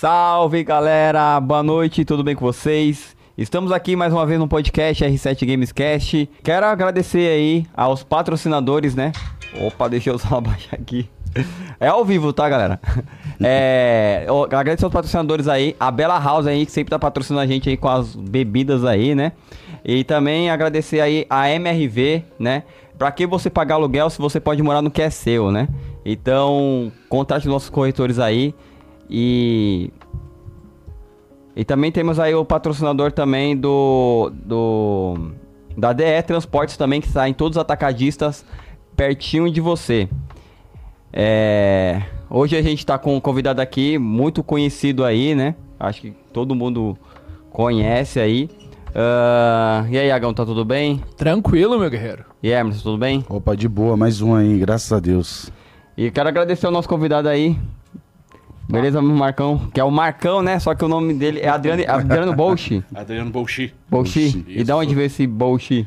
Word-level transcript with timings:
Salve 0.00 0.64
galera, 0.64 1.38
boa 1.38 1.62
noite, 1.62 2.06
tudo 2.06 2.24
bem 2.24 2.34
com 2.34 2.42
vocês? 2.42 3.14
Estamos 3.36 3.70
aqui 3.70 3.94
mais 3.94 4.14
uma 4.14 4.24
vez 4.24 4.40
no 4.40 4.48
podcast 4.48 5.04
R7 5.04 5.46
Gamescast. 5.46 6.30
Quero 6.42 6.64
agradecer 6.64 7.28
aí 7.28 7.66
aos 7.76 8.02
patrocinadores, 8.02 8.94
né? 8.94 9.12
Opa, 9.60 9.90
deixa 9.90 10.08
eu 10.08 10.18
só 10.18 10.36
abaixar 10.40 10.80
aqui. 10.80 11.06
É 11.78 11.88
ao 11.88 12.02
vivo, 12.02 12.32
tá, 12.32 12.48
galera? 12.48 12.80
É, 13.42 14.26
agradecer 14.52 14.84
aos 14.84 14.92
patrocinadores 14.92 15.48
aí, 15.48 15.76
a 15.78 15.90
Bela 15.90 16.18
House 16.18 16.46
aí, 16.46 16.64
que 16.64 16.72
sempre 16.72 16.90
tá 16.90 16.98
patrocinando 16.98 17.42
a 17.42 17.46
gente 17.46 17.68
aí 17.68 17.76
com 17.76 17.88
as 17.88 18.14
bebidas 18.14 18.84
aí, 18.86 19.14
né? 19.14 19.32
E 19.84 20.02
também 20.04 20.50
agradecer 20.50 21.00
aí 21.00 21.26
a 21.28 21.50
MRV, 21.50 22.24
né? 22.38 22.64
Pra 22.98 23.10
que 23.12 23.26
você 23.26 23.50
pagar 23.50 23.74
aluguel 23.74 24.08
se 24.08 24.18
você 24.18 24.40
pode 24.40 24.62
morar 24.62 24.80
no 24.80 24.90
que 24.90 25.00
é 25.00 25.10
seu, 25.10 25.50
né? 25.50 25.68
Então, 26.04 26.90
contate 27.08 27.48
nossos 27.48 27.68
corretores 27.68 28.18
aí 28.18 28.54
e 29.10 29.92
e 31.56 31.64
também 31.64 31.90
temos 31.90 32.18
aí 32.18 32.34
o 32.34 32.44
patrocinador 32.44 33.12
também 33.12 33.56
do 33.56 34.32
do 34.32 35.32
da 35.76 35.92
DE 35.92 36.22
Transportes 36.26 36.76
também 36.76 37.00
que 37.00 37.08
está 37.08 37.28
em 37.28 37.34
todos 37.34 37.56
os 37.56 37.60
atacadistas 37.60 38.44
pertinho 38.96 39.50
de 39.50 39.60
você. 39.60 40.08
É, 41.12 42.02
hoje 42.28 42.56
a 42.56 42.62
gente 42.62 42.78
está 42.78 42.98
com 42.98 43.16
um 43.16 43.20
convidado 43.20 43.60
aqui 43.60 43.98
muito 43.98 44.42
conhecido 44.44 45.04
aí, 45.04 45.34
né? 45.34 45.54
Acho 45.78 46.02
que 46.02 46.10
todo 46.32 46.54
mundo 46.54 46.96
conhece 47.50 48.20
aí. 48.20 48.48
Ah, 48.94 49.86
e 49.88 49.98
aí, 49.98 50.10
Agão, 50.10 50.34
tá 50.34 50.44
tudo 50.44 50.64
bem? 50.64 51.02
Tranquilo, 51.16 51.78
meu 51.78 51.90
guerreiro. 51.90 52.24
E 52.42 52.50
Emerson, 52.50 52.82
tudo 52.82 52.98
bem? 52.98 53.24
Opa, 53.28 53.56
de 53.56 53.68
boa, 53.68 53.96
mais 53.96 54.20
um 54.20 54.34
aí, 54.34 54.58
graças 54.58 54.92
a 54.92 55.00
Deus. 55.00 55.50
E 55.96 56.10
quero 56.10 56.28
agradecer 56.28 56.66
ao 56.66 56.72
nosso 56.72 56.88
convidado 56.88 57.28
aí. 57.28 57.56
Beleza, 58.70 59.02
Marcão? 59.02 59.68
Que 59.74 59.80
é 59.80 59.84
o 59.84 59.90
Marcão, 59.90 60.42
né? 60.42 60.58
Só 60.58 60.74
que 60.74 60.84
o 60.84 60.88
nome 60.88 61.14
dele 61.14 61.40
é 61.40 61.48
Adriano, 61.48 61.82
Adriano 61.88 62.34
Bolchi. 62.34 62.84
Adriano 62.94 63.30
Bolchi. 63.30 63.74
Bolchi? 63.88 64.44
E 64.48 64.62
da 64.62 64.76
onde 64.76 64.94
veio 64.94 65.06
esse 65.06 65.26
Bolchi? 65.26 65.86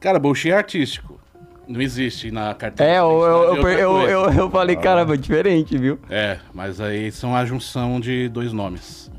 Cara, 0.00 0.18
Bolchi 0.18 0.50
é 0.50 0.56
artístico. 0.56 1.20
Não 1.68 1.80
existe 1.80 2.30
na 2.30 2.54
carteira. 2.54 2.92
É, 2.92 2.98
eu, 2.98 3.22
eu, 3.22 3.52
identidade 3.52 3.80
eu, 3.80 3.98
eu, 4.00 4.32
eu, 4.32 4.50
falei, 4.50 4.76
caramba, 4.76 5.16
diferente, 5.16 5.78
viu? 5.78 5.98
É, 6.10 6.38
mas 6.52 6.80
aí 6.80 7.12
são 7.12 7.36
a 7.36 7.44
junção 7.44 8.00
de 8.00 8.28
dois 8.28 8.52
nomes. 8.52 9.10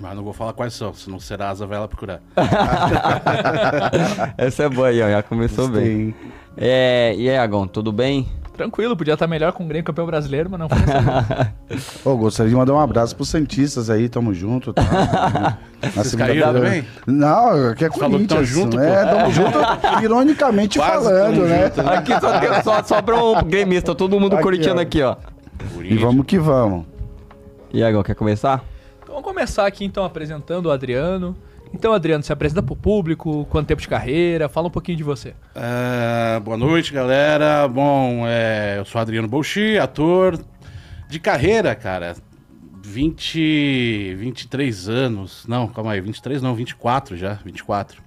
Mas 0.00 0.14
não 0.14 0.22
vou 0.22 0.32
falar 0.32 0.52
quais 0.52 0.74
são, 0.74 0.94
senão 0.94 1.18
Serasa 1.18 1.66
vai 1.66 1.78
lá 1.78 1.88
procurar. 1.88 2.20
Essa 4.38 4.64
é 4.64 4.68
boa 4.68 4.88
aí, 4.88 5.02
ó. 5.02 5.10
Já 5.10 5.22
começou 5.22 5.68
bem. 5.68 6.12
Tem- 6.12 6.14
É, 6.56 7.14
e 7.16 7.28
aí, 7.28 7.36
Agão, 7.36 7.66
tudo 7.66 7.90
bem? 7.90 8.28
Tranquilo, 8.58 8.96
podia 8.96 9.14
estar 9.14 9.26
melhor 9.28 9.52
com 9.52 9.64
o 9.64 9.66
Grêmio 9.68 9.84
campeão 9.84 10.04
brasileiro, 10.04 10.50
mas 10.50 10.58
não 10.58 10.68
foi 10.68 10.78
assim. 10.78 12.00
Gostaria 12.18 12.50
de 12.50 12.56
mandar 12.56 12.74
um 12.74 12.80
abraço 12.80 13.14
pros 13.14 13.28
Santistas 13.28 13.88
aí, 13.88 14.08
tamo 14.08 14.34
junto. 14.34 14.72
Tá? 14.74 14.82
Na 15.80 15.88
Vocês 16.02 16.14
caíram 16.16 16.52
também? 16.52 16.84
Não, 17.06 17.68
aqui 17.70 17.84
é 17.84 17.90
Falou 17.90 18.18
que 18.18 18.26
tão 18.26 18.36
Corinthians. 18.38 18.48
junto, 18.48 18.80
é, 18.80 19.06
pô. 19.06 19.16
tamo 19.16 19.32
junto, 19.32 19.58
ironicamente 20.02 20.76
Quase 20.80 21.04
falando, 21.04 21.34
tamo 21.36 21.46
né? 21.46 21.64
junto, 21.74 21.88
Aqui 21.88 22.20
só, 22.20 22.40
tem- 22.40 22.62
só 22.64 22.82
sobrou 22.82 23.38
um 23.38 23.42
gremista, 23.44 23.94
todo 23.94 24.18
mundo 24.18 24.34
Aqui, 24.34 24.42
corintiano 24.42 24.80
ó. 24.80 24.82
aqui, 24.82 25.02
ó. 25.02 25.16
E 25.82 25.96
vamos 25.96 26.26
que 26.26 26.36
vamos. 26.38 26.84
E 27.72 27.80
aí, 27.82 27.88
Agão, 27.88 28.02
quer 28.02 28.16
começar? 28.16 28.64
Então 29.02 29.14
vamos 29.14 29.22
começar 29.28 29.66
aqui 29.66 29.84
então 29.84 30.04
apresentando 30.04 30.66
o 30.66 30.70
Adriano. 30.72 31.36
Então, 31.72 31.92
Adriano, 31.92 32.22
se 32.22 32.32
apresenta 32.32 32.62
pro 32.62 32.76
público, 32.76 33.46
quanto 33.46 33.66
tempo 33.66 33.80
de 33.80 33.88
carreira, 33.88 34.48
fala 34.48 34.68
um 34.68 34.70
pouquinho 34.70 34.96
de 34.96 35.04
você. 35.04 35.34
É, 35.54 36.40
boa 36.40 36.56
noite, 36.56 36.92
galera. 36.92 37.68
Bom, 37.68 38.24
é, 38.26 38.76
eu 38.78 38.84
sou 38.84 39.00
Adriano 39.00 39.28
Bolchi, 39.28 39.78
ator 39.78 40.38
de 41.08 41.20
carreira, 41.20 41.74
cara. 41.74 42.16
20, 42.82 44.14
23 44.16 44.88
anos. 44.88 45.44
Não, 45.46 45.68
calma 45.68 45.92
aí, 45.92 46.00
23 46.00 46.40
não, 46.40 46.54
24 46.54 47.16
já, 47.16 47.34
24. 47.44 48.02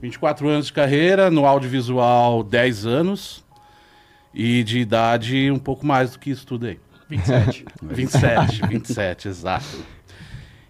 24 0.00 0.48
anos 0.48 0.66
de 0.66 0.72
carreira, 0.72 1.30
no 1.30 1.46
audiovisual 1.46 2.42
10 2.42 2.86
anos. 2.86 3.44
E 4.34 4.64
de 4.64 4.78
idade 4.78 5.50
um 5.50 5.58
pouco 5.58 5.84
mais 5.84 6.12
do 6.12 6.18
que 6.18 6.30
isso 6.30 6.46
tudo 6.46 6.66
aí. 6.66 6.80
27. 7.08 7.64
27, 7.82 8.66
27, 8.66 9.28
exato. 9.28 9.66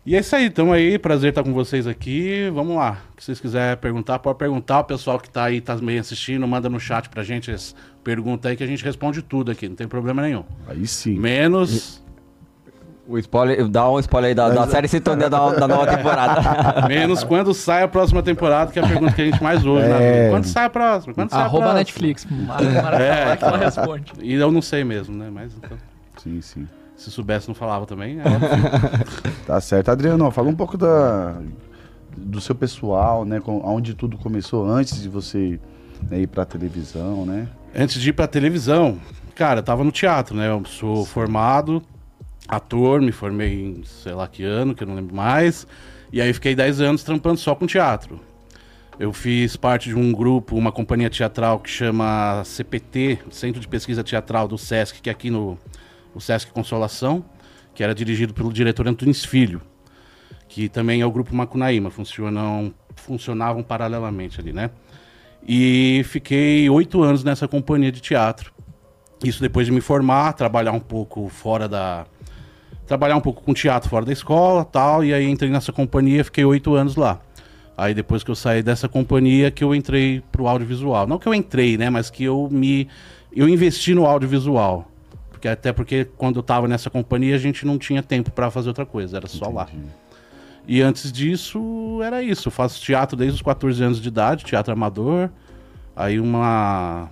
E 0.05 0.17
é 0.17 0.19
isso 0.21 0.35
aí, 0.35 0.51
tamo 0.51 0.73
aí, 0.73 0.99
prazer 0.99 1.29
estar 1.31 1.45
com 1.45 1.53
vocês 1.53 1.87
aqui. 1.87 2.51
Vamos 2.53 2.75
lá. 2.77 2.99
Se 3.19 3.27
vocês 3.27 3.41
quiserem 3.41 3.77
perguntar, 3.77 4.19
pode 4.19 4.37
perguntar. 4.37 4.81
O 4.81 4.85
pessoal 4.85 5.19
que 5.19 5.31
tá 5.31 5.45
aí, 5.45 5.61
tá 5.61 5.77
meio 5.77 6.01
assistindo, 6.01 6.47
manda 6.49 6.69
no 6.69 6.81
chat 6.81 7.09
pra 7.09 7.23
gente 7.23 7.53
as 7.53 7.73
perguntas 8.03 8.51
aí 8.51 8.57
que 8.57 8.65
a 8.65 8.67
gente 8.67 8.85
responde 8.85 9.23
tudo 9.23 9.53
aqui, 9.53 9.69
não 9.69 9.77
tem 9.77 9.87
problema 9.87 10.21
nenhum. 10.23 10.43
Aí 10.67 10.87
sim. 10.89 11.17
Menos. 11.19 12.03
O 13.07 13.17
spoiler, 13.19 13.69
dá 13.69 13.89
um 13.91 13.99
spoiler 14.01 14.29
aí 14.31 14.35
da, 14.35 14.49
da 14.49 14.67
série 14.67 14.89
Sintonia 14.89 15.29
da, 15.31 15.51
da 15.53 15.69
nova 15.69 15.87
temporada. 15.87 16.87
Menos 16.89 17.23
quando 17.23 17.53
sai 17.55 17.83
a 17.83 17.89
próxima 17.89 18.23
temporada, 18.23 18.73
que 18.73 18.79
é 18.79 18.83
a 18.85 18.87
pergunta 18.89 19.13
que 19.13 19.23
a 19.23 19.25
gente 19.25 19.43
mais 19.43 19.65
ouve 19.65 19.83
É. 19.83 19.87
vida. 20.23 20.31
Quando 20.31 20.45
sai 20.45 20.65
a 20.67 20.71
próxima? 20.71 21.15
Quando 21.15 21.31
sai 21.31 21.41
a 21.41 21.45
Arroba 21.45 21.59
próxima? 21.65 21.79
Netflix. 21.79 22.27
Mara 22.29 22.97
É, 23.03 23.37
que 23.37 23.45
ela 23.45 23.57
então. 23.57 23.65
responde. 23.85 24.13
E 24.21 24.35
eu 24.35 24.51
não 24.51 24.63
sei 24.63 24.83
mesmo, 24.85 25.17
né? 25.17 25.29
Mas 25.33 25.53
então, 25.57 25.77
Sim, 26.17 26.41
sim. 26.41 26.69
Se 26.97 27.11
soubesse, 27.11 27.49
não 27.49 27.55
falava 27.55 27.87
também. 27.87 28.19
É. 28.21 28.25
Tá 29.47 29.61
certo. 29.61 29.91
Adriano, 29.91 30.31
fala 30.31 30.49
um 30.49 30.55
pouco 30.55 30.79
da, 30.79 31.37
do 32.17 32.41
seu 32.41 32.55
pessoal, 32.55 33.25
né? 33.25 33.41
Com, 33.41 33.61
onde 33.65 33.95
tudo 33.95 34.17
começou 34.17 34.65
antes 34.65 35.03
de 35.03 35.09
você 35.09 35.59
né, 36.09 36.21
ir 36.21 36.27
pra 36.29 36.45
televisão, 36.45 37.27
né? 37.27 37.49
Antes 37.75 38.01
de 38.01 38.11
ir 38.11 38.13
pra 38.13 38.27
televisão, 38.27 39.01
cara, 39.35 39.61
eu 39.61 39.65
tava 39.65 39.83
no 39.83 39.91
teatro, 39.91 40.37
né? 40.37 40.49
Eu 40.49 40.65
sou 40.65 41.05
formado, 41.05 41.83
ator, 42.47 43.01
me 43.01 43.13
formei 43.13 43.65
em 43.65 43.85
sei 43.85 44.13
lá 44.13 44.29
que 44.29 44.45
ano, 44.45 44.75
que 44.75 44.85
eu 44.85 44.87
não 44.87 44.95
lembro 44.95 45.15
mais. 45.15 45.67
E 46.13 46.21
aí 46.21 46.33
fiquei 46.33 46.55
10 46.55 46.81
anos 46.81 47.03
trampando 47.03 47.39
só 47.39 47.55
com 47.55 47.67
teatro. 47.67 48.21
Eu 48.99 49.13
fiz 49.13 49.57
parte 49.57 49.89
de 49.89 49.97
um 49.97 50.13
grupo, 50.13 50.55
uma 50.55 50.71
companhia 50.71 51.09
teatral 51.09 51.59
que 51.59 51.71
chama 51.71 52.43
CPT, 52.45 53.21
Centro 53.31 53.61
de 53.61 53.67
Pesquisa 53.67 54.05
Teatral 54.05 54.47
do 54.47 54.59
SESC, 54.59 55.01
que 55.01 55.09
é 55.09 55.13
aqui 55.13 55.31
no 55.31 55.59
o 56.15 56.21
SESC 56.21 56.51
Consolação, 56.53 57.25
que 57.75 57.83
era 57.83 57.95
dirigido 57.95 58.35
pelo 58.35 58.53
diretor 58.53 58.87
Antunes 58.87 59.25
Filho, 59.25 59.61
que 60.49 60.69
também 60.69 61.01
é 61.01 61.07
o 61.07 61.11
grupo 61.11 61.35
Macunaíma, 61.35 61.91
funcionam, 61.91 62.75
funcionavam 62.95 63.63
paralelamente 63.63 64.41
ali, 64.41 64.53
né? 64.53 64.71
E 65.47 66.03
fiquei 66.05 66.69
oito 66.71 67.03
anos 67.03 67.25
nessa 67.25 67.49
companhia 67.49 67.91
de 67.91 68.01
teatro. 68.01 68.53
Isso 69.25 69.41
depois 69.41 69.67
de 69.67 69.73
me 69.73 69.81
formar, 69.81 70.33
trabalhar 70.35 70.73
um 70.73 70.81
pouco 70.81 71.29
fora 71.29 71.69
da. 71.69 72.07
Trabalhar 72.87 73.17
um 73.17 73.21
pouco 73.21 73.43
com 73.43 73.55
teatro 73.55 73.89
fora 73.89 74.05
da 74.05 74.13
escola 74.13 74.65
tal. 74.65 75.05
E 75.05 75.13
aí 75.13 75.29
entrei 75.29 75.51
nessa 75.51 75.73
companhia, 75.73 76.25
fiquei 76.25 76.45
oito 76.45 76.75
anos 76.75 76.97
lá. 76.97 77.21
Aí 77.77 77.95
depois 77.95 78.23
que 78.23 78.31
eu 78.31 78.35
saí 78.35 78.63
dessa 78.63 78.89
companhia 78.89 79.51
que 79.51 79.65
eu 79.65 79.75
entrei 79.75 80.23
pro 80.31 80.47
audiovisual. 80.47 81.07
Não 81.07 81.19
que 81.19 81.27
eu 81.27 81.35
entrei, 81.35 81.77
né? 81.77 81.91
Mas 81.91 82.11
que 82.11 82.25
eu 82.25 82.49
me. 82.51 82.89
Eu 83.35 83.49
investi 83.49 83.95
no 83.95 84.07
audiovisual. 84.07 84.92
Porque, 85.43 85.49
até 85.49 85.73
porque 85.73 86.05
quando 86.17 86.37
eu 86.37 86.43
tava 86.43 86.69
nessa 86.69 86.89
companhia 86.89 87.35
a 87.35 87.39
gente 87.39 87.67
não 87.67 87.77
tinha 87.77 88.01
tempo 88.01 88.31
para 88.31 88.49
fazer 88.49 88.69
outra 88.69 88.87
coisa, 88.87 89.17
era 89.17 89.27
só 89.27 89.49
lá. 89.49 89.65
Entendi. 89.65 89.89
E 90.69 90.81
antes 90.81 91.11
disso, 91.11 92.01
era 92.01 92.23
isso. 92.23 92.47
Eu 92.47 92.53
faço 92.53 92.81
teatro 92.81 93.17
desde 93.17 93.35
os 93.35 93.43
14 93.43 93.83
anos 93.83 94.01
de 94.01 94.07
idade, 94.07 94.45
teatro 94.45 94.73
amador. 94.73 95.29
Aí 95.97 96.21
uma. 96.21 97.11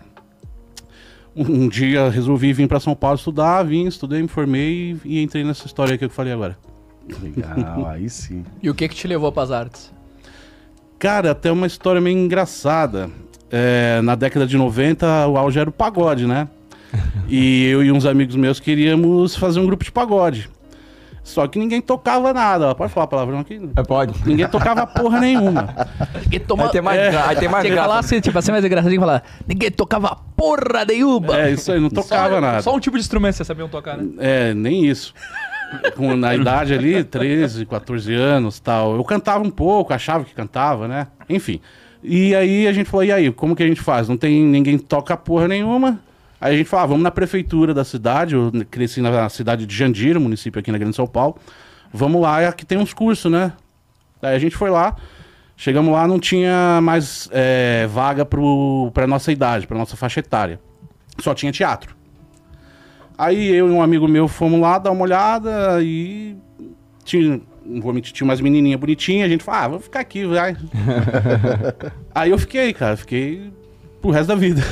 Um 1.34 1.68
dia 1.68 2.08
resolvi 2.08 2.52
vir 2.52 2.68
para 2.68 2.78
São 2.78 2.94
Paulo 2.94 3.16
estudar, 3.16 3.64
vim, 3.64 3.86
estudei, 3.86 4.22
me 4.22 4.28
formei 4.28 4.96
e, 5.04 5.20
entrei 5.20 5.42
nessa 5.42 5.66
história 5.66 5.94
aqui 5.94 6.00
que 6.00 6.04
eu 6.04 6.10
falei 6.10 6.32
agora. 6.32 6.56
Legal, 7.20 7.86
aí 7.88 8.08
sim. 8.08 8.44
E 8.62 8.70
o 8.70 8.74
que 8.76 8.88
que 8.88 8.94
te 8.94 9.08
levou 9.08 9.32
pras 9.32 9.50
artes? 9.50 9.92
Cara, 11.00 11.32
até 11.32 11.50
uma 11.50 11.66
história 11.66 12.00
meio 12.00 12.16
engraçada. 12.16 13.10
É, 13.50 14.00
na 14.02 14.14
década 14.14 14.46
de 14.46 14.56
90, 14.56 15.26
o 15.26 15.36
auge 15.36 15.58
era 15.58 15.68
o 15.68 15.72
pagode, 15.72 16.28
né? 16.28 16.48
E 17.28 17.66
eu 17.66 17.84
e 17.84 17.92
uns 17.92 18.04
amigos 18.06 18.34
meus 18.34 18.58
queríamos 18.58 19.36
fazer 19.36 19.60
um 19.60 19.66
grupo 19.66 19.84
de 19.84 19.92
pagode. 19.92 20.48
Só 21.22 21.46
que 21.46 21.58
ninguém 21.58 21.80
tocava 21.80 22.32
nada. 22.32 22.74
Pode 22.74 22.92
falar 22.92 23.06
palavrão 23.06 23.38
aqui? 23.38 23.60
É, 23.76 23.82
pode. 23.84 24.14
Ninguém 24.26 24.48
tocava 24.48 24.84
porra 24.86 25.20
nenhuma. 25.20 25.72
Ninguém 26.24 26.40
toma... 26.40 26.64
Aí 26.64 26.70
tem 26.70 26.82
mais, 26.82 27.12
gra- 27.12 27.28
aí 27.28 27.36
tem 27.36 27.48
mais 27.48 27.64
que 27.64 27.70
falar 27.70 27.86
graça. 27.86 27.98
assim, 28.00 28.20
tipo 28.20 28.36
assim, 28.38 28.50
mais 28.50 28.64
que 28.64 28.98
falar 28.98 29.22
Ninguém 29.46 29.70
tocava 29.70 30.16
porra 30.36 30.84
nenhuma. 30.84 31.38
É, 31.38 31.52
isso 31.52 31.70
aí, 31.70 31.78
não 31.78 31.90
tocava 31.90 32.34
só, 32.34 32.40
nada. 32.40 32.62
Só 32.62 32.74
um 32.74 32.80
tipo 32.80 32.96
de 32.96 33.02
instrumento 33.02 33.34
vocês 33.36 33.46
sabiam 33.46 33.68
tocar, 33.68 33.96
né? 33.96 34.08
É, 34.18 34.54
nem 34.54 34.84
isso. 34.86 35.14
Com, 35.94 36.16
na 36.16 36.34
idade 36.34 36.74
ali, 36.74 37.04
13, 37.04 37.64
14 37.64 38.12
anos 38.12 38.58
tal. 38.58 38.96
Eu 38.96 39.04
cantava 39.04 39.44
um 39.44 39.50
pouco, 39.50 39.92
achava 39.92 40.24
que 40.24 40.34
cantava, 40.34 40.88
né? 40.88 41.06
Enfim. 41.28 41.60
E 42.02 42.34
aí 42.34 42.66
a 42.66 42.72
gente 42.72 42.88
falou, 42.90 43.04
e 43.04 43.12
aí, 43.12 43.30
como 43.30 43.54
que 43.54 43.62
a 43.62 43.66
gente 43.66 43.80
faz? 43.80 44.08
Não 44.08 44.16
tem 44.16 44.42
ninguém 44.42 44.78
toca 44.78 45.16
porra 45.16 45.46
nenhuma. 45.46 46.00
Aí 46.40 46.54
a 46.54 46.56
gente 46.56 46.68
falou, 46.68 46.84
ah, 46.84 46.86
vamos 46.86 47.02
na 47.02 47.10
prefeitura 47.10 47.74
da 47.74 47.84
cidade. 47.84 48.34
Eu 48.34 48.50
cresci 48.70 49.02
na 49.02 49.28
cidade 49.28 49.66
de 49.66 49.76
Jandira, 49.76 50.18
município 50.18 50.58
aqui 50.58 50.72
na 50.72 50.78
Grande 50.78 50.96
São 50.96 51.06
Paulo. 51.06 51.36
Vamos 51.92 52.22
lá, 52.22 52.48
aqui 52.48 52.64
tem 52.64 52.78
uns 52.78 52.94
cursos, 52.94 53.30
né? 53.30 53.52
Aí 54.22 54.34
a 54.34 54.38
gente 54.38 54.56
foi 54.56 54.70
lá. 54.70 54.96
Chegamos 55.56 55.92
lá, 55.92 56.08
não 56.08 56.18
tinha 56.18 56.80
mais 56.82 57.28
é, 57.32 57.86
vaga 57.86 58.24
pro, 58.24 58.90
pra 58.94 59.06
nossa 59.06 59.30
idade, 59.30 59.66
pra 59.66 59.76
nossa 59.76 59.96
faixa 59.96 60.20
etária. 60.20 60.58
Só 61.18 61.34
tinha 61.34 61.52
teatro. 61.52 61.94
Aí 63.18 63.48
eu 63.54 63.68
e 63.68 63.70
um 63.70 63.82
amigo 63.82 64.08
meu 64.08 64.26
fomos 64.26 64.58
lá 64.58 64.78
dar 64.78 64.90
uma 64.90 65.02
olhada 65.02 65.82
e 65.82 66.34
tinha, 67.04 67.38
não 67.66 67.82
vou 67.82 67.92
mentir, 67.92 68.14
tinha 68.14 68.24
umas 68.24 68.40
menininhas 68.40 68.80
bonitinhas, 68.80 69.26
a 69.26 69.28
gente 69.28 69.44
falou, 69.44 69.60
ah, 69.60 69.68
vou 69.68 69.80
ficar 69.80 70.00
aqui, 70.00 70.24
vai. 70.24 70.56
Aí 72.14 72.30
eu 72.30 72.38
fiquei, 72.38 72.72
cara, 72.72 72.96
fiquei 72.96 73.52
pro 74.00 74.10
resto 74.10 74.28
da 74.28 74.34
vida. 74.34 74.62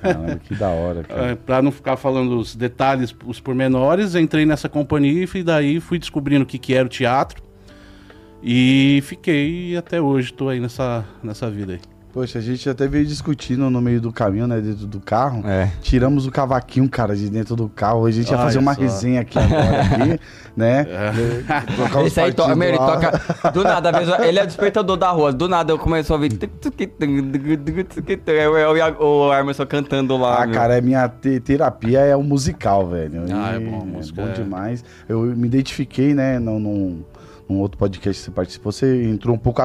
Caramba, 0.00 0.36
que 0.36 0.54
da 0.54 0.68
hora, 0.68 1.02
cara. 1.04 1.26
É, 1.28 1.34
pra 1.34 1.62
não 1.62 1.72
ficar 1.72 1.96
falando 1.96 2.38
os 2.38 2.54
detalhes, 2.54 3.14
os 3.24 3.40
pormenores, 3.40 4.14
entrei 4.14 4.44
nessa 4.44 4.68
companhia 4.68 5.26
e 5.34 5.42
daí 5.42 5.80
fui 5.80 5.98
descobrindo 5.98 6.44
o 6.44 6.46
que, 6.46 6.58
que 6.58 6.74
era 6.74 6.86
o 6.86 6.88
teatro. 6.88 7.42
E 8.42 9.02
fiquei 9.04 9.76
até 9.76 10.00
hoje, 10.00 10.32
tô 10.32 10.48
aí 10.48 10.60
nessa, 10.60 11.04
nessa 11.22 11.50
vida 11.50 11.74
aí. 11.74 11.95
Poxa, 12.16 12.38
a 12.38 12.40
gente 12.40 12.66
até 12.66 12.88
veio 12.88 13.04
discutindo 13.04 13.68
no 13.68 13.78
meio 13.78 14.00
do 14.00 14.10
caminho, 14.10 14.46
né? 14.46 14.58
Dentro 14.58 14.86
do 14.86 14.98
carro. 15.00 15.46
É. 15.46 15.70
Tiramos 15.82 16.26
o 16.26 16.30
cavaquinho, 16.30 16.88
cara, 16.88 17.14
de 17.14 17.28
dentro 17.28 17.54
do 17.54 17.68
carro. 17.68 18.06
A 18.06 18.10
gente 18.10 18.30
ia 18.30 18.36
Olha 18.38 18.46
fazer 18.46 18.58
uma 18.58 18.74
só. 18.74 18.80
resenha 18.80 19.20
aqui 19.20 19.38
agora, 19.38 19.82
aqui, 19.82 20.20
né? 20.56 20.86
Tocar 21.76 22.00
os 22.00 22.06
Esse 22.06 22.18
aí 22.20 22.32
toca, 22.32 22.56
partidos 22.56 22.58
meu, 22.58 22.68
ele 22.70 22.78
toca. 22.78 23.50
Do 23.50 23.62
nada, 23.62 23.92
mesmo, 23.92 24.14
ele 24.24 24.38
é 24.38 24.44
o 24.44 24.46
despertador 24.46 24.96
da 24.96 25.10
rua. 25.10 25.30
Do 25.30 25.46
nada 25.46 25.70
eu 25.74 25.78
começo 25.78 26.10
a 26.14 26.16
ouvir. 26.16 26.30
Eu, 28.26 28.56
eu, 28.56 28.96
o 28.98 29.30
Armerson 29.30 29.66
cantando 29.66 30.16
lá. 30.16 30.42
Ah, 30.42 30.46
meu. 30.46 30.54
cara, 30.54 30.78
é 30.78 30.80
minha 30.80 31.06
te- 31.10 31.38
terapia 31.40 32.00
é 32.00 32.16
o 32.16 32.22
musical, 32.22 32.86
velho. 32.88 33.24
Ah, 33.30 33.52
E 33.52 33.56
é 33.56 33.60
bom, 33.60 33.84
música 33.84 34.22
bom 34.22 34.28
é- 34.28 34.32
demais. 34.32 34.82
Eu 35.06 35.20
me 35.20 35.46
identifiquei, 35.46 36.14
né, 36.14 36.38
num, 36.38 36.58
num, 36.58 37.04
num 37.48 37.58
outro 37.60 37.78
podcast 37.78 38.20
que 38.20 38.24
você 38.26 38.30
participou, 38.32 38.72
você 38.72 39.04
entrou 39.04 39.34
um 39.34 39.38
pouco 39.38 39.62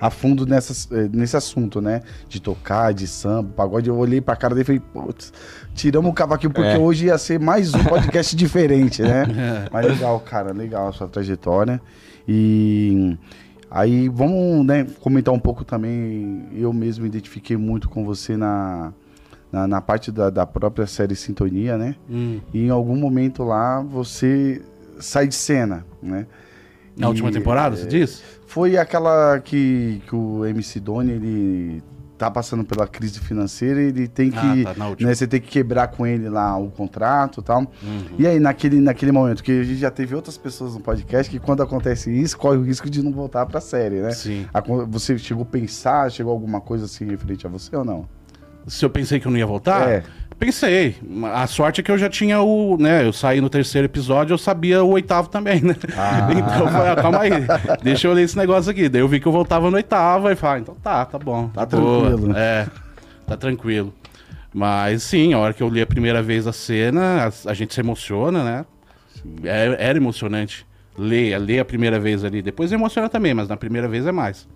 a 0.00 0.10
fundo 0.10 0.46
nessas, 0.46 0.88
eh, 0.90 1.08
nesse 1.12 1.36
assunto, 1.36 1.80
né? 1.80 2.00
De 2.28 2.40
tocar, 2.40 2.94
de 2.94 3.06
samba, 3.06 3.50
pagode. 3.54 3.88
Eu 3.88 3.96
olhei 3.96 4.20
pra 4.20 4.34
cara 4.36 4.54
dele 4.54 4.62
e 4.62 4.66
falei, 4.66 4.80
putz, 5.06 5.32
tiramos 5.74 6.10
o 6.10 6.14
cavaquinho 6.14 6.52
porque 6.52 6.68
É. 6.70 6.78
hoje 6.78 7.06
ia 7.06 7.18
ser 7.18 7.38
mais 7.38 7.74
um 7.74 7.84
podcast 7.84 8.34
diferente, 8.36 9.02
né? 9.02 9.26
Mas 9.70 9.86
legal, 9.86 10.18
cara, 10.20 10.52
legal 10.52 10.88
a 10.88 10.92
sua 10.92 11.06
trajetória. 11.06 11.80
E 12.26 13.18
aí 13.70 14.08
vamos 14.08 14.64
né, 14.64 14.86
comentar 15.00 15.32
um 15.34 15.38
pouco 15.38 15.64
também. 15.64 16.46
Eu 16.54 16.72
mesmo 16.72 17.02
me 17.02 17.08
identifiquei 17.08 17.56
muito 17.56 17.88
com 17.88 18.04
você 18.04 18.34
na, 18.36 18.92
na, 19.52 19.66
na 19.68 19.80
parte 19.80 20.10
da, 20.10 20.30
da 20.30 20.46
própria 20.46 20.86
série 20.86 21.14
Sintonia, 21.14 21.76
né? 21.76 21.96
Hum. 22.08 22.40
E 22.52 22.64
em 22.64 22.70
algum 22.70 22.96
momento 22.96 23.44
lá 23.44 23.82
você 23.82 24.62
sai 24.98 25.28
de 25.28 25.34
cena, 25.34 25.84
né? 26.02 26.26
Na 26.96 27.06
E, 27.06 27.10
última 27.10 27.30
temporada, 27.32 27.76
você 27.76 27.84
é, 27.84 27.86
diz? 27.86 28.22
Foi 28.46 28.76
aquela 28.76 29.40
que, 29.40 30.00
que 30.06 30.14
o 30.14 30.44
MC 30.46 30.78
Doni, 30.80 31.12
ele 31.12 31.82
tá 32.16 32.30
passando 32.30 32.64
pela 32.64 32.86
crise 32.86 33.18
financeira 33.18 33.82
e 33.82 33.86
ele 33.86 34.06
tem 34.06 34.30
que. 34.30 34.38
Ah, 34.66 34.72
tá, 34.74 35.04
né, 35.04 35.12
você 35.14 35.26
tem 35.26 35.40
que 35.40 35.48
quebrar 35.48 35.88
com 35.88 36.06
ele 36.06 36.28
lá 36.28 36.56
o 36.56 36.70
contrato 36.70 37.40
e 37.40 37.42
tal. 37.42 37.60
Uhum. 37.62 38.04
E 38.18 38.26
aí, 38.26 38.38
naquele, 38.38 38.80
naquele 38.80 39.10
momento, 39.10 39.42
que 39.42 39.50
a 39.50 39.64
gente 39.64 39.78
já 39.80 39.90
teve 39.90 40.14
outras 40.14 40.38
pessoas 40.38 40.74
no 40.74 40.80
podcast 40.80 41.28
que 41.28 41.40
quando 41.40 41.62
acontece 41.64 42.10
isso, 42.12 42.38
corre 42.38 42.56
o 42.58 42.62
risco 42.62 42.88
de 42.88 43.02
não 43.02 43.10
voltar 43.10 43.44
pra 43.46 43.60
série, 43.60 43.96
né? 44.00 44.12
Sim. 44.12 44.46
Acon- 44.54 44.86
Você 44.86 45.18
chegou 45.18 45.42
a 45.42 45.46
pensar, 45.46 46.08
chegou 46.12 46.32
alguma 46.32 46.60
coisa 46.60 46.84
assim 46.84 47.04
referente 47.06 47.44
a 47.44 47.50
você 47.50 47.74
ou 47.74 47.84
não? 47.84 48.08
Se 48.68 48.82
eu 48.84 48.88
pensei 48.88 49.20
que 49.20 49.26
eu 49.26 49.30
não 49.32 49.38
ia 49.38 49.46
voltar, 49.46 49.88
É. 49.90 50.02
pensei. 50.38 50.96
A 51.32 51.46
sorte 51.46 51.80
é 51.80 51.84
que 51.84 51.90
eu 51.90 51.98
já 51.98 52.08
tinha 52.08 52.40
o, 52.40 52.76
né, 52.78 53.06
eu 53.06 53.12
saí 53.12 53.40
no 53.40 53.48
terceiro 53.48 53.86
episódio, 53.86 54.34
eu 54.34 54.38
sabia 54.38 54.82
o 54.82 54.90
oitavo 54.90 55.28
também, 55.28 55.60
né? 55.60 55.76
Ah. 55.96 56.28
Então, 56.32 56.68
falei, 56.68 56.92
ah, 56.92 56.96
calma 56.96 57.20
aí, 57.20 57.30
deixa 57.82 58.06
eu 58.06 58.12
ler 58.12 58.22
esse 58.22 58.36
negócio 58.36 58.70
aqui. 58.70 58.88
Daí 58.88 59.00
eu 59.00 59.08
vi 59.08 59.20
que 59.20 59.26
eu 59.26 59.32
voltava 59.32 59.70
no 59.70 59.76
oitavo 59.76 60.30
e 60.30 60.36
falei, 60.36 60.56
ah, 60.56 60.60
então 60.60 60.74
tá, 60.82 61.04
tá 61.04 61.18
bom. 61.18 61.48
Tá 61.48 61.64
de 61.64 61.76
boa. 61.76 62.08
tranquilo. 62.10 62.36
É, 62.36 62.66
tá 63.26 63.36
tranquilo. 63.36 63.94
Mas 64.52 65.02
sim, 65.02 65.34
a 65.34 65.38
hora 65.38 65.52
que 65.52 65.62
eu 65.62 65.68
li 65.68 65.80
a 65.82 65.86
primeira 65.86 66.22
vez 66.22 66.46
a 66.46 66.52
cena, 66.52 67.28
a, 67.46 67.50
a 67.50 67.54
gente 67.54 67.74
se 67.74 67.80
emociona, 67.80 68.44
né? 68.44 68.64
É- 69.44 69.76
era 69.88 69.98
emocionante. 69.98 70.66
Ler, 70.96 71.36
ler 71.38 71.58
a 71.58 71.64
primeira 71.64 71.98
vez 71.98 72.22
ali. 72.24 72.40
Depois 72.40 72.70
emociona 72.70 73.08
também, 73.08 73.34
mas 73.34 73.48
na 73.48 73.56
primeira 73.56 73.88
vez 73.88 74.06
é 74.06 74.12
mais. 74.12 74.46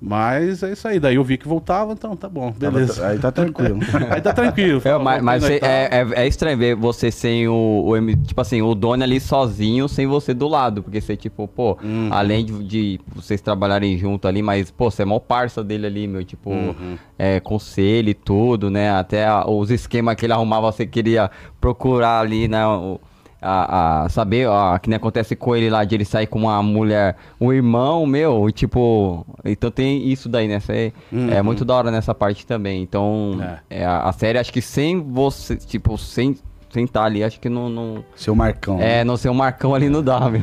Mas 0.00 0.62
é 0.62 0.72
isso 0.72 0.86
aí. 0.86 1.00
Daí 1.00 1.16
eu 1.16 1.24
vi 1.24 1.36
que 1.36 1.48
voltava, 1.48 1.92
então 1.92 2.16
tá 2.16 2.28
bom, 2.28 2.52
beleza. 2.52 3.04
Aí 3.06 3.18
tá 3.18 3.32
tranquilo. 3.32 3.80
Aí 4.10 4.20
tá 4.20 4.32
tranquilo. 4.32 4.80
É, 4.84 4.96
mas 4.96 5.22
mas 5.22 5.42
você- 5.42 5.58
é, 5.60 5.82
oitavo. 6.04 6.14
é, 6.14 6.22
é 6.24 6.26
estranho 6.28 6.56
ver 6.56 6.76
você 6.76 7.10
sem 7.10 7.48
o, 7.48 7.82
o 7.84 7.96
M- 7.96 8.14
Tipo 8.16 8.40
assim, 8.40 8.62
o 8.62 8.74
Doni 8.76 9.02
ali 9.02 9.18
sozinho, 9.18 9.88
sem 9.88 10.06
você 10.06 10.32
do 10.32 10.46
lado. 10.46 10.82
Porque 10.84 11.00
você, 11.00 11.16
tipo, 11.16 11.48
pô, 11.48 11.76
Uhum. 11.82 12.08
além 12.12 12.44
de, 12.44 12.64
de 12.64 13.00
vocês 13.14 13.40
trabalharem 13.40 13.98
junto 13.98 14.28
ali, 14.28 14.40
mas, 14.40 14.70
pô, 14.70 14.88
você 14.90 15.02
é 15.02 15.04
mó 15.04 15.18
parça 15.18 15.64
dele 15.64 15.86
ali, 15.86 16.06
meu. 16.06 16.24
Tipo, 16.24 16.50
Uhum. 16.50 16.96
é, 17.18 17.40
conselho 17.40 18.08
e 18.10 18.14
tudo, 18.14 18.70
né? 18.70 18.90
Até 18.92 19.26
a- 19.26 19.46
os 19.48 19.68
esquemas 19.70 20.14
que 20.14 20.26
ele 20.26 20.32
arrumava, 20.32 20.70
você 20.70 20.86
queria 20.86 21.28
procurar 21.60 22.20
ali, 22.20 22.46
né? 22.46 22.64
o- 22.66 23.00
a, 23.40 24.02
a 24.04 24.08
saber 24.08 24.48
ó, 24.48 24.76
que 24.78 24.88
nem 24.88 24.96
acontece 24.96 25.36
com 25.36 25.54
ele 25.54 25.70
lá 25.70 25.84
de 25.84 25.94
ele 25.94 26.04
sair 26.04 26.26
com 26.26 26.38
uma 26.40 26.62
mulher, 26.62 27.16
um 27.40 27.52
irmão 27.52 28.04
meu, 28.06 28.48
e 28.48 28.52
tipo, 28.52 29.24
então 29.44 29.70
tem 29.70 30.08
isso 30.08 30.28
daí, 30.28 30.48
né? 30.48 30.58
É 30.68 30.92
Uhum. 31.12 31.44
muito 31.44 31.64
da 31.64 31.74
hora 31.74 31.90
nessa 31.90 32.14
parte 32.14 32.44
também. 32.46 32.82
Então, 32.82 33.38
É. 33.70 33.80
é, 33.80 33.84
a, 33.86 34.02
a 34.02 34.12
série, 34.12 34.38
acho 34.38 34.52
que 34.52 34.60
sem 34.62 35.00
você, 35.00 35.56
tipo, 35.56 35.96
sem 35.98 36.36
sem 36.70 36.84
estar 36.84 37.02
ali, 37.04 37.24
acho 37.24 37.40
que 37.40 37.48
não. 37.48 37.70
não 37.70 38.04
Seu 38.14 38.34
Marcão. 38.34 38.78
é, 38.78 39.02
não 39.02 39.16
ser 39.16 39.30
um 39.30 39.34
marcão 39.34 39.74
ali 39.74 39.88
não 39.88 40.02
dá, 40.02 40.20
meu. 40.28 40.42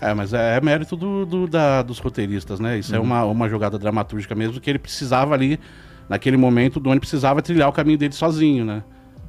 É, 0.00 0.12
mas 0.12 0.32
é, 0.32 0.56
é 0.56 0.60
mérito 0.60 0.96
do, 0.96 1.24
do- 1.24 1.46
da- 1.46 1.80
dos 1.82 2.00
roteiristas, 2.00 2.58
né? 2.58 2.76
Isso 2.80 2.92
é 2.92 2.98
Uhum. 2.98 3.04
uma, 3.04 3.24
uma 3.24 3.48
jogada 3.48 3.78
dramatúrgica 3.78 4.34
mesmo, 4.34 4.60
que 4.60 4.68
ele 4.68 4.80
precisava 4.80 5.32
ali, 5.32 5.60
naquele 6.08 6.36
momento, 6.36 6.78
o 6.78 6.80
Doni 6.80 6.98
precisava 6.98 7.40
trilhar 7.40 7.68
o 7.68 7.72
caminho 7.72 7.96
dele 7.96 8.12
sozinho, 8.12 8.64
né? 8.64 8.82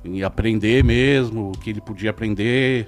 E 0.04 0.24
aprender 0.24 0.84
mesmo, 0.84 1.50
o 1.50 1.52
que 1.52 1.70
ele 1.70 1.80
podia 1.80 2.10
aprender. 2.10 2.88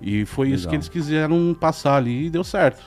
E 0.00 0.24
foi 0.26 0.48
isso 0.48 0.58
Legal. 0.66 0.70
que 0.70 0.76
eles 0.76 0.88
quiseram 0.88 1.56
passar 1.58 1.96
ali 1.96 2.26
e 2.26 2.30
deu 2.30 2.44
certo. 2.44 2.82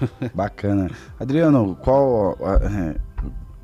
Bacana. 0.34 0.90
Adriano, 1.18 1.76
qual. 1.80 2.36
é, 2.62 2.96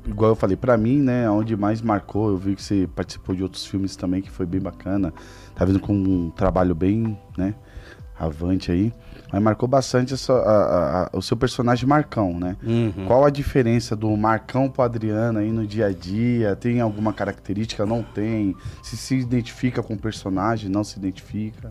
igual 0.07 0.31
eu 0.31 0.35
falei, 0.35 0.55
pra 0.55 0.77
mim, 0.77 0.99
né, 1.01 1.29
onde 1.29 1.55
mais 1.57 1.81
marcou, 1.81 2.29
eu 2.29 2.37
vi 2.37 2.55
que 2.55 2.61
você 2.63 2.87
participou 2.95 3.35
de 3.35 3.43
outros 3.43 3.65
filmes 3.65 3.95
também, 3.95 4.21
que 4.21 4.29
foi 4.31 4.45
bem 4.45 4.61
bacana. 4.61 5.13
Tá 5.55 5.65
vindo 5.65 5.79
com 5.79 5.93
um 5.93 6.29
trabalho 6.29 6.73
bem, 6.75 7.17
né, 7.37 7.55
avante 8.17 8.71
aí. 8.71 8.93
Mas 9.33 9.41
marcou 9.41 9.67
bastante 9.67 10.13
a- 10.13 10.33
a- 10.33 11.03
a- 11.03 11.09
o 11.17 11.21
seu 11.21 11.35
personagem 11.35 11.85
Marcão, 11.85 12.39
né? 12.39 12.55
Uhum. 12.63 13.05
Qual 13.05 13.25
a 13.25 13.29
diferença 13.29 13.93
do 13.93 14.15
Marcão 14.15 14.69
pro 14.69 14.83
Adriano 14.83 15.39
aí 15.39 15.51
no 15.51 15.67
dia 15.67 15.87
a 15.87 15.91
dia? 15.91 16.55
Tem 16.55 16.79
alguma 16.79 17.11
característica? 17.11 17.85
Não 17.85 18.01
tem? 18.01 18.55
Se 18.81 18.95
se 18.95 19.15
identifica 19.17 19.83
com 19.83 19.95
o 19.95 19.97
personagem, 19.97 20.69
não 20.69 20.81
se 20.83 20.97
identifica? 20.97 21.67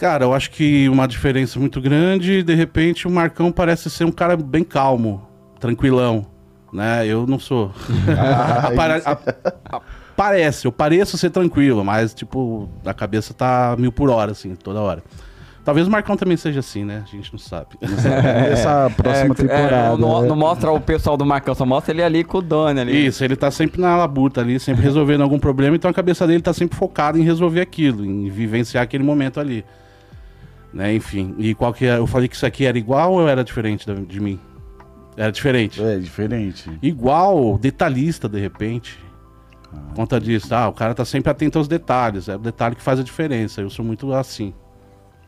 Cara, 0.00 0.24
eu 0.24 0.32
acho 0.32 0.50
que 0.50 0.88
uma 0.88 1.06
diferença 1.06 1.60
muito 1.60 1.78
grande, 1.78 2.42
de 2.42 2.54
repente 2.54 3.06
o 3.06 3.10
Marcão 3.10 3.52
parece 3.52 3.90
ser 3.90 4.04
um 4.04 4.10
cara 4.10 4.34
bem 4.34 4.64
calmo, 4.64 5.20
tranquilão, 5.60 6.24
né? 6.72 7.06
Eu 7.06 7.26
não 7.26 7.38
sou. 7.38 7.70
Ah, 8.18 8.70
a- 9.04 9.76
a- 9.76 9.80
parece, 10.16 10.66
eu 10.66 10.72
pareço 10.72 11.18
ser 11.18 11.28
tranquilo, 11.28 11.84
mas 11.84 12.14
tipo, 12.14 12.66
a 12.82 12.94
cabeça 12.94 13.34
tá 13.34 13.76
mil 13.78 13.92
por 13.92 14.08
hora, 14.08 14.32
assim, 14.32 14.54
toda 14.54 14.80
hora. 14.80 15.02
Talvez 15.62 15.86
o 15.86 15.90
Marcão 15.90 16.16
também 16.16 16.38
seja 16.38 16.60
assim, 16.60 16.82
né? 16.82 17.04
A 17.06 17.14
gente 17.14 17.30
não 17.30 17.38
sabe. 17.38 17.76
Essa 18.50 18.90
próxima 18.96 19.34
É, 19.34 19.36
temporada. 19.36 19.96
não, 19.98 20.22
né? 20.22 20.28
não 20.28 20.34
mostra 20.34 20.72
o 20.72 20.80
pessoal 20.80 21.18
do 21.18 21.26
Marcão, 21.26 21.54
só 21.54 21.66
mostra 21.66 21.92
ele 21.92 22.02
ali 22.02 22.24
com 22.24 22.38
o 22.38 22.42
Doni 22.42 22.80
ali. 22.80 23.06
Isso, 23.06 23.22
ele 23.22 23.36
tá 23.36 23.50
sempre 23.50 23.78
na 23.78 23.94
labuta 23.98 24.40
ali, 24.40 24.58
sempre 24.58 24.82
resolvendo 24.82 25.20
algum 25.20 25.38
problema, 25.38 25.76
então 25.76 25.90
a 25.90 25.94
cabeça 25.94 26.26
dele 26.26 26.40
tá 26.40 26.54
sempre 26.54 26.78
focada 26.78 27.18
em 27.18 27.22
resolver 27.22 27.60
aquilo, 27.60 28.02
em 28.02 28.30
vivenciar 28.30 28.82
aquele 28.82 29.04
momento 29.04 29.38
ali. 29.38 29.62
Né, 30.72 30.94
enfim. 30.94 31.34
E 31.38 31.54
qual 31.54 31.72
que 31.72 31.84
é? 31.84 31.98
Eu 31.98 32.06
falei 32.06 32.28
que 32.28 32.36
isso 32.36 32.46
aqui 32.46 32.64
era 32.64 32.78
igual 32.78 33.12
ou 33.12 33.28
era 33.28 33.42
diferente 33.42 33.86
de 34.06 34.20
mim? 34.20 34.38
Era 35.16 35.32
diferente. 35.32 35.82
É, 35.82 35.98
diferente. 35.98 36.70
Igual, 36.82 37.58
detalhista, 37.58 38.28
de 38.28 38.38
repente. 38.38 38.98
Por 39.70 39.94
Conta 39.94 40.20
disso, 40.20 40.54
ah, 40.54 40.68
o 40.68 40.72
cara 40.72 40.94
tá 40.94 41.04
sempre 41.04 41.30
atento 41.30 41.58
aos 41.58 41.68
detalhes, 41.68 42.28
é 42.28 42.36
o 42.36 42.38
detalhe 42.38 42.74
que 42.74 42.82
faz 42.82 42.98
a 42.98 43.02
diferença. 43.02 43.60
Eu 43.60 43.70
sou 43.70 43.84
muito 43.84 44.12
assim. 44.12 44.52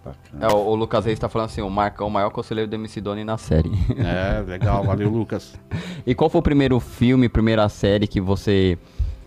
Bacana. 0.04 0.46
É, 0.46 0.52
o, 0.52 0.56
o 0.56 0.74
Lucas 0.74 1.04
Reis 1.04 1.18
tá 1.18 1.28
falando 1.28 1.46
assim, 1.46 1.60
o 1.60 1.70
Marcão, 1.70 2.08
o 2.08 2.10
maior 2.10 2.30
conselheiro 2.30 2.68
do 2.68 2.74
MC 2.74 3.00
Doni 3.00 3.24
na 3.24 3.38
série. 3.38 3.70
É, 3.96 4.42
legal, 4.42 4.82
valeu, 4.82 5.08
Lucas. 5.08 5.54
e 6.06 6.14
qual 6.14 6.28
foi 6.28 6.40
o 6.40 6.42
primeiro 6.42 6.80
filme, 6.80 7.28
primeira 7.28 7.68
série 7.68 8.06
que 8.06 8.20
você... 8.20 8.76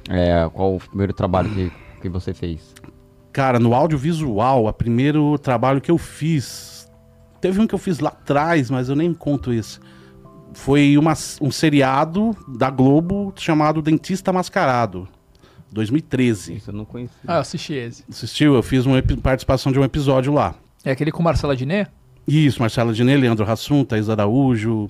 É, 0.10 0.50
qual 0.53 0.75
o 0.75 0.79
primeiro 0.79 1.13
trabalho 1.13 1.50
que, 1.50 1.72
que 2.01 2.10
você 2.10 2.34
fez? 2.34 2.74
Cara, 3.36 3.60
no 3.60 3.74
audiovisual, 3.74 4.65
o 4.65 4.72
primeiro 4.72 5.38
trabalho 5.38 5.82
que 5.82 5.92
eu 5.92 5.98
fiz. 5.98 6.89
Teve 7.42 7.60
um 7.60 7.68
que 7.68 7.75
eu 7.75 7.77
fiz 7.77 8.00
lá 8.00 8.08
atrás, 8.08 8.72
mas 8.72 8.88
eu 8.88 8.96
nem 8.96 9.13
conto 9.13 9.51
esse. 9.51 9.77
Foi 10.54 10.98
uma, 10.98 11.12
um 11.42 11.51
seriado 11.51 12.34
da 12.48 12.70
Globo 12.70 13.34
chamado 13.36 13.82
Dentista 13.82 14.32
Mascarado, 14.32 15.06
2013. 15.70 16.56
Isso 16.56 16.70
eu 16.70 16.74
não 16.74 16.86
conheci. 16.86 17.13
Ah, 17.27 17.36
eu 17.36 17.39
assisti 17.42 17.74
esse. 17.74 18.06
Assistiu? 18.10 18.56
Eu 18.56 18.63
fiz 18.63 18.86
uma 18.86 19.04
participação 19.22 19.70
de 19.70 19.77
um 19.77 19.84
episódio 19.84 20.32
lá. 20.32 20.56
É 20.86 20.92
aquele 20.92 21.12
com 21.12 21.22
Marcela 21.22 21.58
Diné? 21.58 21.88
Isso, 22.25 22.62
Marcelo 22.62 22.94
Diné, 22.94 23.18
Leandro 23.18 23.44
Hassum, 23.51 23.84
Thaís 23.84 24.08
Araújo. 24.08 24.89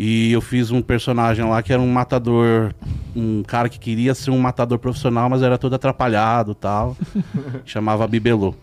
E 0.00 0.30
eu 0.30 0.40
fiz 0.40 0.70
um 0.70 0.80
personagem 0.80 1.44
lá 1.44 1.60
que 1.60 1.72
era 1.72 1.82
um 1.82 1.90
matador, 1.92 2.72
um 3.16 3.42
cara 3.42 3.68
que 3.68 3.80
queria 3.80 4.14
ser 4.14 4.30
um 4.30 4.38
matador 4.38 4.78
profissional, 4.78 5.28
mas 5.28 5.42
era 5.42 5.58
todo 5.58 5.74
atrapalhado 5.74 6.52
e 6.52 6.54
tal. 6.54 6.96
chamava 7.66 8.06
Bibelô. 8.06 8.54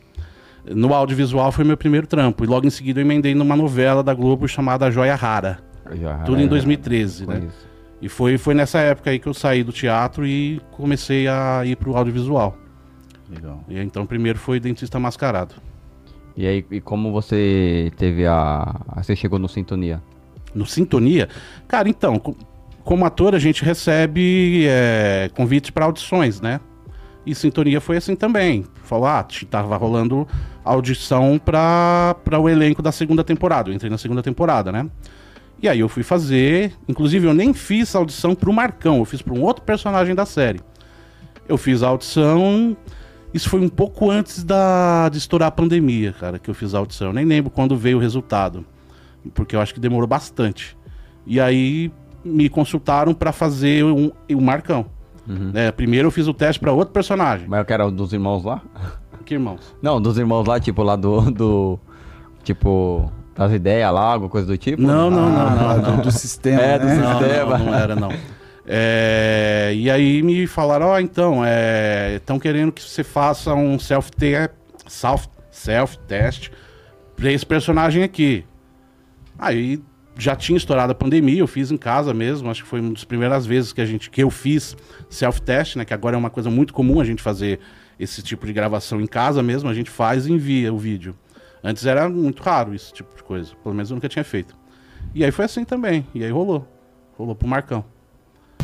No 0.65 0.93
audiovisual 0.93 1.51
foi 1.51 1.65
meu 1.65 1.75
primeiro 1.75 2.07
trampo. 2.07 2.45
E 2.45 2.47
logo 2.47 2.65
em 2.65 2.69
seguida 2.69 3.01
eu 3.01 3.05
emendei 3.05 3.35
numa 3.35 3.55
novela 3.55 4.01
da 4.01 4.13
Globo 4.13 4.47
chamada 4.47 4.89
Joia 4.89 5.13
Rara. 5.13 5.59
Já, 6.01 6.19
Tudo 6.19 6.39
em 6.41 6.45
é, 6.45 6.47
2013, 6.47 7.27
né? 7.27 7.35
conheço. 7.39 7.67
E 8.01 8.07
foi, 8.09 8.37
foi 8.37 8.53
nessa 8.53 8.79
época 8.79 9.09
aí 9.09 9.19
que 9.19 9.27
eu 9.27 9.33
saí 9.33 9.61
do 9.61 9.73
teatro 9.73 10.25
e 10.25 10.61
comecei 10.71 11.27
a 11.27 11.63
ir 11.65 11.75
pro 11.75 11.97
audiovisual. 11.97 12.57
Legal. 13.29 13.61
E 13.67 13.77
então 13.77 14.05
primeiro 14.05 14.39
foi 14.39 14.57
Dentista 14.59 14.99
Mascarado. 14.99 15.55
E 16.37 16.47
aí, 16.47 16.65
e 16.71 16.79
como 16.79 17.11
você 17.11 17.91
teve 17.97 18.25
a. 18.25 18.81
a- 18.87 19.03
Você 19.03 19.15
chegou 19.15 19.37
no 19.39 19.47
Sintonia? 19.49 20.01
No 20.55 20.65
Sintonia, 20.65 21.27
cara, 21.67 21.87
então, 21.89 22.17
co- 22.17 22.35
como 22.83 23.05
ator 23.05 23.35
a 23.35 23.39
gente 23.39 23.63
recebe 23.63 24.65
é, 24.67 25.29
convites 25.35 25.69
para 25.69 25.85
audições, 25.85 26.39
né? 26.39 26.59
E 27.25 27.33
Sintonia 27.35 27.81
foi 27.81 27.97
assim 27.97 28.15
também. 28.15 28.65
Falou, 28.83 29.07
ah, 29.07 29.25
tava 29.49 29.75
rolando 29.75 30.27
audição 30.63 31.39
para 31.43 32.15
o 32.39 32.47
elenco 32.47 32.81
da 32.81 32.91
segunda 32.91 33.23
temporada. 33.23 33.69
Eu 33.69 33.73
entrei 33.73 33.89
na 33.89 33.97
segunda 33.97 34.21
temporada, 34.23 34.71
né? 34.71 34.87
E 35.61 35.67
aí 35.67 35.79
eu 35.79 35.89
fui 35.89 36.03
fazer, 36.03 36.73
inclusive 36.87 37.25
eu 37.27 37.33
nem 37.33 37.53
fiz 37.53 37.95
a 37.95 37.99
audição 37.99 38.35
pro 38.35 38.53
Marcão, 38.53 38.97
eu 38.99 39.05
fiz 39.05 39.21
para 39.21 39.33
um 39.33 39.41
outro 39.41 39.63
personagem 39.63 40.13
da 40.13 40.25
série. 40.25 40.59
Eu 41.47 41.57
fiz 41.57 41.81
a 41.81 41.87
audição, 41.87 42.77
isso 43.33 43.49
foi 43.49 43.59
um 43.61 43.69
pouco 43.69 44.11
antes 44.11 44.43
da, 44.43 45.09
de 45.09 45.17
estourar 45.17 45.47
a 45.47 45.51
pandemia, 45.51 46.13
cara, 46.13 46.37
que 46.37 46.49
eu 46.49 46.53
fiz 46.53 46.75
a 46.75 46.77
audição. 46.77 47.07
Eu 47.07 47.13
nem 47.13 47.25
lembro 47.25 47.49
quando 47.49 47.75
veio 47.75 47.97
o 47.97 48.01
resultado 48.01 48.65
porque 49.33 49.55
eu 49.55 49.61
acho 49.61 49.73
que 49.73 49.79
demorou 49.79 50.07
bastante. 50.07 50.77
E 51.25 51.39
aí 51.39 51.91
me 52.23 52.49
consultaram 52.49 53.13
pra 53.13 53.31
fazer 53.31 53.83
um, 53.83 54.11
o 54.31 54.41
Marcão. 54.41 54.85
né? 55.27 55.71
primeiro 55.71 56.07
eu 56.07 56.11
fiz 56.11 56.27
o 56.27 56.33
teste 56.33 56.59
pra 56.59 56.71
outro 56.71 56.93
personagem. 56.93 57.47
Mas 57.47 57.59
eu 57.59 57.65
quero 57.65 57.91
dos 57.91 58.13
irmãos 58.13 58.43
lá? 58.43 58.61
Que 59.25 59.33
irmãos? 59.33 59.75
Não, 59.81 59.99
dos 59.99 60.17
irmãos 60.19 60.45
lá, 60.45 60.59
tipo, 60.59 60.83
lá 60.83 60.95
do. 60.95 61.31
do 61.31 61.79
tipo, 62.43 63.11
das 63.35 63.51
ideias 63.51 63.91
lá, 63.91 64.13
alguma 64.13 64.29
coisa 64.29 64.45
do 64.47 64.55
tipo? 64.57 64.81
Não, 64.81 65.09
não, 65.09 65.29
não, 65.29 65.47
Ah, 65.47 65.75
não, 65.77 65.95
do, 65.97 66.01
do 66.03 66.11
sistema, 66.11 66.61
É, 66.61 66.77
do 66.79 66.85
né? 66.85 66.95
sistema. 66.95 67.57
Não, 67.57 67.65
não, 67.65 67.71
não 67.71 67.75
era 67.79 67.95
não. 67.95 68.09
É, 68.67 69.71
e 69.75 69.89
aí 69.91 70.21
me 70.23 70.47
falaram, 70.47 70.87
ó, 70.87 70.99
então, 70.99 71.41
estão 72.15 72.39
querendo 72.39 72.71
que 72.71 72.81
você 72.81 73.03
faça 73.03 73.53
um 73.53 73.77
self-test 73.77 74.51
self, 74.87 75.27
self 75.51 75.97
test 76.07 76.49
pra 77.15 77.31
esse 77.31 77.45
personagem 77.45 78.03
aqui. 78.03 78.45
Aí 79.37 79.81
já 80.17 80.35
tinha 80.35 80.57
estourado 80.57 80.91
a 80.91 80.95
pandemia, 80.95 81.39
eu 81.39 81.47
fiz 81.47 81.71
em 81.71 81.77
casa 81.77 82.13
mesmo, 82.13 82.49
acho 82.49 82.63
que 82.63 82.69
foi 82.69 82.79
uma 82.79 82.93
das 82.93 83.03
primeiras 83.03 83.45
vezes 83.45 83.73
que 83.73 83.81
a 83.81 83.85
gente 83.85 84.09
que 84.09 84.23
eu 84.23 84.29
fiz 84.29 84.75
self-test, 85.09 85.75
né, 85.75 85.85
que 85.85 85.93
agora 85.93 86.15
é 86.15 86.19
uma 86.19 86.29
coisa 86.29 86.49
muito 86.49 86.73
comum 86.73 87.01
a 87.01 87.03
gente 87.03 87.21
fazer 87.21 87.59
esse 87.99 88.21
tipo 88.21 88.45
de 88.45 88.53
gravação 88.53 89.01
em 89.01 89.07
casa 89.07 89.43
mesmo, 89.43 89.69
a 89.69 89.73
gente 89.73 89.89
faz 89.89 90.25
e 90.25 90.31
envia 90.31 90.73
o 90.73 90.77
vídeo. 90.77 91.15
Antes 91.63 91.85
era 91.85 92.07
muito 92.07 92.41
raro 92.43 92.73
esse 92.73 92.93
tipo 92.93 93.15
de 93.15 93.23
coisa, 93.23 93.53
pelo 93.61 93.75
menos 93.75 93.89
eu 93.89 93.95
nunca 93.95 94.07
tinha 94.07 94.23
feito. 94.23 94.55
E 95.13 95.23
aí 95.23 95.31
foi 95.31 95.45
assim 95.45 95.65
também, 95.65 96.05
e 96.13 96.23
aí 96.23 96.31
rolou. 96.31 96.67
Rolou 97.17 97.35
pro 97.35 97.47
Marcão. 97.47 97.83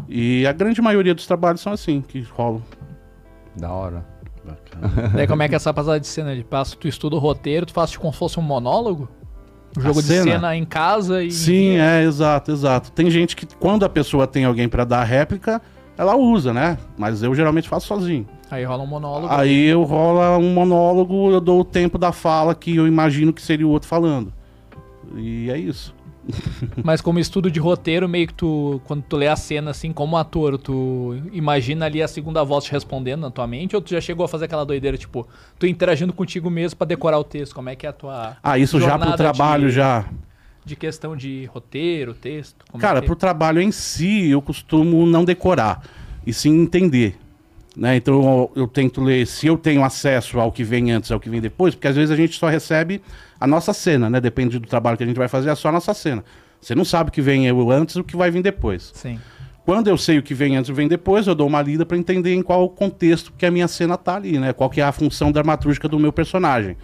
E 0.07 0.45
a 0.45 0.51
grande 0.51 0.81
maioria 0.81 1.13
dos 1.13 1.25
trabalhos 1.25 1.61
são 1.61 1.71
assim, 1.73 2.01
que 2.01 2.21
rolam. 2.21 2.63
Da 3.55 3.71
hora. 3.71 4.05
Bacana. 4.43 5.09
Daí 5.09 5.27
como 5.27 5.43
é 5.43 5.47
que 5.47 5.53
é 5.53 5.57
essa 5.57 5.73
passada 5.73 5.99
de 5.99 6.07
cena? 6.07 6.35
De 6.35 6.43
passo, 6.43 6.77
tu 6.77 6.87
estuda 6.87 7.15
o 7.15 7.19
roteiro, 7.19 7.65
tu 7.65 7.73
faz 7.73 7.95
como 7.95 8.11
se 8.11 8.19
fosse 8.19 8.39
um 8.39 8.43
monólogo? 8.43 9.07
Jogo 9.77 10.01
de 10.01 10.07
cena? 10.07 10.31
cena 10.31 10.55
em 10.55 10.65
casa 10.65 11.23
e. 11.23 11.31
Sim, 11.31 11.77
é, 11.77 12.03
exato, 12.03 12.51
exato. 12.51 12.91
Tem 12.91 13.09
gente 13.09 13.35
que 13.35 13.45
quando 13.55 13.83
a 13.83 13.89
pessoa 13.89 14.27
tem 14.27 14.45
alguém 14.45 14.67
pra 14.67 14.83
dar 14.83 15.03
réplica, 15.03 15.61
ela 15.97 16.15
usa, 16.15 16.53
né? 16.53 16.77
Mas 16.97 17.23
eu 17.23 17.33
geralmente 17.33 17.69
faço 17.69 17.87
sozinho. 17.87 18.27
Aí 18.49 18.65
rola 18.65 18.83
um 18.83 18.87
monólogo. 18.87 19.33
Aí 19.33 19.67
eu 19.67 19.83
rola 19.83 20.37
um 20.37 20.53
monólogo, 20.53 21.31
eu 21.31 21.39
dou 21.39 21.61
o 21.61 21.65
tempo 21.65 21.97
da 21.97 22.11
fala 22.11 22.53
que 22.53 22.75
eu 22.75 22.85
imagino 22.85 23.31
que 23.31 23.41
seria 23.41 23.65
o 23.65 23.69
outro 23.69 23.87
falando. 23.87 24.33
E 25.15 25.49
é 25.49 25.57
isso. 25.57 25.93
Mas 26.83 27.01
como 27.01 27.19
estudo 27.19 27.49
de 27.49 27.59
roteiro, 27.59 28.07
meio 28.07 28.27
que 28.27 28.33
tu, 28.33 28.81
quando 28.85 29.03
tu 29.03 29.17
lê 29.17 29.27
a 29.27 29.35
cena 29.35 29.71
assim, 29.71 29.91
como 29.91 30.17
ator, 30.17 30.57
tu 30.57 31.17
imagina 31.31 31.85
ali 31.85 32.01
a 32.01 32.07
segunda 32.07 32.43
voz 32.43 32.65
te 32.65 32.71
respondendo 32.71 33.21
na 33.21 33.31
tua 33.31 33.47
mente, 33.47 33.75
ou 33.75 33.81
tu 33.81 33.91
já 33.91 34.01
chegou 34.01 34.25
a 34.25 34.27
fazer 34.29 34.45
aquela 34.45 34.65
doideira, 34.65 34.97
tipo, 34.97 35.27
tu 35.57 35.65
interagindo 35.65 36.13
contigo 36.13 36.49
mesmo 36.49 36.77
pra 36.77 36.85
decorar 36.87 37.19
o 37.19 37.23
texto? 37.23 37.53
Como 37.55 37.69
é 37.69 37.75
que 37.75 37.85
é 37.85 37.89
a 37.89 37.93
tua. 37.93 38.37
Ah, 38.43 38.57
isso 38.57 38.79
já 38.79 38.97
pro 38.97 39.15
trabalho 39.15 39.67
de- 39.67 39.75
já. 39.75 40.05
De 40.63 40.75
questão 40.75 41.17
de 41.17 41.45
roteiro, 41.45 42.13
texto? 42.13 42.63
Como 42.71 42.79
Cara, 42.79 42.99
é 42.99 43.01
pro 43.01 43.15
trabalho 43.15 43.59
em 43.59 43.71
si, 43.71 44.29
eu 44.29 44.41
costumo 44.41 45.05
não 45.07 45.25
decorar, 45.25 45.81
e 46.25 46.31
sim 46.31 46.61
entender. 46.61 47.17
Né? 47.75 47.95
Então 47.95 48.21
eu, 48.55 48.63
eu 48.63 48.67
tento 48.67 49.01
ler 49.01 49.25
se 49.25 49.47
eu 49.47 49.57
tenho 49.57 49.83
acesso 49.83 50.39
ao 50.39 50.51
que 50.51 50.63
vem 50.63 50.91
antes, 50.91 51.11
ao 51.11 51.19
que 51.19 51.29
vem 51.29 51.41
depois, 51.41 51.73
porque 51.73 51.87
às 51.87 51.95
vezes 51.95 52.11
a 52.11 52.15
gente 52.15 52.37
só 52.37 52.47
recebe 52.49 53.01
a 53.41 53.47
nossa 53.47 53.73
cena, 53.73 54.07
né? 54.07 54.21
Depende 54.21 54.59
do 54.59 54.67
trabalho 54.67 54.95
que 54.95 55.03
a 55.03 55.07
gente 55.07 55.17
vai 55.17 55.27
fazer, 55.27 55.49
é 55.49 55.55
só 55.55 55.69
a 55.69 55.71
nossa 55.71 55.95
cena. 55.95 56.23
Você 56.61 56.75
não 56.75 56.85
sabe 56.85 57.09
o 57.09 57.11
que 57.11 57.21
vem 57.21 57.47
antes 57.49 57.95
e 57.95 57.99
o 57.99 58.03
que 58.03 58.15
vai 58.15 58.29
vir 58.29 58.43
depois. 58.43 58.91
Sim. 58.93 59.19
Quando 59.65 59.87
eu 59.87 59.97
sei 59.97 60.19
o 60.19 60.23
que 60.23 60.35
vem 60.35 60.55
antes 60.55 60.69
e 60.69 60.73
vem 60.73 60.87
depois, 60.87 61.25
eu 61.25 61.33
dou 61.33 61.47
uma 61.47 61.59
lida 61.59 61.83
para 61.83 61.97
entender 61.97 62.35
em 62.35 62.43
qual 62.43 62.69
contexto 62.69 63.33
que 63.35 63.43
a 63.43 63.49
minha 63.49 63.67
cena 63.67 63.97
tá 63.97 64.15
ali, 64.15 64.37
né? 64.37 64.53
Qual 64.53 64.69
que 64.69 64.79
é 64.79 64.83
a 64.83 64.91
função 64.91 65.31
dramatúrgica 65.31 65.87
do 65.87 65.99
meu 65.99 66.13
personagem. 66.13 66.77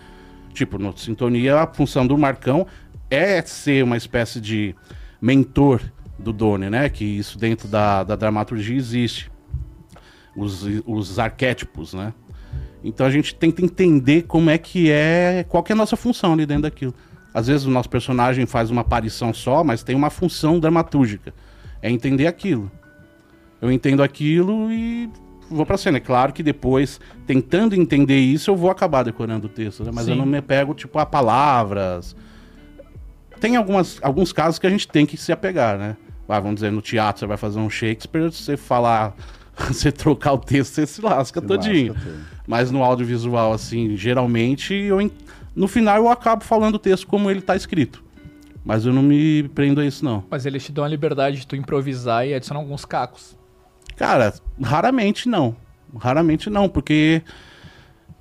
Tipo, 0.52 0.80
no 0.80 0.98
Sintonia, 0.98 1.62
a 1.62 1.68
função 1.68 2.08
do 2.08 2.18
Marcão 2.18 2.66
é 3.10 3.40
ser 3.44 3.84
uma 3.84 3.96
espécie 3.96 4.42
de 4.42 4.76
mentor 5.22 5.80
do 6.18 6.34
Doni, 6.34 6.72
né? 6.72 6.90
Que 6.90 7.06
isso 7.06 7.38
dentro 7.38 7.68
da, 7.68 8.04
da 8.04 8.16
dramaturgia 8.16 8.76
existe. 8.76 9.32
Os, 10.36 10.66
os 10.86 11.20
arquétipos, 11.20 11.94
né? 11.94 12.14
Então 12.88 13.06
a 13.06 13.10
gente 13.10 13.36
tenta 13.36 13.62
entender 13.64 14.24
como 14.24 14.50
é 14.50 14.58
que 14.58 14.90
é, 14.90 15.46
qual 15.50 15.62
que 15.62 15.72
é 15.72 15.76
a 15.76 15.78
nossa 15.78 15.98
função 15.98 16.34
ali 16.34 16.46
dentro 16.46 16.64
daquilo. 16.64 16.94
Às 17.34 17.48
vezes 17.48 17.66
o 17.66 17.70
nosso 17.70 17.90
personagem 17.90 18.46
faz 18.46 18.72
uma 18.72 18.82
aparição 18.82 19.34
só, 19.34 19.64
mas 19.64 19.84
tem 19.84 19.96
uma 19.96 20.10
função 20.10 20.60
dramatúrgica. 20.60 21.34
É 21.82 21.92
entender 21.92 22.28
aquilo. 22.28 22.72
Eu 23.62 23.72
entendo 23.72 24.02
aquilo 24.02 24.72
e 24.72 25.10
vou 25.50 25.66
pra 25.66 25.78
cena. 25.78 25.98
É 25.98 26.00
claro 26.00 26.32
que 26.32 26.42
depois, 26.42 27.00
tentando 27.26 27.76
entender 27.76 28.20
isso, 28.20 28.50
eu 28.50 28.56
vou 28.56 28.72
acabar 28.72 29.04
decorando 29.04 29.48
o 29.48 29.50
texto, 29.50 29.84
né? 29.84 29.92
Mas 29.94 30.08
eu 30.08 30.14
Sim. 30.14 30.20
não 30.20 30.26
me 30.26 30.42
pego, 30.42 30.74
tipo, 30.74 30.98
a 30.98 31.06
palavras. 31.06 32.16
Tem 33.40 33.56
algumas, 33.56 34.00
alguns 34.02 34.32
casos 34.32 34.58
que 34.58 34.66
a 34.66 34.70
gente 34.70 34.88
tem 34.88 35.06
que 35.06 35.18
se 35.18 35.32
apegar, 35.32 35.78
né? 35.78 35.98
Ah, 36.28 36.40
vamos 36.40 36.56
dizer, 36.56 36.72
no 36.72 36.82
teatro 36.82 37.20
você 37.20 37.26
vai 37.28 37.38
fazer 37.38 37.60
um 37.60 37.70
Shakespeare, 37.70 38.32
você 38.32 38.58
falar, 38.58 39.16
você 39.68 39.92
trocar 39.92 40.34
o 40.34 40.38
texto, 40.38 40.74
você 40.74 40.88
se 40.88 41.02
lasca 41.02 41.40
Se 41.40 41.46
todinho. 41.46 41.94
lasca. 41.94 42.37
Mas 42.48 42.72
no 42.72 42.82
audiovisual, 42.84 43.52
assim, 43.52 43.96
geralmente, 43.98 44.74
eu, 44.74 45.12
no 45.54 45.68
final 45.68 45.98
eu 45.98 46.10
acabo 46.10 46.44
falando 46.46 46.76
o 46.76 46.80
texto 46.80 47.06
como 47.06 47.30
ele 47.30 47.42
tá 47.42 47.56
escrito. 47.56 48.02
Mas 48.64 48.86
eu 48.86 48.94
não 48.94 49.04
me 49.04 49.44
prendo 49.50 49.82
a 49.82 49.86
isso, 49.86 50.04
não. 50.04 50.24
Mas 50.30 50.46
eles 50.46 50.64
te 50.66 50.72
dão 50.72 50.84
a 50.84 50.88
liberdade 50.88 51.38
de 51.42 51.48
tu 51.48 51.56
improvisar 51.56 52.26
e 52.28 52.34
adicionar 52.34 52.60
alguns 52.62 52.86
cacos. 52.86 53.38
Cara, 53.96 54.34
raramente 54.62 55.28
não. 55.30 55.56
Raramente 55.98 56.50
não, 56.50 56.68
porque 56.70 57.22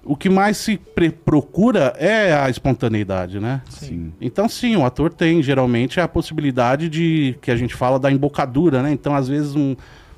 o 0.04 0.16
que 0.16 0.28
mais 0.30 0.56
se 0.56 0.76
procura 1.25 1.92
é 1.99 2.33
a 2.33 2.49
espontaneidade, 2.49 3.40
né? 3.40 3.61
Sim. 3.68 4.12
Então, 4.21 4.49
sim, 4.49 4.76
o 4.76 4.85
ator 4.85 5.12
tem 5.12 5.42
geralmente 5.42 6.00
a 6.00 6.06
possibilidade 6.06 6.88
de 6.88 7.37
que 7.42 7.50
a 7.50 7.56
gente 7.56 7.75
fala 7.75 7.99
da 7.99 8.11
embocadura, 8.11 8.83
né? 8.83 8.92
Então, 8.92 9.14
às 9.16 9.26
vezes, 9.28 9.54
um- 9.56 9.75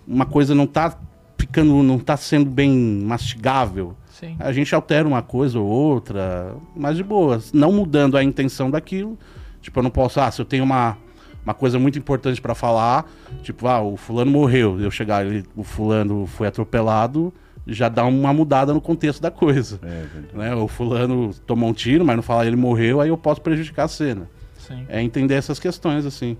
uma 0.06 0.26
coisa 0.26 0.54
não 0.54 0.66
tá 0.66 0.96
ficando, 1.38 1.82
não 1.82 1.98
tá 1.98 2.16
sendo 2.16 2.50
bem 2.50 2.70
mastigável. 3.04 3.96
Sim. 4.10 4.36
A 4.40 4.52
gente 4.52 4.74
altera 4.74 5.06
uma 5.06 5.22
coisa 5.22 5.58
ou 5.58 5.66
outra, 5.66 6.54
mas 6.74 6.96
de 6.96 7.04
boa, 7.04 7.40
não 7.54 7.72
mudando 7.72 8.16
a 8.16 8.24
intenção 8.24 8.70
daquilo. 8.70 9.16
Tipo, 9.62 9.78
eu 9.78 9.82
não 9.82 9.90
posso, 9.90 10.20
ah, 10.20 10.30
se 10.30 10.40
eu 10.40 10.44
tenho 10.44 10.64
uma, 10.64 10.96
uma 11.44 11.54
coisa 11.54 11.78
muito 11.78 11.98
importante 11.98 12.40
pra 12.40 12.54
falar, 12.54 13.08
tipo, 13.42 13.68
ah, 13.68 13.80
o 13.80 13.96
fulano 13.96 14.30
morreu, 14.30 14.80
eu 14.80 14.90
chegar, 14.90 15.24
ele, 15.24 15.44
o 15.54 15.62
fulano 15.62 16.26
foi 16.26 16.48
atropelado, 16.48 17.32
já 17.66 17.88
dá 17.88 18.04
uma 18.04 18.32
mudada 18.32 18.74
no 18.74 18.80
contexto 18.80 19.20
da 19.20 19.30
coisa. 19.30 19.78
É 19.82 20.04
verdade. 20.12 20.36
Né? 20.36 20.54
O 20.54 20.66
fulano 20.66 21.32
tomou 21.46 21.70
um 21.70 21.72
tiro, 21.72 22.04
mas 22.04 22.16
não 22.16 22.22
falar 22.22 22.46
ele 22.46 22.56
morreu, 22.56 23.00
aí 23.00 23.08
eu 23.08 23.16
posso 23.16 23.40
prejudicar 23.40 23.84
a 23.84 23.88
cena. 23.88 24.28
Sim. 24.58 24.84
É 24.88 25.00
entender 25.00 25.34
essas 25.34 25.58
questões, 25.58 26.04
assim. 26.04 26.36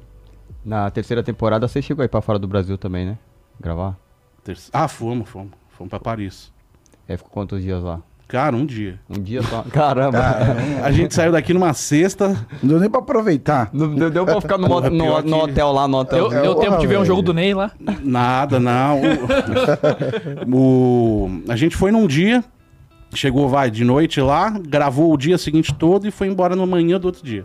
Na 0.64 0.90
terceira 0.90 1.22
temporada 1.22 1.68
você 1.68 1.80
chegou 1.80 2.02
aí 2.02 2.08
pra 2.08 2.20
fora 2.20 2.38
do 2.38 2.48
Brasil 2.48 2.76
também, 2.76 3.06
né? 3.06 3.18
Gravar? 3.60 3.96
Terce- 4.48 4.70
Ah, 4.72 4.88
fomos, 4.88 5.28
fomos. 5.28 5.50
Fomos 5.76 5.90
pra 5.90 6.00
Paris. 6.00 6.50
É, 7.06 7.18
ficou 7.18 7.30
quantos 7.30 7.60
dias 7.62 7.82
lá? 7.82 8.00
Cara, 8.26 8.56
um 8.56 8.64
dia. 8.64 8.98
Um 9.10 9.20
dia 9.22 9.42
só. 9.42 9.62
Caramba! 9.70 10.18
A 10.82 10.90
gente 10.90 11.14
saiu 11.14 11.32
daqui 11.32 11.52
numa 11.52 11.74
sexta, 11.74 12.28
Não 12.62 12.68
deu 12.70 12.80
nem 12.80 12.88
pra 12.88 13.00
aproveitar. 13.00 13.68
Não 13.74 13.94
deu, 13.94 14.10
deu 14.10 14.24
pra 14.24 14.40
ficar 14.40 14.56
no, 14.56 14.66
no- 14.66 14.82
que- 14.82 15.28
no 15.28 15.36
hotel 15.36 15.70
lá, 15.72 15.86
no 15.86 15.98
hotel. 15.98 16.28
Deu, 16.30 16.38
É, 16.38 16.42
deu 16.42 16.54
tempo 16.54 16.78
de 16.78 16.86
ver 16.86 16.98
um 16.98 17.04
jogo 17.04 17.20
do 17.20 17.34
Ney 17.34 17.52
lá? 17.52 17.70
Nada, 18.02 18.58
não. 18.58 19.00
O, 20.46 20.56
o- 21.26 21.42
a 21.48 21.56
gente 21.56 21.76
foi 21.76 21.90
num 21.90 22.06
dia, 22.06 22.42
chegou, 23.14 23.48
vai, 23.48 23.70
de 23.70 23.84
noite 23.84 24.20
lá, 24.20 24.50
gravou 24.50 25.12
o 25.12 25.16
dia 25.16 25.38
seguinte 25.38 25.74
todo 25.74 26.06
e 26.06 26.10
foi 26.10 26.26
embora 26.28 26.54
na 26.56 26.66
manhã 26.66 26.98
do 26.98 27.06
outro 27.06 27.22
dia. 27.24 27.44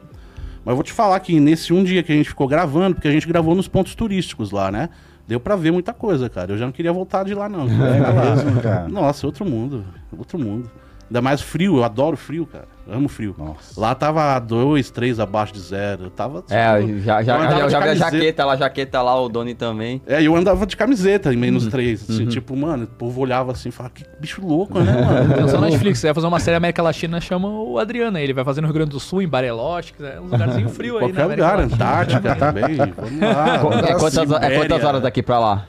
Mas 0.65 0.71
eu 0.71 0.75
vou 0.75 0.83
te 0.83 0.93
falar 0.93 1.19
que 1.19 1.39
nesse 1.39 1.73
um 1.73 1.83
dia 1.83 2.01
que 2.03 2.11
a 2.11 2.15
gente 2.15 2.29
ficou 2.29 2.47
gravando, 2.47 2.95
porque 2.95 3.07
a 3.07 3.11
gente 3.11 3.27
gravou 3.27 3.53
nos 3.55 3.67
pontos 3.67 3.93
turísticos 3.95 4.51
lá, 4.51 4.71
né? 4.71 4.89
Deu 5.27 5.39
pra 5.39 5.55
ver 5.55 5.71
muita 5.71 5.93
coisa, 5.93 6.29
cara. 6.29 6.51
Eu 6.51 6.57
já 6.57 6.65
não 6.65 6.73
queria 6.73 6.91
voltar 6.91 7.23
de 7.23 7.33
lá, 7.33 7.47
não. 7.47 7.63
É 7.63 8.33
mesmo, 8.35 8.59
cara. 8.61 8.87
Nossa, 8.89 9.25
outro 9.25 9.45
mundo. 9.45 9.85
Outro 10.17 10.37
mundo. 10.37 10.69
Ainda 11.13 11.21
mais 11.21 11.41
frio, 11.41 11.77
eu 11.77 11.83
adoro 11.83 12.17
frio, 12.17 12.47
cara. 12.47 12.65
Amo 12.89 13.07
frio. 13.07 13.35
Nossa. 13.37 13.79
Lá 13.79 13.93
tava 13.93 14.39
2, 14.39 14.89
3 14.89 15.19
abaixo 15.19 15.53
de 15.53 15.59
zero. 15.59 16.05
Eu 16.05 16.09
tava. 16.09 16.43
É, 16.49 16.81
já, 17.03 17.21
já, 17.21 17.35
Eu 17.35 17.41
andava 17.43 17.69
já, 17.69 17.79
vi 17.79 17.87
a 17.89 17.93
jaqueta 17.95 18.43
lá, 18.45 18.55
jaqueta 18.55 18.99
lá, 19.03 19.21
o 19.21 19.29
Doni 19.29 19.53
também. 19.53 20.01
É, 20.07 20.23
eu 20.23 20.35
andava 20.35 20.65
de 20.65 20.75
camiseta 20.75 21.29
em 21.31 21.35
Uhum. 21.35 21.41
menos 21.41 21.67
3. 21.67 22.09
Assim, 22.09 22.25
tipo, 22.25 22.57
mano, 22.57 22.85
o 22.85 22.87
povo 22.87 23.21
olhava 23.21 23.51
assim 23.51 23.69
e 23.69 23.71
falava, 23.71 23.93
que 23.93 24.03
bicho 24.19 24.43
louco, 24.43 24.79
né, 24.79 24.91
mano? 24.91 25.33
Atenção 25.37 25.61
Netflix, 25.61 25.99
você 25.99 26.07
vai 26.07 26.15
fazer 26.15 26.25
uma 26.25 26.39
série 26.39 26.57
América 26.57 26.81
Latina, 26.81 27.21
chama 27.21 27.47
o 27.47 27.77
Adriano 27.77 28.17
aí. 28.17 28.23
Ele 28.23 28.33
vai 28.33 28.43
fazer 28.43 28.61
no 28.61 28.65
Rio 28.67 28.73
Grande 28.73 28.89
do 28.89 28.99
Sul, 28.99 29.21
em 29.21 29.27
Bariloche, 29.27 29.93
que 29.93 30.03
é 30.03 30.19
um 30.19 30.23
lugarzinho 30.25 30.67
frio 30.73 30.95
aí, 30.97 31.03
Qualquer 31.13 31.27
né? 31.27 31.35
lugar, 31.35 31.59
Antártica 31.59 32.33
também. 32.35 32.75
Vamos 32.75 33.19
lá. 33.21 33.55
É 33.87 33.93
quantas, 33.93 34.31
é 34.41 34.57
quantas 34.57 34.83
horas 34.83 35.01
daqui 35.03 35.21
pra 35.21 35.37
lá? 35.37 35.67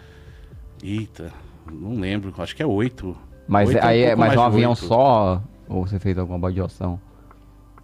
Eita, 0.82 1.26
não 1.70 2.00
lembro. 2.00 2.32
Acho 2.38 2.56
que 2.56 2.62
é 2.62 2.66
8. 2.66 3.14
Mas 3.46 3.68
Oito, 3.68 3.84
aí 3.84 4.00
um 4.00 4.04
é 4.04 4.06
pouco 4.08 4.20
mas 4.20 4.28
mais 4.28 4.40
um 4.40 4.42
avião 4.42 4.70
oito. 4.70 4.84
só? 4.84 5.42
Ou 5.68 5.86
você 5.86 5.98
fez 5.98 6.16
alguma 6.18 6.38
baldeação? 6.38 7.00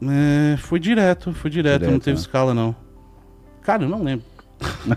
É, 0.03 0.57
foi 0.57 0.79
direto, 0.81 1.33
foi 1.33 1.51
direto, 1.51 1.83
não 1.83 1.89
Direto, 1.89 2.05
teve 2.05 2.17
né? 2.17 2.21
escala, 2.21 2.55
não. 2.55 2.75
Cara, 3.63 3.83
eu 3.85 3.89
não 3.89 4.03
lembro. 4.03 4.25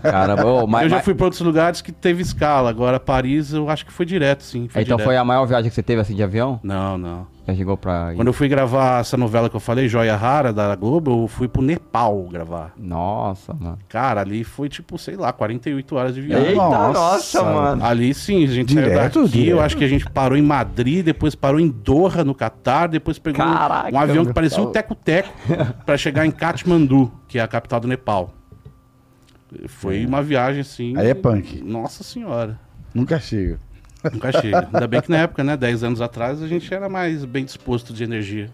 Caramba, 0.02 0.44
ô, 0.46 0.66
mas, 0.66 0.84
eu 0.84 0.88
já 0.90 0.96
mas- 0.96 1.04
fui 1.04 1.14
pra 1.14 1.24
outros 1.26 1.40
lugares 1.42 1.80
que 1.80 1.92
teve 1.92 2.22
escala. 2.22 2.68
Agora, 2.70 2.98
Paris, 3.00 3.52
eu 3.52 3.68
acho 3.68 3.84
que 3.86 3.92
foi 3.92 4.04
direto, 4.06 4.42
sim. 4.42 4.68
Foi 4.68 4.82
então 4.82 4.96
direto. 4.96 5.06
foi 5.06 5.16
a 5.16 5.24
maior 5.24 5.44
viagem 5.46 5.68
que 5.68 5.74
você 5.74 5.82
teve 5.82 6.00
assim 6.00 6.14
de 6.14 6.22
avião? 6.22 6.60
Não, 6.62 6.96
não. 6.98 7.26
Já 7.46 7.54
chegou 7.54 7.76
pra. 7.76 8.12
Quando 8.16 8.28
eu 8.28 8.32
fui 8.32 8.48
gravar 8.48 9.00
essa 9.00 9.18
novela 9.18 9.50
que 9.50 9.56
eu 9.56 9.60
falei, 9.60 9.86
Joia 9.86 10.16
Rara, 10.16 10.50
da 10.50 10.74
Globo, 10.74 11.24
eu 11.24 11.28
fui 11.28 11.46
pro 11.46 11.60
Nepal 11.60 12.22
gravar. 12.32 12.72
Nossa, 12.74 13.52
mano. 13.52 13.78
Cara, 13.86 14.22
ali 14.22 14.42
foi 14.44 14.66
tipo, 14.70 14.96
sei 14.96 15.14
lá, 15.14 15.30
48 15.30 15.94
horas 15.94 16.14
de 16.14 16.22
viagem. 16.22 16.48
Eita, 16.48 16.56
Nossa, 16.62 16.92
nossa, 16.92 17.42
mano. 17.42 17.84
Ali 17.84 18.14
sim, 18.14 18.44
a 18.44 18.46
gente 18.46 18.72
saiu 18.72 18.86
Direto, 18.88 19.22
daqui, 19.24 19.32
direto. 19.32 19.50
eu 19.50 19.60
acho 19.60 19.76
que 19.76 19.84
a 19.84 19.88
gente 19.88 20.08
parou 20.08 20.38
em 20.38 20.42
Madrid, 20.42 21.04
depois 21.04 21.34
parou 21.34 21.60
em 21.60 21.68
Doha, 21.68 22.24
no 22.24 22.34
Catar, 22.34 22.86
depois 22.88 23.18
pegou 23.18 23.44
um- 23.44 23.54
Caraca, 23.54 23.94
um 23.94 23.98
avião 23.98 24.24
que 24.24 24.32
parecia 24.32 24.62
um 24.62 24.72
teco-teco 24.72 25.28
pra 25.84 25.98
chegar 25.98 26.24
em 26.24 26.30
Katmandu, 26.30 27.12
que 27.28 27.38
é 27.38 27.42
a 27.42 27.46
capital 27.48 27.78
do 27.78 27.86
Nepal. 27.88 28.30
Foi 29.68 30.04
uma 30.04 30.22
viagem 30.22 30.60
assim. 30.60 30.96
Aí 30.96 31.08
é 31.08 31.14
punk. 31.14 31.62
Nossa 31.62 32.02
senhora. 32.02 32.58
Nunca 32.94 33.18
chega. 33.18 33.58
Nunca 34.12 34.32
chega. 34.32 34.68
Ainda 34.72 34.86
bem 34.86 35.00
que 35.00 35.10
na 35.10 35.18
época, 35.18 35.42
né, 35.42 35.56
10 35.56 35.82
anos 35.84 36.00
atrás, 36.00 36.42
a 36.42 36.46
gente 36.46 36.72
era 36.72 36.88
mais 36.88 37.24
bem 37.24 37.44
disposto 37.44 37.92
de 37.92 38.04
energia. 38.04 38.50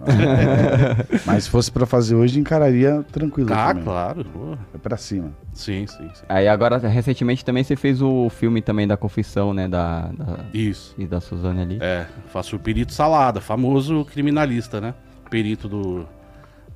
Mas 1.27 1.45
se 1.45 1.51
fosse 1.51 1.71
pra 1.73 1.87
fazer 1.87 2.15
hoje, 2.15 2.39
encararia 2.39 3.05
tranquilo. 3.11 3.53
ah, 3.53 3.69
também. 3.69 3.85
claro. 3.85 4.25
pô. 4.25 4.57
É 4.75 4.79
pra 4.79 4.97
cima. 4.97 5.33
Sim, 5.53 5.87
sim, 5.87 6.09
sim. 6.15 6.25
Aí 6.29 6.47
agora, 6.47 6.79
recentemente 6.79 7.45
também 7.45 7.65
você 7.65 7.75
fez 7.75 8.01
o 8.01 8.29
filme 8.31 8.63
também 8.63 8.87
da 8.87 8.97
confissão, 8.97 9.53
né? 9.53 9.67
Da, 9.67 10.11
da, 10.13 10.45
Isso. 10.55 10.95
e 10.97 11.07
da 11.07 11.21
Suzane 11.21 11.63
ali. 11.63 11.79
É, 11.81 12.07
faço 12.33 12.57
o 12.57 12.59
perito 12.59 12.93
Salada, 12.93 13.41
famoso 13.41 14.05
criminalista, 14.05 14.81
né? 14.81 14.95
Perito 15.29 15.69
do. 15.69 16.07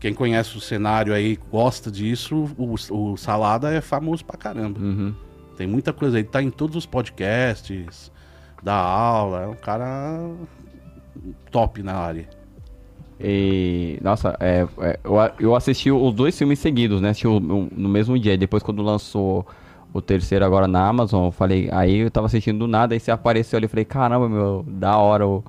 Quem 0.05 0.13
conhece 0.13 0.55
o 0.55 0.61
cenário 0.61 1.15
aí 1.15 1.39
gosta 1.51 1.91
disso, 1.91 2.47
o, 2.59 2.75
o 2.91 3.17
Salada 3.17 3.73
é 3.73 3.81
famoso 3.81 4.23
pra 4.23 4.37
caramba. 4.37 4.79
Uhum. 4.79 5.15
Tem 5.57 5.67
muita 5.67 5.95
coisa 5.95 6.19
aí, 6.19 6.23
tá 6.23 6.43
em 6.43 6.51
todos 6.51 6.77
os 6.77 6.85
podcasts, 6.85 8.13
dá 8.63 8.75
aula, 8.75 9.45
é 9.45 9.47
um 9.47 9.55
cara 9.55 10.21
top 11.51 11.83
na 11.83 11.95
área. 11.95 12.29
E, 13.19 13.99
nossa, 14.03 14.37
é, 14.41 14.67
é, 14.83 15.01
eu, 15.03 15.15
eu 15.41 15.57
assisti 15.57 15.91
os 15.91 16.13
dois 16.13 16.37
filmes 16.37 16.59
seguidos, 16.59 17.01
né? 17.01 17.09
Assisti 17.09 17.27
o- 17.27 17.39
o- 17.39 17.69
no 17.75 17.89
mesmo 17.89 18.19
dia. 18.19 18.37
Depois, 18.37 18.63
quando 18.63 18.83
lançou 18.83 19.47
o 19.91 20.03
terceiro 20.03 20.45
agora 20.45 20.69
na 20.69 20.87
Amazon, 20.87 21.25
eu 21.25 21.33
falei, 21.33 21.71
aí 21.73 22.01
eu 22.01 22.11
tava 22.11 22.27
assistindo 22.27 22.59
do 22.59 22.67
nada, 22.67 22.93
aí 22.93 23.01
você 23.01 23.11
apareceu 23.11 23.57
ali, 23.57 23.65
eu 23.65 23.71
falei, 23.71 23.87
caramba, 23.87 24.29
meu, 24.29 24.67
da 24.69 24.99
hora. 24.99 25.27
o- 25.27 25.43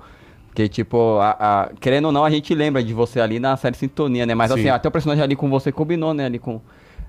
Porque, 0.56 0.70
tipo, 0.70 1.18
a- 1.18 1.36
a- 1.38 1.70
querendo 1.78 2.06
ou 2.06 2.12
não, 2.12 2.24
a 2.24 2.30
gente 2.30 2.54
lembra 2.54 2.82
de 2.82 2.94
você 2.94 3.20
ali 3.20 3.38
na 3.38 3.54
série 3.58 3.76
Sintonia, 3.76 4.24
né? 4.24 4.34
Mas 4.34 4.50
Sim. 4.50 4.60
assim, 4.60 4.68
até 4.70 4.88
o 4.88 4.90
personagem 4.90 5.22
ali 5.22 5.36
com 5.36 5.50
você 5.50 5.70
combinou, 5.70 6.14
né? 6.14 6.24
Ali 6.24 6.38
com 6.38 6.62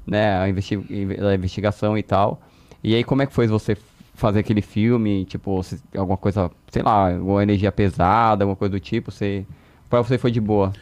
né, 0.05 0.37
a, 0.37 0.49
investi- 0.49 0.75
inve- 0.89 1.17
a 1.25 1.33
investigação 1.33 1.97
e 1.97 2.03
tal. 2.03 2.41
E 2.83 2.93
aí, 2.93 3.05
como 3.05 3.21
é 3.21 3.25
que 3.25 3.31
foi 3.33 3.47
você 3.47 3.77
fazer 4.13 4.39
aquele 4.39 4.61
filme? 4.61 5.23
Tipo, 5.23 5.63
se- 5.63 5.81
alguma 5.97 6.17
coisa, 6.17 6.51
sei 6.69 6.83
lá, 6.83 7.13
alguma 7.13 7.41
energia 7.41 7.71
pesada, 7.71 8.43
alguma 8.43 8.57
coisa 8.57 8.69
do 8.73 8.81
tipo? 8.81 9.11
Você, 9.13 9.45
pra 9.89 10.01
você 10.03 10.17
foi 10.17 10.29
de 10.29 10.41
boa? 10.41 10.73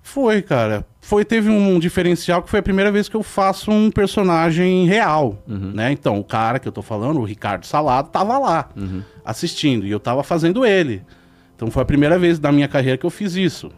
Foi, 0.00 0.42
cara. 0.42 0.86
Foi, 1.00 1.24
teve 1.24 1.50
um 1.50 1.76
diferencial 1.80 2.40
que 2.40 2.50
foi 2.50 2.60
a 2.60 2.62
primeira 2.62 2.92
vez 2.92 3.08
que 3.08 3.16
eu 3.16 3.24
faço 3.24 3.68
um 3.72 3.90
personagem 3.90 4.86
real, 4.86 5.42
né? 5.48 5.90
Então, 5.90 6.20
o 6.20 6.24
cara 6.24 6.60
que 6.60 6.68
eu 6.68 6.72
tô 6.72 6.82
falando, 6.82 7.18
o 7.18 7.24
Ricardo 7.24 7.66
Salado, 7.66 8.10
tava 8.10 8.38
lá, 8.38 8.68
assistindo, 9.24 9.84
e 9.84 9.90
eu 9.90 9.98
tava 9.98 10.22
fazendo 10.22 10.64
ele. 10.64 11.02
Então 11.62 11.70
foi 11.70 11.82
a 11.84 11.86
primeira 11.86 12.18
vez 12.18 12.40
da 12.40 12.50
minha 12.50 12.66
carreira 12.66 12.98
que 12.98 13.06
eu 13.06 13.10
fiz 13.10 13.36
isso. 13.36 13.70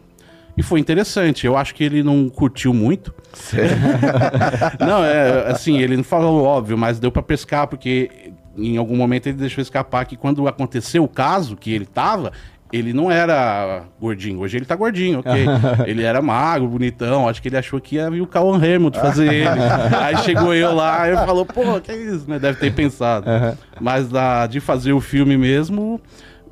E 0.57 0.63
foi 0.63 0.79
interessante. 0.79 1.45
Eu 1.45 1.55
acho 1.55 1.75
que 1.75 1.83
ele 1.83 2.01
não 2.01 2.27
curtiu 2.29 2.73
muito. 2.73 3.13
não, 4.79 5.05
é 5.05 5.51
assim, 5.51 5.77
ele 5.77 5.95
não 5.95 6.03
falou 6.03 6.43
óbvio, 6.43 6.75
mas 6.75 6.97
deu 6.97 7.11
pra 7.11 7.21
pescar, 7.21 7.67
porque 7.67 8.31
em 8.57 8.77
algum 8.77 8.95
momento 8.95 9.27
ele 9.27 9.37
deixou 9.37 9.61
escapar 9.61 10.03
que 10.05 10.17
quando 10.17 10.47
aconteceu 10.47 11.03
o 11.03 11.07
caso 11.07 11.55
que 11.55 11.71
ele 11.71 11.85
tava, 11.85 12.31
ele 12.73 12.91
não 12.91 13.11
era 13.11 13.83
gordinho. 14.01 14.39
Hoje 14.39 14.57
ele 14.57 14.65
tá 14.65 14.75
gordinho, 14.75 15.19
ok. 15.19 15.45
ele 15.85 16.01
era 16.01 16.23
magro, 16.23 16.67
bonitão. 16.67 17.29
Acho 17.29 17.39
que 17.39 17.49
ele 17.49 17.57
achou 17.57 17.79
que 17.79 17.97
ia 17.97 18.09
vir 18.09 18.21
o 18.21 18.25
Cauan 18.25 18.57
Raymond 18.57 18.97
fazer 18.97 19.31
ele. 19.31 19.59
Aí 20.01 20.17
chegou 20.23 20.55
eu 20.55 20.73
lá 20.73 21.07
e 21.07 21.13
falou, 21.17 21.45
pô, 21.45 21.79
que 21.79 21.91
é 21.91 21.97
isso, 21.97 22.27
né? 22.27 22.39
Deve 22.39 22.59
ter 22.59 22.73
pensado. 22.73 23.27
Mas 23.79 24.09
da, 24.09 24.47
de 24.47 24.59
fazer 24.59 24.93
o 24.93 24.99
filme 24.99 25.37
mesmo, 25.37 26.01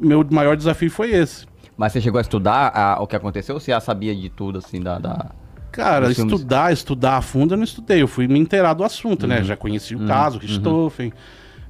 meu 0.03 0.25
maior 0.29 0.55
desafio 0.57 0.91
foi 0.91 1.11
esse. 1.11 1.45
Mas 1.77 1.91
você 1.93 2.01
chegou 2.01 2.19
a 2.19 2.21
estudar 2.21 2.71
a- 2.75 3.01
o 3.01 3.07
que 3.07 3.15
aconteceu 3.15 3.55
ou 3.55 3.61
você 3.61 3.71
já 3.71 3.79
sabia 3.79 4.13
de 4.15 4.29
tudo, 4.29 4.59
assim, 4.59 4.79
da... 4.81 4.99
da... 4.99 5.31
Cara, 5.71 6.11
estudar, 6.11 6.71
estudar 6.71 7.17
a 7.17 7.21
fundo 7.21 7.53
eu 7.55 7.57
não 7.57 7.63
estudei. 7.63 7.99
Eu 8.01 8.07
fui 8.07 8.27
me 8.27 8.37
inteirar 8.37 8.73
do 8.75 8.83
assunto, 8.83 9.23
Uhum. 9.23 9.29
né? 9.29 9.43
Já 9.43 9.55
conheci 9.57 9.95
o 9.95 10.05
caso, 10.05 10.37
Richthofen. 10.37 11.11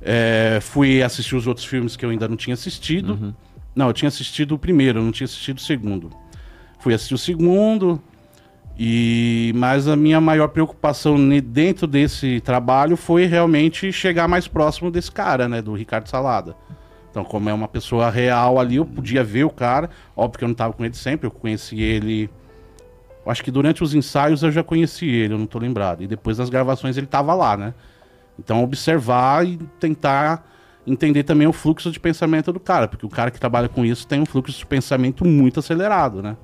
É, 0.01 0.59
fui 0.61 1.01
assistir 1.01 1.37
os 1.37 1.47
outros 1.47 1.65
filmes 1.65 1.95
que 1.95 2.03
eu 2.05 2.09
ainda 2.09 2.27
não 2.27 2.35
tinha 2.35 2.53
assistido. 2.53 3.13
Uhum. 3.13 3.33
Não, 3.73 3.87
eu 3.87 3.93
tinha 3.93 4.09
assistido 4.09 4.55
o 4.55 4.59
primeiro, 4.59 4.99
eu 4.99 5.03
não 5.03 5.11
tinha 5.13 5.23
assistido 5.25 5.57
o 5.59 5.61
segundo. 5.61 6.09
Fui 6.79 6.93
assistir 6.93 7.13
o 7.13 7.17
segundo. 7.17 8.01
E 8.77 9.53
mas 9.55 9.87
a 9.87 9.95
minha 9.95 10.19
maior 10.19 10.47
preocupação 10.47 11.15
dentro 11.39 11.85
desse 11.85 12.41
trabalho 12.41 12.97
foi 12.97 13.25
realmente 13.25 13.91
chegar 13.91 14.27
mais 14.27 14.47
próximo 14.47 14.89
desse 14.89 15.11
cara, 15.11 15.47
né, 15.47 15.61
do 15.61 15.73
Ricardo 15.73 16.09
Salada. 16.09 16.55
Então, 17.13 17.23
como 17.23 17.47
é 17.47 17.53
uma 17.53 17.67
pessoa 17.67 18.09
real 18.09 18.59
ali, 18.59 18.77
eu 18.77 18.85
podia 18.85 19.23
ver 19.23 19.43
o 19.43 19.49
cara. 19.51 19.87
Óbvio 20.17 20.39
que 20.39 20.43
eu 20.43 20.47
não 20.47 20.53
estava 20.53 20.73
com 20.73 20.83
ele 20.83 20.95
sempre, 20.95 21.27
eu 21.27 21.31
conheci 21.31 21.79
ele 21.79 22.27
acho 23.31 23.43
que 23.43 23.51
durante 23.51 23.83
os 23.83 23.93
ensaios 23.93 24.43
eu 24.43 24.51
já 24.51 24.63
conheci 24.63 25.07
ele, 25.07 25.33
eu 25.33 25.37
não 25.37 25.45
tô 25.45 25.59
lembrado. 25.59 26.03
E 26.03 26.07
depois 26.07 26.37
das 26.37 26.49
gravações 26.49 26.97
ele 26.97 27.07
tava 27.07 27.33
lá, 27.33 27.55
né? 27.55 27.73
Então 28.37 28.63
observar 28.63 29.45
e 29.45 29.57
tentar 29.79 30.45
entender 30.85 31.23
também 31.23 31.47
o 31.47 31.53
fluxo 31.53 31.91
de 31.91 31.99
pensamento 31.99 32.51
do 32.51 32.59
cara, 32.59 32.87
porque 32.87 33.05
o 33.05 33.09
cara 33.09 33.31
que 33.31 33.39
trabalha 33.39 33.69
com 33.69 33.85
isso 33.85 34.07
tem 34.07 34.19
um 34.19 34.25
fluxo 34.25 34.57
de 34.57 34.65
pensamento 34.65 35.25
muito 35.25 35.59
acelerado, 35.59 36.21
né? 36.21 36.35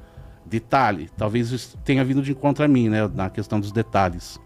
Detalhe, 0.46 1.10
talvez 1.18 1.78
tenha 1.84 2.04
vindo 2.06 2.22
de 2.22 2.32
encontro 2.32 2.64
a 2.64 2.68
mim, 2.68 2.90
né, 2.90 3.10
na 3.14 3.30
questão 3.30 3.60
dos 3.60 3.72
detalhes. 3.72 4.40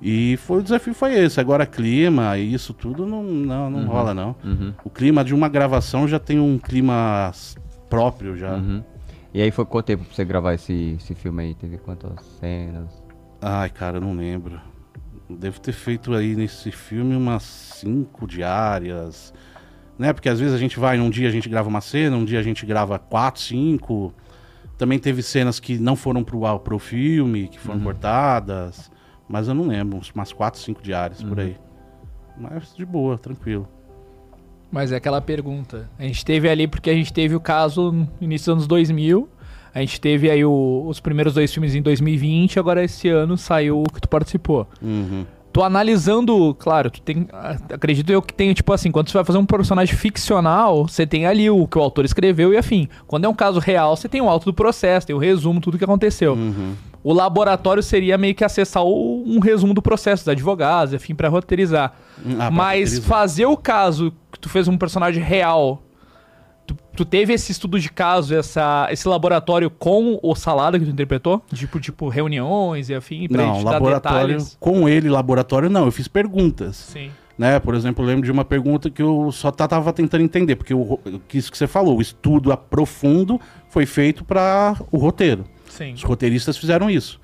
E 0.00 0.36
foi 0.38 0.60
o 0.60 0.62
desafio 0.62 0.94
foi 0.94 1.14
esse. 1.14 1.40
Agora 1.40 1.66
clima 1.66 2.36
e 2.36 2.52
isso 2.52 2.74
tudo 2.74 3.06
não 3.06 3.22
não, 3.22 3.70
não 3.70 3.86
rola 3.86 4.12
não. 4.12 4.36
O 4.84 4.90
clima 4.90 5.24
de 5.24 5.34
uma 5.34 5.48
gravação 5.48 6.06
já 6.06 6.18
tem 6.18 6.38
um 6.38 6.58
clima 6.58 7.32
próprio 7.88 8.36
já. 8.36 8.54
Uhum. 8.54 8.82
E 9.32 9.42
aí 9.42 9.50
foi 9.50 9.64
quanto 9.64 9.86
tempo 9.86 10.04
pra 10.04 10.14
você 10.14 10.24
gravar 10.24 10.54
esse, 10.54 10.96
esse 10.96 11.14
filme 11.14 11.42
aí? 11.42 11.54
Teve 11.54 11.78
quantas 11.78 12.24
cenas? 12.38 13.02
Ai, 13.42 13.68
cara, 13.68 13.96
eu 13.96 14.00
não 14.00 14.14
lembro. 14.14 14.60
Devo 15.28 15.60
ter 15.60 15.72
feito 15.72 16.14
aí 16.14 16.36
nesse 16.36 16.70
filme 16.70 17.16
umas 17.16 17.42
cinco 17.42 18.26
diárias. 18.28 19.34
Né? 19.98 20.12
Porque 20.12 20.28
às 20.28 20.38
vezes 20.38 20.54
a 20.54 20.58
gente 20.58 20.78
vai, 20.78 20.96
num 20.96 21.10
dia 21.10 21.28
a 21.28 21.32
gente 21.32 21.48
grava 21.48 21.68
uma 21.68 21.80
cena, 21.80 22.16
um 22.16 22.24
dia 22.24 22.38
a 22.38 22.42
gente 22.42 22.64
grava 22.64 22.98
quatro, 22.98 23.42
cinco. 23.42 24.14
Também 24.78 24.98
teve 24.98 25.22
cenas 25.22 25.58
que 25.58 25.78
não 25.78 25.96
foram 25.96 26.22
pro, 26.22 26.58
pro 26.60 26.78
filme, 26.78 27.48
que 27.48 27.58
foram 27.58 27.80
cortadas. 27.80 28.90
Mas 29.28 29.48
eu 29.48 29.54
não 29.54 29.66
lembro, 29.66 29.98
uns- 29.98 30.10
umas 30.14 30.32
quatro, 30.32 30.60
cinco 30.60 30.82
diárias 30.82 31.22
por 31.22 31.38
aí. 31.40 31.56
Mas 32.38 32.74
de 32.76 32.84
boa, 32.84 33.16
tranquilo. 33.16 33.66
Mas 34.70 34.90
é 34.92 34.96
aquela 34.96 35.20
pergunta. 35.20 35.88
A 35.98 36.02
gente 36.02 36.24
teve 36.24 36.48
ali, 36.48 36.66
porque 36.66 36.90
a 36.90 36.94
gente 36.94 37.12
teve 37.12 37.34
o 37.34 37.40
caso 37.40 37.92
no 37.92 38.08
início 38.20 38.46
dos 38.46 38.52
anos 38.54 38.66
2000. 38.66 39.28
A 39.72 39.80
gente 39.80 40.00
teve 40.00 40.30
aí 40.30 40.44
o- 40.44 40.84
os 40.86 41.00
primeiros 41.00 41.34
dois 41.34 41.52
filmes 41.52 41.74
em 41.74 41.82
2020. 41.82 42.58
Agora 42.58 42.82
esse 42.82 43.08
ano 43.08 43.36
saiu 43.36 43.80
o 43.82 43.84
que 43.92 44.00
tu 44.00 44.08
participou. 44.08 44.66
Uhum. 44.82 45.24
Tô 45.52 45.62
analisando, 45.62 46.52
claro, 46.58 46.90
tu 46.90 47.00
tem. 47.00 47.28
Acredito 47.72 48.10
eu 48.10 48.20
que 48.20 48.34
tem, 48.34 48.52
tipo 48.52 48.72
assim, 48.72 48.90
quando 48.90 49.08
você 49.08 49.14
vai 49.16 49.24
fazer 49.24 49.38
um 49.38 49.46
personagem 49.46 49.94
ficcional, 49.96 50.88
você 50.88 51.06
tem 51.06 51.26
ali 51.26 51.48
o 51.48 51.68
que 51.68 51.78
o 51.78 51.80
autor 51.80 52.04
escreveu 52.04 52.52
e 52.52 52.56
afim. 52.56 52.88
Quando 53.06 53.24
é 53.24 53.28
um 53.28 53.34
caso 53.34 53.60
real, 53.60 53.96
você 53.96 54.08
tem 54.08 54.20
o 54.20 54.28
auto 54.28 54.46
do 54.46 54.52
processo, 54.54 55.06
tem 55.06 55.14
o 55.14 55.18
resumo, 55.20 55.60
tudo 55.60 55.78
que 55.78 55.84
aconteceu. 55.84 56.34
Uhum. 56.34 56.74
O 57.04 57.12
laboratório 57.12 57.82
seria 57.82 58.16
meio 58.18 58.34
que 58.34 58.42
acessar 58.42 58.82
o- 58.82 59.22
um 59.26 59.38
resumo 59.38 59.74
do 59.74 59.82
processo 59.82 60.24
dos 60.24 60.30
advogados, 60.30 60.94
enfim, 60.94 61.14
pra 61.14 61.28
roteirizar. 61.28 61.92
Hum, 62.24 62.36
ah, 62.40 62.50
Mas 62.50 62.90
roteirizar. 62.94 63.02
fazer 63.08 63.46
o 63.46 63.56
caso 63.56 64.10
que 64.32 64.40
tu 64.40 64.48
fez 64.48 64.66
um 64.66 64.76
personagem 64.78 65.22
real, 65.22 65.82
tu 66.66 66.74
Tu 66.96 67.04
teve 67.04 67.32
esse 67.32 67.50
estudo 67.52 67.78
de 67.78 67.90
caso, 67.90 68.34
essa, 68.36 68.86
esse 68.90 69.06
laboratório 69.08 69.68
com 69.68 70.18
o 70.22 70.34
Salada 70.36 70.78
que 70.78 70.84
tu 70.84 70.90
interpretou? 70.92 71.42
Tipo, 71.52 71.78
tipo 71.80 72.08
reuniões 72.08 72.88
e 72.88 72.94
afim, 72.94 73.26
pra 73.28 73.44
não, 73.44 73.54
gente 73.56 73.64
dar 73.64 73.70
laboratório. 73.72 74.26
detalhes? 74.28 74.56
Com 74.60 74.88
ele, 74.88 75.10
laboratório, 75.10 75.68
não. 75.68 75.84
Eu 75.86 75.90
fiz 75.92 76.06
perguntas. 76.08 76.76
Sim. 76.76 77.10
Né? 77.36 77.58
Por 77.58 77.74
exemplo, 77.74 78.04
eu 78.04 78.06
lembro 78.08 78.24
de 78.24 78.30
uma 78.30 78.44
pergunta 78.44 78.88
que 78.88 79.02
eu 79.02 79.30
só 79.32 79.50
tava 79.50 79.92
tentando 79.92 80.22
entender, 80.22 80.54
porque 80.54 80.72
o, 80.72 81.00
isso 81.34 81.50
que 81.50 81.58
você 81.58 81.66
falou, 81.66 81.98
o 81.98 82.00
estudo 82.00 82.52
a 82.52 82.56
profundo 82.56 83.40
foi 83.68 83.86
feito 83.86 84.24
para 84.24 84.76
o 84.92 84.96
roteiro. 84.96 85.44
Sim. 85.74 85.92
Os 85.94 86.02
roteiristas 86.02 86.56
fizeram 86.56 86.88
isso. 86.88 87.20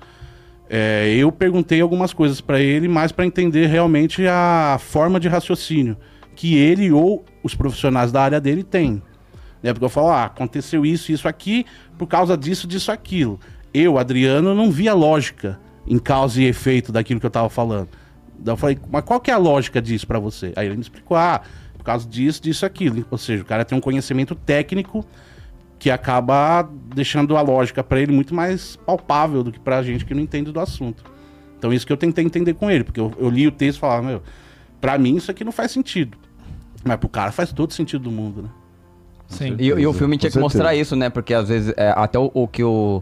É, 0.69 1.13
eu 1.15 1.31
perguntei 1.31 1.79
algumas 1.79 2.11
coisas 2.13 2.41
para 2.41 2.59
ele, 2.59 2.87
mais 2.87 3.11
para 3.11 3.25
entender 3.25 3.67
realmente 3.67 4.27
a 4.27 4.77
forma 4.79 5.19
de 5.19 5.27
raciocínio 5.27 5.97
que 6.35 6.55
ele 6.55 6.91
ou 6.91 7.23
os 7.43 7.55
profissionais 7.55 8.11
da 8.11 8.21
área 8.21 8.41
dele 8.41 8.63
têm. 8.63 9.01
Né? 9.61 9.71
Porque 9.71 9.85
eu 9.85 9.89
falo, 9.89 10.09
ah, 10.09 10.25
aconteceu 10.25 10.85
isso, 10.85 11.11
isso 11.11 11.27
aqui, 11.27 11.65
por 11.97 12.07
causa 12.07 12.35
disso, 12.37 12.67
disso, 12.67 12.91
aquilo. 12.91 13.39
Eu, 13.73 13.97
Adriano, 13.97 14.53
não 14.53 14.71
via 14.71 14.93
lógica 14.93 15.59
em 15.87 15.97
causa 15.97 16.41
e 16.41 16.45
efeito 16.45 16.91
daquilo 16.91 17.19
que 17.19 17.25
eu 17.25 17.31
tava 17.31 17.49
falando. 17.49 17.89
Daí 18.37 18.53
eu 18.53 18.57
falei, 18.57 18.77
mas 18.89 19.03
qual 19.03 19.19
que 19.19 19.29
é 19.29 19.33
a 19.33 19.37
lógica 19.37 19.81
disso 19.81 20.07
para 20.07 20.19
você? 20.19 20.51
Aí 20.55 20.65
ele 20.65 20.75
me 20.75 20.81
explicou, 20.81 21.15
ah, 21.15 21.41
por 21.77 21.83
causa 21.83 22.07
disso, 22.07 22.41
disso, 22.41 22.65
aquilo. 22.65 23.05
Ou 23.09 23.17
seja, 23.17 23.43
o 23.43 23.45
cara 23.45 23.63
tem 23.63 23.77
um 23.77 23.81
conhecimento 23.81 24.35
técnico 24.35 25.05
que 25.81 25.89
acaba 25.89 26.69
deixando 26.93 27.35
a 27.35 27.41
lógica 27.41 27.83
para 27.83 27.99
ele 27.99 28.11
muito 28.11 28.35
mais 28.35 28.75
palpável 28.85 29.41
do 29.43 29.51
que 29.51 29.59
pra 29.59 29.81
gente 29.81 30.05
que 30.05 30.13
não 30.13 30.21
entende 30.21 30.51
do 30.51 30.59
assunto. 30.59 31.03
Então 31.57 31.73
isso 31.73 31.87
que 31.87 31.91
eu 31.91 31.97
tentei 31.97 32.23
entender 32.23 32.53
com 32.53 32.69
ele, 32.69 32.83
porque 32.83 32.99
eu, 32.99 33.11
eu 33.17 33.27
li 33.31 33.47
o 33.47 33.51
texto 33.51 33.79
e 33.79 33.81
falava, 33.81 34.03
meu, 34.03 34.21
pra 34.79 34.95
mim 34.99 35.15
isso 35.15 35.31
aqui 35.31 35.43
não 35.43 35.51
faz 35.51 35.71
sentido. 35.71 36.15
Mas 36.83 36.97
pro 36.97 37.09
cara 37.09 37.31
faz 37.31 37.51
todo 37.51 37.73
sentido 37.73 38.03
do 38.03 38.11
mundo, 38.11 38.43
né? 38.43 38.49
Sim. 39.27 39.55
E, 39.57 39.65
e 39.69 39.87
o 39.87 39.91
filme 39.93 40.19
tinha 40.19 40.29
que 40.29 40.37
mostrar 40.37 40.75
isso, 40.75 40.95
né? 40.95 41.09
Porque 41.09 41.33
às 41.33 41.49
vezes 41.49 41.73
é, 41.75 41.91
até 41.97 42.19
o, 42.19 42.29
o 42.31 42.47
que 42.47 42.63
o, 42.63 43.01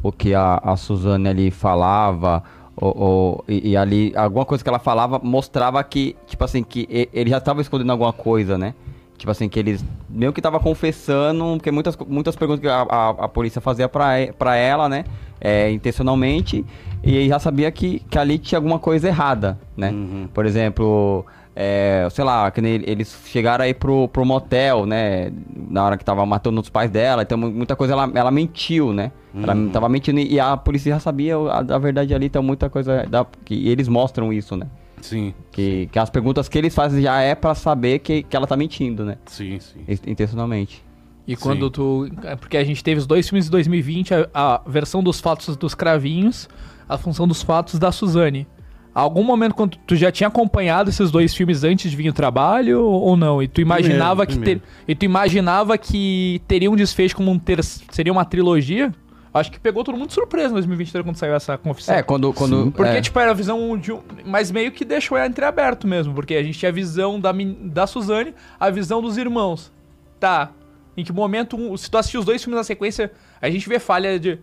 o 0.00 0.12
que 0.12 0.32
a, 0.32 0.60
a 0.62 0.76
Suzane 0.76 1.28
ali 1.28 1.50
falava, 1.50 2.44
ou, 2.76 2.96
ou- 2.96 3.44
e, 3.48 3.70
e 3.70 3.76
ali 3.76 4.12
alguma 4.14 4.44
coisa 4.44 4.62
que 4.62 4.70
ela 4.70 4.78
falava 4.78 5.18
mostrava 5.20 5.82
que, 5.82 6.14
tipo 6.28 6.44
assim, 6.44 6.62
que 6.62 6.86
ele 7.12 7.30
já 7.30 7.38
estava 7.38 7.60
escondendo 7.60 7.90
alguma 7.90 8.12
coisa, 8.12 8.56
né? 8.56 8.72
Tipo 9.20 9.30
assim, 9.32 9.50
que 9.50 9.58
eles 9.58 9.84
meio 10.08 10.32
que 10.32 10.40
tava 10.40 10.58
confessando, 10.58 11.44
porque 11.58 11.70
muitas, 11.70 11.94
muitas 12.08 12.34
perguntas 12.34 12.60
que 12.62 12.66
a, 12.68 12.80
a, 12.88 13.08
a 13.10 13.28
polícia 13.28 13.60
fazia 13.60 13.86
pra, 13.86 14.12
pra 14.38 14.56
ela, 14.56 14.88
né? 14.88 15.04
É, 15.38 15.70
intencionalmente, 15.70 16.64
e 17.04 17.28
já 17.28 17.38
sabia 17.38 17.70
que, 17.70 18.00
que 18.08 18.18
ali 18.18 18.38
tinha 18.38 18.58
alguma 18.58 18.78
coisa 18.78 19.08
errada, 19.08 19.58
né? 19.76 19.90
Uhum. 19.90 20.26
Por 20.32 20.46
exemplo, 20.46 21.26
é, 21.54 22.08
sei 22.10 22.24
lá, 22.24 22.50
que 22.50 22.60
eles 22.62 23.14
chegaram 23.26 23.62
aí 23.64 23.74
pro, 23.74 24.08
pro 24.08 24.24
motel, 24.24 24.86
né? 24.86 25.30
Na 25.68 25.84
hora 25.84 25.98
que 25.98 26.04
tava 26.04 26.24
matando 26.24 26.58
os 26.58 26.70
pais 26.70 26.90
dela, 26.90 27.20
então 27.22 27.36
mu- 27.36 27.50
muita 27.50 27.76
coisa 27.76 27.92
ela, 27.92 28.10
ela 28.14 28.30
mentiu, 28.30 28.90
né? 28.94 29.12
Ela 29.34 29.54
Uhum. 29.54 29.68
tava 29.68 29.86
mentindo 29.88 30.18
e 30.18 30.40
a 30.40 30.56
polícia 30.56 30.94
já 30.94 30.98
sabia 30.98 31.36
a, 31.36 31.58
a 31.58 31.78
verdade 31.78 32.14
ali, 32.14 32.24
então 32.26 32.42
muita 32.42 32.70
coisa. 32.70 33.04
Da, 33.06 33.26
que, 33.44 33.54
e 33.54 33.68
eles 33.68 33.86
mostram 33.86 34.32
isso, 34.32 34.56
né? 34.56 34.66
Sim, 35.00 35.34
Que, 35.50 35.88
que 35.90 35.98
as 35.98 36.10
perguntas 36.10 36.48
que 36.48 36.56
eles 36.58 36.74
fazem 36.74 37.02
já 37.02 37.20
é 37.20 37.34
pra 37.34 37.54
saber 37.54 37.98
que, 38.00 38.22
que 38.22 38.36
ela 38.36 38.46
tá 38.46 38.56
mentindo, 38.56 39.04
né? 39.04 39.16
sim, 39.26 39.58
sim. 39.60 39.80
In- 39.88 40.10
Intencionalmente. 40.12 40.82
E 41.26 41.36
quando 41.36 41.66
Sim. 41.66 41.70
tu. 41.72 42.08
é 42.24 42.34
Porque 42.34 42.56
a 42.56 42.64
gente 42.64 42.82
teve 42.82 42.98
os 42.98 43.06
dois 43.06 43.28
filmes 43.28 43.44
de 43.44 43.50
2020, 43.52 44.12
a, 44.14 44.28
a 44.34 44.60
versão 44.66 45.02
dos 45.02 45.20
fatos 45.20 45.56
dos 45.56 45.74
cravinhos, 45.74 46.48
a 46.88 46.98
função 46.98 47.28
dos 47.28 47.40
fatos 47.42 47.78
da 47.78 47.92
Suzane. 47.92 48.46
Algum 48.92 49.22
momento 49.22 49.54
quando 49.54 49.76
tu 49.86 49.94
já 49.94 50.10
tinha 50.10 50.26
acompanhado 50.26 50.90
esses 50.90 51.10
dois 51.12 51.32
filmes 51.32 51.62
antes 51.62 51.88
de 51.90 51.96
vir 51.96 52.08
o 52.08 52.12
trabalho 52.12 52.82
ou 52.84 53.16
não? 53.16 53.40
E 53.40 53.46
tu 53.46 53.60
imaginava 53.60 54.26
que 54.26 54.32
primeiro. 54.32 54.60
ter, 54.60 54.66
e 54.88 54.94
tu 54.96 55.04
imaginava 55.04 55.78
que 55.78 56.42
teria 56.48 56.68
um 56.68 56.74
desfecho 56.74 57.14
como 57.14 57.30
um 57.30 57.38
ter, 57.38 57.62
seria 57.62 58.10
uma 58.12 58.24
trilogia? 58.24 58.92
Acho 59.32 59.52
que 59.52 59.60
pegou 59.60 59.84
todo 59.84 59.96
mundo 59.96 60.08
de 60.08 60.14
surpresa 60.14 60.48
em 60.48 60.54
2023 60.54 61.04
quando 61.04 61.16
saiu 61.16 61.34
essa 61.34 61.56
confissão. 61.56 61.94
É, 61.94 62.02
quando. 62.02 62.32
quando 62.32 62.72
Porque, 62.72 62.96
é. 62.96 63.00
tipo, 63.00 63.18
era 63.18 63.30
a 63.30 63.34
visão 63.34 63.78
de 63.78 63.92
um. 63.92 64.02
Mas 64.24 64.50
meio 64.50 64.72
que 64.72 64.84
deixou 64.84 65.16
ela 65.16 65.28
entreaberto 65.28 65.86
mesmo. 65.86 66.12
Porque 66.12 66.34
a 66.34 66.42
gente 66.42 66.58
tinha 66.58 66.68
a 66.68 66.72
visão 66.72 67.20
da, 67.20 67.32
da 67.32 67.86
Suzane, 67.86 68.34
a 68.58 68.70
visão 68.70 69.00
dos 69.00 69.16
irmãos. 69.16 69.72
Tá. 70.18 70.50
Em 70.96 71.04
que 71.04 71.12
momento. 71.12 71.56
se 71.78 71.88
tu 71.88 71.96
assistir 71.96 72.18
os 72.18 72.24
dois 72.24 72.42
filmes 72.42 72.58
na 72.58 72.64
sequência, 72.64 73.12
a 73.40 73.48
gente 73.48 73.68
vê 73.68 73.78
falha 73.78 74.18
de, 74.18 74.38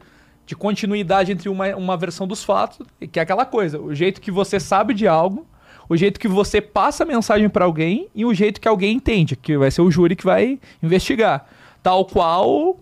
de 0.45 0.56
continuidade 0.56 1.34
entre 1.34 1.50
uma, 1.50 1.76
uma 1.76 1.97
versão 1.97 2.26
dos 2.26 2.43
fatos, 2.43 2.86
que 3.12 3.19
é 3.19 3.21
aquela 3.21 3.45
coisa. 3.45 3.82
O 3.82 3.93
jeito 3.93 4.21
que 4.21 4.32
você 4.32 4.58
sabe 4.58 4.93
de 4.93 5.06
algo, 5.06 5.45
o 5.89 5.97
jeito 5.97 6.17
que 6.17 6.30
você 6.30 6.62
passa 6.62 7.04
a 7.04 7.06
mensagem 7.06 7.50
pra 7.50 7.65
alguém 7.65 8.08
e 8.15 8.23
o 8.23 8.34
jeito 8.34 8.62
que 8.62 8.67
alguém 8.67 8.95
entende, 8.95 9.36
que 9.36 9.58
vai 9.58 9.69
ser 9.69 9.82
o 9.82 9.91
júri 9.91 10.15
que 10.15 10.23
vai 10.23 10.58
investigar. 10.82 11.45
Tal 11.84 12.06
qual 12.06 12.78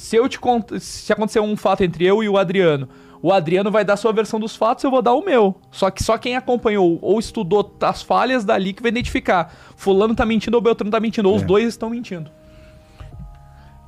se 0.00 0.16
eu 0.16 0.26
te 0.28 0.40
cont... 0.40 0.78
se 0.80 1.12
acontecer 1.12 1.40
um 1.40 1.54
fato 1.56 1.84
entre 1.84 2.06
eu 2.06 2.22
e 2.22 2.28
o 2.28 2.38
Adriano, 2.38 2.88
o 3.20 3.30
Adriano 3.30 3.70
vai 3.70 3.84
dar 3.84 3.98
sua 3.98 4.12
versão 4.14 4.40
dos 4.40 4.56
fatos, 4.56 4.82
eu 4.82 4.90
vou 4.90 5.02
dar 5.02 5.12
o 5.12 5.22
meu. 5.22 5.54
Só 5.70 5.90
que 5.90 6.02
só 6.02 6.16
quem 6.16 6.36
acompanhou 6.36 6.98
ou 7.02 7.18
estudou 7.18 7.76
as 7.82 8.00
falhas 8.00 8.42
dali 8.42 8.72
que 8.72 8.80
vai 8.80 8.88
identificar. 8.90 9.54
Fulano 9.76 10.14
tá 10.14 10.24
mentindo 10.24 10.56
ou 10.56 10.62
Beltrano 10.62 10.90
tá 10.90 10.98
mentindo, 10.98 11.28
ou 11.28 11.36
os 11.36 11.42
É. 11.42 11.44
dois 11.44 11.68
estão 11.68 11.90
mentindo. 11.90 12.30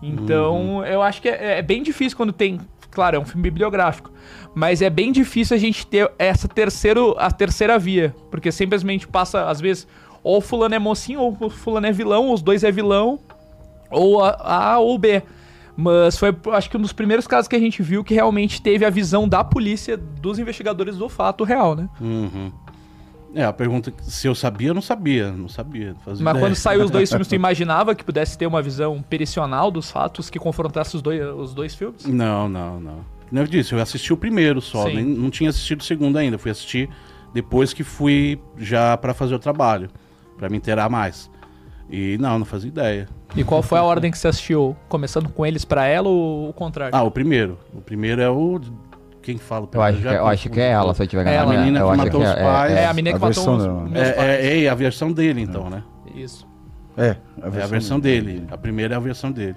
Então, 0.02 0.84
eu 0.84 1.00
acho 1.00 1.22
que 1.22 1.30
é, 1.30 1.58
é 1.58 1.62
bem 1.62 1.82
difícil 1.82 2.16
quando 2.16 2.32
tem. 2.32 2.60
Claro, 2.90 3.16
é 3.16 3.18
um 3.18 3.24
filme 3.24 3.42
bibliográfico. 3.42 4.10
Mas 4.54 4.82
é 4.82 4.90
bem 4.90 5.12
difícil 5.12 5.56
a 5.56 5.58
gente 5.58 5.86
ter 5.86 6.12
essa 6.18 6.46
terceiro, 6.46 7.14
a 7.18 7.30
terceira 7.30 7.78
via. 7.78 8.14
Porque 8.30 8.52
simplesmente 8.52 9.08
passa, 9.08 9.48
às 9.48 9.62
vezes, 9.62 9.88
ou 10.22 10.42
fulano 10.42 10.74
é 10.74 10.78
mocinho, 10.78 11.20
ou 11.20 11.48
fulano 11.48 11.86
é 11.86 11.92
vilão, 11.92 12.26
ou 12.26 12.34
os 12.34 12.42
dois 12.42 12.62
é 12.64 12.70
vilão, 12.70 13.18
ou 13.90 14.22
a, 14.22 14.74
a 14.74 14.78
ou 14.78 14.98
B. 14.98 15.22
Mas 15.76 16.18
foi, 16.18 16.36
acho 16.52 16.70
que 16.70 16.76
um 16.76 16.80
dos 16.80 16.92
primeiros 16.92 17.26
casos 17.26 17.48
que 17.48 17.56
a 17.56 17.58
gente 17.58 17.82
viu 17.82 18.04
que 18.04 18.14
realmente 18.14 18.60
teve 18.60 18.84
a 18.84 18.90
visão 18.90 19.28
da 19.28 19.42
polícia, 19.42 19.96
dos 19.96 20.38
investigadores 20.38 20.96
do 20.96 21.08
fato 21.08 21.44
real, 21.44 21.74
né? 21.74 21.88
Uhum. 22.00 22.52
É, 23.34 23.44
a 23.44 23.52
pergunta 23.52 23.92
se 24.02 24.26
eu 24.26 24.34
sabia, 24.34 24.68
eu 24.68 24.74
não 24.74 24.82
sabia. 24.82 25.32
Não 25.32 25.48
sabia. 25.48 25.96
Mas 26.06 26.20
ideia. 26.20 26.38
quando 26.38 26.54
saiu 26.54 26.84
os 26.84 26.90
dois 26.90 27.08
filmes, 27.10 27.26
tu 27.26 27.34
imaginava 27.34 27.94
que 27.94 28.04
pudesse 28.04 28.36
ter 28.36 28.46
uma 28.46 28.60
visão 28.60 29.02
pericional 29.02 29.70
dos 29.70 29.90
fatos 29.90 30.28
que 30.28 30.38
confrontasse 30.38 30.94
os 30.94 31.00
dois, 31.00 31.22
os 31.34 31.54
dois 31.54 31.74
filmes? 31.74 32.04
Não, 32.04 32.48
não, 32.48 32.78
não. 32.78 33.04
Como 33.28 33.40
eu 33.40 33.46
disse, 33.46 33.72
eu 33.72 33.80
assisti 33.80 34.12
o 34.12 34.16
primeiro 34.16 34.60
só, 34.60 34.84
nem, 34.84 35.02
não 35.02 35.30
tinha 35.30 35.48
assistido 35.48 35.80
o 35.80 35.84
segundo 35.84 36.18
ainda. 36.18 36.36
Fui 36.36 36.50
assistir 36.50 36.90
depois 37.32 37.72
que 37.72 37.82
fui 37.82 38.38
já 38.58 38.94
pra 38.98 39.14
fazer 39.14 39.34
o 39.34 39.38
trabalho, 39.38 39.88
pra 40.36 40.50
me 40.50 40.58
inteirar 40.58 40.90
mais. 40.90 41.30
E 41.92 42.16
não, 42.18 42.38
não 42.38 42.46
fazia 42.46 42.68
ideia. 42.68 43.06
E 43.36 43.44
qual 43.44 43.62
foi 43.62 43.78
a 43.78 43.82
ordem 43.82 44.10
que 44.10 44.16
você 44.16 44.26
assistiu? 44.28 44.74
Começando 44.88 45.28
com 45.28 45.44
eles 45.44 45.62
pra 45.64 45.86
ela 45.86 46.08
ou 46.08 46.48
o 46.48 46.52
contrário? 46.54 46.96
Ah, 46.96 47.02
o 47.02 47.10
primeiro. 47.10 47.58
O 47.74 47.82
primeiro 47.82 48.22
é 48.22 48.30
o. 48.30 48.58
Quem 49.22 49.36
fala? 49.38 49.68
Eu 49.72 49.82
acho, 49.82 49.98
que, 49.98 50.02
já 50.02 50.12
eu 50.14 50.26
acho 50.26 50.48
que 50.50 50.60
é 50.60 50.68
ela, 50.70 50.94
se 50.94 51.02
eu 51.02 51.06
tiver 51.06 51.20
É 51.22 51.24
ganhado. 51.26 51.44
ela. 51.52 51.54
A 51.54 51.58
menina 51.58 51.78
eu 51.80 51.84
que 51.86 51.92
acho 51.92 51.98
matou 52.04 52.20
que 52.22 52.26
os 52.26 52.32
pais. 52.34 52.72
é, 52.72 52.86
a 52.86 52.94
menina 52.94 53.16
a 53.16 53.18
que 53.20 53.24
matou 53.26 53.44
versão 53.44 53.56
os 53.56 53.62
dela. 53.62 53.88
meus 53.88 54.08
É, 54.08 54.12
pais. 54.12 54.28
é, 54.30 54.62
é 54.64 54.68
a 54.70 54.74
versão 54.74 55.12
dele, 55.12 55.42
então, 55.42 55.68
né? 55.70 55.82
Isso. 56.16 56.46
É, 56.96 57.16
É 57.42 57.62
a 57.62 57.66
versão 57.66 58.00
dele. 58.00 58.44
A 58.50 58.56
primeira 58.58 58.94
é 58.94 58.96
a 58.96 59.00
versão 59.00 59.30
dele. 59.30 59.56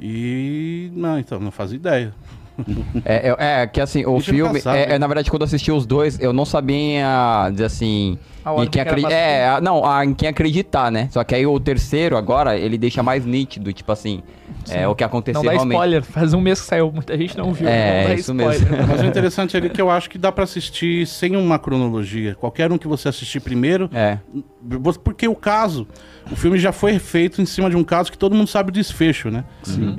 E. 0.00 0.90
Não, 0.94 1.18
então, 1.18 1.38
não 1.38 1.50
fazia 1.50 1.76
ideia. 1.76 2.12
É, 3.04 3.28
é, 3.30 3.62
é 3.62 3.66
que 3.66 3.80
assim, 3.80 4.04
o 4.04 4.12
Deixa 4.16 4.30
eu 4.30 4.34
filme. 4.34 4.54
caçar, 4.60 4.76
é, 4.76 4.86
né? 4.88 4.94
é, 4.94 4.98
na 4.98 5.06
verdade, 5.06 5.30
quando 5.30 5.40
eu 5.40 5.46
assisti 5.46 5.72
os 5.72 5.86
dois, 5.86 6.20
eu 6.20 6.34
não 6.34 6.44
sabia 6.44 7.48
dizer 7.50 7.64
assim. 7.64 8.18
Em 8.62 8.66
quem 8.66 8.82
acredi- 8.82 9.12
é, 9.12 9.60
não, 9.60 9.84
a- 9.88 10.04
em 10.04 10.12
quem 10.14 10.28
acreditar, 10.28 10.90
né? 10.90 11.08
Só 11.10 11.22
que 11.22 11.34
aí 11.34 11.46
o 11.46 11.58
terceiro 11.60 12.16
agora, 12.16 12.56
ele 12.58 12.76
deixa 12.76 13.02
mais 13.02 13.24
nítido, 13.24 13.72
tipo 13.72 13.90
assim, 13.92 14.22
é 14.68 14.86
o 14.88 14.94
que 14.94 15.04
aconteceu 15.04 15.40
Não 15.40 15.44
dá 15.46 15.52
realmente. 15.52 15.72
spoiler, 15.74 16.02
faz 16.02 16.34
um 16.34 16.40
mês 16.40 16.60
que 16.60 16.66
saiu, 16.66 16.90
muita 16.92 17.16
gente 17.16 17.36
não 17.38 17.52
viu. 17.52 17.68
É, 17.68 18.02
não 18.02 18.08
dá 18.08 18.14
isso 18.14 18.32
spoiler. 18.32 18.70
mesmo. 18.70 18.86
Mas 18.88 19.00
o 19.00 19.04
interessante 19.04 19.56
ali 19.56 19.66
é 19.66 19.70
que 19.70 19.80
eu 19.80 19.90
acho 19.90 20.10
que 20.10 20.18
dá 20.18 20.32
pra 20.32 20.44
assistir 20.44 21.06
sem 21.06 21.36
uma 21.36 21.58
cronologia. 21.58 22.34
Qualquer 22.34 22.70
um 22.72 22.78
que 22.78 22.88
você 22.88 23.08
assistir 23.08 23.40
primeiro, 23.40 23.88
É. 23.92 24.18
Porque 25.04 25.26
o 25.26 25.34
caso, 25.34 25.86
o 26.30 26.36
filme 26.36 26.56
já 26.58 26.70
foi 26.72 26.98
feito 26.98 27.42
em 27.42 27.46
cima 27.46 27.68
de 27.68 27.76
um 27.76 27.82
caso 27.84 28.10
que 28.12 28.18
todo 28.18 28.34
mundo 28.34 28.46
sabe 28.48 28.70
o 28.70 28.72
desfecho, 28.72 29.30
né? 29.30 29.44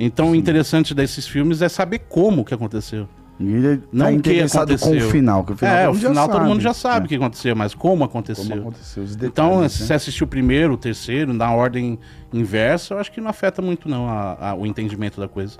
Então 0.00 0.30
o 0.30 0.34
interessante 0.34 0.94
desses 0.94 1.26
filmes 1.26 1.60
é 1.62 1.68
saber 1.68 2.00
como 2.08 2.44
que 2.44 2.54
aconteceu. 2.54 3.06
Ninguém 3.38 3.82
Não 3.92 4.04
tá 4.04 4.10
o 4.10 4.12
que 4.12 4.18
interessado 4.18 4.66
com 4.68 4.72
o 4.72 4.76
aconteceu. 4.76 5.10
final. 5.10 5.44
Que 5.44 5.52
o 5.52 5.56
final 5.56 5.74
é, 5.76 5.88
o 5.88 5.94
final 5.94 6.28
todo 6.28 6.44
mundo 6.44 6.60
já 6.60 6.70
É. 6.70 6.74
sabe 6.74 7.06
o 7.06 7.08
que 7.08 7.16
aconteceu, 7.16 7.56
mas 7.56 7.74
como 7.74 8.04
aconteceu. 8.04 8.44
Como 8.48 8.60
aconteceu, 8.68 9.02
os 9.02 9.14
Então, 9.16 9.28
detalhes, 9.28 9.72
se 9.72 9.80
né? 9.80 9.86
você 9.88 9.94
assistiu 9.94 10.24
o 10.24 10.28
primeiro, 10.28 10.74
o 10.74 10.76
terceiro, 10.76 11.32
na 11.32 11.50
ordem 11.52 11.98
inversa, 12.32 12.94
eu 12.94 12.98
acho 12.98 13.10
que 13.10 13.20
não 13.20 13.28
afeta 13.30 13.60
muito 13.60 13.88
não 13.88 14.08
a- 14.08 14.50
a- 14.50 14.54
o 14.54 14.64
entendimento 14.66 15.20
da 15.20 15.26
coisa. 15.28 15.58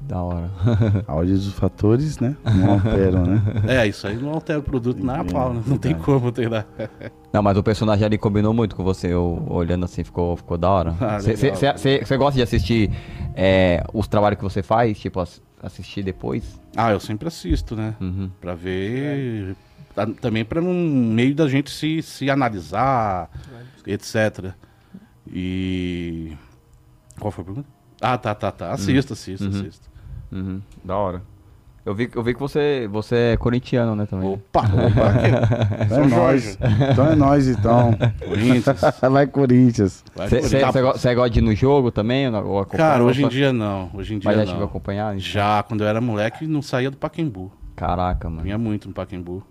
Da 0.00 0.22
hora. 0.22 0.50
A 1.06 1.14
ordem 1.14 1.34
dos 1.34 1.52
fatores, 1.52 2.18
né? 2.20 2.36
Não 2.44 2.72
alteram, 2.72 3.24
né? 3.26 3.42
É, 3.66 3.86
isso 3.86 4.06
aí 4.06 4.16
não 4.16 4.30
altera 4.30 4.58
o 4.60 4.62
produto 4.62 5.04
na 5.04 5.24
pau, 5.24 5.52
né? 5.52 5.62
Não 5.66 5.76
tem 5.76 5.94
como 5.94 6.26
alterar. 6.26 6.66
Não, 7.32 7.42
mas 7.42 7.58
o 7.58 7.62
personagem 7.62 8.06
ali 8.06 8.16
combinou 8.16 8.54
muito 8.54 8.74
com 8.74 8.82
você, 8.82 9.08
eu, 9.12 9.44
olhando 9.48 9.84
assim, 9.84 10.02
ficou, 10.02 10.34
ficou 10.36 10.56
da 10.56 10.70
hora. 10.70 10.94
Ah. 11.00 11.18
Você 11.20 12.16
gosta 12.16 12.36
de 12.36 12.42
assistir 12.42 12.90
é, 13.34 13.84
os 13.92 14.08
trabalhos 14.08 14.38
que 14.38 14.44
você 14.44 14.62
faz, 14.62 14.98
tipo, 14.98 15.20
ass- 15.20 15.42
assistir 15.62 16.02
depois? 16.02 16.58
Ah, 16.76 16.92
eu 16.92 17.00
sempre 17.00 17.28
assisto, 17.28 17.74
né? 17.76 17.94
Uhum. 18.00 18.30
Pra 18.40 18.54
ver. 18.54 19.56
tá- 19.94 20.06
Também 20.06 20.44
para 20.44 20.60
um 20.62 21.12
meio 21.12 21.34
da 21.34 21.48
gente 21.48 21.70
se, 21.70 22.02
se 22.02 22.30
analisar, 22.30 23.30
etc. 23.86 24.52
E. 25.30 26.36
Qual 27.18 27.30
foi 27.30 27.42
a 27.42 27.44
pergunta? 27.44 27.68
Ah, 28.00 28.16
tá, 28.18 28.34
tá, 28.34 28.52
tá. 28.52 28.72
Assisto, 28.72 29.12
assisto, 29.12 29.44
assisto. 29.48 29.88
Uhum, 30.30 30.60
da 30.84 30.96
hora. 30.96 31.22
Eu 31.88 31.94
vi, 31.94 32.10
eu 32.14 32.22
vi 32.22 32.34
que 32.34 32.40
você, 32.40 32.86
você 32.92 33.16
é 33.32 33.36
corintiano, 33.38 33.96
né, 33.96 34.04
também. 34.04 34.28
Opa, 34.28 34.60
opa. 34.60 35.08
É 35.80 35.88
São 35.88 36.06
nóis. 36.06 36.42
Jorge. 36.44 36.58
Então 36.92 37.06
é 37.06 37.16
nóis, 37.16 37.48
então. 37.48 37.96
Corinthians. 38.22 38.80
Vai, 39.10 39.26
Corinthians. 39.26 40.04
Você 40.14 41.14
gosta 41.14 41.30
de 41.30 41.38
ir 41.38 41.42
no 41.42 41.54
jogo 41.54 41.90
também? 41.90 42.28
ou? 42.28 42.62
Cara, 42.66 43.02
hoje 43.02 43.22
em 43.22 43.24
Opa, 43.24 43.32
dia 43.32 43.54
não. 43.54 43.88
Hoje 43.94 44.14
em 44.14 44.18
dia 44.18 44.28
Mas 44.28 44.36
já 44.36 44.44
não. 44.44 44.50
chegou 44.50 44.64
a 44.64 44.68
acompanhar? 44.68 45.14
então? 45.14 45.20
Já, 45.20 45.62
quando 45.62 45.80
eu 45.82 45.88
era 45.88 45.98
moleque, 45.98 46.46
não 46.46 46.60
saía 46.60 46.90
do 46.90 46.98
Paquembu. 46.98 47.50
Caraca, 47.74 48.28
mano. 48.28 48.42
Vinha 48.42 48.58
muito 48.58 48.86
no 48.88 48.92
Paquembu. 48.92 49.42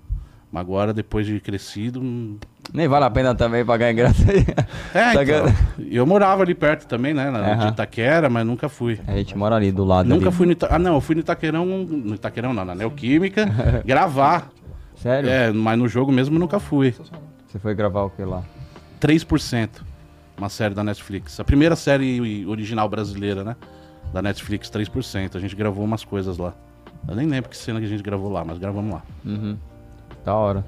Mas 0.51 0.61
agora, 0.61 0.93
depois 0.93 1.25
de 1.25 1.39
crescido. 1.41 1.99
hum, 1.99 2.37
Nem 2.73 2.87
vale 2.87 3.03
a 3.03 3.09
pena 3.09 3.35
também 3.35 3.65
pagar 3.65 3.91
ingresso 3.91 4.23
aí. 4.29 4.45
É, 4.93 5.13
Tá 5.13 5.23
então. 5.23 5.45
Eu 5.91 6.05
morava 6.05 6.41
ali 6.43 6.55
perto 6.55 6.87
também, 6.87 7.13
né? 7.13 7.29
Na, 7.29 7.39
Aham. 7.39 7.65
De 7.65 7.71
Itaquera, 7.73 8.29
mas 8.29 8.45
nunca 8.45 8.69
fui. 8.69 8.99
A 9.05 9.11
gente 9.17 9.37
mora 9.37 9.55
ali 9.57 9.71
do 9.73 9.83
lado. 9.83 10.07
Nunca 10.07 10.27
ali. 10.27 10.35
fui 10.35 10.45
no 10.45 10.53
Ita... 10.53 10.67
Ah, 10.71 10.79
não, 10.79 10.95
eu 10.95 11.01
fui 11.01 11.15
no 11.15 11.21
Itaquerão. 11.21 11.65
No 11.65 12.15
Itaquerão 12.15 12.53
não, 12.53 12.63
na 12.63 12.73
Neoquímica, 12.73 13.45
gravar. 13.85 14.49
Sério? 14.95 15.29
É, 15.29 15.51
mas 15.51 15.77
no 15.77 15.87
jogo 15.87 16.11
mesmo 16.11 16.39
nunca 16.39 16.59
fui. 16.59 16.95
Você 17.47 17.59
foi 17.59 17.75
gravar 17.75 18.03
o 18.03 18.09
que 18.09 18.23
lá? 18.23 18.41
3%. 19.01 19.69
Uma 20.37 20.49
série 20.49 20.73
da 20.73 20.83
Netflix. 20.83 21.39
A 21.39 21.43
primeira 21.43 21.75
série 21.75 22.45
original 22.45 22.87
brasileira, 22.87 23.43
né? 23.43 23.55
Da 24.13 24.21
Netflix, 24.21 24.69
3%. 24.69 25.35
A 25.35 25.39
gente 25.39 25.55
gravou 25.55 25.83
umas 25.83 26.03
coisas 26.05 26.37
lá. 26.37 26.53
Eu 27.07 27.15
nem 27.15 27.27
lembro 27.27 27.49
que 27.49 27.57
cena 27.57 27.79
que 27.79 27.85
a 27.85 27.89
gente 27.89 28.03
gravou 28.03 28.31
lá, 28.31 28.45
mas 28.45 28.57
gravamos 28.57 28.93
lá. 28.93 29.01
Uhum. 29.25 29.57
Da 30.27 30.35
hora. 30.35 30.65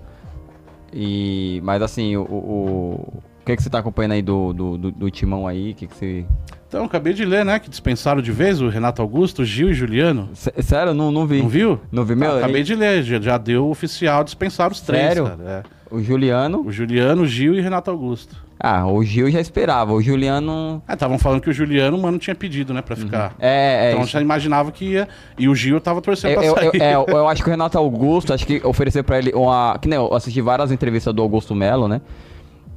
E. 0.93 1.59
Mas 1.65 1.81
assim, 1.81 2.15
o. 2.15 2.21
O, 2.21 3.21
o 3.41 3.45
que, 3.45 3.55
que 3.57 3.61
você 3.63 3.69
tá 3.69 3.79
acompanhando 3.79 4.13
aí 4.13 4.21
do, 4.21 4.53
do, 4.53 4.77
do, 4.77 4.91
do 4.91 5.11
timão 5.11 5.45
aí? 5.45 5.71
O 5.71 5.75
que, 5.75 5.85
que 5.85 5.93
você. 5.95 6.25
Então, 6.65 6.85
acabei 6.85 7.13
de 7.13 7.25
ler, 7.25 7.43
né? 7.43 7.59
Que 7.59 7.69
dispensaram 7.69 8.21
de 8.21 8.31
vez 8.31 8.61
o 8.61 8.69
Renato 8.69 9.01
Augusto, 9.01 9.41
o 9.41 9.45
Gil 9.45 9.69
e 9.69 9.73
Juliano. 9.73 10.29
Sé- 10.33 10.53
Sério, 10.61 10.93
não, 10.93 11.11
não 11.11 11.25
vi. 11.27 11.41
Não 11.41 11.49
viu? 11.49 11.77
Não 11.91 12.05
vi, 12.05 12.15
meu. 12.15 12.31
Tá, 12.31 12.37
acabei 12.37 12.63
de 12.63 12.73
ler, 12.73 13.03
já, 13.03 13.19
já 13.19 13.37
deu 13.37 13.67
oficial 13.69 14.23
dispensar 14.23 14.71
os 14.71 14.79
três. 14.79 15.03
Sério? 15.07 15.25
cara, 15.25 15.43
é. 15.91 15.93
O 15.93 15.99
Juliano. 15.99 16.61
O 16.65 16.71
Juliano, 16.71 17.23
o 17.23 17.27
Gil 17.27 17.53
e 17.55 17.59
Renato 17.59 17.91
Augusto. 17.91 18.35
Ah, 18.61 18.85
o 18.85 19.01
Gil 19.03 19.31
já 19.31 19.39
esperava. 19.39 19.93
O 19.93 20.01
Juliano. 20.01 20.83
É, 20.85 20.93
estavam 20.93 21.17
falando 21.17 21.39
que 21.39 21.49
o 21.49 21.53
Juliano, 21.53 21.97
mano, 21.97 22.17
tinha 22.19 22.35
pedido, 22.35 22.73
né, 22.73 22.81
pra 22.81 22.93
ficar. 22.95 23.33
É, 23.39 23.87
é. 23.87 23.91
então 23.91 24.03
isso. 24.03 24.11
já 24.11 24.21
imaginava 24.21 24.69
que 24.71 24.83
ia. 24.83 25.07
E 25.37 25.47
o 25.47 25.55
Gil 25.55 25.79
tava 25.79 26.01
torcendo 26.01 26.31
Eu, 26.31 26.53
pra 26.53 26.65
eu, 26.65 26.71
sair. 26.71 26.81
eu, 26.81 26.85
é, 26.85 26.93
eu- 26.95 27.05
eu 27.19 27.27
acho 27.29 27.41
que 27.41 27.47
o 27.47 27.51
Renato 27.51 27.77
Augusto, 27.77 28.33
acho 28.33 28.45
que 28.45 28.59
ofereceu 28.65 29.01
pra 29.03 29.17
ele 29.17 29.31
uma. 29.33 29.77
Que 29.81 29.87
nem 29.87 29.95
eu 29.97 30.13
assisti 30.13 30.41
várias 30.41 30.71
entrevistas 30.73 31.13
do 31.13 31.21
Augusto 31.21 31.55
Melo, 31.55 31.87
né? 31.87 32.01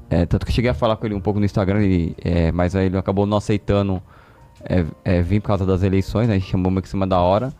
É, 0.08 0.24
tanto 0.24 0.44
que 0.46 0.52
eu 0.52 0.54
cheguei 0.54 0.70
a 0.70 0.74
falar 0.74 0.96
com 0.96 1.06
ele 1.06 1.14
um 1.16 1.20
pouco 1.20 1.40
no 1.40 1.44
Instagram, 1.46 1.82
ele, 1.82 2.14
é, 2.22 2.52
mas 2.52 2.76
aí 2.76 2.86
ele 2.86 2.98
acabou 2.98 3.24
não 3.26 3.38
aceitando 3.38 4.00
é, 4.62 4.84
é, 5.04 5.22
vir 5.22 5.40
por 5.40 5.48
causa 5.48 5.66
das 5.66 5.82
eleições, 5.82 6.28
né? 6.28 6.34
A 6.34 6.38
gente 6.38 6.50
chamou 6.50 6.70
meio 6.70 6.82
que 6.82 6.88
cima 6.88 7.06
da 7.06 7.18
hora. 7.18 7.52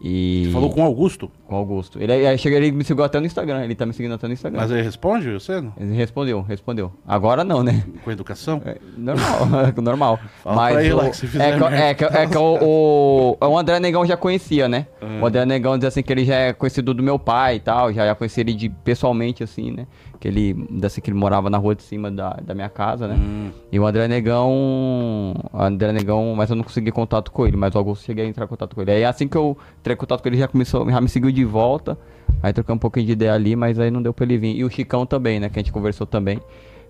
E. 0.00 0.48
Falou 0.52 0.70
com 0.70 0.80
o 0.80 0.84
Augusto, 0.84 1.30
com 1.48 1.54
o 1.54 1.58
Augusto. 1.58 2.00
Ele, 2.00 2.12
aí 2.12 2.36
chega, 2.38 2.56
ele 2.56 2.70
me 2.70 2.84
seguiu 2.84 3.02
até 3.02 3.18
no 3.18 3.26
Instagram, 3.26 3.64
ele 3.64 3.74
tá 3.74 3.86
me 3.86 3.92
seguindo 3.94 4.12
até 4.14 4.26
no 4.28 4.34
Instagram. 4.34 4.60
mas 4.60 4.70
ele 4.70 4.82
responde, 4.82 5.32
você? 5.32 5.60
não? 5.60 5.72
Ele 5.80 5.94
respondeu, 5.94 6.42
respondeu. 6.42 6.92
Agora 7.06 7.42
não, 7.42 7.62
né? 7.62 7.82
Com 8.04 8.10
educação? 8.10 8.60
É, 8.64 8.76
normal, 8.96 9.38
normal. 9.82 10.20
Fala 10.44 10.56
Mas 10.56 10.72
pra 10.74 10.84
ele 10.84 10.92
o, 10.92 10.96
lá 10.98 11.10
que 11.10 11.16
fizer 11.16 11.54
é, 11.54 11.58
que, 11.58 11.64
é, 11.64 11.94
que, 11.94 12.04
é 12.04 12.26
que 12.26 12.36
o, 12.38 13.36
o, 13.40 13.46
o 13.46 13.58
André 13.58 13.80
Negão 13.80 14.04
já 14.04 14.16
conhecia, 14.16 14.68
né? 14.68 14.86
Ah. 15.00 15.20
O 15.22 15.26
André 15.26 15.46
Negão 15.46 15.78
diz 15.78 15.86
assim 15.88 16.02
que 16.02 16.12
ele 16.12 16.24
já 16.24 16.34
é 16.36 16.52
conhecido 16.52 16.92
do 16.92 17.02
meu 17.02 17.18
pai 17.18 17.56
e 17.56 17.60
tal, 17.60 17.92
já, 17.92 18.04
já 18.06 18.14
conheci 18.14 18.40
ele 18.40 18.52
de, 18.52 18.68
pessoalmente, 18.68 19.42
assim, 19.42 19.70
né? 19.72 19.86
Que 20.20 20.26
ele, 20.26 20.68
assim, 20.84 21.00
que 21.00 21.10
ele 21.10 21.16
morava 21.16 21.48
na 21.48 21.56
rua 21.58 21.76
de 21.76 21.82
cima 21.82 22.10
da, 22.10 22.30
da 22.42 22.52
minha 22.52 22.68
casa, 22.68 23.06
né? 23.06 23.14
Hum, 23.14 23.50
E 23.70 23.78
o 23.78 23.86
André 23.86 24.08
Negão. 24.08 25.34
André 25.54 25.92
Negão, 25.92 26.34
mas 26.36 26.50
eu 26.50 26.56
não 26.56 26.64
consegui 26.64 26.90
contato 26.90 27.30
com 27.30 27.46
ele, 27.46 27.56
mas 27.56 27.74
o 27.74 27.78
Augusto 27.78 28.04
cheguei 28.04 28.24
a 28.24 28.28
entrar 28.28 28.44
em 28.44 28.48
contato 28.48 28.74
com 28.74 28.82
ele. 28.82 28.90
Aí 28.90 29.04
assim 29.04 29.28
que 29.28 29.36
eu 29.36 29.56
entrei 29.80 29.94
em 29.94 29.96
contato 29.96 30.20
com 30.22 30.28
ele, 30.28 30.36
já 30.36 30.48
começou, 30.48 30.90
já 30.90 31.00
me 31.00 31.08
seguiu 31.08 31.30
de 31.30 31.37
volta. 31.44 31.98
Aí 32.42 32.52
trocamos 32.52 32.76
um 32.76 32.80
pouquinho 32.80 33.06
de 33.06 33.12
ideia 33.12 33.32
ali, 33.34 33.56
mas 33.56 33.78
aí 33.80 33.90
não 33.90 34.00
deu 34.02 34.12
pra 34.14 34.24
ele 34.24 34.38
vir. 34.38 34.56
E 34.56 34.64
o 34.64 34.70
Chicão 34.70 35.04
também, 35.04 35.40
né? 35.40 35.48
Que 35.48 35.58
a 35.58 35.62
gente 35.62 35.72
conversou 35.72 36.06
também. 36.06 36.40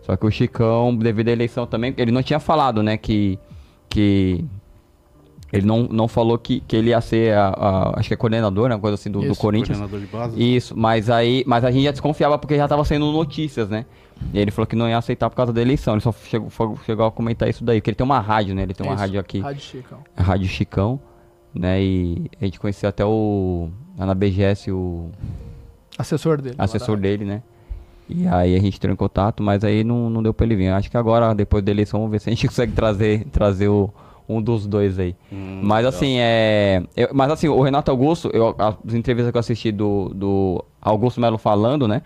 Só 0.03 0.17
que 0.17 0.27
o 0.27 0.31
Chicão, 0.31 0.95
devido 0.95 1.29
à 1.29 1.33
eleição 1.33 1.67
também, 1.67 1.95
ele 1.97 2.13
não 2.13 2.23
tinha 2.23 2.39
falado, 2.41 2.83
né? 2.83 2.97
Que. 2.97 3.39
que 3.89 4.45
ele 5.51 5.67
não, 5.67 5.85
não 5.85 6.07
falou 6.07 6.37
que, 6.39 6.61
que 6.61 6.77
ele 6.77 6.91
ia 6.91 7.01
ser, 7.01 7.33
a, 7.35 7.49
a- 7.49 7.99
acho 7.99 8.09
que 8.09 8.13
é 8.15 8.17
coordenador, 8.19 8.69
né? 8.69 8.75
Uma 8.75 8.81
coisa 8.83 8.97
assim 8.97 9.11
do, 9.11 9.21
do 9.21 9.33
Isso, 9.33 9.41
Corinthians. 9.41 9.79
coordenador 9.79 10.07
de 10.07 10.13
base. 10.37 10.57
Isso, 10.57 10.77
mas 10.77 11.09
aí, 11.09 11.43
mas 11.47 11.65
a 11.65 11.71
gente 11.71 11.85
já 11.85 11.91
desconfiava 11.91 12.39
porque 12.39 12.55
já 12.55 12.69
tava 12.69 12.85
saindo 12.85 13.11
notícias, 13.11 13.67
né? 13.71 13.87
E 14.35 14.39
ele 14.39 14.51
falou 14.51 14.67
que 14.67 14.77
não 14.77 14.87
ia 14.87 14.99
aceitar 14.99 15.31
por 15.31 15.37
causa 15.37 15.51
da 15.51 15.63
eleição. 15.63 15.95
Ele 15.95 16.03
só 16.03 16.13
chegou, 16.13 16.51
chegou 16.85 17.07
a 17.07 17.11
comentar 17.11 17.49
isso 17.49 17.65
daí, 17.65 17.81
porque 17.81 17.89
ele 17.89 17.95
tem 17.95 18.05
uma 18.05 18.21
rádio, 18.21 18.55
né? 18.55 18.63
Ele 18.65 18.75
tem 18.75 18.87
uma 18.87 18.93
Isso, 18.95 19.01
rádio 19.03 19.19
aqui, 19.21 19.39
Rádio 19.41 19.63
Chicão. 19.63 19.99
a 20.15 20.23
Rádio 20.23 20.49
Chicão, 20.49 21.01
né? 21.55 21.83
E 21.83 22.31
a 22.41 22.45
gente 22.45 22.59
conheceu 22.61 22.89
até 22.89 23.05
o 23.05 23.69
na 23.97 24.15
BGS 24.15 24.71
o 24.71 25.11
Assessor 25.99 26.41
dele. 26.41 26.55
assessor 26.59 26.97
dele, 26.97 27.25
né? 27.25 27.43
E 28.09 28.27
aí 28.27 28.55
a 28.57 28.59
gente 28.61 28.77
entrou 28.77 28.93
em 28.93 28.97
contato, 28.97 29.43
mas 29.43 29.63
aí 29.65 29.85
não, 29.85 30.09
não 30.09 30.23
deu 30.23 30.33
pra 30.33 30.47
ele 30.47 30.57
vir. 30.57 30.69
Acho 30.69 30.91
que 30.91 30.97
agora, 30.97 31.35
depois 31.35 31.63
da 31.63 31.71
eleição, 31.71 32.01
vamos 32.01 32.13
ver 32.13 32.21
se 32.21 32.31
a 32.31 32.33
gente 32.33 32.47
consegue 32.49 32.73
trazer, 32.73 33.25
trazer 33.27 33.69
o, 33.69 33.91
um 34.29 34.41
dos 34.41 34.67
dois 34.67 34.99
aí. 34.99 35.15
Hum, 35.33 35.61
Mas 35.63 35.85
legal. 35.85 35.89
assim, 35.89 36.17
é. 36.19 36.83
eu- 36.97 37.09
mas 37.13 37.31
assim, 37.31 37.49
o 37.49 37.61
Renato 37.61 37.91
Augusto, 37.91 38.31
eu, 38.33 38.55
as 38.59 38.95
entrevistas 38.95 39.31
que 39.31 39.37
eu 39.37 39.41
assisti 39.41 39.71
do, 39.73 40.11
do 40.15 40.65
Augusto 40.81 41.21
Melo 41.21 41.37
falando, 41.37 41.87
né? 41.87 42.03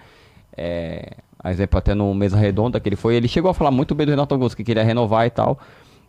É, 0.57 1.13
a 1.39 1.51
exemplo, 1.53 1.79
até 1.79 1.95
no 1.95 2.13
Mesa 2.15 2.37
Redonda 2.37 2.81
que 2.81 2.89
ele 2.89 2.97
foi, 2.97 3.15
ele 3.15 3.29
chegou 3.29 3.51
a 3.51 3.55
falar 3.55 3.71
muito 3.71 3.95
bem 3.95 4.07
do 4.07 4.11
Renato 4.11 4.35
Augusto, 4.35 4.57
que 4.57 4.65
queria 4.65 4.83
renovar 4.83 5.27
e 5.27 5.31
tal. 5.31 5.59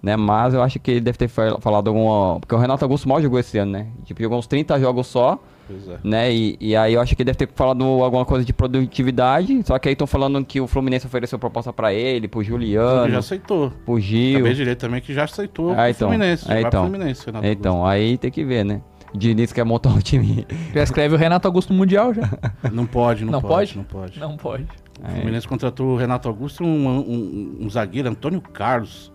Né, 0.04 0.18
mas 0.18 0.54
eu 0.54 0.62
acho 0.62 0.80
que 0.82 0.92
ele 0.92 1.00
deve 1.00 1.18
ter 1.18 1.30
fa- 1.30 1.58
falado 1.62 1.88
alguma. 1.88 2.38
Porque 2.42 2.54
o 2.54 2.58
Renato 2.58 2.84
Augusto 2.84 3.08
mal 3.08 3.22
jogou 3.22 3.40
esse 3.40 3.58
ano, 3.58 3.72
né? 3.72 3.88
Tipo, 4.04 4.22
jogou 4.22 4.38
uns 4.38 4.46
30 4.48 4.78
jogos 4.78 5.08
só, 5.08 5.40
é. 5.72 5.98
né? 6.04 6.34
E, 6.34 6.58
e 6.60 6.76
aí 6.76 6.94
eu 6.96 7.00
acho 7.00 7.16
que 7.16 7.22
ele 7.22 7.32
deve 7.32 7.38
ter 7.38 7.50
falado 7.56 7.82
alguma 7.86 8.26
coisa 8.26 8.44
de 8.44 8.52
produtividade. 8.52 9.62
Só 9.66 9.80
que 9.80 9.88
aí 9.88 9.94
estão 9.94 10.06
falando 10.06 10.44
que 10.44 10.60
o 10.60 10.68
Fluminense 10.68 11.06
ofereceu 11.08 11.40
proposta 11.40 11.72
pra 11.72 11.94
ele, 11.94 12.28
pro 12.28 12.42
Ele 12.42 12.50
Juliano, 12.50 13.10
já 13.10 13.20
aceitou. 13.20 13.72
pro 13.86 13.98
Gil. 13.98 14.40
Acabei 14.40 14.54
de 14.54 14.66
ler 14.66 14.76
também 14.76 15.00
que 15.02 15.14
já 15.14 15.24
aceitou 15.24 15.72
Ah, 15.72 15.84
o 15.86 15.88
então. 15.88 16.10
Fluminense. 16.10 16.46
Ah, 16.52 16.60
então. 16.60 16.84
Fluminense, 16.84 17.26
Renato 17.26 17.46
Então, 17.48 17.86
aí 17.86 18.18
tem 18.18 18.30
que 18.30 18.44
ver, 18.44 18.66
né? 18.66 18.82
Diniz 19.16 19.54
quer 19.54 19.64
montar 19.64 19.90
o 19.94 20.02
time. 20.02 20.46
Já 20.74 20.84
escreve 20.84 21.16
o 21.16 21.18
Renato 21.18 21.48
Augusto 21.48 21.72
no 21.72 21.78
Mundial 21.80 22.14
já. 22.14 22.24
Não 22.74 22.86
pode, 22.86 23.24
não, 23.24 23.32
Não 23.34 23.42
pode, 23.42 23.74
pode? 23.74 23.78
Não 23.78 23.84
pode. 23.86 24.20
Não 24.20 24.36
pode. 24.38 24.66
O 25.02 25.12
Fluminense 25.16 25.48
contratou 25.48 25.90
o 25.90 25.96
Renato 25.98 26.28
Augusto 26.28 26.62
e 26.64 26.68
um, 26.68 26.88
um, 26.90 27.58
um 27.62 27.70
zagueiro, 27.70 28.10
Antônio 28.10 28.42
Carlos. 28.42 29.13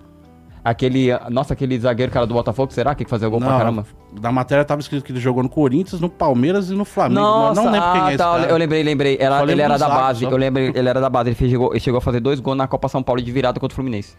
Aquele. 0.68 1.09
Nossa, 1.31 1.54
aquele 1.54 1.78
zagueiro 1.78 2.12
cara 2.12 2.26
do 2.26 2.35
Botafogo, 2.35 2.72
será 2.72 2.94
que 2.94 3.04
fazia 3.07 3.26
gol 3.28 3.40
pra 3.40 3.57
caramba? 3.57 3.87
Na 4.20 4.31
matéria 4.31 4.64
tava 4.64 4.81
escrito 4.83 5.02
que 5.02 5.12
ele 5.12 5.20
jogou 5.20 5.42
no 5.42 5.48
Corinthians, 5.48 6.00
no 6.00 6.11
Palmeiras 6.11 6.70
e 6.70 6.74
no 6.74 6.85
Flamengo. 6.85 7.20
Nossa, 7.20 7.62
não 7.62 7.70
lembro 7.72 7.92
quem 7.92 8.00
ah, 8.00 8.04
é 8.04 8.09
esse 8.09 8.18
tá, 8.18 8.24
cara. 8.24 8.50
eu 8.50 8.57
lembrei, 8.57 8.83
lembrei. 8.83 9.14
Ele 9.14 9.62
era 9.62 9.78
da 9.78 9.88
base. 9.88 10.24
só. 10.24 10.31
Eu 10.31 10.37
lembrei, 10.37 10.72
ele 10.74 10.88
era 10.88 11.00
da 11.00 11.09
base. 11.09 11.31
Ele, 11.31 11.37
fez, 11.37 11.50
chegou, 11.50 11.70
ele 11.72 11.81
chegou 11.81 11.98
a 11.98 12.00
fazer 12.02 12.20
dois 12.20 12.38
gols 12.38 12.57
na 12.57 12.66
Copa 12.68 12.87
São 12.88 13.02
Paulo 13.02 13.22
de 13.22 13.33
virada 13.33 13.59
contra 13.59 13.72
o 13.72 13.76
Fluminense. 13.76 14.14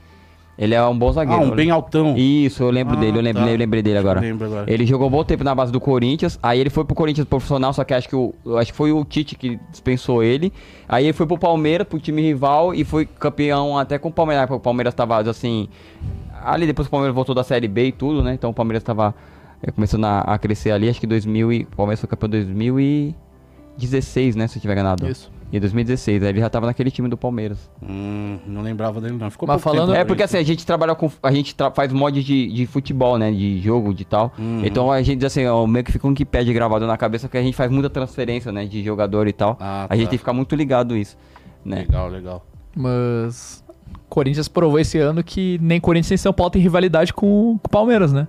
Ele 0.57 0.75
é 0.75 0.85
um 0.85 0.97
bom 0.97 1.07
Ah, 1.09 1.13
zagueiro. 1.13 1.41
um 1.41 1.51
bem 1.51 1.71
altão. 1.71 2.17
Isso, 2.17 2.62
eu 2.63 2.69
lembro 2.69 2.97
Ah, 2.97 2.99
dele, 2.99 3.17
eu 3.17 3.21
lembrei, 3.21 3.45
tá. 3.45 3.51
eu 3.51 3.57
lembrei 3.57 3.81
dele 3.81 3.97
agora. 3.97 4.19
eu 4.19 4.23
lembro 4.23 4.45
agora. 4.45 4.65
Ele 4.69 4.85
jogou 4.85 5.07
um 5.07 5.09
bom 5.12 5.23
tempo 5.23 5.41
na 5.41 5.55
base 5.55 5.71
do 5.71 5.79
Corinthians, 5.79 6.38
aí 6.43 6.59
ele 6.59 6.69
foi 6.69 6.83
pro 6.83 6.93
Corinthians 6.93 7.25
profissional, 7.25 7.71
só 7.71 7.85
que 7.85 7.93
acho 7.93 8.09
que 8.09 8.15
o, 8.15 8.33
acho 8.57 8.71
que 8.71 8.77
foi 8.77 8.91
o 8.91 9.05
Tite 9.05 9.35
que 9.35 9.57
dispensou 9.71 10.21
ele. 10.21 10.51
Aí 10.88 11.05
ele 11.05 11.13
foi 11.13 11.25
pro 11.25 11.38
Palmeiras, 11.38 11.88
pro 11.88 11.97
time 11.97 12.21
rival 12.21 12.73
e 12.73 12.83
foi 12.83 13.05
campeão 13.05 13.77
até 13.77 13.97
com 13.97 14.09
o 14.09 14.12
Palmeiras, 14.12 14.47
porque 14.47 14.57
o 14.57 14.59
Palmeiras 14.59 14.93
tava 14.93 15.21
assim, 15.21 15.69
ali 16.43 16.65
depois 16.67 16.88
que 16.88 16.89
o 16.89 16.91
Palmeiras 16.91 17.15
voltou 17.15 17.34
da 17.36 17.43
Série 17.43 17.67
B 17.67 17.88
e 17.88 17.91
tudo, 17.91 18.23
né? 18.23 18.34
Então 18.34 18.49
o 18.49 18.54
Palmeiras 18.54 18.84
tava 18.84 19.13
é, 19.62 19.71
começando 19.71 20.06
a, 20.06 20.21
a 20.21 20.38
crescer 20.38 20.71
ali, 20.71 20.89
acho 20.89 20.99
que 20.99 21.08
2000 21.08 21.52
e 21.54 21.62
o 21.63 21.75
Palmeiras 21.75 21.99
foi 21.99 22.08
campeão 22.10 22.28
em 22.28 22.43
2016, 23.78 24.36
né, 24.36 24.47
se 24.47 24.58
eu 24.58 24.62
tiver 24.62 24.73
enganado. 24.73 25.08
Isso. 25.08 25.32
Em 25.52 25.60
2016, 25.60 26.21
aí 26.21 26.30
ele 26.30 26.39
já 26.39 26.49
tava 26.49 26.67
naquele 26.67 26.91
time 26.91 27.10
do 27.10 27.17
Palmeiras. 27.17 27.71
Hum, 27.82 28.38
não 28.45 28.62
lembrava 28.62 29.02
dele, 29.02 29.17
não. 29.17 29.32
Ficou 29.32 29.47
Mas 29.47 29.60
falando- 29.60 29.95
É 29.95 30.06
porque 30.06 30.21
assim, 30.21 30.38
a 30.38 30.43
gente 30.43 30.63
trabalha 30.63 30.93
com. 30.93 31.10
A 31.23 31.32
gente 31.32 31.56
tra- 31.56 31.71
faz 31.71 31.91
mod 31.91 32.23
de, 32.23 32.52
de 32.54 32.67
futebol, 32.67 33.17
né? 33.17 33.32
De 33.32 33.60
jogo, 33.60 33.91
de 33.91 34.06
tal. 34.06 34.32
Uhum. 34.38 34.62
Então 34.63 34.91
a 34.91 35.02
gente, 35.02 35.25
assim, 35.25 35.47
ó, 35.47 35.65
meio 35.65 35.84
que 35.84 35.91
fica 35.91 36.06
um 36.06 36.12
Wikipedia 36.12 36.54
gravado 36.54 36.86
na 36.86 36.95
cabeça, 36.97 37.28
porque 37.28 37.39
a 37.39 37.41
gente 37.41 37.56
faz 37.56 37.71
muita 37.71 37.89
transferência, 37.89 38.52
né? 38.52 38.65
De 38.67 38.84
jogador 38.84 39.28
e 39.28 39.34
tal. 39.34 39.58
Ah, 39.60 39.88
a 39.89 39.95
gente 39.95 40.06
tá. 40.06 40.10
tem 40.12 40.17
que 40.17 40.21
ficar 40.21 40.34
muito 40.34 40.56
ligado 40.56 40.93
nisso, 40.93 41.17
né? 41.65 41.78
Legal, 41.78 42.10
legal. 42.10 42.45
Mas. 42.75 43.63
Corinthians 44.09 44.47
provou 44.47 44.79
esse 44.79 44.97
ano 44.97 45.23
que 45.23 45.59
nem 45.61 45.79
Corinthians 45.79 46.09
nem 46.11 46.17
São 46.17 46.33
Paulo 46.33 46.49
tem 46.51 46.61
rivalidade 46.61 47.13
com 47.13 47.53
o 47.53 47.59
Palmeiras, 47.69 48.11
né? 48.11 48.27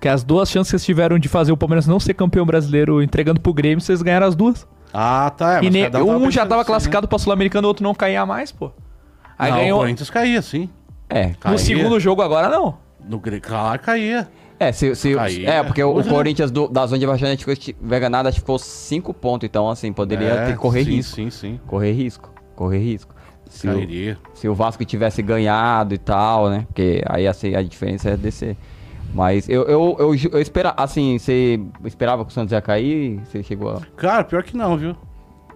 Que 0.00 0.08
as 0.08 0.22
duas 0.24 0.48
chances 0.50 0.70
que 0.70 0.76
vocês 0.78 0.84
tiveram 0.84 1.18
de 1.18 1.28
fazer 1.28 1.52
o 1.52 1.56
Palmeiras 1.56 1.86
não 1.86 2.00
ser 2.00 2.14
campeão 2.14 2.46
brasileiro 2.46 3.02
entregando 3.02 3.40
pro 3.40 3.52
Grêmio, 3.52 3.80
vocês 3.80 4.00
ganharam 4.00 4.26
as 4.26 4.34
duas. 4.34 4.66
Ah, 4.94 5.30
tá. 5.36 5.58
É, 5.62 5.64
e 5.64 5.70
nem- 5.70 5.84
cada 5.84 6.02
um 6.04 6.30
já 6.30 6.46
tava 6.46 6.62
assim, 6.62 6.66
classificado 6.68 7.06
pra 7.06 7.18
Sul-Americano, 7.18 7.66
o 7.66 7.68
outro 7.68 7.82
não 7.84 7.94
caía 7.94 8.24
mais, 8.24 8.50
pô. 8.50 8.66
Né? 8.66 8.72
Aí 9.38 9.50
não, 9.50 9.58
ganhou. 9.58 9.78
o 9.78 9.82
Corinthians 9.82 10.10
caía, 10.10 10.40
sim. 10.42 10.68
É. 11.08 11.28
No 11.28 11.34
Caía. 11.36 11.58
segundo 11.58 12.00
jogo 12.00 12.22
agora 12.22 12.48
não. 12.48 12.78
No 13.04 13.20
Claro, 13.20 13.80
caía. 13.80 14.28
É, 14.58 14.72
se, 14.72 14.94
se, 14.94 15.18
Aí, 15.18 15.46
é, 15.46 15.62
porque 15.62 15.82
o, 15.82 15.94
o 15.94 16.00
é. 16.00 16.04
Corinthians 16.04 16.50
do- 16.50 16.68
da 16.68 16.86
zona 16.86 16.98
de 16.98 17.06
se 17.44 17.56
tiver 17.56 17.98
ganado, 18.00 18.28
acho 18.28 18.36
que 18.36 18.40
ficou 18.42 18.58
5 18.58 19.14
pontos. 19.14 19.46
Então, 19.46 19.68
assim, 19.70 19.90
poderia 19.92 20.28
É, 20.28 20.46
ter 20.46 20.52
que 20.52 20.58
correr 20.58 20.84
sim, 20.84 20.90
risco. 20.96 21.16
Sim, 21.16 21.30
sim. 21.30 21.60
Correr 21.66 21.92
risco. 21.92 22.30
Correr 22.54 22.78
risco. 22.78 23.14
Se 23.50 23.68
o, 23.68 23.72
Cairia. 23.74 24.16
se 24.32 24.48
o 24.48 24.54
Vasco 24.54 24.84
tivesse 24.84 25.20
ganhado 25.22 25.92
e 25.92 25.98
tal, 25.98 26.48
né? 26.48 26.64
Porque 26.68 27.02
aí 27.06 27.26
assim, 27.26 27.54
a 27.54 27.62
diferença 27.62 28.10
é 28.10 28.16
descer. 28.16 28.56
Mas 29.12 29.48
eu, 29.48 29.62
eu, 29.64 29.96
eu, 29.98 30.14
eu 30.32 30.40
esperava, 30.40 30.76
assim, 30.78 31.18
você 31.18 31.60
esperava 31.84 32.24
que 32.24 32.30
o 32.30 32.32
Santos 32.32 32.52
ia 32.52 32.60
cair? 32.62 33.20
Você 33.24 33.42
chegou 33.42 33.70
a... 33.72 33.80
Cara, 33.96 34.22
pior 34.22 34.42
que 34.44 34.56
não, 34.56 34.76
viu? 34.76 34.94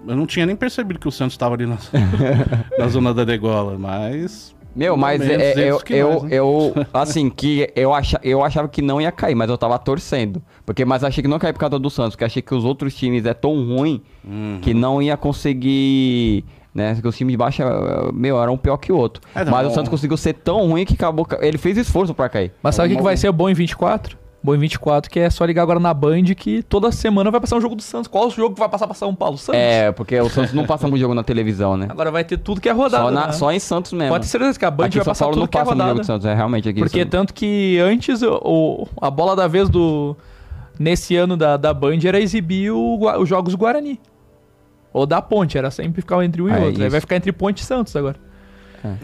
Eu 0.06 0.16
não 0.16 0.26
tinha 0.26 0.44
nem 0.44 0.56
percebido 0.56 0.98
que 0.98 1.06
o 1.06 1.12
Santos 1.12 1.36
tava 1.36 1.54
ali 1.54 1.64
na, 1.64 1.78
na 2.76 2.88
zona 2.88 3.14
da 3.14 3.24
degola, 3.24 3.78
mas. 3.78 4.54
Meu, 4.76 4.96
mas 4.96 5.20
é, 5.20 5.54
eu, 5.70 5.80
eu, 5.88 6.10
nós, 6.12 6.22
né? 6.24 6.28
eu, 6.32 6.74
assim, 6.92 7.30
que 7.30 7.70
eu, 7.76 7.94
acha, 7.94 8.18
eu 8.24 8.42
achava 8.44 8.66
que 8.68 8.82
não 8.82 9.00
ia 9.00 9.12
cair, 9.12 9.36
mas 9.36 9.48
eu 9.48 9.56
tava 9.56 9.78
torcendo. 9.78 10.42
Porque, 10.66 10.84
mas 10.84 11.04
achei 11.04 11.22
que 11.22 11.28
não 11.28 11.36
ia 11.36 11.40
cair 11.40 11.52
por 11.52 11.60
causa 11.60 11.78
do 11.78 11.88
Santos, 11.88 12.16
porque 12.16 12.24
achei 12.24 12.42
que 12.42 12.52
os 12.52 12.64
outros 12.64 12.92
times 12.96 13.24
é 13.24 13.32
tão 13.32 13.64
ruim 13.64 14.02
Uhum. 14.24 14.58
que 14.60 14.74
não 14.74 15.00
ia 15.00 15.16
conseguir, 15.16 16.44
né? 16.74 16.96
Que 17.00 17.06
os 17.06 17.16
times 17.16 17.32
de 17.32 17.36
baixo, 17.36 17.62
eh, 17.62 18.10
meu, 18.12 18.40
eram 18.42 18.54
um 18.54 18.58
pior 18.58 18.76
que 18.76 18.90
o 18.92 18.96
outro. 18.96 19.22
É, 19.34 19.44
não, 19.44 19.52
mas 19.52 19.66
o. 19.66 19.70
Santos 19.70 19.88
conseguiu 19.88 20.16
ser 20.16 20.32
tão 20.34 20.68
ruim 20.68 20.84
que 20.84 20.94
acabou. 20.94 21.24
ca- 21.24 21.38
Ele 21.40 21.56
fez 21.58 21.76
esforço 21.78 22.12
pra 22.14 22.28
cair. 22.28 22.52
Mas 22.62 22.74
sabe 22.74 22.88
o 22.88 22.90
que, 22.90 22.96
que 22.96 23.02
vai 23.02 23.16
ser 23.16 23.30
bom 23.32 23.48
em 23.48 23.54
24? 23.54 24.18
Bom 24.42 24.54
em 24.54 24.58
24, 24.58 25.10
que 25.10 25.18
é 25.18 25.30
só 25.30 25.42
ligar 25.46 25.62
agora 25.62 25.80
na 25.80 25.94
Band 25.94 26.22
que 26.36 26.62
toda 26.62 26.92
semana 26.92 27.30
vai 27.30 27.40
passar 27.40 27.56
um 27.56 27.62
jogo 27.62 27.74
do 27.74 27.80
Santos. 27.80 28.08
Qual 28.08 28.26
o 28.26 28.30
jogo 28.30 28.54
que 28.54 28.60
vai 28.60 28.68
passar 28.68 28.86
pra 28.86 28.94
São 28.94 29.14
Paulo? 29.14 29.38
Santos. 29.38 29.58
É, 29.58 29.90
porque 29.90 30.20
o 30.20 30.28
Santos 30.28 30.52
não 30.52 30.66
passa 30.66 30.86
muito 30.86 31.00
jogo 31.00 31.14
na 31.14 31.22
televisão, 31.22 31.78
né? 31.78 31.86
Agora 31.88 32.10
vai 32.10 32.24
ter 32.24 32.36
tudo 32.36 32.60
que 32.60 32.68
é 32.68 32.72
rodada. 32.72 33.04
Só, 33.04 33.10
na- 33.10 33.26
né? 33.28 33.32
só 33.32 33.50
em 33.50 33.58
Santos 33.58 33.94
mesmo. 33.94 34.10
Pode 34.10 34.26
ter 34.26 34.30
certeza 34.30 34.58
que 34.58 34.64
a 34.66 34.70
Band 34.70 34.84
Aqui 34.84 34.96
vai 34.98 35.04
São 35.04 35.10
passar 35.12 35.24
Paulo 35.24 35.34
tudo 35.36 35.40
não 35.44 35.48
que 35.48 35.56
é 35.56 35.60
passa 35.60 35.70
muito 35.74 35.78
jogo 35.80 35.88
rodada. 35.92 36.02
do 36.02 36.06
Santos, 36.06 36.26
é 36.26 36.34
realmente 36.34 36.68
aqui. 36.68 36.80
Porque 36.80 37.06
tanto 37.06 37.32
que 37.32 37.78
antes 37.80 38.20
o, 38.20 38.34
o- 38.44 38.88
a 39.00 39.10
bola 39.10 39.34
da 39.34 39.48
vez 39.48 39.70
do. 39.70 40.14
Nesse 40.78 41.16
ano 41.16 41.36
da, 41.36 41.56
da 41.56 41.72
Band 41.72 41.98
era 42.04 42.20
exibir 42.20 42.70
o 42.72 42.98
os 43.18 43.26
jogos 43.28 43.52
do 43.54 43.58
Guarani. 43.58 43.98
Ou 44.94 45.04
da 45.04 45.20
Ponte, 45.20 45.58
era 45.58 45.70
sempre 45.70 46.00
ficar 46.00 46.24
entre 46.24 46.40
um 46.40 46.48
e 46.48 46.52
É, 46.52 46.54
outro. 46.54 46.66
Aí 46.68 46.72
isso. 46.82 46.90
vai 46.90 47.00
ficar 47.00 47.16
entre 47.16 47.32
Ponte 47.32 47.58
e 47.58 47.64
Santos 47.64 47.94
agora. 47.96 48.16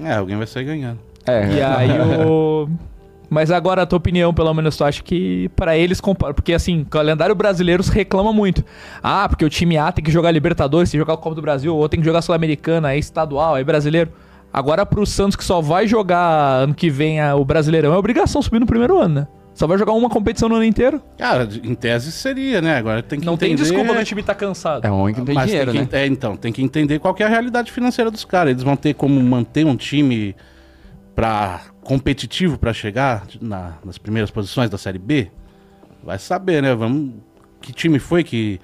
É, 0.03 0.14
alguém 0.14 0.37
vai 0.37 0.46
sair 0.46 0.64
ganhando. 0.64 1.00
É, 1.26 1.53
E 1.53 1.61
aí 1.61 1.90
o. 2.26 2.68
Mas 3.29 3.50
agora 3.53 3.83
a 3.83 3.87
tua 3.87 3.96
opinião, 3.96 4.35
pelo 4.35 4.53
menos, 4.53 4.76
tu 4.76 4.85
acha 4.85 5.03
que 5.05 5.48
pra 5.55 5.76
eles 5.76 6.00
compara. 6.00 6.35
Porque 6.35 6.53
assim, 6.53 6.81
o 6.83 6.85
calendário 6.87 7.35
brasileiro 7.35 7.81
se 7.83 7.92
reclama 7.92 8.33
muito. 8.33 8.64
Ah, 9.00 9.29
porque 9.29 9.44
o 9.44 9.48
time 9.48 9.76
A 9.76 9.92
tem 9.92 10.05
que 10.05 10.11
jogar 10.11 10.33
Libertadores, 10.33 10.90
tem 10.90 10.98
que 10.98 11.03
jogar 11.03 11.14
o 11.14 11.18
Copa 11.18 11.37
do 11.37 11.42
Brasil, 11.42 11.76
ou 11.76 11.88
tem 11.88 12.00
que 12.00 12.07
jogar 12.07 12.22
Sul-Americana, 12.22 12.88
aí 12.88 12.98
estadual, 12.98 13.55
aí 13.55 13.62
brasileiro. 13.62 14.11
Agora 14.53 14.85
pro 14.85 15.07
Santos 15.07 15.37
que 15.37 15.44
só 15.44 15.61
vai 15.61 15.87
jogar 15.87 16.62
ano 16.64 16.74
que 16.74 16.90
vem 16.90 17.22
o 17.35 17.44
Brasileirão, 17.44 17.94
é 17.94 17.96
obrigação 17.96 18.42
subir 18.42 18.59
no 18.59 18.66
primeiro 18.66 18.98
ano, 18.98 19.14
né? 19.20 19.29
Só 19.54 19.66
vai 19.66 19.76
jogar 19.76 19.92
uma 19.92 20.08
competição 20.08 20.48
no 20.48 20.54
ano 20.54 20.64
inteiro. 20.64 21.02
Cara, 21.18 21.46
em 21.62 21.74
tese 21.74 22.10
seria, 22.12 22.62
né? 22.62 22.76
Agora 22.76 23.02
tem 23.02 23.20
que 23.20 23.26
Não 23.26 23.36
tem 23.36 23.52
entender... 23.52 23.68
desculpa 23.68 23.92
do 23.98 24.04
time 24.04 24.22
tá 24.22 24.34
cansado. 24.34 24.84
é 24.86 24.88
ruim 24.88 25.12
que 25.12 25.18
não 25.18 25.26
tem 25.26 25.34
Mas 25.34 25.46
dinheiro, 25.50 25.72
tem 25.72 25.80
né? 25.82 25.86
que, 25.86 25.96
É, 25.96 26.06
então, 26.06 26.36
tem 26.36 26.52
que 26.52 26.62
entender 26.62 26.98
qual 26.98 27.12
que 27.12 27.22
é 27.22 27.26
a 27.26 27.28
realidade 27.28 27.70
financeira 27.70 28.10
dos 28.10 28.24
caras. 28.24 28.52
Eles 28.52 28.62
vão 28.62 28.76
ter 28.76 28.94
como 28.94 29.20
manter 29.20 29.66
um 29.66 29.76
time 29.76 30.34
pra, 31.14 31.60
competitivo 31.82 32.56
pra 32.58 32.72
chegar 32.72 33.24
na- 33.40 33.74
nas 33.84 33.98
primeiras 33.98 34.30
posições 34.30 34.70
da 34.70 34.78
Série 34.78 34.98
B? 34.98 35.30
Vai 36.02 36.18
saber, 36.18 36.62
né? 36.62 36.74
Vamos, 36.74 37.12
que 37.60 37.72
time 37.72 37.98
foi 37.98 38.24
que 38.24 38.58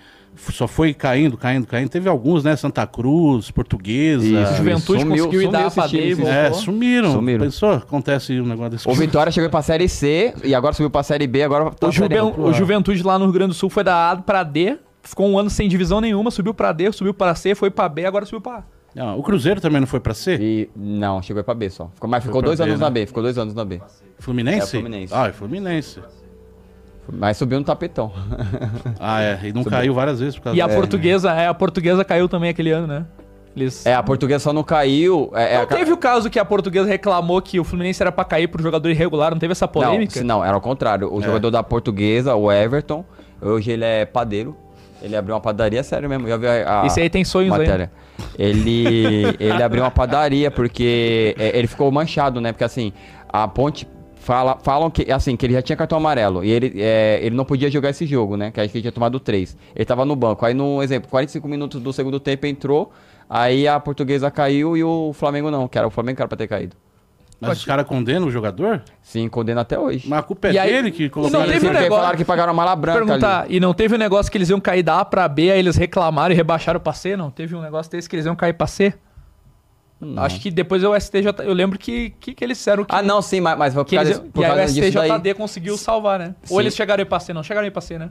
só 0.53 0.67
foi 0.69 0.93
caindo, 0.95 1.37
caindo, 1.37 1.67
caindo? 1.67 1.89
Teve 1.89 2.09
alguns, 2.09 2.45
né? 2.45 2.55
Santa 2.57 2.87
Cruz, 2.87 3.51
Portuguesa. 3.51 4.25
Isso, 4.25 4.55
Juventude 4.55 5.01
sumiu- 5.01 5.25
conseguiu 5.27 5.43
ir 5.49 5.51
dar 5.51 5.71
times, 5.89 6.17
D, 6.19 6.25
né? 6.25 6.47
É, 6.49 6.53
sumiram. 6.53 7.13
Sumiram. 7.13 7.45
Pensou? 7.45 7.73
Acontece 7.73 8.41
um 8.41 8.47
negócio 8.47 8.71
desse. 8.73 8.89
O 8.89 8.95
Vitória 8.95 9.31
chegou 9.33 9.51
pra 9.51 9.63
Série 9.63 9.89
C 9.89 10.35
e 10.45 10.55
agora 10.55 10.73
subiu 10.75 10.91
pra 10.91 11.03
Série 11.03 11.27
B, 11.27 11.43
agora 11.43 11.71
tá 11.71 11.89
O, 11.89 11.93
Juven- 11.93 12.19
A. 12.19 12.25
o 12.25 12.53
Juventude 12.53 13.03
lá 13.03 13.19
no 13.19 13.25
Rio 13.27 13.35
Grande 13.35 13.49
do 13.49 13.55
Sul 13.55 13.71
foi 13.71 13.83
da 13.85 14.11
A 14.13 14.17
pra 14.17 14.43
D, 14.43 14.79
ficou 15.03 15.29
um 15.29 15.39
ano 15.39 15.49
sem 15.51 15.69
divisão 15.69 16.01
nenhuma, 16.01 16.31
subiu 16.31 16.53
pra 16.55 16.73
D, 16.73 16.91
subiu 16.93 17.15
pra 17.15 17.35
C, 17.35 17.55
foi 17.55 17.71
pra 17.71 17.89
B, 17.89 18.05
agora 18.05 18.25
subiu 18.25 18.41
pra 18.41 18.59
A. 18.59 18.63
Não, 18.95 19.19
o 19.19 19.23
Cruzeiro 19.23 19.61
também 19.61 19.79
não 19.79 19.87
foi 19.87 20.01
pra 20.01 20.15
C? 20.15 20.39
E, 20.41 20.71
não, 20.75 21.21
chegou 21.21 21.41
aí 21.41 21.45
pra 21.45 21.53
B 21.55 21.69
só. 21.69 21.91
Ficou, 21.95 22.09
mas 22.09 22.25
ficou 22.25 22.41
pra 22.41 22.47
dois 22.47 22.59
B, 22.59 22.65
anos 22.65 22.81
né? 22.81 22.85
na 22.87 22.91
B, 22.91 23.05
ficou 23.07 23.23
dois 23.23 23.37
anos 23.37 23.55
na 23.55 23.63
B. 23.63 23.79
Fluminense? 24.19 24.75
É, 24.77 24.81
Fluminense. 24.81 25.13
Ah, 25.15 25.27
é 25.29 25.33
Fluminense. 25.33 26.01
Mas 27.13 27.37
subiu 27.37 27.59
no 27.59 27.65
tapetão. 27.65 28.13
Ah, 28.99 29.23
é. 29.23 29.39
E 29.45 29.53
não 29.53 29.63
caiu 29.65 29.95
várias 29.95 30.19
vezes 30.21 30.37
por 30.37 30.45
causa 30.45 30.59
E 30.59 30.61
a 30.61 30.67
disso. 30.67 30.79
portuguesa, 30.79 31.33
é, 31.33 31.47
a 31.47 31.55
portuguesa 31.55 32.05
caiu 32.05 32.29
também 32.29 32.51
aquele 32.51 32.71
ano, 32.71 32.87
né? 32.87 33.05
Eles... 33.57 33.87
É, 33.87 33.95
a 33.95 34.03
portuguesa 34.03 34.41
só 34.45 34.53
não 34.53 34.63
caiu. 34.63 35.31
É, 35.35 35.55
é 35.55 35.57
Não 35.57 35.63
a 35.63 35.67
teve 35.67 35.91
o 35.93 35.97
caso 35.97 36.29
que 36.29 36.39
a 36.39 36.45
portuguesa 36.45 36.87
reclamou 36.87 37.41
que 37.41 37.59
o 37.59 37.65
Fluminense 37.65 38.03
era 38.03 38.13
pra 38.13 38.25
cair 38.25 38.49
pro 38.49 38.63
jogador 38.63 38.89
irregular, 38.91 39.31
não 39.31 39.39
teve 39.39 39.53
essa 39.53 39.67
polêmica? 39.67 40.21
Não, 40.21 40.39
não, 40.39 40.45
era 40.45 40.55
ao 40.55 40.61
contrário. 40.61 41.11
O 41.13 41.21
É. 41.21 41.23
jogador 41.25 41.51
da 41.51 41.63
portuguesa, 41.63 42.35
o 42.35 42.53
Everton, 42.53 43.05
hoje 43.41 43.71
ele 43.71 43.85
é 43.85 44.05
padeiro. 44.05 44.55
Ele 45.01 45.15
abriu 45.17 45.35
uma 45.35 45.41
padaria, 45.41 45.83
sério 45.83 46.09
mesmo. 46.09 46.27
Já 46.27 46.37
viu 46.37 46.49
a, 46.51 46.83
a 46.83 46.87
Esse 46.87 47.01
aí 47.01 47.09
tem 47.09 47.25
sonhos 47.25 47.53
aí. 47.55 47.61
matéria. 47.61 47.91
Ele, 48.39 49.25
ele 49.39 49.63
abriu 49.63 49.83
uma 49.85 49.91
padaria 49.91 50.51
porque 50.51 51.35
é, 51.39 51.57
ele 51.59 51.67
ficou 51.67 51.91
manchado, 51.93 52.41
né? 52.41 52.53
Porque 52.53 52.65
assim, 52.65 52.93
a 53.29 53.47
ponte. 53.47 53.87
Fala, 54.27 54.59
falam 54.61 54.91
que 54.91 55.09
assim 55.13 55.37
que 55.37 55.47
ele 55.47 55.53
já 55.53 55.63
tinha 55.63 55.77
cartão 55.77 55.99
amarelo 55.99 56.43
e 56.43 56.51
ele, 56.51 56.73
é, 56.83 57.21
ele 57.23 57.37
não 57.37 57.45
podia 57.45 57.71
jogar 57.71 57.91
esse 57.91 58.05
jogo, 58.05 58.37
né? 58.37 58.51
Que 58.51 58.61
acho 58.61 58.71
que 58.73 58.79
ele 58.79 58.83
tinha 58.83 58.91
tomado 58.91 59.21
três. 59.21 59.57
Ele 59.73 59.85
tava 59.85 60.05
no 60.05 60.17
banco. 60.17 60.45
Aí, 60.45 60.53
no 60.53 60.83
exemplo, 60.83 61.09
45 61.09 61.47
minutos 61.47 61.81
do 61.81 61.93
segundo 61.93 62.19
tempo 62.19 62.45
entrou. 62.45 62.91
Aí 63.31 63.69
a 63.69 63.79
portuguesa 63.79 64.29
caiu 64.29 64.77
e 64.77 64.83
o 64.83 65.13
Flamengo 65.13 65.49
não, 65.49 65.69
que 65.69 65.79
era 65.79 65.87
o 65.87 65.91
Flamengo 65.91 66.17
que 66.17 66.23
era 66.23 66.29
pra 66.29 66.37
ter 66.37 66.49
caído. 66.49 66.75
Mas 67.41 67.59
os 67.59 67.65
caras 67.65 67.87
condenam 67.87 68.27
o 68.27 68.31
jogador? 68.33 68.83
Sim, 69.01 69.29
condena 69.29 69.61
até 69.61 69.79
hoje. 69.79 70.09
Mas 70.09 70.19
a 70.19 70.23
culpa 70.25 70.49
é 70.49 70.53
E 70.55 70.59
aí- 70.59 70.73
dele 70.73 70.91
que 70.91 71.09
colocou 71.09 71.39
não 71.39 71.47
teve 71.47 71.65
um 71.69 71.73
negócio- 71.73 71.91
falaram 71.91 72.17
que 72.19 72.25
pagaram 72.25 72.51
a 72.51 72.55
mala 72.55 72.75
branca 72.75 72.99
Perguntar, 73.05 73.43
ali. 73.43 73.57
e 73.57 73.61
não 73.61 73.73
teve 73.75 73.95
um 73.95 73.99
negócio 73.99 74.33
que 74.33 74.39
eles 74.39 74.49
iam 74.51 74.59
cair 74.59 74.83
da 74.83 74.99
A 74.99 75.05
pra 75.05 75.29
B, 75.29 75.53
aí 75.53 75.59
eles 75.61 75.77
reclamaram 75.77 76.33
e 76.35 76.37
rebaixaram 76.37 76.81
pra 76.81 76.93
C? 76.93 77.17
Não 77.17 77.31
teve 77.31 77.55
um 77.55 77.61
negócio 77.63 77.93
desse 77.93 78.09
que 78.09 78.17
eles 78.17 78.27
iam 78.27 78.35
cair 78.35 78.55
pra 78.55 78.67
C? 78.67 78.93
Não. 80.01 80.23
Acho 80.23 80.39
que 80.41 80.51
depois 80.51 80.85
o 80.85 80.95
STJ, 80.99 81.27
eu 81.45 81.55
lembro 81.55 81.79
que, 81.79 82.11
que, 82.21 82.35
que 82.35 82.45
eles 82.45 82.59
disseram 82.59 82.85
que, 82.85 82.95
Ah, 82.95 83.03
não, 83.03 83.23
sim, 83.23 83.41
mas, 83.41 83.57
mas 83.59 83.73
por 83.75 83.85
que 83.87 83.97
causa, 83.97 84.11
eles, 84.11 84.23
por 84.31 84.43
e 84.43 84.45
aí 84.45 84.51
causa 84.51 84.65
o 84.65 84.75
disso 84.75 84.93
daí. 84.99 85.09
STJD 85.11 85.35
conseguiu 85.35 85.79
salvar, 85.79 86.19
né? 86.19 86.35
Sim. 86.43 86.55
Ou 86.55 86.61
eles 86.61 86.75
chegaram 86.77 87.01
aí 87.01 87.07
pra 87.07 87.19
C, 87.19 87.33
não 87.33 87.43
chegaram 87.43 87.65
aí 87.65 87.71
pra 87.71 87.81
C, 87.81 87.99
né? 87.99 88.11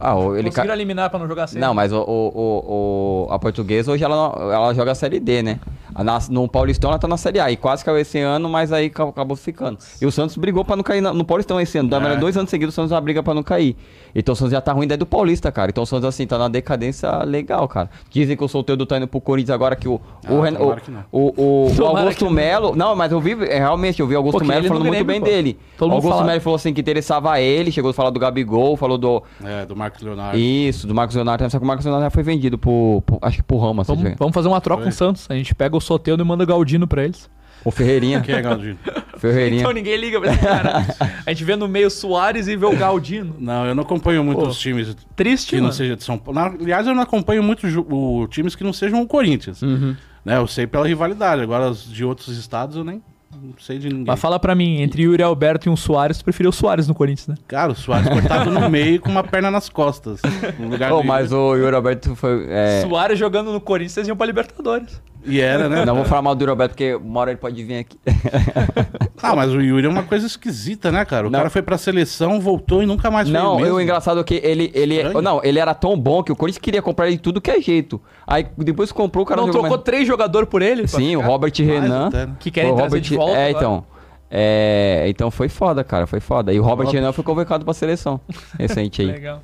Ah, 0.00 0.14
o- 0.16 0.34
ele 0.36 0.48
Conseguiram 0.48 0.68
ca... 0.68 0.74
eliminar 0.74 1.08
pra 1.10 1.18
não 1.18 1.28
jogar 1.28 1.46
C. 1.46 1.58
Não, 1.58 1.72
mas 1.72 1.92
o, 1.92 1.98
o, 2.00 2.02
o- 2.04 3.26
o- 3.28 3.32
a 3.32 3.38
portuguesa 3.38 3.92
hoje 3.92 4.02
ela, 4.04 4.16
não- 4.16 4.52
ela 4.52 4.74
joga 4.74 4.92
a 4.92 4.94
Série 4.94 5.20
D, 5.20 5.42
né? 5.42 5.60
A 5.94 6.02
na- 6.02 6.18
no 6.30 6.48
Paulistão 6.48 6.90
ela 6.90 6.98
tá 6.98 7.06
na 7.06 7.16
Série 7.16 7.38
A. 7.38 7.50
E 7.50 7.56
quase 7.56 7.84
caiu 7.84 7.98
esse 7.98 8.18
ano, 8.18 8.48
mas 8.48 8.72
aí 8.72 8.90
ca- 8.90 9.04
acabou 9.04 9.36
ficando. 9.36 9.78
E 10.00 10.06
o 10.06 10.10
Santos 10.10 10.36
brigou 10.36 10.64
pra 10.64 10.74
não 10.74 10.82
cair 10.82 11.00
no 11.00 11.24
Paulistão 11.24 11.60
esse 11.60 11.78
ano. 11.78 11.94
É. 11.94 12.16
Dois 12.16 12.36
anos 12.36 12.50
seguidos 12.50 12.74
o 12.74 12.76
Santos 12.76 12.90
já 12.90 13.00
briga 13.00 13.22
pra 13.22 13.32
não 13.34 13.42
cair. 13.44 13.76
Então 14.14 14.32
o 14.32 14.36
Santos 14.36 14.52
já 14.52 14.60
tá 14.60 14.72
ruim 14.72 14.86
desde 14.88 15.02
o 15.04 15.06
Paulista, 15.06 15.52
cara. 15.52 15.70
Então 15.70 15.82
o 15.84 15.86
Santos, 15.86 16.04
assim, 16.06 16.26
tá 16.26 16.36
na 16.38 16.48
decadência 16.48 17.22
legal, 17.24 17.66
cara. 17.68 17.88
Dizem 18.10 18.36
que 18.36 18.42
o 18.44 18.48
solteiro 18.48 18.84
tá 18.86 18.96
indo 18.96 19.06
pro 19.08 19.20
Corinthians 19.20 19.54
agora 19.54 19.76
que 19.76 19.88
o. 19.88 19.94
o, 20.28 20.40
Ah, 20.40 20.44
Ren- 20.44 20.56
o, 20.58 20.76
que 20.76 20.90
não. 20.90 21.04
o, 21.12 21.68
o- 21.70 21.84
Augusto. 21.86 22.28
Melo. 22.30 22.74
Não, 22.74 22.96
mas 22.96 23.12
eu 23.12 23.20
vi, 23.20 23.32
é, 23.44 23.58
realmente, 23.58 24.00
eu 24.00 24.06
vi 24.08 24.14
o 24.14 24.18
Augusto 24.18 24.38
Pô, 24.38 24.44
que 24.44 24.48
Melo 24.48 24.66
falando 24.66 24.84
muito 24.86 25.04
bem 25.04 25.20
pô. 25.20 25.26
dele. 25.26 25.58
Todo 25.78 25.92
Augusto 25.92 26.10
fala. 26.16 26.24
Melo 26.24 26.40
falou 26.40 26.56
assim 26.56 26.72
que 26.74 26.80
interessava 26.80 27.40
ele, 27.40 27.70
chegou 27.70 27.90
a 27.90 27.94
falar 27.94 28.10
do 28.10 28.18
Gabigol, 28.18 28.76
falou 28.76 28.98
do. 28.98 29.22
É, 29.44 29.64
do 29.66 29.76
Marcos 29.84 30.02
Leonardo. 30.02 30.38
Isso, 30.38 30.86
do 30.86 30.94
Marcos 30.94 31.14
Leonardo, 31.16 31.50
só 31.50 31.58
que 31.58 31.64
o 31.64 31.66
Marcos 31.66 31.84
Leonardo 31.84 32.06
já 32.06 32.10
foi 32.10 32.22
vendido 32.22 32.56
por, 32.58 33.02
por- 33.06 33.18
acho 33.22 33.36
que 33.38 33.42
por 33.42 33.58
Roma, 33.58 33.82
Vamos, 33.84 34.14
vamos 34.18 34.34
fazer 34.34 34.48
uma 34.48 34.60
troca 34.60 34.82
Foi. 34.82 34.90
com 34.90 34.94
o 34.94 34.98
Santos. 34.98 35.26
A 35.30 35.34
gente 35.34 35.54
pega 35.54 35.76
o 35.76 35.80
Soteldo 35.80 36.22
e 36.22 36.26
manda 36.26 36.42
o 36.44 36.46
Galdino 36.46 36.86
pra 36.86 37.04
eles. 37.04 37.28
O 37.64 37.70
Ferreirinha. 37.70 38.20
Quem 38.20 38.34
é 38.34 38.42
Galdino? 38.42 38.76
Ferreirinha. 39.16 39.60
Então 39.62 39.72
ninguém 39.72 39.96
liga 39.96 40.20
pra 40.20 40.32
esse 40.32 40.40
cara. 40.42 40.84
A 41.24 41.30
gente 41.30 41.44
vê 41.44 41.56
no 41.56 41.66
meio 41.66 41.88
Soares 41.90 42.46
e 42.46 42.56
vê 42.56 42.66
o 42.66 42.76
Galdino. 42.76 43.36
Não, 43.38 43.64
eu 43.64 43.74
não 43.74 43.82
acompanho 43.84 44.22
muito 44.22 44.40
Pô, 44.42 44.48
os 44.48 44.58
times 44.58 44.94
Triste, 45.16 45.56
que 45.56 45.60
não 45.62 45.72
seja 45.72 45.96
de 45.96 46.04
São 46.04 46.18
Paulo. 46.18 46.38
Aliás, 46.60 46.86
eu 46.86 46.94
não 46.94 47.02
acompanho 47.02 47.42
muito 47.42 47.66
ju- 47.68 47.86
o, 47.88 48.26
times 48.28 48.54
que 48.54 48.62
não 48.62 48.72
sejam 48.72 49.00
o 49.00 49.06
Corinthians. 49.06 49.62
Uhum. 49.62 49.96
Né, 50.24 50.36
eu 50.36 50.46
sei 50.46 50.66
pela 50.66 50.86
rivalidade. 50.86 51.40
Agora, 51.42 51.70
os 51.70 51.90
de 51.90 52.04
outros 52.04 52.36
estados, 52.36 52.76
eu 52.76 52.84
nem 52.84 53.02
não 53.44 53.54
sei 53.58 53.78
de 53.78 53.88
ninguém. 53.88 54.04
Mas 54.06 54.20
fala 54.20 54.38
pra 54.38 54.54
mim, 54.54 54.80
entre 54.82 55.02
Yuri 55.02 55.22
Alberto 55.22 55.68
e 55.68 55.70
um 55.70 55.76
Soares, 55.76 56.18
tu 56.18 56.24
preferiu 56.24 56.50
o 56.50 56.52
Soares 56.52 56.88
no 56.88 56.94
Corinthians, 56.94 57.28
né? 57.28 57.34
Cara, 57.46 57.72
o 57.72 57.74
Soares 57.74 58.08
cortado 58.08 58.50
no 58.50 58.68
meio 58.70 59.00
com 59.00 59.10
uma 59.10 59.22
perna 59.24 59.50
nas 59.50 59.68
costas. 59.68 60.20
No 60.58 60.68
lugar 60.68 60.92
Oh, 60.92 61.02
mas 61.02 61.32
o 61.32 61.54
Yuri 61.56 61.74
Alberto 61.76 62.14
foi. 62.16 62.46
É... 62.48 62.82
Soares 62.88 63.18
jogando 63.18 63.52
no 63.52 63.60
Corinthians, 63.60 63.92
vocês 63.92 64.08
iam 64.08 64.16
pra 64.16 64.26
Libertadores. 64.26 65.00
E 65.26 65.40
era, 65.40 65.70
né? 65.70 65.86
Não 65.86 65.94
vou 65.94 66.04
falar 66.04 66.20
mal 66.20 66.34
do 66.34 66.42
Yuri 66.42 66.50
Alberto, 66.50 66.72
porque 66.74 66.94
uma 66.96 67.20
hora 67.20 67.30
ele 67.30 67.38
pode 67.40 67.62
vir 67.64 67.78
aqui. 67.78 67.98
Ah, 69.22 69.34
mas 69.34 69.50
o 69.54 69.60
Yuri 69.60 69.86
é 69.86 69.88
uma 69.88 70.02
coisa 70.02 70.26
esquisita, 70.26 70.92
né, 70.92 71.02
cara? 71.02 71.26
O 71.26 71.30
Não. 71.30 71.38
cara 71.38 71.48
foi 71.48 71.62
pra 71.62 71.78
seleção, 71.78 72.38
voltou 72.40 72.82
e 72.82 72.86
nunca 72.86 73.10
mais 73.10 73.26
não, 73.26 73.58
foi 73.58 73.70
o 73.70 73.80
engraçado 73.80 74.20
é 74.20 74.24
que 74.24 74.34
ele. 74.44 74.70
ele 74.74 74.96
Estranho. 74.96 75.22
não, 75.22 75.40
ele 75.42 75.58
era 75.58 75.72
tão 75.72 75.96
bom 75.98 76.22
que 76.22 76.30
o 76.30 76.36
Corinthians 76.36 76.60
queria 76.60 76.82
comprar 76.82 77.06
ele 77.06 77.16
de 77.16 77.22
tudo 77.22 77.40
que 77.40 77.50
é 77.50 77.58
jeito. 77.58 77.98
Aí 78.26 78.46
depois 78.58 78.92
que 78.92 78.96
comprou, 78.98 79.24
o 79.24 79.26
cara 79.26 79.40
não 79.40 79.46
jogou 79.46 79.60
trocou 79.62 79.76
mais- 79.78 79.84
três 79.84 80.06
jogadores 80.06 80.46
por 80.46 80.60
ele? 80.60 80.86
Sim, 80.86 81.16
o? 81.16 81.20
Robert 81.22 81.52
Renan. 81.56 82.08
até, 82.08 82.26
né? 82.26 82.36
Que 82.38 82.50
querem 82.50 82.72
o 82.72 82.74
trazer 82.76 82.88
Robert, 82.96 83.00
de 83.02 83.16
volta 83.16 83.33
É, 83.34 83.48
agora. 83.50 83.56
então. 83.64 83.86
É, 84.30 85.04
então 85.08 85.30
foi 85.30 85.48
foda, 85.48 85.84
cara, 85.84 86.06
foi 86.06 86.18
foda. 86.20 86.52
E 86.52 86.58
o 86.58 86.62
Robert. 86.62 86.88
Renan 86.90 87.12
foi 87.12 87.22
convocado 87.22 87.64
pra 87.64 87.72
seleção 87.74 88.20
recente 88.58 89.02
aí. 89.02 89.08
Legal. 89.08 89.42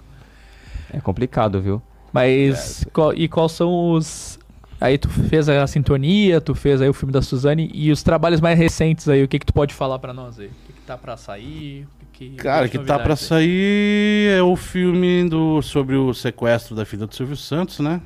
É 0.92 0.98
complicado, 1.00 1.60
viu? 1.60 1.80
Mas, 2.12 2.84
qual- 2.92 3.14
e 3.14 3.28
quais 3.28 3.52
são 3.52 3.92
os... 3.92 4.38
Aí 4.80 4.96
tu 4.98 5.08
fez 5.08 5.48
a 5.48 5.66
sintonia, 5.66 6.40
tu 6.40 6.54
fez 6.54 6.80
aí 6.80 6.88
o 6.88 6.92
filme 6.94 7.12
da 7.12 7.20
Suzane, 7.22 7.70
e 7.72 7.92
os 7.92 8.02
trabalhos 8.02 8.40
mais 8.40 8.58
recentes 8.58 9.08
aí, 9.08 9.22
o 9.22 9.28
que 9.28 9.38
que 9.38 9.46
tu 9.46 9.52
pode 9.52 9.74
falar 9.74 9.98
pra 9.98 10.12
nós 10.12 10.40
aí? 10.40 10.46
O 10.46 10.50
que 10.66 10.72
que 10.72 10.80
tá 10.80 10.96
pra 10.96 11.16
sair? 11.18 11.86
O 12.02 12.06
que 12.12 12.30
que- 12.30 12.36
Cara, 12.36 12.66
que 12.68 12.78
que 12.78 12.84
tá 12.84 12.96
aí? 12.96 13.16
sair 13.16 14.38
é 14.38 14.42
o 14.42 14.56
filme 14.56 15.28
do, 15.28 15.60
sobre 15.62 15.94
o 15.96 16.12
sequestro 16.14 16.74
da 16.74 16.84
filha 16.86 17.06
do 17.06 17.14
Silvio 17.14 17.36
Santos, 17.36 17.78
né? 17.78 18.00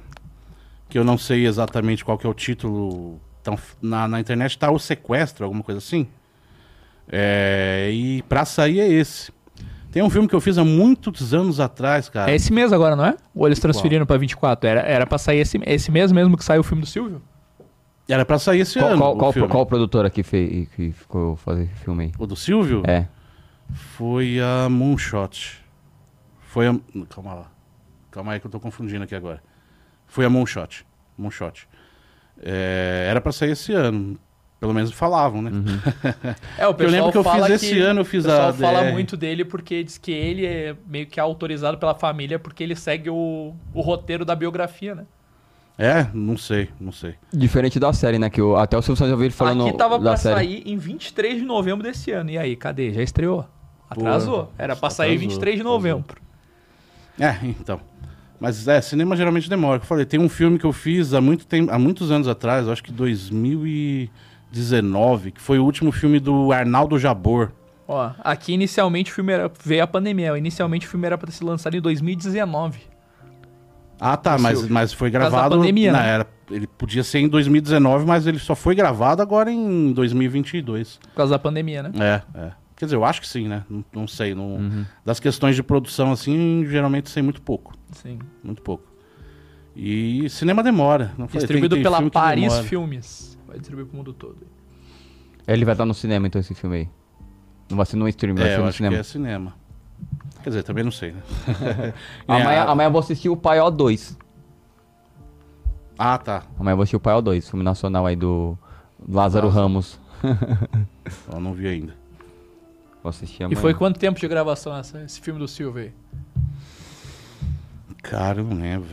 Que 0.89 0.99
eu 0.99 1.05
não 1.05 1.17
sei 1.17 1.47
exatamente 1.47 2.05
qual 2.05 2.19
que 2.19 2.27
é 2.27 2.31
o 2.31 2.35
título. 2.35 3.21
Então, 3.45 3.59
na, 3.83 4.09
na 4.09 4.19
internet 4.19 4.57
tá 4.59 4.71
o 4.71 4.79
sequestro, 4.79 5.45
alguma 5.45 5.63
coisa 5.63 5.77
assim. 5.77 6.07
É, 7.07 7.91
e 7.93 8.23
pra 8.23 8.47
sair 8.47 8.81
é 8.81 8.89
esse. 8.89 9.31
Tem 9.93 10.03
um 10.03 10.09
filme 10.09 10.27
que 10.27 10.35
eu 10.35 10.41
fiz 10.41 10.57
há 10.57 10.65
muitos 10.65 11.35
anos 11.35 11.61
atrás, 11.61 12.09
cara. 12.09 12.31
É 12.33 12.35
esse 12.35 12.51
mês 12.51 12.73
agora, 12.73 12.97
não 12.97 13.05
é? 13.05 13.15
Ou 13.35 13.47
eles 13.47 13.59
transferiram 13.61 14.07
pra 14.07 14.17
24? 14.17 14.67
Era, 14.67 14.81
era 14.81 15.07
pra 15.07 15.19
sair 15.19 15.41
esse, 15.41 15.61
esse 15.67 15.91
mês 15.91 16.11
mesmo 16.11 16.39
que 16.39 16.43
saiu 16.45 16.63
o 16.63 16.65
filme 16.65 16.81
do 16.81 16.87
Silvio? 16.87 17.21
Era 18.09 18.25
pra 18.25 18.39
sair 18.39 18.61
esse 18.61 18.79
Qual, 18.79 18.91
ano. 18.93 18.99
qual, 18.99 19.15
o 19.15 19.19
qual, 19.19 19.33
filme. 19.35 19.49
qual 19.49 19.67
produtora 19.67 20.09
que, 20.09 20.23
fez, 20.23 20.67
que 20.71 20.93
ficou 20.93 21.37
fazer 21.37 21.65
esse 21.65 21.75
filme 21.85 22.05
aí? 22.05 22.13
O 22.19 22.27
do 22.27 22.35
Silvio? 22.37 22.83
É. 22.87 23.07
Foi 23.75 24.41
a 24.41 24.71
Moonshot. 24.71 25.63
Foi 26.41 26.67
a. 26.67 26.75
Calma 27.11 27.35
lá. 27.35 27.51
Calma 28.11 28.33
aí 28.33 28.41
que 28.41 28.47
eu 28.47 28.51
tô 28.51 28.59
confundindo 28.59 29.05
aqui 29.05 29.15
agora. 29.15 29.43
Foi 30.07 30.25
a 30.25 30.31
Moonshot. 30.31 30.87
Moonshot. 31.19 31.69
É, 32.43 33.07
era 33.09 33.21
pra 33.21 33.33
sair 33.33 33.53
esse 33.53 33.73
ano. 33.73 34.19
Pelo 34.61 34.73
menos 34.73 34.93
falavam, 34.93 35.43
né? 35.43 35.51
É, 36.57 36.67
o 36.67 36.75
Eu 36.79 36.89
lembro 36.89 37.13
que 37.13 37.19
eu 37.19 37.25
fala 37.25 37.47
fiz 37.47 37.63
esse 37.63 37.79
ano, 37.81 38.01
eu 38.01 38.05
fiz 38.05 38.25
O 38.25 38.29
pessoal 38.29 38.49
a 38.49 38.53
fala 38.53 38.85
muito 38.93 39.17
dele 39.17 39.45
porque 39.45 39.85
diz 39.85 39.99
que 39.99 40.11
ele 40.11 40.47
é 40.47 40.75
meio 40.87 41.07
que 41.07 41.21
autorizado 41.21 41.77
pela 41.77 41.95
família 41.95 42.39
porque 42.39 42.63
ele 42.63 42.75
segue 42.75 43.11
o, 43.11 43.55
o 43.75 43.81
roteiro 43.83 44.25
da 44.25 44.35
biografia, 44.35 44.95
né? 44.95 45.05
É? 45.77 46.07
Não 46.15 46.37
sei, 46.37 46.71
não 46.81 46.93
sei. 46.93 47.17
Diferente 47.33 47.79
da 47.81 47.93
série, 47.93 48.19
né? 48.19 48.31
Que 48.31 48.41
o, 48.41 48.57
até 48.57 48.79
o 48.79 48.81
Silvio 48.81 48.97
Santos 48.97 49.11
eu 49.13 49.19
vi 49.19 49.25
ele 49.25 49.35
falando 49.35 49.67
Aqui 49.67 49.77
tava 49.77 49.99
da 49.99 50.11
pra 50.13 50.17
série. 50.17 50.35
sair 50.37 50.63
em 50.65 50.79
23 50.79 51.39
de 51.41 51.45
novembro 51.45 51.83
desse 51.83 52.13
ano. 52.13 52.31
E 52.31 52.39
aí, 52.39 52.55
cadê? 52.57 52.93
Já 52.93 53.03
estreou? 53.03 53.45
Atrasou. 53.91 54.53
Era 54.57 54.75
pra 54.77 54.89
sair 54.89 55.09
atrasou, 55.17 55.29
23 55.29 55.57
de 55.57 55.61
atrasou. 55.61 55.79
novembro. 55.79 56.23
É, 57.19 57.37
então. 57.43 57.81
Mas 58.41 58.67
é, 58.69 58.81
cinema 58.81 59.17
geralmente 59.17 59.49
demora. 59.49 59.81
Eu 59.81 59.87
falei, 59.87 60.05
tem 60.05 60.21
um 60.21 60.29
filme 60.29 60.59
que 60.59 60.67
eu 60.67 60.73
fiz 60.73 61.15
há, 61.15 61.21
muito 61.21 61.47
tempo, 61.47 61.73
há 61.73 61.79
muitos 61.79 62.11
anos 62.11 62.27
atrás, 62.29 62.69
acho 62.69 62.83
que 62.83 62.93
2019, 62.93 65.31
que 65.33 65.41
foi 65.41 65.59
o 65.59 65.65
último 65.65 65.91
filme 65.93 66.21
do 66.21 66.53
Arnaldo 66.53 66.99
Jabor. 66.99 67.53
Ó, 67.87 68.11
aqui 68.21 68.53
inicialmente 68.53 69.13
o 69.13 69.15
filme 69.15 69.33
era, 69.33 69.51
veio 69.63 69.83
a 69.83 69.87
pandemia. 69.87 70.37
Inicialmente 70.37 70.87
o 70.87 70.91
filme 70.91 71.07
era 71.07 71.19
pra 71.19 71.31
ser 71.31 71.45
lançado 71.45 71.77
em 71.77 71.81
2019. 71.81 72.81
Ah, 74.01 74.17
tá, 74.17 74.37
mas, 74.39 74.67
mas 74.69 74.93
foi 74.93 75.11
gravado. 75.11 75.57
pandemia, 75.57 75.93
não, 75.93 76.01
né? 76.01 76.09
era, 76.09 76.27
ele 76.51 76.67
podia 76.67 77.05
ser 77.05 77.21
em 77.21 77.29
2019, 77.29 78.05
mas 78.05 78.27
ele 78.27 78.39
só 78.39 78.55
foi 78.55 78.75
gravado 78.75 79.23
agora 79.23 79.51
em 79.51 79.93
2022. 79.93 80.99
Por 80.99 81.15
causa 81.15 81.33
da 81.33 81.39
pandemia, 81.39 81.83
né? 81.83 81.93
É, 81.99 82.39
é. 82.39 82.53
Quer 82.85 82.89
dizer, 82.89 82.97
eu 82.97 83.05
acho 83.05 83.21
que 83.23 83.27
sim, 83.29 83.49
né? 83.49 83.65
Não, 83.69 83.83
não 83.95 84.07
sei. 84.07 84.35
Não, 84.35 84.57
Uhum. 84.57 84.85
Das 85.05 85.19
questões 85.19 85.57
de 85.57 85.63
produção, 85.63 86.13
assim, 86.13 86.65
geralmente 86.69 87.09
sei 87.09 87.23
muito 87.23 87.41
pouco. 87.41 87.73
Sim. 87.93 88.19
Muito 88.43 88.61
pouco. 88.61 88.85
E 89.75 90.29
cinema 90.29 90.63
demora. 90.63 91.13
Não 91.19 91.27
falei, 91.27 91.41
Distribuído 91.41 91.75
tem- 91.77 91.83
tem 91.83 91.93
pela 91.93 92.11
Paris. 92.11 92.59
Filmes. 92.61 93.39
Vai 93.47 93.59
distribuir 93.59 93.87
pro 93.87 93.97
mundo 93.97 94.13
todo. 94.13 94.37
Ele 95.47 95.65
vai 95.65 95.75
estar 95.75 95.85
no 95.87 95.95
cinema, 95.95 96.27
então, 96.27 96.41
esse 96.41 96.55
filme 96.55 96.77
aí. 96.77 96.89
Não 97.71 97.77
vai 97.79 97.87
ser 97.87 97.97
no 97.97 98.07
stream, 98.09 98.35
vai 98.37 98.47
É, 98.49 98.55
ser 98.57 98.59
no 98.63 98.69
acho 98.69 98.77
cinema. 98.77 98.95
que 98.97 99.01
é 99.01 99.03
cinema. 99.03 99.55
Quer 100.43 100.51
dizer, 100.51 100.63
também 100.63 100.85
não 100.85 100.91
sei, 100.93 101.13
né? 101.13 101.23
Amanhã, 102.29 102.51
É, 102.51 102.59
amanhã 102.61 102.87
eu 102.89 102.93
vou 102.93 102.99
assistir 103.01 103.29
o 103.31 103.37
Paió 103.37 103.71
2. 103.71 104.19
Ah, 105.99 106.19
tá. 106.19 106.43
Amanhã 106.59 106.73
eu 106.73 106.77
vou 106.77 106.83
assistir 106.83 106.97
o 106.97 107.01
Paió 107.01 107.21
2, 107.21 107.49
filme 107.49 107.65
nacional 107.65 108.05
aí 108.07 108.17
do 108.17 108.59
Lázaro 109.09 109.49
Ramos. 109.49 109.99
Eu 111.33 111.41
não 111.41 111.53
vi 111.55 111.67
ainda. 111.67 111.95
Vou 113.05 113.11
assistir 113.11 113.43
E 113.43 113.45
amanhã. 113.45 113.61
foi 113.61 113.75
quanto 113.75 114.01
tempo 114.01 114.19
de 114.19 114.27
gravação 114.27 114.75
essa, 114.75 115.03
esse 115.03 115.21
filme 115.21 115.39
do 115.39 115.47
Silvio 115.47 115.83
aí? 115.83 115.93
Cara, 118.03 118.41
eu 118.41 118.45
não 118.45 118.59
lembro, 118.61 118.89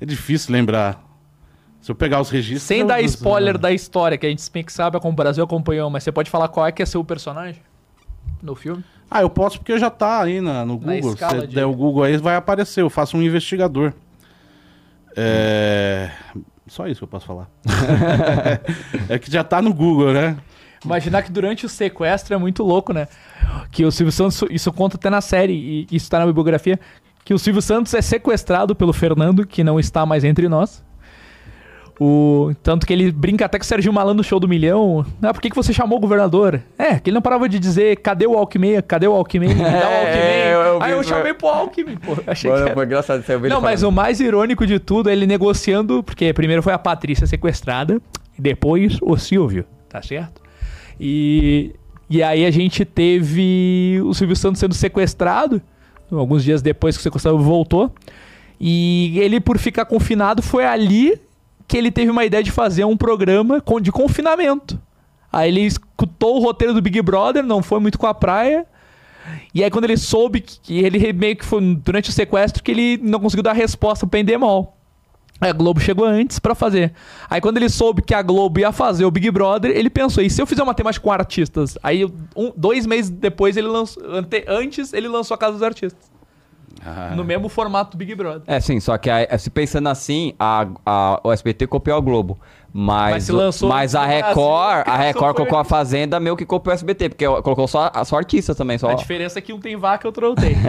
é 0.00 0.04
difícil 0.06 0.52
lembrar. 0.52 1.02
Se 1.80 1.90
eu 1.90 1.94
pegar 1.94 2.20
os 2.20 2.28
registros. 2.30 2.62
Sem 2.62 2.84
dar 2.86 3.00
spoiler 3.02 3.56
da 3.58 3.70
história, 3.72 4.16
que 4.18 4.26
a 4.26 4.28
gente 4.30 4.50
bem 4.50 4.62
que 4.64 4.72
sabe, 4.72 4.98
como 5.00 5.12
o 5.12 5.16
Brasil 5.16 5.42
acompanhou, 5.44 5.88
mas 5.90 6.02
você 6.04 6.12
pode 6.12 6.30
falar 6.30 6.48
qual 6.48 6.66
é 6.66 6.72
que 6.72 6.82
é 6.82 6.86
seu 6.86 7.02
personagem 7.04 7.60
no 8.42 8.54
filme? 8.54 8.82
Ah, 9.10 9.20
eu 9.22 9.28
posso 9.30 9.58
porque 9.58 9.78
já 9.78 9.90
tá 9.90 10.22
aí 10.22 10.40
na, 10.40 10.64
no 10.64 10.78
Na 10.80 10.94
Google. 10.94 11.16
Se 11.16 11.46
de- 11.46 11.54
der 11.54 11.64
o 11.66 11.74
Google 11.74 12.04
aí, 12.04 12.16
vai 12.16 12.36
aparecer. 12.36 12.80
Eu 12.82 12.88
faço 12.90 13.16
um 13.16 13.22
investigador. 13.22 13.92
É. 15.16 16.10
Só 16.66 16.86
isso 16.86 17.00
que 17.00 17.04
eu 17.04 17.08
posso 17.08 17.26
falar. 17.26 17.50
é 19.08 19.18
que 19.18 19.30
já 19.30 19.42
tá 19.42 19.60
no 19.62 19.72
Google, 19.74 20.12
né? 20.12 20.36
Imaginar 20.84 21.22
que 21.22 21.30
durante 21.30 21.66
o 21.66 21.68
sequestro 21.68 22.34
é 22.34 22.38
muito 22.38 22.62
louco, 22.62 22.92
né? 22.92 23.06
Que 23.70 23.84
o 23.84 23.92
Silvio 23.92 24.12
Santos, 24.12 24.42
isso 24.50 24.72
conta 24.72 24.96
até 24.96 25.10
na 25.10 25.20
série, 25.20 25.52
e 25.90 25.94
isso 25.94 26.08
tá 26.10 26.18
na 26.18 26.26
bibliografia, 26.26 26.80
que 27.24 27.34
o 27.34 27.38
Silvio 27.38 27.60
Santos 27.60 27.92
é 27.94 28.00
sequestrado 28.00 28.74
pelo 28.74 28.92
Fernando, 28.92 29.46
que 29.46 29.62
não 29.62 29.78
está 29.78 30.06
mais 30.06 30.24
entre 30.24 30.48
nós. 30.48 30.82
O, 32.02 32.52
tanto 32.62 32.86
que 32.86 32.94
ele 32.94 33.12
brinca 33.12 33.44
até 33.44 33.58
com 33.58 33.62
o 33.62 33.66
Serginho 33.66 33.92
Malandro 33.92 34.16
no 34.16 34.24
show 34.24 34.40
do 34.40 34.48
milhão. 34.48 35.04
Ah, 35.22 35.34
por 35.34 35.42
que, 35.42 35.50
que 35.50 35.56
você 35.56 35.70
chamou 35.70 35.98
o 35.98 36.00
governador? 36.00 36.62
É, 36.78 36.98
que 36.98 37.10
ele 37.10 37.14
não 37.14 37.20
parava 37.20 37.46
de 37.46 37.58
dizer, 37.58 37.96
cadê 37.96 38.26
o 38.26 38.38
Alckmin? 38.38 38.80
Cadê 38.80 39.06
o 39.06 39.12
Alckmin? 39.12 39.48
Me 39.48 39.54
dá 39.56 39.62
o 39.62 39.66
Alckmin. 40.00 40.18
É, 40.18 40.54
eu- 40.54 40.60
eu 40.60 40.78
vi 40.78 40.84
Aí 40.86 40.92
eu 40.92 41.02
chamei 41.04 41.34
pro 41.34 41.48
Alckmin, 41.48 41.96
pô. 41.98 42.12
Achei 42.26 42.50
que 42.50 42.56
Mano, 42.56 42.66
era... 42.68 42.74
foi 42.74 42.86
engraçado 42.86 43.22
eu 43.28 43.38
ele 43.40 43.48
Não, 43.50 43.60
mas 43.60 43.82
o 43.82 43.92
mais 43.92 44.18
irônico 44.18 44.66
de 44.66 44.78
tudo 44.78 45.10
é 45.10 45.12
ele 45.12 45.26
negociando, 45.26 46.02
porque 46.02 46.32
primeiro 46.32 46.62
foi 46.62 46.72
a 46.72 46.78
Patrícia 46.78 47.26
sequestrada, 47.26 48.00
e 48.38 48.40
depois 48.40 48.96
o 49.02 49.18
Silvio, 49.18 49.66
tá 49.86 50.00
certo? 50.00 50.40
E, 51.00 51.74
e 52.10 52.22
aí 52.22 52.44
a 52.44 52.50
gente 52.50 52.84
teve 52.84 53.98
o 54.04 54.12
Silvio 54.12 54.36
Santos 54.36 54.60
sendo 54.60 54.74
sequestrado, 54.74 55.62
alguns 56.10 56.44
dias 56.44 56.60
depois 56.60 56.94
que 56.94 57.00
o 57.00 57.02
sequestrado 57.02 57.38
voltou, 57.38 57.90
e 58.60 59.18
ele, 59.18 59.40
por 59.40 59.56
ficar 59.56 59.86
confinado, 59.86 60.42
foi 60.42 60.66
ali 60.66 61.18
que 61.66 61.78
ele 61.78 61.90
teve 61.90 62.10
uma 62.10 62.24
ideia 62.24 62.42
de 62.42 62.50
fazer 62.50 62.84
um 62.84 62.96
programa 62.96 63.62
de 63.80 63.90
confinamento. 63.90 64.78
Aí 65.32 65.48
ele 65.48 65.62
escutou 65.62 66.36
o 66.36 66.40
roteiro 66.40 66.74
do 66.74 66.82
Big 66.82 67.00
Brother, 67.00 67.42
não 67.42 67.62
foi 67.62 67.80
muito 67.80 67.98
com 67.98 68.06
a 68.06 68.12
praia, 68.12 68.66
e 69.54 69.64
aí 69.64 69.70
quando 69.70 69.84
ele 69.84 69.96
soube 69.96 70.40
que 70.40 70.60
que 70.60 70.78
ele 70.80 71.12
meio 71.12 71.36
que 71.36 71.44
foi 71.44 71.74
durante 71.76 72.10
o 72.10 72.12
sequestro 72.12 72.62
que 72.62 72.70
ele 72.70 72.98
não 72.98 73.20
conseguiu 73.20 73.42
dar 73.42 73.52
resposta 73.52 74.06
pro 74.06 74.18
Endemol. 74.18 74.76
A 75.40 75.52
Globo 75.52 75.80
chegou 75.80 76.04
antes 76.04 76.38
pra 76.38 76.54
fazer. 76.54 76.92
Aí 77.28 77.40
quando 77.40 77.56
ele 77.56 77.68
soube 77.68 78.02
que 78.02 78.12
a 78.14 78.20
Globo 78.22 78.60
ia 78.60 78.72
fazer 78.72 79.04
o 79.06 79.10
Big 79.10 79.30
Brother, 79.30 79.70
ele 79.70 79.88
pensou, 79.88 80.22
e 80.22 80.28
se 80.28 80.40
eu 80.42 80.46
fizer 80.46 80.62
uma 80.62 80.74
temática 80.74 81.02
com 81.02 81.10
artistas? 81.10 81.78
Aí 81.82 82.04
um- 82.36 82.52
dois 82.56 82.84
meses 82.86 83.10
depois 83.10 83.56
ele 83.56 83.68
lançou, 83.68 84.02
ante- 84.12 84.44
antes 84.46 84.92
ele 84.92 85.08
lançou 85.08 85.34
a 85.34 85.38
Casa 85.38 85.52
dos 85.54 85.62
Artistas. 85.62 86.10
Ah, 86.84 87.12
No 87.16 87.24
mesmo 87.24 87.48
formato 87.48 87.90
do 87.90 87.96
Big 87.98 88.14
Brother. 88.14 88.42
É, 88.46 88.60
sim, 88.60 88.78
só 88.80 88.96
que 88.96 89.10
a- 89.10 89.36
se 89.38 89.50
pensando 89.50 89.88
assim, 89.88 90.34
a, 90.38 90.66
a- 90.86 91.20
o 91.24 91.32
SBT 91.32 91.66
copiou 91.66 91.96
a 91.96 92.00
Globo. 92.00 92.38
Mas, 92.72 93.10
Mas 93.10 93.24
se 93.24 93.32
lançou 93.32 93.68
mas 93.68 93.94
a 93.96 94.06
Record, 94.06 94.86
a 94.86 94.96
Record 94.96 95.34
colocou 95.36 95.58
a 95.58 95.62
a- 95.62 95.64
Fazenda 95.64 96.20
meio 96.20 96.36
que 96.36 96.46
copiou 96.46 96.70
o 96.72 96.74
SBT, 96.74 97.08
porque 97.08 97.26
colocou 97.26 97.66
só, 97.66 97.90
só 98.04 98.16
artistas 98.16 98.56
também, 98.56 98.78
só. 98.78 98.88
A 98.90 98.94
diferença 98.94 99.40
é 99.40 99.42
que 99.42 99.52
um 99.52 99.58
tem 99.58 99.76
vaca 99.76 100.06
e 100.06 100.08
outro 100.08 100.28
não 100.28 100.34
tem. 100.36 100.54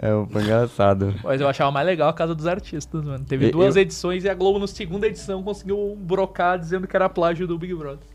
É, 0.00 0.10
foi 0.30 0.42
engraçado. 0.42 1.14
Mas 1.24 1.40
eu 1.40 1.48
achava 1.48 1.70
mais 1.72 1.86
legal 1.86 2.08
a 2.08 2.12
Casa 2.12 2.34
dos 2.34 2.46
Artistas, 2.46 3.04
mano. 3.04 3.24
Teve 3.24 3.48
E- 3.48 3.50
duas 3.50 3.74
eu- 3.76 3.82
edições 3.82 4.24
e 4.24 4.28
a 4.28 4.34
Globo, 4.34 4.58
na 4.60 4.66
segunda 4.66 5.06
edição, 5.06 5.42
conseguiu 5.42 5.96
brocar 6.00 6.58
dizendo 6.58 6.86
que 6.86 6.94
era 6.94 7.08
plágio 7.08 7.46
do 7.46 7.58
Big 7.58 7.74
Brother. 7.74 8.06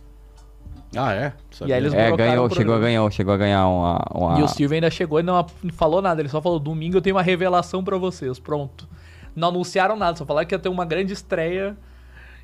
Ah, 0.95 1.11
é? 1.13 1.33
E 1.65 1.73
aí 1.73 1.79
eles 1.81 1.93
É, 1.93 2.11
ganhou, 2.15 2.49
chegou 2.49 2.75
a 2.75 2.79
ganhar, 2.79 3.11
chegou 3.11 3.33
a 3.33 3.37
ganhar 3.37 3.67
uma. 3.67 4.05
uma- 4.13 4.39
E 4.39 4.43
o 4.43 4.47
Silvio 4.47 4.75
ainda 4.75 4.91
chegou 4.91 5.19
e 5.19 5.23
não 5.23 5.43
falou 5.73 6.01
nada. 6.01 6.21
Ele 6.21 6.29
só 6.29 6.39
falou: 6.41 6.59
domingo 6.59 6.97
eu 6.97 7.01
tenho 7.01 7.15
uma 7.15 7.21
revelação 7.23 7.83
pra 7.83 7.97
vocês. 7.97 8.37
Pronto. 8.39 8.87
Não 9.35 9.47
anunciaram 9.47 9.95
nada, 9.95 10.15
só 10.17 10.25
falaram 10.25 10.47
que 10.47 10.53
ia 10.53 10.59
ter 10.59 10.69
uma 10.69 10.85
grande 10.85 11.11
estreia. 11.11 11.75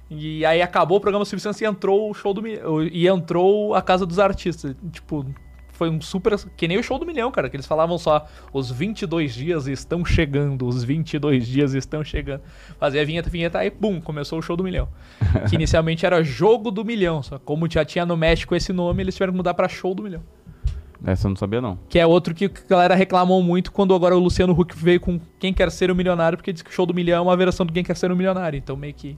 E 0.10 0.44
aí 0.44 0.60
acabou 0.64 0.98
o 0.98 1.00
programa 1.00 1.24
Silvio 1.26 1.44
Santos 1.44 1.62
e 1.62 1.66
entrou 1.66 2.10
o 2.10 2.14
show 2.16 2.34
do. 2.34 2.42
E 2.48 3.08
entrou 3.08 3.76
a 3.76 3.82
Casa 3.84 4.04
dos 4.08 4.18
Artistas. 4.18 4.76
Tipo, 4.92 5.24
foi 5.80 5.89
um 5.89 6.01
super. 6.01 6.38
Que 6.57 6.67
nem 6.67 6.77
o 6.77 6.84
show 6.84 6.99
do 6.99 7.05
milhão, 7.05 7.32
cara. 7.32 7.49
Que 7.49 7.55
eles 7.55 7.65
falavam 7.65 7.97
só: 7.97 8.27
os 8.51 8.69
22 8.69 9.34
dias 9.34 9.65
estão 9.65 10.03
chegando, 10.03 10.67
os 10.67 10.84
22 10.84 11.47
dias 11.47 11.73
estão 11.73 12.03
chegando. 12.03 12.41
Fazia 12.77 13.01
a 13.01 13.05
vinheta, 13.05 13.30
vinheta, 13.30 13.59
aí 13.59 13.71
pum, 13.71 14.01
começou 14.01 14.38
o 14.38 14.41
show 14.41 14.57
do 14.57 14.63
milhão. 14.63 14.89
que 15.49 15.55
inicialmente 15.55 16.05
era 16.05 16.21
Jogo 16.21 16.69
do 16.69 16.84
Milhão. 16.84 17.23
Só 17.23 17.38
que 17.38 17.45
como 17.45 17.71
já 17.71 17.86
tinha 17.86 18.05
no 18.05 18.17
México 18.17 18.53
esse 18.53 18.73
nome, 18.73 19.01
eles 19.01 19.15
tiveram 19.15 19.32
que 19.32 19.38
mudar 19.38 19.53
pra 19.53 19.69
Show 19.69 19.95
do 19.95 20.03
Milhão. 20.03 20.21
Essa 21.05 21.27
eu 21.27 21.30
não 21.30 21.38
sabia, 21.38 21.61
não. 21.61 21.80
Que 21.88 21.97
é 21.97 22.05
outro 22.05 22.36
que 22.36 22.45
a 22.45 22.49
galera 22.69 22.93
reclamou 22.93 23.41
muito 23.41 23.71
quando 23.71 23.95
agora 23.95 24.17
o 24.17 24.19
Luciano 24.19 24.51
Huck 24.51 24.75
veio 24.75 24.99
com 24.99 25.17
Quem 25.39 25.53
Quer 25.53 25.71
Ser 25.71 25.89
o 25.89 25.95
Milionário, 25.95 26.38
porque 26.38 26.51
diz 26.51 26.61
que 26.61 26.69
o 26.69 26.73
show 26.73 26.86
do 26.86 26.93
milhão 26.93 27.19
é 27.19 27.21
uma 27.21 27.38
versão 27.38 27.65
do 27.65 27.71
Quem 27.71 27.86
Quer 27.86 27.95
Ser 27.95 28.11
o 28.11 28.15
Milionário. 28.17 28.57
Então 28.57 28.75
meio 28.75 28.93
que. 28.93 29.17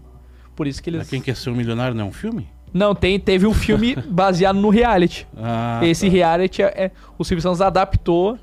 Por 0.56 0.68
isso 0.68 0.84
que 0.84 0.92
eles. 0.92 1.10
Quem 1.10 1.22
quer 1.22 1.36
ser 1.36 1.50
um 1.50 1.56
milionário 1.56 1.96
não 1.96 2.06
é 2.06 2.08
um 2.08 2.12
filme? 2.12 2.48
Não, 2.74 2.96
tem, 2.96 3.20
teve 3.20 3.46
um 3.46 3.54
filme 3.54 3.96
baseado 4.08 4.56
no 4.58 4.70
reality. 4.70 5.28
Ah, 5.38 5.80
Esse 5.84 6.06
tá. 6.08 6.12
reality 6.12 6.62
é, 6.62 6.66
é- 6.68 6.92
O 7.18 7.24
Silvio 7.24 7.42
Santos 7.42 7.62
adaptou. 7.62 8.38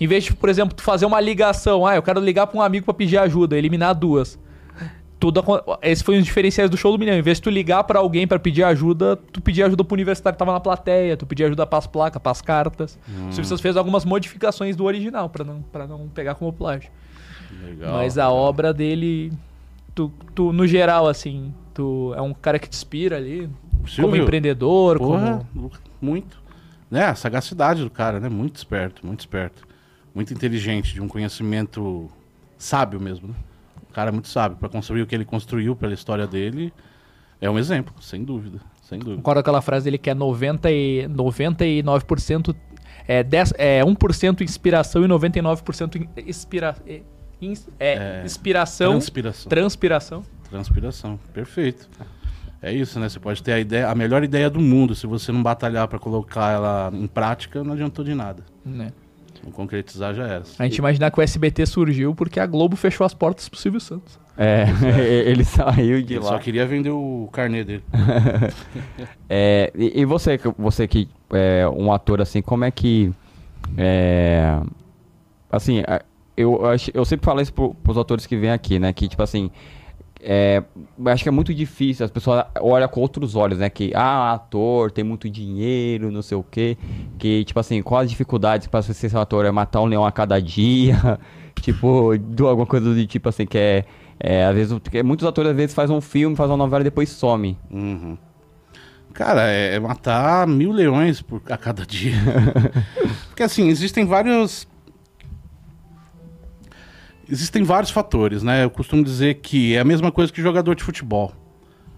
Em 0.00 0.06
vez 0.06 0.24
de, 0.24 0.34
por 0.34 0.48
exemplo, 0.48 0.74
tu 0.74 0.82
fazer 0.82 1.06
uma 1.06 1.20
ligação, 1.20 1.86
ah, 1.86 1.94
eu 1.94 2.02
quero 2.02 2.18
ligar 2.20 2.46
pra 2.46 2.58
um 2.58 2.62
amigo 2.62 2.84
pra 2.84 2.94
pedir 2.94 3.18
ajuda, 3.18 3.56
eliminar 3.56 3.94
duas. 3.94 4.38
Tudo, 5.20 5.40
esse 5.82 6.02
foi 6.02 6.16
um 6.16 6.18
dos 6.18 6.26
diferenciais 6.26 6.68
do 6.68 6.76
show 6.76 6.90
do 6.90 6.98
milhão. 6.98 7.14
Em 7.16 7.22
vez 7.22 7.36
de 7.38 7.42
tu 7.42 7.50
ligar 7.50 7.84
pra 7.84 8.00
alguém 8.00 8.26
pra 8.26 8.40
pedir 8.40 8.64
ajuda, 8.64 9.14
tu 9.14 9.40
pedir 9.40 9.62
ajuda 9.62 9.84
pro 9.84 9.94
universitário 9.94 10.34
que 10.34 10.38
tava 10.40 10.50
na 10.52 10.58
plateia, 10.58 11.16
tu 11.16 11.24
pedir 11.24 11.44
ajuda 11.44 11.64
pras 11.64 11.86
placas, 11.86 12.20
pras 12.20 12.42
cartas. 12.42 12.98
O 13.06 13.32
Silvio 13.32 13.44
Santos 13.44 13.60
fez 13.60 13.76
algumas 13.76 14.04
modificações 14.04 14.74
do 14.74 14.84
original 14.84 15.28
pra 15.28 15.44
não, 15.44 15.62
pra 15.62 15.86
não 15.86 16.08
pegar 16.08 16.34
como 16.34 16.52
plágio. 16.52 16.90
Legal, 17.64 17.92
Mas 17.92 18.18
a 18.18 18.28
obra 18.30 18.74
dele, 18.74 19.32
tu, 19.94 20.10
tu, 20.34 20.52
no 20.52 20.66
geral, 20.66 21.06
assim, 21.06 21.54
tu 21.72 22.12
é 22.16 22.20
um 22.20 22.34
cara 22.34 22.58
que 22.58 22.68
te 22.68 22.74
inspira 22.74 23.16
ali, 23.16 23.48
como 23.82 23.88
Silvio? 24.10 24.22
empreendedor, 24.22 24.98
Porra, 24.98 25.46
como. 25.54 25.70
muito. 26.00 26.40
né, 26.90 27.04
a 27.06 27.14
sagacidade 27.14 27.82
do 27.82 27.90
cara, 27.90 28.18
né? 28.20 28.28
Muito 28.28 28.56
esperto, 28.56 29.06
muito 29.06 29.20
esperto. 29.20 29.66
Muito 30.14 30.32
inteligente, 30.34 30.92
de 30.92 31.00
um 31.00 31.08
conhecimento 31.08 32.10
sábio 32.58 33.00
mesmo, 33.00 33.28
né? 33.28 33.34
O 33.88 33.92
cara 33.94 34.10
é 34.10 34.12
muito 34.12 34.28
sábio 34.28 34.56
para 34.58 34.68
construir 34.68 35.02
o 35.02 35.06
que 35.06 35.14
ele 35.14 35.24
construiu 35.24 35.74
pela 35.76 35.94
história 35.94 36.26
dele. 36.26 36.72
É 37.40 37.48
um 37.50 37.58
exemplo, 37.58 37.94
sem 38.00 38.22
dúvida, 38.24 38.60
sem 38.82 38.98
dúvida. 38.98 39.16
Concordo 39.16 39.38
com 39.38 39.40
aquela 39.40 39.60
frase 39.62 39.84
dele 39.84 39.98
que 39.98 40.08
é 40.10 40.14
90 40.14 40.70
e, 40.70 41.06
99% 41.08 42.54
é, 43.08 43.22
10, 43.22 43.54
é 43.58 43.82
1% 43.84 44.40
inspiração 44.42 45.04
e 45.04 45.08
99% 45.08 45.96
in- 45.96 46.08
inspira, 46.28 46.76
é, 46.86 47.02
é, 47.80 47.94
É, 48.20 48.22
inspiração, 48.24 48.92
Transpiração. 48.92 49.48
transpiração. 49.50 50.22
Transpiração, 50.48 51.18
perfeito. 51.32 51.88
É 52.62 52.72
isso, 52.72 53.00
né? 53.00 53.08
Você 53.08 53.18
pode 53.18 53.42
ter 53.42 53.52
a 53.52 53.58
ideia, 53.60 53.88
a 53.88 53.94
melhor 53.94 54.22
ideia 54.22 54.48
do 54.48 54.60
mundo, 54.60 54.94
se 54.94 55.06
você 55.06 55.32
não 55.32 55.42
batalhar 55.42 55.88
para 55.88 55.98
colocar 55.98 56.52
ela 56.52 56.90
em 56.94 57.06
prática, 57.08 57.64
não 57.64 57.72
adiantou 57.72 58.04
de 58.04 58.14
nada. 58.14 58.44
Né? 58.64 58.92
Não 59.44 59.50
concretizar 59.50 60.14
já 60.14 60.24
era. 60.26 60.44
A 60.58 60.62
gente 60.64 60.76
imaginar 60.76 61.10
que 61.10 61.18
o 61.18 61.22
SBT 61.22 61.66
surgiu 61.66 62.14
porque 62.14 62.38
a 62.38 62.46
Globo 62.46 62.76
fechou 62.76 63.04
as 63.04 63.12
portas 63.12 63.48
pro 63.48 63.58
Silvio 63.58 63.80
Santos. 63.80 64.16
É, 64.38 64.66
ele 65.26 65.42
saiu 65.44 66.00
de 66.02 66.14
Ele 66.14 66.20
lá. 66.20 66.28
só 66.30 66.38
queria 66.38 66.64
vender 66.64 66.90
o 66.90 67.28
carnê 67.32 67.64
dele. 67.64 67.82
É, 69.28 69.72
e, 69.74 70.02
e 70.02 70.04
você, 70.04 70.38
que- 70.38 70.52
você 70.58 70.86
que 70.86 71.08
é 71.32 71.66
um 71.68 71.92
ator 71.92 72.20
assim, 72.20 72.42
como 72.42 72.64
é 72.64 72.70
que. 72.70 73.10
É, 73.76 74.60
assim, 75.50 75.80
é, 75.80 76.02
eu, 76.36 76.60
eu 76.94 77.04
sempre 77.04 77.24
falo 77.24 77.40
isso 77.40 77.52
pro, 77.52 77.74
pros 77.74 77.96
atores 77.98 78.26
que 78.26 78.36
vêm 78.36 78.50
aqui, 78.50 78.78
né? 78.78 78.92
Que, 78.92 79.08
tipo 79.08 79.22
assim. 79.22 79.50
É, 80.24 80.62
acho 81.06 81.24
que 81.24 81.28
é 81.28 81.32
muito 81.32 81.52
difícil, 81.52 82.04
as 82.04 82.10
pessoas 82.10 82.44
olham 82.60 82.88
com 82.88 83.00
outros 83.00 83.34
olhos, 83.34 83.58
né? 83.58 83.68
Que, 83.68 83.92
ah, 83.94 84.34
ator, 84.34 84.92
tem 84.92 85.02
muito 85.02 85.28
dinheiro, 85.28 86.12
não 86.12 86.22
sei 86.22 86.38
o 86.38 86.44
quê. 86.44 86.78
Que, 87.18 87.44
tipo 87.44 87.58
assim, 87.58 87.82
quais 87.82 88.04
as 88.04 88.10
dificuldades 88.10 88.68
para 88.68 88.80
você 88.82 88.94
ser 88.94 89.16
um 89.16 89.20
ator? 89.20 89.44
É 89.44 89.50
matar 89.50 89.80
um 89.80 89.86
leão 89.86 90.04
a 90.06 90.12
cada 90.12 90.40
dia? 90.40 91.18
tipo, 91.60 92.16
do, 92.16 92.46
alguma 92.46 92.66
coisa 92.66 92.94
do 92.94 93.06
tipo 93.06 93.28
assim, 93.28 93.44
que 93.44 93.58
é. 93.58 93.84
é, 94.20 94.44
às 94.44 94.54
vezes, 94.54 94.80
muitos 95.04 95.26
atores 95.26 95.50
às 95.50 95.56
vezes 95.56 95.74
fazem 95.74 95.94
um 95.94 96.00
filme, 96.00 96.36
fazem 96.36 96.52
uma 96.52 96.64
novela 96.64 96.82
e 96.82 96.84
depois 96.84 97.08
some. 97.08 97.58
Uhum. 97.68 98.16
Cara, 99.12 99.50
é, 99.50 99.74
é 99.74 99.80
matar 99.80 100.46
mil 100.46 100.72
leões 100.72 101.20
por, 101.20 101.42
a 101.50 101.56
cada 101.56 101.84
dia. 101.84 102.14
Porque 103.28 103.42
assim, 103.42 103.68
existem 103.68 104.06
vários. 104.06 104.66
Existem 107.30 107.62
vários 107.62 107.90
fatores, 107.90 108.42
né? 108.42 108.64
Eu 108.64 108.70
costumo 108.70 109.02
dizer 109.02 109.34
que 109.34 109.74
é 109.74 109.80
a 109.80 109.84
mesma 109.84 110.10
coisa 110.10 110.32
que 110.32 110.42
jogador 110.42 110.74
de 110.74 110.82
futebol. 110.82 111.32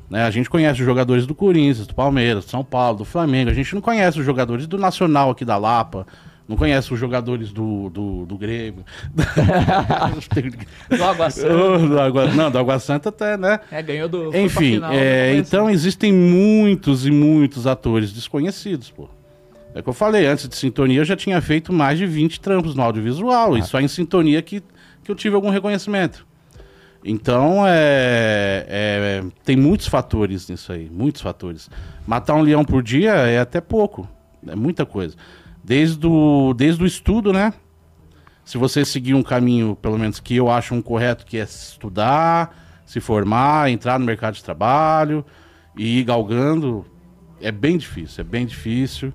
Né? 0.08 0.22
A 0.22 0.30
gente 0.30 0.50
conhece 0.50 0.80
os 0.80 0.86
jogadores 0.86 1.26
do 1.26 1.34
Corinthians, 1.34 1.86
do 1.86 1.94
Palmeiras, 1.94 2.44
do 2.44 2.50
São 2.50 2.62
Paulo, 2.62 2.98
do 2.98 3.04
Flamengo. 3.04 3.50
A 3.50 3.54
gente 3.54 3.74
não 3.74 3.80
conhece 3.80 4.18
os 4.18 4.24
jogadores 4.26 4.66
do 4.66 4.78
Nacional 4.78 5.30
aqui 5.30 5.44
da 5.44 5.56
Lapa. 5.56 6.06
Não 6.46 6.58
conhece 6.58 6.92
os 6.92 7.00
jogadores 7.00 7.50
do, 7.52 7.88
do, 7.88 8.26
do 8.26 8.36
Grêmio. 8.36 8.84
Do 10.90 11.04
Água 11.04 11.30
Santa. 11.30 11.78
Do 11.88 11.98
Água- 12.00 12.26
não, 12.26 12.50
do 12.50 12.58
Água 12.58 12.78
Santa 12.78 13.08
até, 13.08 13.36
né? 13.36 13.60
É, 13.70 13.82
ganhou 13.82 14.08
do. 14.08 14.36
Enfim, 14.36 14.74
final, 14.74 14.92
é, 14.92 15.30
foi 15.30 15.38
então 15.38 15.66
assim. 15.66 15.74
existem 15.74 16.12
muitos 16.12 17.06
e 17.06 17.10
muitos 17.10 17.66
atores 17.66 18.12
desconhecidos, 18.12 18.90
pô. 18.90 19.08
É 19.74 19.80
o 19.80 19.82
que 19.82 19.88
eu 19.88 19.92
falei, 19.94 20.26
antes 20.26 20.48
de 20.48 20.54
Sintonia 20.54 21.00
eu 21.00 21.04
já 21.04 21.16
tinha 21.16 21.40
feito 21.40 21.72
mais 21.72 21.98
de 21.98 22.06
20 22.06 22.40
trampos 22.40 22.74
no 22.76 22.82
audiovisual, 22.82 23.56
e 23.58 23.62
só 23.62 23.80
em 23.80 23.88
Sintonia 23.88 24.40
que, 24.40 24.62
que 25.04 25.10
eu 25.10 25.14
tive 25.14 25.36
algum 25.36 25.50
reconhecimento. 25.50 26.26
Então, 27.04 27.66
é, 27.66 28.64
é, 28.66 29.24
tem 29.44 29.56
muitos 29.56 29.86
fatores 29.86 30.48
nisso 30.48 30.72
aí, 30.72 30.88
muitos 30.90 31.20
fatores. 31.20 31.68
Matar 32.06 32.34
um 32.34 32.40
leão 32.40 32.64
por 32.64 32.82
dia 32.82 33.12
é 33.12 33.38
até 33.38 33.60
pouco, 33.60 34.08
é 34.46 34.56
muita 34.56 34.86
coisa. 34.86 35.14
Desde 35.62 36.06
o, 36.06 36.54
desde 36.54 36.82
o 36.82 36.86
estudo, 36.86 37.30
né? 37.30 37.52
Se 38.42 38.56
você 38.56 38.84
seguir 38.86 39.14
um 39.14 39.22
caminho, 39.22 39.76
pelo 39.76 39.98
menos 39.98 40.18
que 40.18 40.34
eu 40.34 40.50
acho 40.50 40.74
um 40.74 40.80
correto, 40.80 41.26
que 41.26 41.36
é 41.36 41.44
estudar, 41.44 42.56
se 42.86 43.00
formar, 43.00 43.70
entrar 43.70 43.98
no 43.98 44.06
mercado 44.06 44.34
de 44.34 44.44
trabalho 44.44 45.24
e 45.76 46.00
ir 46.00 46.04
galgando, 46.04 46.86
é 47.40 47.52
bem 47.52 47.76
difícil, 47.76 48.22
é 48.22 48.24
bem 48.24 48.46
difícil. 48.46 49.12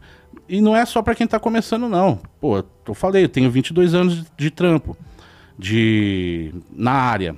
E 0.47 0.61
não 0.61 0.75
é 0.75 0.85
só 0.85 1.01
pra 1.01 1.15
quem 1.15 1.27
tá 1.27 1.39
começando, 1.39 1.87
não. 1.87 2.19
Pô, 2.39 2.63
eu 2.87 2.93
falei, 2.93 3.23
eu 3.23 3.29
tenho 3.29 3.49
22 3.49 3.95
anos 3.95 4.15
de, 4.15 4.25
de 4.37 4.51
trampo 4.51 4.95
de 5.59 6.53
na 6.71 6.93
área. 6.93 7.35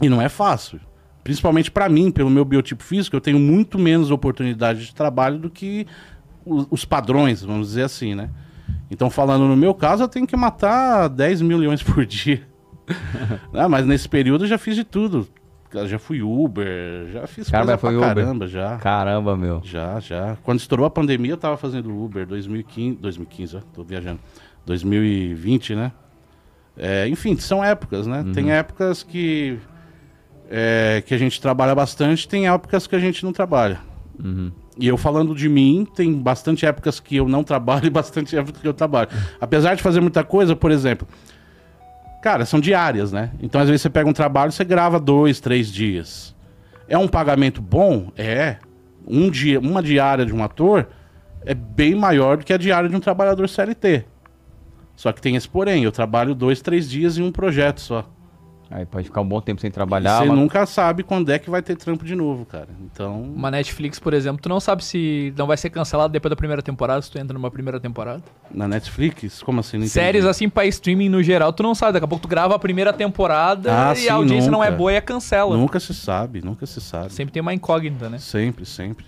E 0.00 0.08
não 0.08 0.20
é 0.20 0.28
fácil. 0.30 0.80
Principalmente 1.22 1.70
pra 1.70 1.88
mim, 1.88 2.10
pelo 2.10 2.30
meu 2.30 2.44
biotipo 2.44 2.82
físico, 2.82 3.14
eu 3.14 3.20
tenho 3.20 3.38
muito 3.38 3.78
menos 3.78 4.10
oportunidade 4.10 4.86
de 4.86 4.94
trabalho 4.94 5.38
do 5.38 5.50
que 5.50 5.86
o- 6.44 6.66
os 6.70 6.86
padrões, 6.86 7.42
vamos 7.44 7.68
dizer 7.68 7.82
assim, 7.82 8.14
né? 8.14 8.30
Então, 8.90 9.10
falando 9.10 9.46
no 9.46 9.56
meu 9.56 9.74
caso, 9.74 10.02
eu 10.02 10.08
tenho 10.08 10.26
que 10.26 10.36
matar 10.36 11.08
10 11.08 11.42
mil 11.42 11.58
leões 11.58 11.82
por 11.82 12.04
dia. 12.06 12.42
Ah, 13.54 13.68
mas 13.68 13.86
nesse 13.86 14.08
período 14.08 14.44
eu 14.44 14.48
já 14.48 14.58
fiz 14.58 14.74
de 14.74 14.82
tudo. 14.82 15.28
Já 15.86 16.00
fui 16.00 16.20
Uber, 16.22 17.06
já 17.12 17.26
fiz 17.28 17.48
Caramba, 17.48 17.78
coisa 17.78 17.78
foi 17.78 17.90
pra 18.00 18.10
Uber? 18.12 18.24
caramba, 18.24 18.46
já. 18.48 18.76
Caramba, 18.78 19.36
meu. 19.36 19.60
Já, 19.62 20.00
já. 20.00 20.36
Quando 20.42 20.58
estourou 20.58 20.84
a 20.86 20.90
pandemia, 20.90 21.30
eu 21.32 21.36
tava 21.36 21.56
fazendo 21.56 21.94
Uber 21.96 22.26
2015, 22.26 22.96
2015, 22.96 23.56
ó, 23.56 23.60
tô 23.72 23.84
viajando. 23.84 24.18
2020, 24.66 25.76
né? 25.76 25.92
É, 26.82 27.06
enfim, 27.08 27.36
são 27.36 27.62
épocas, 27.62 28.06
né? 28.06 28.24
Tem 28.32 28.52
épocas 28.52 29.02
que 29.02 29.58
é, 30.50 31.02
que 31.04 31.12
a 31.12 31.18
gente 31.18 31.38
trabalha 31.38 31.74
bastante, 31.74 32.26
tem 32.26 32.48
épocas 32.48 32.86
que 32.86 32.96
a 32.96 32.98
gente 32.98 33.22
não 33.22 33.34
trabalha. 33.34 33.80
Uhum. 34.18 34.50
E 34.78 34.88
eu 34.88 34.96
falando 34.96 35.34
de 35.34 35.46
mim, 35.46 35.86
tem 35.94 36.10
bastante 36.14 36.64
épocas 36.64 36.98
que 36.98 37.16
eu 37.16 37.28
não 37.28 37.44
trabalho 37.44 37.84
e 37.86 37.90
bastante 37.90 38.34
épocas 38.34 38.62
que 38.62 38.66
eu 38.66 38.72
trabalho. 38.72 39.10
Apesar 39.38 39.74
de 39.74 39.82
fazer 39.82 40.00
muita 40.00 40.24
coisa, 40.24 40.56
por 40.56 40.70
exemplo, 40.70 41.06
cara, 42.22 42.46
são 42.46 42.58
diárias, 42.58 43.12
né? 43.12 43.30
Então 43.42 43.60
às 43.60 43.68
vezes 43.68 43.82
você 43.82 43.90
pega 43.90 44.08
um 44.08 44.14
trabalho 44.14 44.48
e 44.48 44.52
você 44.52 44.64
grava 44.64 44.98
dois, 44.98 45.38
três 45.38 45.70
dias. 45.70 46.34
É 46.88 46.96
um 46.96 47.06
pagamento 47.06 47.60
bom? 47.60 48.10
É. 48.16 48.56
Um 49.06 49.30
dia, 49.30 49.60
uma 49.60 49.82
diária 49.82 50.24
de 50.24 50.34
um 50.34 50.42
ator 50.42 50.88
é 51.44 51.52
bem 51.52 51.94
maior 51.94 52.38
do 52.38 52.44
que 52.44 52.54
a 52.54 52.56
diária 52.56 52.88
de 52.88 52.96
um 52.96 53.00
trabalhador 53.00 53.46
CLT. 53.48 54.06
Só 55.00 55.12
que 55.12 55.20
tem 55.22 55.34
esse 55.34 55.48
porém, 55.48 55.82
eu 55.84 55.90
trabalho 55.90 56.34
dois, 56.34 56.60
três 56.60 56.86
dias 56.90 57.16
em 57.16 57.22
um 57.22 57.32
projeto 57.32 57.80
só. 57.80 58.04
Aí 58.70 58.84
pode 58.84 59.06
ficar 59.06 59.22
um 59.22 59.26
bom 59.26 59.40
tempo 59.40 59.58
sem 59.58 59.68
E 59.68 59.72
trabalhar. 59.72 60.18
você 60.18 60.26
mas- 60.26 60.38
nunca 60.38 60.66
sabe 60.66 61.02
quando 61.02 61.30
é 61.32 61.38
que 61.38 61.48
vai 61.48 61.62
ter 61.62 61.74
trampo 61.74 62.04
de 62.04 62.14
novo, 62.14 62.44
cara. 62.44 62.68
Então. 62.84 63.22
Uma 63.22 63.50
Netflix, 63.50 63.98
por 63.98 64.12
exemplo, 64.12 64.42
tu 64.42 64.48
não 64.50 64.60
sabe 64.60 64.84
se 64.84 65.32
não 65.38 65.46
vai 65.46 65.56
ser 65.56 65.70
cancelado 65.70 66.12
depois 66.12 66.28
da 66.28 66.36
primeira 66.36 66.60
temporada, 66.62 67.00
se 67.00 67.10
tu 67.10 67.18
entra 67.18 67.32
numa 67.32 67.50
primeira 67.50 67.80
temporada. 67.80 68.22
Na 68.50 68.68
Netflix? 68.68 69.42
Como 69.42 69.60
assim? 69.60 69.84
Séries 69.86 70.26
assim 70.26 70.50
pra 70.50 70.66
streaming 70.66 71.08
no 71.08 71.22
geral, 71.22 71.50
tu 71.50 71.62
não 71.62 71.74
sabe. 71.74 71.94
Daqui 71.94 72.04
a 72.04 72.08
pouco 72.08 72.20
tu 72.22 72.28
grava 72.28 72.54
a 72.54 72.58
primeira 72.58 72.92
temporada 72.92 73.72
Ah, 73.88 73.92
e 73.94 73.96
sim, 73.96 74.08
a 74.10 74.14
audiência 74.14 74.50
não 74.50 74.62
é 74.62 74.66
nunca. 74.66 74.76
boa 74.76 74.92
e 74.92 74.98
a 74.98 75.02
cancela. 75.02 75.56
Nunca 75.56 75.80
se 75.80 75.94
sabe, 75.94 76.42
nunca 76.44 76.66
se 76.66 76.78
sabe. 76.80 77.10
Sempre 77.10 77.32
tem 77.32 77.40
uma 77.40 77.54
incógnita, 77.54 78.10
né? 78.10 78.18
Sempre, 78.18 78.66
sempre. 78.66 79.06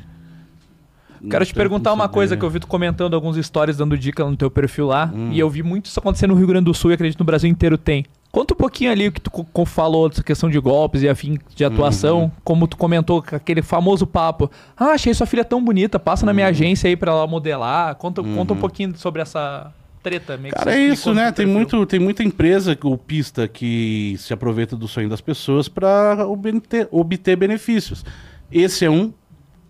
Quero 1.30 1.46
te 1.46 1.54
perguntar 1.54 1.92
uma 1.92 2.08
coisa 2.08 2.36
que 2.36 2.44
eu 2.44 2.50
vi 2.50 2.58
tu 2.60 2.66
comentando 2.66 3.14
alguns 3.14 3.36
stories 3.44 3.76
dando 3.76 3.96
dica 3.96 4.24
no 4.24 4.36
teu 4.36 4.50
perfil 4.50 4.86
lá. 4.86 5.10
Hum. 5.14 5.30
E 5.32 5.38
eu 5.38 5.48
vi 5.48 5.62
muito 5.62 5.86
isso 5.86 5.98
acontecer 5.98 6.26
no 6.26 6.34
Rio 6.34 6.46
Grande 6.46 6.64
do 6.66 6.74
Sul 6.74 6.90
e 6.90 6.94
acredito 6.94 7.18
no 7.20 7.24
Brasil 7.24 7.48
inteiro 7.48 7.78
tem. 7.78 8.04
Conta 8.30 8.54
um 8.54 8.56
pouquinho 8.56 8.90
ali 8.90 9.08
o 9.08 9.12
que 9.12 9.20
tu 9.20 9.30
falou 9.66 10.08
dessa 10.08 10.22
questão 10.22 10.48
de 10.48 10.58
golpes 10.58 11.02
e 11.02 11.08
afim 11.08 11.38
de 11.54 11.64
atuação. 11.64 12.22
Uhum. 12.22 12.30
Como 12.42 12.66
tu 12.66 12.76
comentou, 12.78 13.22
com 13.22 13.36
aquele 13.36 13.60
famoso 13.60 14.06
papo. 14.06 14.50
Ah, 14.76 14.92
achei 14.92 15.12
sua 15.12 15.26
filha 15.26 15.44
tão 15.44 15.62
bonita, 15.62 15.98
passa 15.98 16.24
na 16.24 16.32
minha 16.32 16.46
Uhum. 16.46 16.50
agência 16.50 16.88
aí 16.88 16.96
pra 16.96 17.12
ela 17.12 17.26
modelar. 17.26 17.94
Conta, 17.96 18.22
conta 18.22 18.54
um 18.54 18.56
pouquinho 18.56 18.96
sobre 18.96 19.20
essa 19.20 19.70
treta. 20.02 20.36
Meio 20.38 20.54
Cara, 20.54 20.74
é 20.74 20.80
isso, 20.80 21.12
né? 21.14 21.30
Tem, 21.30 21.44
muito, 21.46 21.84
tem 21.86 22.00
muita 22.00 22.24
empresa 22.24 22.74
golpista 22.74 23.46
que 23.46 24.16
se 24.18 24.32
aproveita 24.32 24.74
do 24.76 24.88
sonho 24.88 25.08
das 25.10 25.20
pessoas 25.20 25.68
para 25.68 26.26
obter, 26.26 26.88
obter 26.90 27.36
benefícios. 27.36 28.02
Esse 28.50 28.84
é 28.86 28.90
um, 28.90 29.12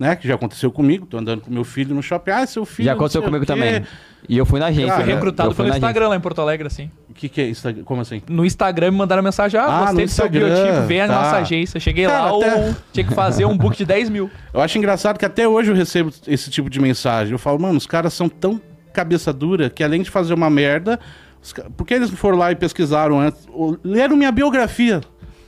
né? 0.03 0.17
Que 0.17 0.27
já 0.29 0.35
aconteceu 0.35 0.71
comigo. 0.71 1.07
Tô 1.07 1.17
andando 1.19 1.41
com 1.43 1.51
meu 1.51 1.65
filho 1.65 1.95
no 1.95 2.03
shopping. 2.03 2.31
Ah, 2.33 2.47
seu 2.47 2.65
filho. 2.65 2.87
Já 2.87 2.93
aconteceu 2.93 3.23
comigo 3.23 3.47
também. 3.47 3.83
E 4.29 4.37
eu 4.39 4.45
fui 4.47 4.61
na 4.61 4.67
agência. 4.67 4.91
Cara, 4.93 5.07
né? 5.07 5.15
Recrutado 5.15 5.51
Eu 5.51 5.55
fui 5.55 5.65
pelo 5.65 5.75
Instagram 5.77 6.09
lá 6.09 6.17
em 6.17 6.21
Porto 6.21 6.41
Alegre, 6.41 6.67
assim. 6.67 6.91
O 7.09 7.15
que, 7.15 7.29
que 7.29 7.41
é 7.41 7.45
isso? 7.47 7.67
Como 7.85 8.01
assim? 8.01 8.23
No 8.29 8.45
Instagram 8.45 8.91
me 8.93 8.99
mandaram 8.99 9.23
mensagem, 9.23 9.59
ah, 9.59 9.65
Ah, 9.65 9.79
gostei 9.87 10.05
no 10.05 10.07
do 10.07 10.13
seu 10.13 10.27
Instagram, 10.27 10.55
biotipo, 10.55 10.87
vem 10.87 10.99
tá. 11.01 11.07
nossa 11.09 11.37
agência. 11.39 11.81
Cheguei 11.81 12.07
Cara, 12.07 12.31
lá, 12.31 12.37
até- 12.37 12.55
ou 12.69 12.77
tinha 12.93 13.05
que 13.07 13.15
fazer 13.15 13.45
um 13.47 13.57
book 13.57 13.77
de 13.77 13.85
10 13.85 14.09
mil. 14.11 14.31
Eu 14.55 14.61
acho 14.61 14.77
engraçado 14.79 15.19
que 15.19 15.25
até 15.25 15.47
hoje 15.49 15.71
eu 15.71 15.75
recebo 15.75 16.13
esse 16.27 16.51
tipo 16.51 16.69
de 16.71 16.81
mensagem. 16.81 17.33
Eu 17.33 17.39
falo, 17.39 17.59
mano, 17.59 17.77
os 17.79 17.87
caras 17.87 18.13
são 18.13 18.29
tão 18.29 18.61
cabeça 18.93 19.33
dura 19.33 19.71
que 19.71 19.83
além 19.83 20.03
de 20.03 20.11
fazer 20.11 20.35
uma 20.35 20.51
merda, 20.51 21.01
os 21.43 21.53
ca- 21.53 21.65
por 21.77 21.85
que 21.87 21.95
eles 21.95 22.11
não 22.11 22.17
foram 22.17 22.39
lá 22.39 22.53
e 22.53 22.55
pesquisaram 22.55 23.19
antes? 23.19 23.45
leram 23.83 24.17
minha 24.17 24.31
biografia 24.31 25.01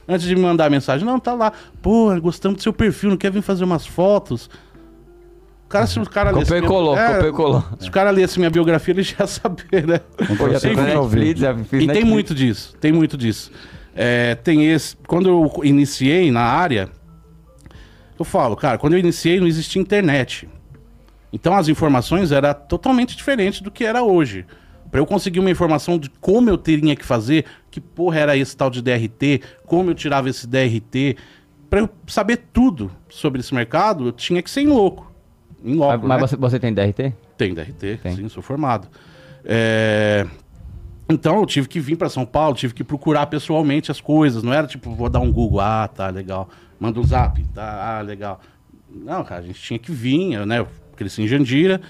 antes 0.09 0.27
de 0.27 0.35
me 0.35 0.43
mandar 0.43 0.67
a 0.67 0.71
mensagem? 0.71 1.07
Não, 1.07 1.19
tá 1.19 1.33
lá. 1.35 1.53
Pô, 1.83 2.15
gostamos 2.21 2.57
do 2.59 2.63
seu 2.63 2.73
perfil, 2.73 3.11
não 3.11 3.17
quer 3.17 3.31
vir 3.31 3.43
fazer 3.43 3.65
umas 3.65 3.87
fotos? 3.87 4.49
O 5.65 5.69
cara, 5.75 5.87
se 5.87 5.99
o 5.99 6.09
cara 6.09 6.31
lesse 6.31 6.43
Copiou 6.53 6.59
e 6.59 6.61
minha- 6.61 6.71
colou, 6.71 6.97
É, 6.99 7.29
e 7.29 7.33
colou. 7.33 7.65
Se 7.81 7.89
o 7.89 7.93
cara 7.93 8.11
lesse 8.11 8.39
minha 8.39 8.51
biografia, 8.51 8.93
ele 8.95 9.03
já 9.03 9.17
ia 9.21 9.27
saber, 9.27 9.87
né? 9.87 9.99
Pô, 10.39 10.49
já 10.51 10.61
tem 10.61 10.77
Netflix, 10.77 11.41
já 11.41 11.55
fiz 11.57 11.65
E 11.67 11.69
tem 11.71 11.79
Netflix. 11.87 12.09
muito 12.09 12.35
disso, 12.35 12.77
tem 12.81 12.93
muito 12.93 13.17
disso. 13.17 13.51
É, 13.97 14.35
tem 14.37 14.71
esse. 14.71 14.97
Quando 15.07 15.29
eu 15.29 15.51
iniciei 15.65 16.31
na 16.31 16.43
área, 16.43 16.89
eu 18.19 18.25
falo, 18.25 18.55
cara, 18.57 18.79
quando 18.79 18.93
eu 18.93 18.99
iniciei 18.99 19.41
não 19.41 19.47
existia 19.47 19.81
internet. 19.83 20.49
Então 21.33 21.55
as 21.57 21.67
informações 21.69 22.31
eram 22.31 22.55
totalmente 22.55 23.17
diferentes 23.17 23.61
do 23.61 23.71
que 23.71 23.85
era 23.85 24.03
hoje. 24.03 24.47
Para 24.95 25.01
eu 25.01 25.07
conseguir 25.07 25.41
uma 25.41 25.51
informação 25.51 25.99
de 25.99 26.09
como 26.09 26.49
eu 26.49 26.57
teria 26.57 26.95
que 26.95 27.05
fazer, 27.05 27.47
que 27.69 27.81
porra 27.81 28.21
era 28.21 28.37
esse 28.37 28.57
tal 28.57 28.71
de 28.71 28.81
DRT, 28.81 29.41
como 29.67 29.91
eu 29.91 29.95
tirava 29.97 30.31
esse 30.31 30.47
DRT, 30.47 31.17
para 31.69 31.81
eu 31.81 31.91
saber 32.07 32.45
tudo 32.53 32.93
sobre 33.09 33.41
esse 33.41 33.53
mercado, 33.53 34.07
eu 34.07 34.13
tinha 34.13 34.41
que 34.41 34.49
ser 34.49 34.61
em 34.61 34.69
louco. 34.69 35.13
Em 35.65 35.71
Mas, 35.71 35.79
loco, 35.79 36.07
mas 36.07 36.21
né? 36.21 36.29
você, 36.29 36.37
você 36.37 36.61
tem 36.61 36.73
DRT? 36.73 37.13
Tem 37.37 37.53
DRT, 37.53 37.99
Tem. 38.05 38.15
sim, 38.15 38.29
sou 38.29 38.41
formado. 38.41 38.87
É, 39.45 40.29
Então 41.11 41.41
eu 41.41 41.47
tive 41.47 41.67
que 41.67 41.81
vir 41.81 41.97
para 41.97 42.09
São 42.09 42.25
Paulo, 42.25 42.55
tive 42.55 42.73
que 42.73 42.85
procurar 42.85 43.27
pessoalmente 43.27 43.91
as 43.91 44.01
coisas. 44.01 44.45
Não 44.45 44.55
era 44.55 44.69
tipo, 44.69 44.95
vou 44.95 45.11
dar 45.11 45.19
um 45.19 45.33
Google, 45.33 45.59
ah, 45.59 45.89
tá, 45.89 46.09
legal. 46.09 46.49
Manda 46.79 47.01
um 47.01 47.05
zap, 47.05 47.43
tá, 47.53 47.99
ah, 47.99 48.01
legal. 48.01 48.41
Não, 48.89 49.25
cara, 49.25 49.41
a 49.41 49.45
gente 49.45 49.61
tinha 49.61 49.77
que 49.77 49.91
vir, 49.91 50.35
eu, 50.35 50.47
né? 50.47 50.61
Eu 50.61 50.69
cresci 50.95 51.21
em 51.21 51.27
Jandira. 51.27 51.81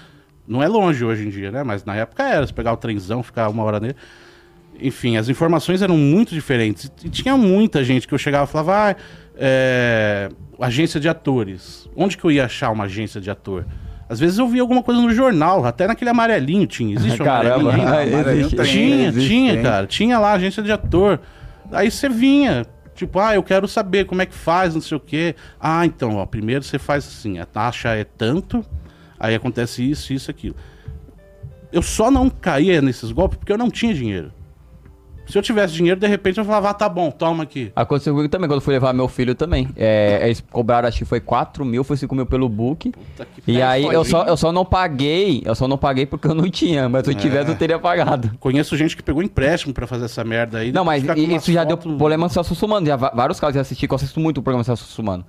Não 0.47 0.61
é 0.61 0.67
longe 0.67 1.03
hoje 1.03 1.25
em 1.25 1.29
dia, 1.29 1.51
né? 1.51 1.63
Mas 1.63 1.83
na 1.83 1.95
época 1.95 2.23
era, 2.23 2.45
você 2.45 2.53
pegar 2.53 2.73
o 2.73 2.77
trenzão, 2.77 3.23
ficar 3.23 3.49
uma 3.49 3.63
hora 3.63 3.79
nele. 3.79 3.95
Enfim, 4.79 5.17
as 5.17 5.29
informações 5.29 5.81
eram 5.81 5.97
muito 5.97 6.33
diferentes. 6.33 6.91
E 7.03 7.09
tinha 7.09 7.35
muita 7.37 7.83
gente 7.83 8.07
que 8.07 8.13
eu 8.13 8.17
chegava 8.17 8.45
e 8.45 8.47
falava, 8.47 8.89
ah, 8.91 8.95
é, 9.37 10.29
agência 10.59 10.99
de 10.99 11.07
atores. 11.07 11.89
Onde 11.95 12.17
que 12.17 12.23
eu 12.25 12.31
ia 12.31 12.45
achar 12.45 12.71
uma 12.71 12.85
agência 12.85 13.19
de 13.21 13.29
ator? 13.29 13.65
Às 14.07 14.19
vezes 14.19 14.37
eu 14.37 14.47
via 14.47 14.61
alguma 14.61 14.83
coisa 14.83 15.01
no 15.01 15.11
jornal, 15.11 15.65
até 15.65 15.87
naquele 15.87 16.11
amarelinho 16.11 16.67
tinha. 16.67 16.95
Existe 16.95 17.21
um 17.21 17.25
Caramba, 17.25 17.71
amarelinho 17.71 17.87
ainda? 17.97 18.15
Amarelinho 18.15 18.45
existe. 18.45 18.55
tem. 18.55 18.65
Tinha, 18.65 19.07
existe, 19.07 19.27
tinha, 19.29 19.53
tem. 19.53 19.63
cara. 19.63 19.87
Tinha 19.87 20.19
lá 20.19 20.33
agência 20.33 20.61
de 20.61 20.71
ator. 20.71 21.19
Aí 21.71 21.89
você 21.89 22.07
vinha, 22.07 22.65
tipo, 22.93 23.19
ah, 23.19 23.33
eu 23.33 23.41
quero 23.41 23.67
saber 23.67 24.05
como 24.05 24.21
é 24.21 24.25
que 24.25 24.35
faz, 24.35 24.75
não 24.75 24.81
sei 24.81 24.97
o 24.97 24.99
quê. 24.99 25.35
Ah, 25.59 25.85
então, 25.85 26.17
ó, 26.17 26.25
primeiro 26.25 26.63
você 26.63 26.77
faz 26.77 27.05
assim, 27.07 27.39
a 27.39 27.45
taxa 27.45 27.89
é 27.95 28.03
tanto, 28.03 28.63
aí 29.19 29.35
acontece 29.35 29.89
isso, 29.89 30.13
isso, 30.13 30.31
aquilo. 30.31 30.55
Eu 31.71 31.81
só 31.81 32.09
não 32.09 32.29
caía 32.29 32.81
nesses 32.81 33.11
golpes 33.11 33.37
porque 33.37 33.51
eu 33.51 33.57
não 33.57 33.69
tinha 33.69 33.93
dinheiro. 33.93 34.31
Se 35.27 35.37
eu 35.37 35.41
tivesse 35.41 35.73
dinheiro, 35.73 35.99
de 35.99 36.07
repente 36.07 36.37
eu 36.37 36.45
falava, 36.45 36.69
ah, 36.69 36.73
tá 36.73 36.87
bom, 36.87 37.09
toma 37.09 37.43
aqui. 37.43 37.71
Aconteceu 37.75 38.13
comigo 38.13 38.29
também, 38.29 38.47
quando 38.47 38.57
eu 38.57 38.61
fui 38.61 38.73
levar 38.73 38.93
meu 38.93 39.07
filho 39.07 39.33
também. 39.33 39.67
É, 39.75 40.21
eles 40.23 40.43
cobraram, 40.51 40.87
acho 40.87 40.99
que 40.99 41.05
foi 41.05 41.19
4 41.19 41.65
mil, 41.65 41.83
foi 41.83 41.97
5 41.97 42.13
mil 42.13 42.25
pelo 42.27 42.47
book. 42.47 42.91
E 43.47 43.61
aí 43.61 43.85
eu 43.85 44.05
só, 44.05 44.23
eu 44.25 44.37
só 44.37 44.51
não 44.51 44.63
paguei, 44.63 45.41
eu 45.43 45.55
só 45.55 45.67
não 45.67 45.77
paguei 45.77 46.05
porque 46.05 46.27
eu 46.27 46.35
não 46.35 46.49
tinha, 46.49 46.87
mas 46.87 47.05
se 47.05 47.11
eu 47.11 47.15
tivesse 47.15 47.49
eu 47.49 47.55
teria 47.55 47.79
pagado. 47.79 48.31
Conheço 48.39 48.77
gente 48.77 48.95
que 48.95 49.01
pegou 49.01 49.23
empréstimo 49.23 49.73
pra 49.73 49.87
fazer 49.87 50.05
essa 50.05 50.23
merda 50.23 50.59
aí. 50.59 50.71
Não, 50.71 50.85
mas 50.85 51.03
isso 51.03 51.51
já 51.51 51.63
deu 51.63 51.77
problema 51.77 52.27
no 52.27 52.29
Celso 52.29 52.53
Sumano. 52.53 52.85
Já 52.85 52.95
vários 52.95 53.39
casos 53.39 53.55
eu 53.55 53.61
assisti, 53.61 53.87
que 53.87 53.93
eu 53.93 53.95
assisto 53.95 54.19
muito 54.19 54.37
o 54.37 54.43
programa 54.43 54.63
Celso 54.63 54.85
Sumano. 54.85 55.25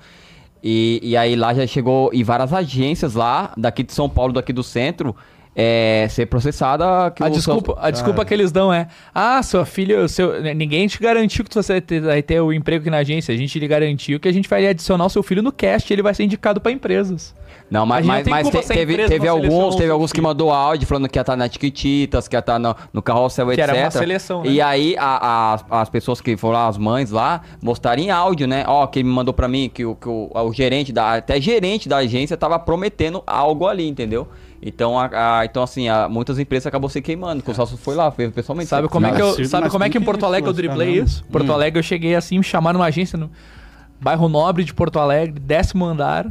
E, 0.68 0.98
e 1.00 1.16
aí 1.16 1.36
lá 1.36 1.54
já 1.54 1.64
chegou, 1.64 2.10
e 2.12 2.24
várias 2.24 2.52
agências 2.52 3.14
lá, 3.14 3.52
daqui 3.56 3.84
de 3.84 3.92
São 3.92 4.08
Paulo, 4.08 4.32
daqui 4.32 4.52
do 4.52 4.64
centro, 4.64 5.14
é, 5.54 6.08
ser 6.10 6.26
processada. 6.26 6.84
A 7.06 7.28
desculpa, 7.28 7.72
Celso- 7.72 7.86
a 7.86 7.90
desculpa 7.90 8.24
que 8.24 8.34
eles 8.34 8.50
dão 8.50 8.72
é: 8.72 8.88
Ah, 9.14 9.40
sua 9.44 9.64
filha, 9.64 10.08
seu, 10.08 10.42
ninguém 10.54 10.86
te 10.88 10.98
garantiu 10.98 11.44
que 11.44 11.54
você 11.54 11.74
vai 11.74 11.80
ter, 11.80 12.00
vai 12.00 12.22
ter 12.22 12.40
o 12.40 12.52
emprego 12.52 12.82
aqui 12.82 12.90
na 12.90 12.98
agência. 12.98 13.32
A 13.32 13.38
gente 13.38 13.56
lhe 13.58 13.68
garantiu 13.68 14.18
que 14.18 14.26
a 14.28 14.32
gente 14.32 14.48
vai 14.48 14.66
adicionar 14.66 15.06
o 15.06 15.08
seu 15.08 15.22
filho 15.22 15.42
no 15.42 15.52
cast 15.52 15.90
e 15.90 15.94
ele 15.94 16.02
vai 16.02 16.12
ser 16.14 16.24
indicado 16.24 16.60
pra 16.60 16.72
empresas. 16.72 17.32
Não, 17.68 17.82
A 17.82 17.86
mas, 17.86 18.06
mas, 18.06 18.26
mas 18.28 18.48
te- 18.48 18.58
a 18.58 18.62
teve, 18.62 19.08
teve 19.08 19.26
alguns, 19.26 19.74
teve 19.74 19.90
alguns 19.90 20.12
que 20.12 20.20
mandou 20.20 20.52
áudio 20.52 20.86
falando 20.86 21.08
que 21.08 21.18
ia 21.18 21.22
estar 21.22 21.34
na 21.36 21.48
Tiquititas, 21.48 22.28
que 22.28 22.36
ia 22.36 22.40
estar 22.40 22.60
no, 22.60 22.76
no 22.92 23.02
Carrossel, 23.02 23.46
Que 23.48 23.54
etc. 23.54 23.68
era 23.70 23.78
uma 23.84 23.90
seleção, 23.90 24.42
né? 24.44 24.50
E 24.50 24.60
aí 24.60 24.94
a- 24.96 25.54
as- 25.54 25.64
as 25.68 25.88
pessoas 25.88 26.20
que 26.20 26.36
foram 26.36 26.54
lá, 26.54 26.68
as 26.68 26.78
mães 26.78 27.10
lá, 27.10 27.40
mostraram 27.60 28.00
em 28.00 28.10
áudio, 28.10 28.46
né? 28.46 28.64
Ó, 28.68 28.86
que 28.86 29.02
me 29.02 29.10
mandou 29.10 29.34
pra 29.34 29.48
mim 29.48 29.68
que, 29.72 29.84
o, 29.84 29.96
que 29.96 30.08
o, 30.08 30.30
o 30.32 30.52
gerente 30.52 30.92
da, 30.92 31.14
até 31.14 31.40
gerente 31.40 31.88
da 31.88 31.96
agência 31.96 32.36
tava 32.36 32.56
prometendo 32.58 33.22
algo 33.26 33.66
ali, 33.66 33.88
entendeu? 33.88 34.28
Então, 34.62 34.96
a, 34.98 35.40
a- 35.40 35.44
então 35.44 35.62
assim, 35.62 35.88
a- 35.88 36.08
muitas 36.08 36.38
empresas 36.38 36.68
acabou 36.68 36.88
se 36.88 37.02
queimando, 37.02 37.42
que 37.42 37.50
o 37.50 37.54
Celso 37.54 37.76
foi 37.76 37.96
lá, 37.96 38.10
fez 38.12 38.30
pessoalmente. 38.32 38.68
Sabe 38.68 38.88
como 38.88 39.06
é 39.06 39.12
que 39.12 39.20
eu, 39.20 39.44
sabe 39.44 39.68
como 39.70 39.82
é 39.82 39.90
que 39.90 39.98
em 39.98 40.00
que 40.00 40.04
Porto 40.06 40.24
Alegre 40.24 40.48
eu 40.48 40.54
driblei 40.54 41.00
isso? 41.00 41.24
Porto 41.32 41.50
Hum. 41.50 41.54
Alegre 41.54 41.80
eu 41.80 41.82
cheguei 41.82 42.14
assim, 42.14 42.38
me 42.38 42.44
chamaram 42.44 42.78
numa 42.78 42.86
agência 42.86 43.18
no 43.18 43.28
bairro 44.00 44.28
Nobre 44.28 44.62
de 44.62 44.72
Porto 44.72 45.00
Alegre, 45.00 45.40
décimo 45.40 45.84
andar. 45.84 46.26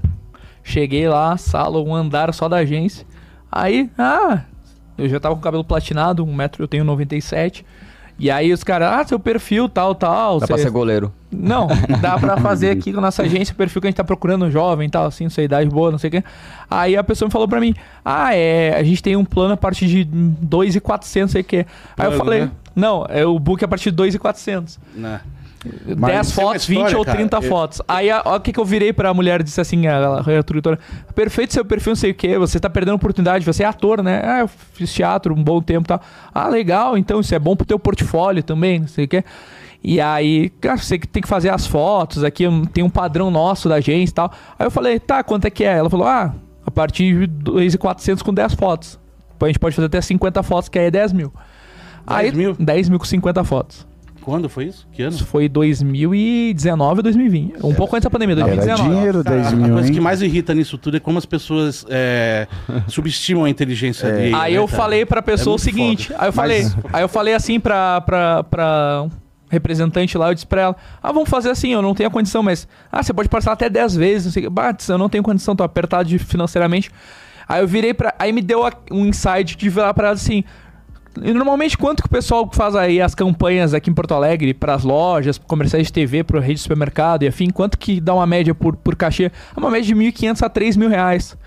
Cheguei 0.68 1.08
lá, 1.08 1.38
sala, 1.38 1.80
um 1.80 1.94
andar 1.94 2.34
só 2.34 2.50
da 2.50 2.58
agência. 2.58 3.06
Aí, 3.52 3.88
ah, 3.98 4.42
eu 4.98 5.08
já 5.08 5.20
tava 5.20 5.36
com 5.36 5.40
o 5.40 5.44
cabelo 5.44 5.64
platinado, 5.64 6.26
um 6.26 6.34
metro, 6.36 6.64
eu 6.64 6.68
tenho 6.68 6.84
97. 6.84 7.64
E 8.18 8.32
aí 8.32 8.52
os 8.52 8.64
caras, 8.64 8.92
ah, 8.94 9.04
seu 9.06 9.20
perfil, 9.20 9.70
tal, 9.70 9.94
tal. 9.94 10.40
Dá 10.40 10.48
pra 10.48 10.58
cê- 10.58 10.64
ser 10.64 10.72
goleiro. 10.72 11.14
Não, 11.32 11.68
dá 12.02 12.18
pra 12.18 12.38
fazer 12.42 12.72
aqui 12.72 12.92
com 12.92 12.98
a 12.98 13.02
nossa 13.02 13.22
agência 13.24 13.54
o 13.54 13.56
perfil 13.56 13.80
que 13.82 13.88
a 13.88 13.90
gente 13.92 13.98
tá 13.98 14.04
procurando, 14.04 14.50
jovem 14.50 14.88
e 14.88 14.90
tal, 14.90 15.06
assim, 15.06 15.30
sua 15.30 15.44
idade 15.44 15.70
boa, 15.70 15.92
não 15.92 15.98
sei 16.00 16.08
o 16.08 16.12
quê. 16.12 16.24
Aí 16.70 16.98
a 16.98 17.04
pessoa 17.04 17.28
me 17.28 17.32
falou 17.32 17.48
pra 17.48 17.60
mim, 17.60 17.76
ah, 18.04 18.34
é, 18.34 18.74
a 18.76 18.82
gente 18.84 19.04
tem 19.04 19.16
um 19.16 19.26
plano 19.26 19.54
a 19.54 19.58
partir 19.58 19.86
de 19.88 20.04
2,400, 20.06 21.32
sei 21.32 21.42
o 21.42 21.44
quê. 21.44 21.66
Aí 21.98 22.08
eu 22.08 22.14
falei, 22.14 22.42
né? 22.46 22.52
não, 22.76 23.06
é 23.08 23.24
o 23.26 23.38
book 23.38 23.64
a 23.64 23.68
partir 23.68 23.92
de 23.92 23.98
2,400. 23.98 24.80
Né? 24.96 25.20
10 25.86 25.98
Mas 26.00 26.28
isso 26.28 26.40
é 26.40 26.44
uma 26.44 26.50
fotos, 26.52 26.66
20 26.68 26.78
história, 26.78 26.98
ou 26.98 27.06
cara. 27.06 27.18
30 27.18 27.38
Eu- 27.38 27.42
fotos. 27.44 27.82
Aí 27.88 28.10
a- 28.12 28.22
ó, 28.26 28.36
o 28.36 28.40
que, 28.40 28.54
que 28.54 28.60
eu 28.60 28.66
virei 28.66 28.94
pra 28.94 29.14
mulher 29.14 29.42
disse 29.44 29.60
assim, 29.60 29.88
a, 29.88 30.20
a 30.20 30.44
tradutora, 30.44 30.80
perfeito 31.14 31.54
seu 31.54 31.66
perfil, 31.66 31.92
não 31.92 31.96
sei 31.96 32.12
o 32.12 32.16
que, 32.16 32.38
você 32.38 32.60
tá 32.60 32.70
perdendo 32.70 32.96
oportunidade, 32.96 33.46
você 33.46 33.64
é 33.64 33.66
ator, 33.66 34.02
né? 34.04 34.22
Ah, 34.24 34.40
eu 34.42 34.48
fiz 34.48 34.94
teatro 34.94 35.34
um 35.34 35.44
bom 35.44 35.62
tempo 35.62 35.86
e 35.86 35.88
tal. 35.88 36.02
Ah, 36.34 36.48
legal, 36.48 36.98
então 36.98 37.20
isso 37.20 37.34
é 37.34 37.40
bom 37.40 37.56
pro 37.56 37.66
teu 37.66 37.80
portfólio 37.80 38.44
também, 38.44 38.80
não 38.82 38.88
sei 38.88 39.06
o 39.06 39.08
que. 39.08 39.24
E 39.84 40.02
aí, 40.02 40.50
cara, 40.62 40.78
você 40.78 40.98
que 40.98 41.08
tem 41.08 41.22
que 41.22 41.30
fazer 41.30 41.50
as 41.50 41.68
fotos, 41.68 42.24
aqui 42.24 42.46
tem 42.74 42.84
um 42.84 42.90
padrão 42.90 43.30
nosso 43.30 43.70
da 43.70 43.76
agência 43.76 44.12
e 44.12 44.16
tal. 44.16 44.32
Aí 44.58 44.66
eu 44.66 44.72
falei, 44.72 45.00
tá, 45.00 45.24
quanto 45.24 45.46
é 45.46 45.50
que 45.52 45.64
é? 45.64 45.78
Ela 45.78 45.90
falou, 45.90 46.08
ah, 46.08 46.34
a 46.66 46.72
partir 46.72 47.14
de 47.20 47.28
2,400 47.28 48.24
com 48.24 48.34
10 48.34 48.54
fotos. 48.56 49.00
A 49.40 49.46
gente 49.48 49.60
pode 49.60 49.76
fazer 49.76 49.86
até 49.86 50.02
50 50.02 50.42
fotos, 50.42 50.70
que 50.70 50.80
aí 50.80 50.86
é 50.86 50.92
10 50.92 51.14
mil. 51.14 51.32
10 52.08 52.20
aí, 52.20 52.36
mil? 52.36 52.56
10 52.58 52.90
mil 52.90 52.98
com 52.98 53.06
50 53.06 53.44
fotos. 53.44 53.86
Quando 54.26 54.50
foi 54.50 54.66
isso? 54.66 54.88
Que 54.92 55.04
ano? 55.04 55.16
Isso 55.16 55.24
foi 55.26 55.48
2019 55.48 57.00
ou 57.00 57.04
2020. 57.04 57.54
Um 57.64 57.74
pouco 57.76 57.96
antes 57.96 58.06
da 58.06 58.10
pandemia, 58.10 58.34
Era 58.36 58.46
2019. 58.56 58.90
dinheiro, 58.90 59.24
Cara, 59.24 59.36
10 59.38 59.48
a 59.48 59.56
mil, 59.56 59.74
coisa 59.74 59.88
hein? 59.88 59.94
que 59.94 60.02
mais 60.02 60.22
irrita 60.22 60.54
nisso 60.56 60.78
tudo 60.80 60.98
é 60.98 61.00
como 61.00 61.18
as 61.20 61.26
pessoas 61.28 61.86
é, 61.90 62.48
subestimam 62.88 63.46
a 63.46 63.50
inteligência 63.50 64.12
dele. 64.12 64.34
Aí 64.36 64.54
né, 64.54 64.58
eu 64.60 64.66
cara? 64.68 64.78
falei 64.82 65.06
pra 65.06 65.22
pessoa 65.22 65.54
É 65.56 65.58
o 65.58 65.60
muito 65.60 65.64
seguinte, 65.64 66.08
foda. 66.08 66.22
aí 66.24 66.28
eu 66.28 66.34
falei, 66.34 66.64
Mas- 66.64 66.76
aí 66.94 67.04
eu 67.04 67.08
falei 67.08 67.34
assim 67.36 67.60
pra, 67.60 68.02
pra, 68.02 68.44
pra 68.44 69.04
um 69.06 69.10
representante 69.50 70.18
lá, 70.18 70.30
eu 70.30 70.34
disse 70.34 70.48
pra 70.48 70.62
ela, 70.62 70.76
ah, 71.04 71.12
vamos 71.12 71.30
fazer 71.30 71.52
assim, 71.52 71.72
eu 71.72 71.82
não 71.84 71.94
tenho 71.94 72.10
a 72.10 72.12
condição, 72.12 72.42
mas, 72.42 72.68
ah, 72.92 73.04
você 73.04 73.14
pode 73.14 73.30
parcelar 73.30 73.54
até 73.54 73.70
10 73.70 73.96
vezes, 73.96 74.26
não 74.26 74.32
sei 74.34 74.42
o 74.42 74.46
que, 74.46 74.50
Bates, 74.50 74.90
eu 74.90 74.98
não 74.98 75.08
tenho 75.08 75.24
condição, 75.24 75.56
tô 75.56 75.64
apertado 75.64 76.10
de- 76.10 76.18
financeiramente. 76.18 76.90
Aí 77.48 77.62
eu 77.62 77.68
virei 77.68 77.94
pra, 77.94 78.12
aí 78.18 78.32
me 78.34 78.42
deu 78.42 78.66
a- 78.66 78.72
um 78.92 79.06
insight 79.06 79.56
de 79.56 79.70
virar 79.70 79.94
pra 79.94 80.08
ela 80.08 80.16
assim, 80.16 80.44
e 81.22 81.34
normalmente 81.34 81.78
quanto 81.78 82.02
que 82.04 82.08
o 82.08 82.12
pessoal 82.12 82.50
faz 82.52 82.76
aí 82.76 83.02
as 83.02 83.16
campanhas 83.16 83.74
aqui 83.74 83.90
em 83.90 83.94
Porto 83.94 84.14
Alegre 84.14 84.54
para 84.54 84.74
as 84.74 84.84
lojas, 84.84 85.38
comerciais 85.38 85.88
de 85.88 85.94
TV, 85.94 86.24
para 86.24 86.40
rede 86.40 86.56
de 86.56 86.62
supermercado 86.62 87.24
e 87.24 87.28
afim, 87.28 87.50
quanto 87.50 87.78
que 87.78 88.00
dá 88.00 88.14
uma 88.14 88.26
média 88.26 88.54
por, 88.54 88.76
por 88.76 88.96
cachê? 88.96 89.26
É 89.26 89.60
uma 89.60 89.70
média 89.70 89.88
de 89.88 89.96
1.500 89.96 90.44
a 90.44 90.50
3 90.50 90.78
mil 90.78 90.90
reais. 90.90 91.38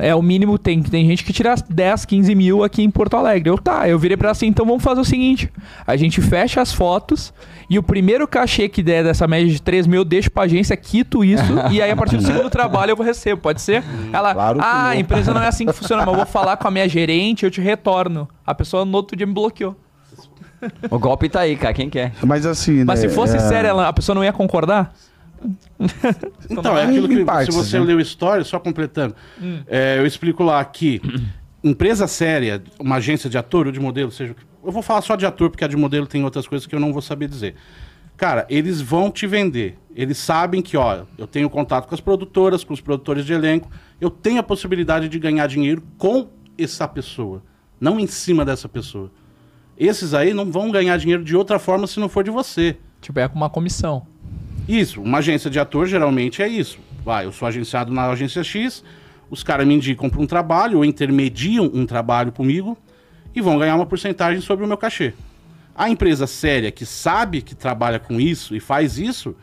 É 0.00 0.14
o 0.14 0.22
mínimo, 0.22 0.56
tem, 0.56 0.80
tem 0.80 1.04
gente 1.08 1.24
que 1.24 1.32
tira 1.32 1.56
10, 1.68 2.04
15 2.04 2.32
mil 2.36 2.62
aqui 2.62 2.82
em 2.84 2.90
Porto 2.90 3.16
Alegre. 3.16 3.50
Eu 3.50 3.58
tá, 3.58 3.88
eu 3.88 3.98
virei 3.98 4.16
pra 4.16 4.28
ela 4.28 4.32
assim, 4.32 4.46
então 4.46 4.64
vamos 4.64 4.82
fazer 4.82 5.00
o 5.00 5.04
seguinte: 5.04 5.50
a 5.84 5.96
gente 5.96 6.20
fecha 6.20 6.60
as 6.62 6.72
fotos 6.72 7.34
e 7.68 7.78
o 7.78 7.82
primeiro 7.82 8.26
cachê 8.28 8.68
que 8.68 8.80
der 8.80 9.02
dessa 9.02 9.26
média 9.26 9.52
de 9.52 9.60
3 9.60 9.88
mil, 9.88 10.00
eu 10.00 10.04
deixo 10.04 10.30
pra 10.30 10.44
agência, 10.44 10.76
quito 10.76 11.24
isso, 11.24 11.42
e 11.72 11.82
aí 11.82 11.90
a 11.90 11.96
partir 11.96 12.16
do 12.16 12.22
segundo 12.22 12.48
trabalho 12.48 12.92
eu 12.92 12.96
vou 12.96 13.04
receber, 13.04 13.40
pode 13.40 13.60
ser? 13.60 13.82
Ela, 14.12 14.32
Claro 14.34 14.60
que 14.60 14.64
ah, 14.64 14.82
não." 14.84 14.90
a 14.90 14.96
empresa 14.96 15.34
não 15.34 15.42
é 15.42 15.48
assim 15.48 15.66
que 15.66 15.72
funciona, 15.76 16.02
mas 16.06 16.12
eu 16.12 16.16
vou 16.16 16.26
falar 16.26 16.56
com 16.56 16.68
a 16.68 16.70
minha 16.70 16.88
gerente, 16.88 17.44
eu 17.44 17.50
te 17.50 17.60
retorno. 17.60 18.28
A 18.46 18.54
pessoa 18.54 18.84
no 18.84 18.96
outro 18.96 19.16
dia 19.16 19.26
me 19.26 19.32
bloqueou. 19.34 19.76
O 20.90 20.98
golpe 20.98 21.28
tá 21.28 21.40
aí, 21.40 21.56
cara, 21.56 21.72
quem 21.72 21.88
quer? 21.88 22.12
Mas 22.24 22.44
assim, 22.44 22.82
Mas 22.84 23.00
né, 23.02 23.08
se 23.08 23.14
fosse 23.14 23.36
é- 23.36 23.40
sério, 23.40 23.68
ela- 23.68 23.88
a 23.88 23.92
pessoa 23.92 24.14
não 24.14 24.24
ia 24.24 24.32
concordar? 24.32 24.92
Então, 26.50 26.76
é 26.76 26.84
Em 26.84 26.88
aquilo 26.88 27.08
que 27.08 27.24
partes, 27.24 27.54
se 27.54 27.60
você 27.60 27.78
né? 27.78 27.86
leu 27.86 28.00
história, 28.00 28.44
só 28.44 28.58
completando, 28.58 29.14
é, 29.66 29.98
eu 29.98 30.06
explico 30.06 30.42
lá 30.42 30.64
que 30.64 31.00
empresa 31.62 32.06
séria, 32.06 32.62
uma 32.78 32.96
agência 32.96 33.28
de 33.28 33.38
ator 33.38 33.66
ou 33.66 33.72
de 33.72 33.80
modelo, 33.80 34.10
seja, 34.10 34.34
eu 34.64 34.72
vou 34.72 34.82
falar 34.82 35.02
só 35.02 35.16
de 35.16 35.26
ator 35.26 35.50
porque 35.50 35.64
a 35.64 35.68
de 35.68 35.76
modelo 35.76 36.06
tem 36.06 36.24
outras 36.24 36.46
coisas 36.46 36.66
que 36.66 36.74
eu 36.74 36.80
não 36.80 36.92
vou 36.92 37.02
saber 37.02 37.28
dizer. 37.28 37.54
Cara, 38.16 38.44
eles 38.50 38.80
vão 38.80 39.10
te 39.12 39.26
vender. 39.26 39.78
Eles 39.94 40.18
sabem 40.18 40.60
que, 40.60 40.76
ó, 40.76 41.04
eu 41.16 41.26
tenho 41.26 41.48
contato 41.48 41.86
com 41.86 41.94
as 41.94 42.00
produtoras, 42.00 42.64
com 42.64 42.74
os 42.74 42.80
produtores 42.80 43.24
de 43.24 43.32
elenco, 43.32 43.70
eu 44.00 44.10
tenho 44.10 44.40
a 44.40 44.42
possibilidade 44.42 45.08
de 45.08 45.18
ganhar 45.18 45.46
dinheiro 45.46 45.82
com 45.96 46.28
essa 46.56 46.86
pessoa, 46.88 47.42
não 47.80 47.98
em 48.00 48.06
cima 48.08 48.44
dessa 48.44 48.68
pessoa. 48.68 49.10
Esses 49.76 50.14
aí 50.14 50.34
não 50.34 50.50
vão 50.50 50.72
ganhar 50.72 50.96
dinheiro 50.96 51.22
de 51.22 51.36
outra 51.36 51.58
forma 51.60 51.86
se 51.86 52.00
não 52.00 52.08
for 52.08 52.24
de 52.24 52.30
você. 52.30 52.76
Tipo, 53.00 53.20
é 53.20 53.28
com 53.28 53.36
uma 53.36 53.48
comissão. 53.48 54.04
Isso, 54.68 55.00
uma 55.00 55.18
agência 55.18 55.48
de 55.48 55.58
ator 55.58 55.86
geralmente 55.86 56.42
é 56.42 56.48
isso. 56.48 56.78
Vai, 57.02 57.24
eu 57.24 57.32
sou 57.32 57.48
agenciado 57.48 57.90
na 57.92 58.10
agência 58.10 58.44
X, 58.44 58.84
os 59.30 59.42
caras 59.42 59.66
me 59.66 59.74
indicam 59.74 60.10
para 60.10 60.20
um 60.20 60.26
trabalho 60.26 60.78
ou 60.78 60.84
intermediam 60.84 61.70
um 61.72 61.86
trabalho 61.86 62.30
comigo 62.30 62.76
e 63.34 63.40
vão 63.40 63.58
ganhar 63.58 63.76
uma 63.76 63.86
porcentagem 63.86 64.42
sobre 64.42 64.64
o 64.64 64.68
meu 64.68 64.76
cachê. 64.76 65.14
A 65.74 65.88
empresa 65.88 66.26
séria 66.26 66.70
que 66.70 66.84
sabe 66.84 67.40
que 67.40 67.54
trabalha 67.54 67.98
com 67.98 68.20
isso 68.20 68.54
e 68.54 68.60
faz 68.60 68.98
isso, 68.98 69.34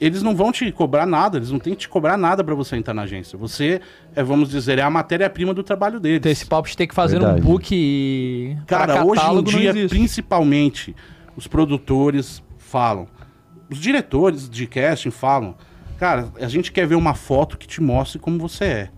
eles 0.00 0.22
não 0.22 0.34
vão 0.34 0.50
te 0.50 0.70
cobrar 0.72 1.06
nada, 1.06 1.36
eles 1.36 1.50
não 1.50 1.58
têm 1.58 1.74
que 1.74 1.80
te 1.80 1.88
cobrar 1.88 2.16
nada 2.16 2.42
pra 2.42 2.54
você 2.54 2.76
entrar 2.76 2.94
na 2.94 3.02
agência. 3.02 3.38
Você, 3.38 3.80
é, 4.16 4.22
vamos 4.22 4.48
dizer, 4.48 4.78
é 4.78 4.82
a 4.82 4.90
matéria-prima 4.90 5.52
do 5.52 5.62
trabalho 5.62 6.00
deles. 6.00 6.18
Então, 6.18 6.32
esse 6.32 6.46
papo 6.46 6.68
de 6.68 6.76
ter 6.76 6.86
que 6.86 6.94
fazer 6.94 7.18
Verdade. 7.18 7.40
um 7.40 7.44
book 7.44 8.56
pra 8.66 8.78
Cara, 8.78 9.04
hoje 9.04 9.22
em 9.22 9.42
dia, 9.44 9.88
principalmente, 9.88 10.94
os 11.36 11.46
produtores 11.46 12.42
falam, 12.58 13.06
os 13.72 13.78
diretores 13.78 14.48
de 14.48 14.66
casting 14.66 15.10
falam, 15.10 15.56
cara, 15.98 16.28
a 16.40 16.48
gente 16.48 16.70
quer 16.70 16.86
ver 16.86 16.94
uma 16.94 17.14
foto 17.14 17.56
que 17.56 17.66
te 17.66 17.80
mostre 17.80 18.18
como 18.18 18.38
você 18.38 18.64
é. 18.64 18.90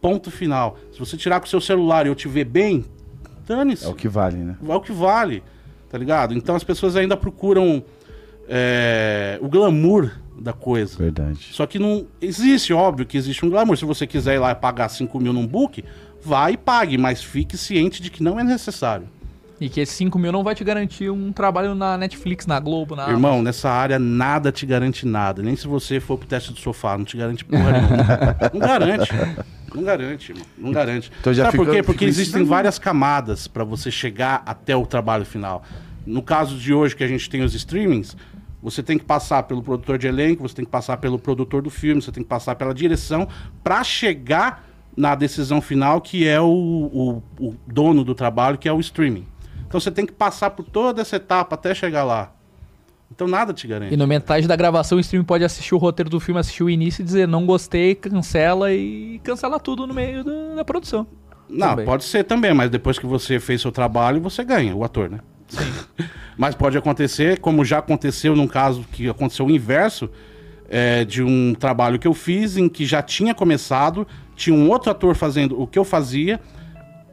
Ponto 0.00 0.30
final. 0.30 0.78
Se 0.92 0.98
você 0.98 1.16
tirar 1.16 1.40
com 1.40 1.46
o 1.46 1.48
seu 1.48 1.60
celular 1.60 2.06
e 2.06 2.08
eu 2.08 2.14
te 2.14 2.28
ver 2.28 2.44
bem, 2.44 2.84
dane-se. 3.46 3.84
É 3.84 3.88
o 3.88 3.94
que 3.94 4.08
vale, 4.08 4.36
né? 4.36 4.56
É 4.66 4.74
o 4.74 4.80
que 4.80 4.92
vale, 4.92 5.42
tá 5.90 5.98
ligado? 5.98 6.34
Então 6.34 6.54
as 6.54 6.64
pessoas 6.64 6.96
ainda 6.96 7.16
procuram 7.16 7.84
é, 8.48 9.38
o 9.42 9.48
glamour 9.48 10.12
da 10.40 10.52
coisa. 10.52 10.96
Verdade. 10.96 11.48
Só 11.52 11.66
que 11.66 11.78
não 11.78 12.06
existe, 12.20 12.72
óbvio 12.72 13.04
que 13.04 13.18
existe 13.18 13.44
um 13.44 13.50
glamour. 13.50 13.76
Se 13.76 13.84
você 13.84 14.06
quiser 14.06 14.36
ir 14.36 14.38
lá 14.38 14.52
e 14.52 14.54
pagar 14.54 14.88
5 14.88 15.20
mil 15.20 15.32
num 15.32 15.46
book, 15.46 15.84
vai 16.22 16.52
e 16.52 16.56
pague, 16.56 16.96
mas 16.96 17.22
fique 17.22 17.56
ciente 17.58 18.00
de 18.00 18.10
que 18.10 18.22
não 18.22 18.38
é 18.38 18.44
necessário. 18.44 19.08
E 19.60 19.68
que 19.68 19.80
esse 19.80 19.92
5 19.94 20.18
mil 20.18 20.30
não 20.30 20.44
vai 20.44 20.54
te 20.54 20.62
garantir 20.62 21.10
um 21.10 21.32
trabalho 21.32 21.74
na 21.74 21.98
Netflix, 21.98 22.46
na 22.46 22.60
Globo, 22.60 22.94
na 22.94 23.08
Irmão, 23.08 23.42
nessa 23.42 23.68
área 23.68 23.98
nada 23.98 24.52
te 24.52 24.64
garante 24.64 25.04
nada. 25.04 25.42
Nem 25.42 25.56
se 25.56 25.66
você 25.66 25.98
for 25.98 26.16
pro 26.16 26.28
teste 26.28 26.52
do 26.52 26.60
sofá, 26.60 26.96
não 26.96 27.04
te 27.04 27.16
garante 27.16 27.44
porra 27.44 27.72
nenhuma. 27.72 28.36
Não 28.52 28.60
garante. 28.60 29.10
Não 29.74 29.82
garante, 29.82 30.30
irmão. 30.32 30.46
Não 30.56 30.72
garante. 30.72 31.10
Então 31.20 31.34
já 31.34 31.46
Sabe 31.46 31.56
por 31.56 31.66
fica- 31.66 31.76
quê? 31.76 31.82
Porque 31.82 32.04
existem 32.04 32.44
várias 32.44 32.78
camadas 32.78 33.48
pra 33.48 33.64
você 33.64 33.90
chegar 33.90 34.42
até 34.46 34.76
o 34.76 34.86
trabalho 34.86 35.24
final. 35.24 35.62
No 36.06 36.22
caso 36.22 36.56
de 36.56 36.72
hoje 36.72 36.94
que 36.96 37.02
a 37.04 37.08
gente 37.08 37.28
tem 37.28 37.42
os 37.42 37.52
streamings, 37.54 38.16
você 38.62 38.82
tem 38.82 38.96
que 38.96 39.04
passar 39.04 39.42
pelo 39.42 39.62
produtor 39.62 39.98
de 39.98 40.06
elenco, 40.06 40.42
você 40.48 40.54
tem 40.54 40.64
que 40.64 40.70
passar 40.70 40.96
pelo 40.98 41.18
produtor 41.18 41.62
do 41.62 41.68
filme, 41.70 42.00
você 42.00 42.10
tem 42.12 42.22
que 42.22 42.28
passar 42.28 42.54
pela 42.54 42.72
direção 42.72 43.26
pra 43.62 43.82
chegar 43.84 44.64
na 44.96 45.14
decisão 45.14 45.60
final 45.60 46.00
que 46.00 46.26
é 46.26 46.40
o, 46.40 46.46
o- 46.46 47.22
o 47.38 47.54
dono 47.66 48.02
do 48.04 48.14
trabalho, 48.14 48.56
que 48.56 48.68
é 48.68 48.72
o 48.72 48.80
streaming. 48.80 49.26
Então 49.68 49.78
você 49.78 49.90
tem 49.90 50.06
que 50.06 50.12
passar 50.12 50.50
por 50.50 50.64
toda 50.64 51.02
essa 51.02 51.16
etapa 51.16 51.54
até 51.54 51.74
chegar 51.74 52.02
lá. 52.02 52.32
Então 53.12 53.28
nada 53.28 53.52
te 53.52 53.66
garante. 53.66 53.92
E 53.92 53.96
no 53.96 54.06
metade 54.06 54.48
da 54.48 54.56
gravação, 54.56 54.96
o 54.96 55.00
stream 55.00 55.22
pode 55.22 55.44
assistir 55.44 55.74
o 55.74 55.78
roteiro 55.78 56.08
do 56.08 56.18
filme, 56.18 56.40
assistir 56.40 56.62
o 56.62 56.70
início 56.70 57.02
e 57.02 57.04
dizer 57.04 57.28
não 57.28 57.44
gostei, 57.46 57.94
cancela 57.94 58.72
e 58.72 59.20
cancela 59.22 59.60
tudo 59.60 59.86
no 59.86 59.94
meio 59.94 60.24
da, 60.24 60.56
da 60.56 60.64
produção. 60.64 61.06
Não, 61.48 61.68
também. 61.68 61.84
pode 61.84 62.04
ser 62.04 62.24
também, 62.24 62.52
mas 62.52 62.70
depois 62.70 62.98
que 62.98 63.06
você 63.06 63.38
fez 63.38 63.60
seu 63.60 63.70
trabalho, 63.72 64.20
você 64.20 64.42
ganha, 64.42 64.74
o 64.74 64.84
ator, 64.84 65.10
né? 65.10 65.20
Sim. 65.48 65.72
Mas 66.36 66.54
pode 66.54 66.78
acontecer, 66.78 67.40
como 67.40 67.64
já 67.64 67.78
aconteceu 67.78 68.36
num 68.36 68.46
caso 68.46 68.84
que 68.92 69.08
aconteceu 69.08 69.46
o 69.46 69.50
inverso, 69.50 70.08
é, 70.68 71.04
de 71.04 71.20
um 71.20 71.52
trabalho 71.52 71.98
que 71.98 72.06
eu 72.06 72.14
fiz 72.14 72.56
em 72.56 72.68
que 72.68 72.86
já 72.86 73.02
tinha 73.02 73.34
começado, 73.34 74.06
tinha 74.36 74.54
um 74.54 74.70
outro 74.70 74.88
ator 74.88 75.16
fazendo 75.16 75.60
o 75.60 75.66
que 75.66 75.76
eu 75.76 75.84
fazia, 75.84 76.38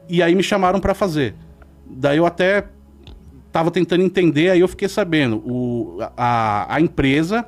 e 0.08 0.22
aí 0.22 0.32
me 0.34 0.44
chamaram 0.44 0.78
pra 0.78 0.94
fazer. 0.94 1.34
Daí 1.88 2.18
eu 2.18 2.26
até 2.26 2.66
tava 3.52 3.70
tentando 3.70 4.02
entender, 4.02 4.50
aí 4.50 4.60
eu 4.60 4.68
fiquei 4.68 4.88
sabendo, 4.88 5.36
o, 5.38 5.98
a, 6.16 6.74
a 6.74 6.80
empresa 6.80 7.46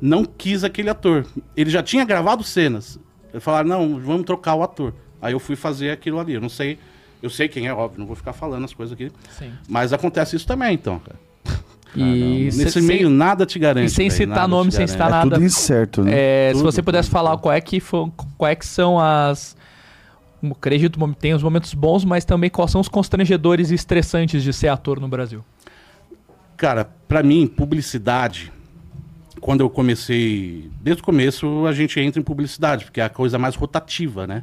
não 0.00 0.24
quis 0.24 0.64
aquele 0.64 0.90
ator. 0.90 1.24
Ele 1.56 1.70
já 1.70 1.82
tinha 1.82 2.04
gravado 2.04 2.42
cenas. 2.42 2.98
Eles 3.32 3.42
falaram, 3.42 3.68
não, 3.68 3.98
vamos 4.00 4.24
trocar 4.24 4.54
o 4.54 4.62
ator. 4.62 4.92
Aí 5.20 5.32
eu 5.32 5.38
fui 5.40 5.56
fazer 5.56 5.90
aquilo 5.90 6.18
ali. 6.18 6.34
Eu 6.34 6.40
não 6.40 6.48
sei, 6.48 6.78
eu 7.22 7.30
sei 7.30 7.48
quem 7.48 7.66
é, 7.66 7.72
óbvio, 7.72 8.00
não 8.00 8.06
vou 8.06 8.16
ficar 8.16 8.32
falando 8.32 8.64
as 8.64 8.74
coisas 8.74 8.92
aqui. 8.92 9.10
Sim. 9.30 9.52
Mas 9.68 9.92
acontece 9.92 10.36
isso 10.36 10.46
também, 10.46 10.74
então, 10.74 10.98
cara. 10.98 11.18
E, 11.94 12.50
Nesse 12.54 12.72
se- 12.72 12.80
meio 12.82 13.08
nada 13.08 13.46
te 13.46 13.58
garante. 13.58 13.86
e 13.86 13.90
sem 13.90 14.08
velho, 14.10 14.28
citar 14.28 14.46
nome, 14.46 14.70
sem 14.70 14.86
citar 14.86 15.08
É 15.08 15.10
nada. 15.12 15.30
tudo 15.30 15.42
incerto, 15.42 16.02
né? 16.02 16.10
É, 16.14 16.48
se 16.52 16.58
Tudo, 16.58 16.70
você 16.70 16.82
pudesse 16.82 17.08
tudo. 17.08 17.12
falar 17.14 17.38
qual 17.38 17.54
é 17.54 17.60
que, 17.60 17.80
fo- 17.80 18.12
qual 18.36 18.50
é 18.50 18.54
que 18.54 18.66
são 18.66 19.00
as. 19.00 19.56
Acredito, 20.52 21.14
tem 21.14 21.34
os 21.34 21.42
momentos 21.42 21.74
bons, 21.74 22.04
mas 22.04 22.24
também 22.24 22.50
quais 22.50 22.70
são 22.70 22.80
os 22.80 22.88
constrangedores 22.88 23.70
e 23.70 23.74
estressantes 23.74 24.42
de 24.42 24.52
ser 24.52 24.68
ator 24.68 25.00
no 25.00 25.08
Brasil. 25.08 25.44
Cara, 26.56 26.84
pra 26.84 27.22
mim, 27.22 27.46
publicidade, 27.46 28.52
quando 29.40 29.60
eu 29.60 29.70
comecei, 29.70 30.70
desde 30.80 31.02
o 31.02 31.04
começo 31.04 31.66
a 31.66 31.72
gente 31.72 32.00
entra 32.00 32.20
em 32.20 32.24
publicidade, 32.24 32.84
porque 32.84 33.00
é 33.00 33.04
a 33.04 33.10
coisa 33.10 33.38
mais 33.38 33.54
rotativa, 33.54 34.26
né? 34.26 34.42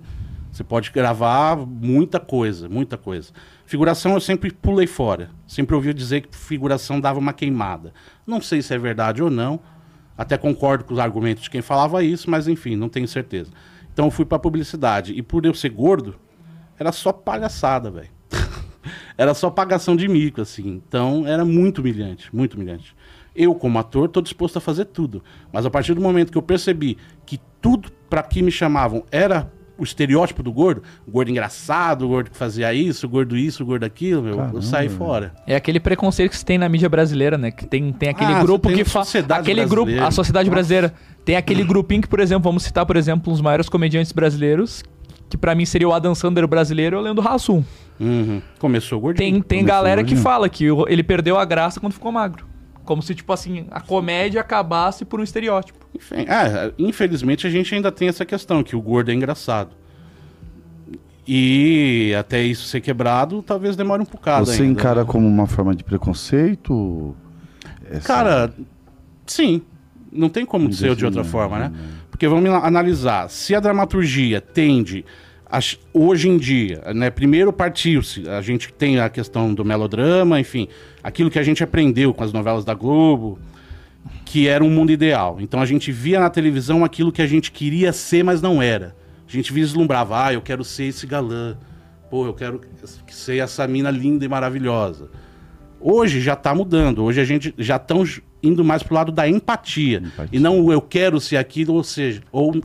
Você 0.51 0.63
pode 0.63 0.91
gravar 0.91 1.57
muita 1.57 2.19
coisa, 2.19 2.69
muita 2.69 2.95
coisa. 2.95 3.33
Figuração 3.65 4.13
eu 4.13 4.19
sempre 4.19 4.51
pulei 4.51 4.85
fora. 4.85 5.31
Sempre 5.47 5.75
ouvi 5.75 5.91
dizer 5.95 6.21
que 6.21 6.37
figuração 6.37 7.01
dava 7.01 7.17
uma 7.17 7.33
queimada. 7.33 7.91
Não 8.25 8.39
sei 8.39 8.61
se 8.61 8.71
é 8.71 8.77
verdade 8.77 9.23
ou 9.23 9.31
não. 9.31 9.59
Até 10.15 10.37
concordo 10.37 10.83
com 10.83 10.93
os 10.93 10.99
argumentos 10.99 11.45
de 11.45 11.49
quem 11.49 11.63
falava 11.63 12.03
isso, 12.03 12.29
mas 12.29 12.47
enfim, 12.47 12.75
não 12.75 12.87
tenho 12.87 13.07
certeza. 13.07 13.49
Então 13.93 14.05
eu 14.05 14.11
fui 14.11 14.25
pra 14.25 14.39
publicidade. 14.39 15.13
E 15.13 15.21
por 15.21 15.45
eu 15.45 15.53
ser 15.53 15.69
gordo, 15.69 16.15
era 16.79 16.91
só 16.91 17.13
palhaçada, 17.13 17.91
velho. 17.91 18.09
era 19.17 19.33
só 19.33 19.49
pagação 19.49 19.95
de 19.95 20.07
mico, 20.07 20.41
assim. 20.41 20.81
Então 20.87 21.25
era 21.27 21.45
muito 21.45 21.79
humilhante, 21.79 22.29
muito 22.35 22.55
humilhante. 22.55 22.95
Eu, 23.35 23.55
como 23.55 23.79
ator, 23.79 24.09
tô 24.09 24.21
disposto 24.21 24.57
a 24.57 24.61
fazer 24.61 24.85
tudo. 24.85 25.23
Mas 25.51 25.65
a 25.65 25.69
partir 25.69 25.93
do 25.93 26.01
momento 26.01 26.31
que 26.31 26.37
eu 26.37 26.41
percebi 26.41 26.97
que 27.25 27.39
tudo 27.61 27.91
para 28.09 28.21
que 28.21 28.41
me 28.41 28.51
chamavam 28.51 29.03
era 29.11 29.51
o 29.75 29.83
estereótipo 29.83 30.43
do 30.43 30.51
gordo, 30.53 30.83
o 31.05 31.09
gordo 31.09 31.31
engraçado, 31.31 32.05
o 32.05 32.07
gordo 32.09 32.29
que 32.29 32.37
fazia 32.37 32.71
isso, 32.75 33.07
o 33.07 33.09
gordo 33.09 33.35
isso, 33.35 33.63
o 33.63 33.65
gordo 33.65 33.83
aquilo, 33.83 34.21
meu, 34.21 34.33
eu 34.33 34.37
Caramba, 34.37 34.61
saí 34.61 34.87
velho. 34.87 34.99
fora. 34.99 35.33
É 35.47 35.55
aquele 35.55 35.79
preconceito 35.79 36.29
que 36.29 36.37
se 36.37 36.45
tem 36.45 36.59
na 36.59 36.69
mídia 36.69 36.87
brasileira, 36.87 37.39
né? 37.39 37.49
Que 37.49 37.65
tem, 37.65 37.91
tem 37.91 38.09
aquele 38.09 38.33
Ah, 38.33 38.43
grupo 38.43 38.69
você 38.69 38.75
tem 38.75 38.83
que 38.83 38.87
a 38.89 38.91
faz. 38.91 39.07
sociedade 39.07 39.41
Aquele 39.41 39.61
grupo, 39.65 39.85
brasileira. 39.85 40.07
a 40.07 40.11
sociedade 40.11 40.45
Nossa. 40.47 40.55
brasileira. 40.55 40.93
Tem 41.25 41.35
aquele 41.35 41.63
grupinho 41.63 42.01
que, 42.01 42.07
por 42.07 42.19
exemplo, 42.19 42.43
vamos 42.43 42.63
citar, 42.63 42.85
por 42.85 42.97
exemplo, 42.97 43.31
os 43.31 43.39
maiores 43.41 43.69
comediantes 43.69 44.11
brasileiros, 44.11 44.83
que 45.29 45.37
pra 45.37 45.55
mim 45.55 45.65
seria 45.65 45.87
o 45.87 45.93
Adam 45.93 46.13
Sandler 46.13 46.45
brasileiro 46.47 46.97
e 46.97 46.99
o 46.99 47.01
Leandro 47.01 47.27
Hassum. 47.27 47.63
Uhum. 47.99 48.41
Começou 48.59 48.99
gordinho. 48.99 49.31
Tem, 49.31 49.41
tem 49.41 49.59
Começou 49.59 49.67
galera 49.77 50.01
que 50.03 50.09
gordinho. 50.09 50.21
fala 50.21 50.49
que 50.49 50.65
ele 50.87 51.03
perdeu 51.03 51.37
a 51.37 51.45
graça 51.45 51.79
quando 51.79 51.93
ficou 51.93 52.11
magro. 52.11 52.45
Como 52.83 53.01
se, 53.01 53.15
tipo 53.15 53.31
assim, 53.31 53.65
a 53.71 53.79
comédia 53.79 54.41
acabasse 54.41 55.05
por 55.05 55.19
um 55.19 55.23
estereótipo. 55.23 55.79
Enfim, 55.95 56.25
é, 56.27 56.73
infelizmente 56.77 57.47
a 57.47 57.49
gente 57.49 57.73
ainda 57.73 57.89
tem 57.91 58.09
essa 58.09 58.25
questão, 58.25 58.61
que 58.61 58.75
o 58.75 58.81
gordo 58.81 59.09
é 59.09 59.13
engraçado. 59.13 59.69
E 61.25 62.13
até 62.19 62.41
isso 62.43 62.65
ser 62.67 62.81
quebrado, 62.81 63.41
talvez 63.41 63.77
demore 63.77 64.01
um 64.01 64.05
bocado 64.05 64.45
Você 64.45 64.63
ainda. 64.63 64.81
encara 64.81 65.05
como 65.05 65.25
uma 65.25 65.47
forma 65.47 65.73
de 65.73 65.81
preconceito? 65.83 67.15
Essa- 67.89 68.05
Cara, 68.07 68.53
sim. 69.25 69.61
Não 70.13 70.29
tem 70.29 70.45
como 70.45 70.71
ser 70.71 70.95
de 70.95 71.05
outra 71.05 71.23
Não, 71.23 71.29
forma, 71.29 71.59
né? 71.59 71.71
não. 71.73 72.03
Porque 72.09 72.27
vamos 72.27 72.49
analisar. 72.49 73.29
Se 73.29 73.55
a 73.55 73.59
dramaturgia 73.59 74.39
tende, 74.39 75.03
hoje 75.93 76.29
em 76.29 76.37
dia, 76.37 76.81
né? 76.93 77.09
Primeiro 77.09 77.51
partiu-se, 77.51 78.27
a 78.29 78.41
gente 78.41 78.71
tem 78.71 78.99
a 78.99 79.09
questão 79.09 79.53
do 79.53 79.63
melodrama, 79.63 80.39
enfim, 80.39 80.67
aquilo 81.03 81.29
que 81.29 81.39
a 81.39 81.43
gente 81.43 81.63
aprendeu 81.63 82.13
com 82.13 82.23
as 82.23 82.31
novelas 82.31 82.63
da 82.65 82.73
Globo, 82.73 83.39
que 84.25 84.47
era 84.47 84.63
um 84.63 84.69
mundo 84.69 84.91
ideal. 84.91 85.37
Então 85.39 85.61
a 85.61 85.65
gente 85.65 85.91
via 85.91 86.19
na 86.19 86.29
televisão 86.29 86.83
aquilo 86.83 87.11
que 87.11 87.21
a 87.21 87.27
gente 87.27 87.51
queria 87.51 87.93
ser, 87.93 88.23
mas 88.23 88.41
não 88.41 88.61
era. 88.61 88.95
A 89.27 89.31
gente 89.31 89.53
vislumbrava, 89.53 90.25
ah, 90.25 90.33
eu 90.33 90.41
quero 90.41 90.63
ser 90.63 90.85
esse 90.85 91.05
galã. 91.05 91.57
Pô, 92.09 92.25
eu 92.25 92.33
quero 92.33 92.61
ser 93.07 93.37
essa 93.37 93.67
mina 93.67 93.89
linda 93.89 94.23
e 94.25 94.27
maravilhosa. 94.27 95.09
Hoje 95.79 96.21
já 96.21 96.35
tá 96.35 96.53
mudando. 96.53 97.03
Hoje 97.03 97.19
a 97.19 97.25
gente 97.25 97.53
já 97.57 97.77
estão 97.77 98.03
indo 98.43 98.63
mais 98.63 98.83
pro 98.83 98.93
lado 98.93 99.11
da 99.11 99.27
empatia. 99.27 99.99
Empatia. 99.99 100.37
E 100.37 100.39
não 100.39 100.59
o 100.59 100.71
eu 100.71 100.81
quero 100.81 101.19
ser 101.19 101.37
aquilo, 101.37 101.73
ou 101.73 101.83
seja, 101.83 102.21
ou 102.31 102.61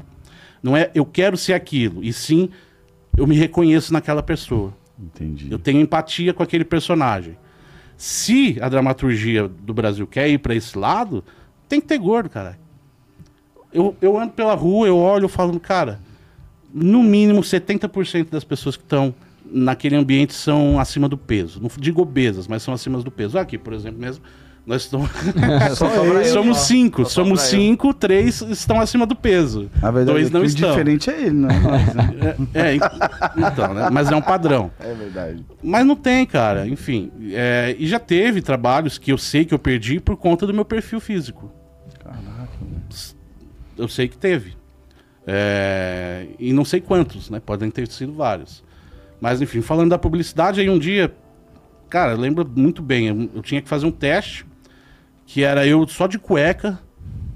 não 0.62 0.76
é 0.76 0.90
eu 0.94 1.06
quero 1.06 1.36
ser 1.36 1.52
aquilo, 1.52 2.02
e 2.02 2.12
sim 2.12 2.50
eu 3.16 3.26
me 3.26 3.36
reconheço 3.36 3.92
naquela 3.92 4.22
pessoa. 4.22 4.74
Entendi. 4.98 5.48
Eu 5.50 5.58
tenho 5.58 5.80
empatia 5.80 6.34
com 6.34 6.42
aquele 6.42 6.64
personagem. 6.64 7.36
Se 7.96 8.58
a 8.60 8.68
dramaturgia 8.68 9.48
do 9.48 9.72
Brasil 9.72 10.06
quer 10.06 10.28
ir 10.28 10.38
pra 10.38 10.54
esse 10.54 10.76
lado, 10.76 11.24
tem 11.68 11.80
que 11.80 11.86
ter 11.86 11.98
gordo, 11.98 12.28
cara. 12.28 12.58
Eu, 13.72 13.96
eu 14.00 14.18
ando 14.18 14.32
pela 14.32 14.54
rua, 14.54 14.86
eu 14.86 14.96
olho, 14.96 15.24
eu 15.24 15.28
falo, 15.28 15.58
cara, 15.60 16.00
no 16.72 17.02
mínimo 17.02 17.40
70% 17.40 18.30
das 18.30 18.44
pessoas 18.44 18.76
que 18.76 18.82
estão 18.82 19.14
naquele 19.44 19.96
ambiente 19.96 20.34
são 20.34 20.78
acima 20.78 21.08
do 21.08 21.16
peso. 21.16 21.60
Não 21.60 21.70
digo 21.78 22.02
obesas, 22.02 22.46
mas 22.46 22.62
são 22.62 22.74
acima 22.74 23.00
do 23.00 23.10
peso. 23.10 23.38
Aqui, 23.38 23.58
por 23.58 23.72
exemplo, 23.72 24.00
mesmo, 24.00 24.22
nós 24.68 24.82
estamos. 24.82 25.10
Somos 26.30 26.58
cinco, 26.58 27.04
Só 27.04 27.10
somos 27.22 27.40
cinco, 27.40 27.94
três 27.94 28.42
estão 28.42 28.78
acima 28.78 29.06
do 29.06 29.16
peso. 29.16 29.70
Na 29.80 29.90
verdade, 29.90 30.12
dois 30.12 30.26
é 30.26 30.28
que 30.28 30.34
não 30.34 30.42
o 30.42 30.44
estão. 30.44 30.70
diferente 30.70 31.10
é 31.10 31.20
ele, 31.22 31.30
não 31.30 31.48
é 31.50 31.58
nós, 31.58 31.94
né? 31.94 32.36
É, 32.52 32.74
é, 32.74 32.76
então, 32.76 33.72
né? 33.72 33.88
Mas 33.90 34.12
é 34.12 34.14
um 34.14 34.20
padrão. 34.20 34.70
É 34.78 34.92
verdade. 34.92 35.42
Mas 35.62 35.86
não 35.86 35.96
tem, 35.96 36.26
cara. 36.26 36.68
Enfim. 36.68 37.10
é, 37.32 37.74
e 37.78 37.86
já 37.86 37.98
teve 37.98 38.42
trabalhos 38.42 38.98
que 38.98 39.10
eu 39.10 39.16
sei 39.16 39.46
que 39.46 39.54
eu 39.54 39.58
perdi 39.58 39.98
por 39.98 40.18
conta 40.18 40.46
do 40.46 40.52
meu 40.52 40.66
perfil 40.66 41.00
físico. 41.00 41.50
Caraca, 42.04 42.52
Eu 43.76 43.88
sei 43.88 44.06
que 44.06 44.18
teve. 44.18 44.54
É, 45.26 46.26
e 46.38 46.52
não 46.52 46.64
sei 46.64 46.82
quantos, 46.82 47.30
né? 47.30 47.40
Podem 47.40 47.70
ter 47.70 47.88
sido 47.88 48.12
vários. 48.12 48.62
Mas 49.18 49.40
enfim, 49.40 49.62
falando 49.62 49.90
da 49.90 49.98
publicidade, 49.98 50.60
aí 50.60 50.68
um 50.68 50.78
dia, 50.78 51.14
cara, 51.88 52.12
eu 52.12 52.18
lembro 52.18 52.46
muito 52.54 52.82
bem. 52.82 53.06
Eu, 53.08 53.30
eu 53.36 53.42
tinha 53.42 53.62
que 53.62 53.68
fazer 53.68 53.86
um 53.86 53.90
teste 53.90 54.46
que 55.30 55.44
era 55.44 55.66
eu 55.66 55.86
só 55.86 56.06
de 56.06 56.18
cueca, 56.18 56.80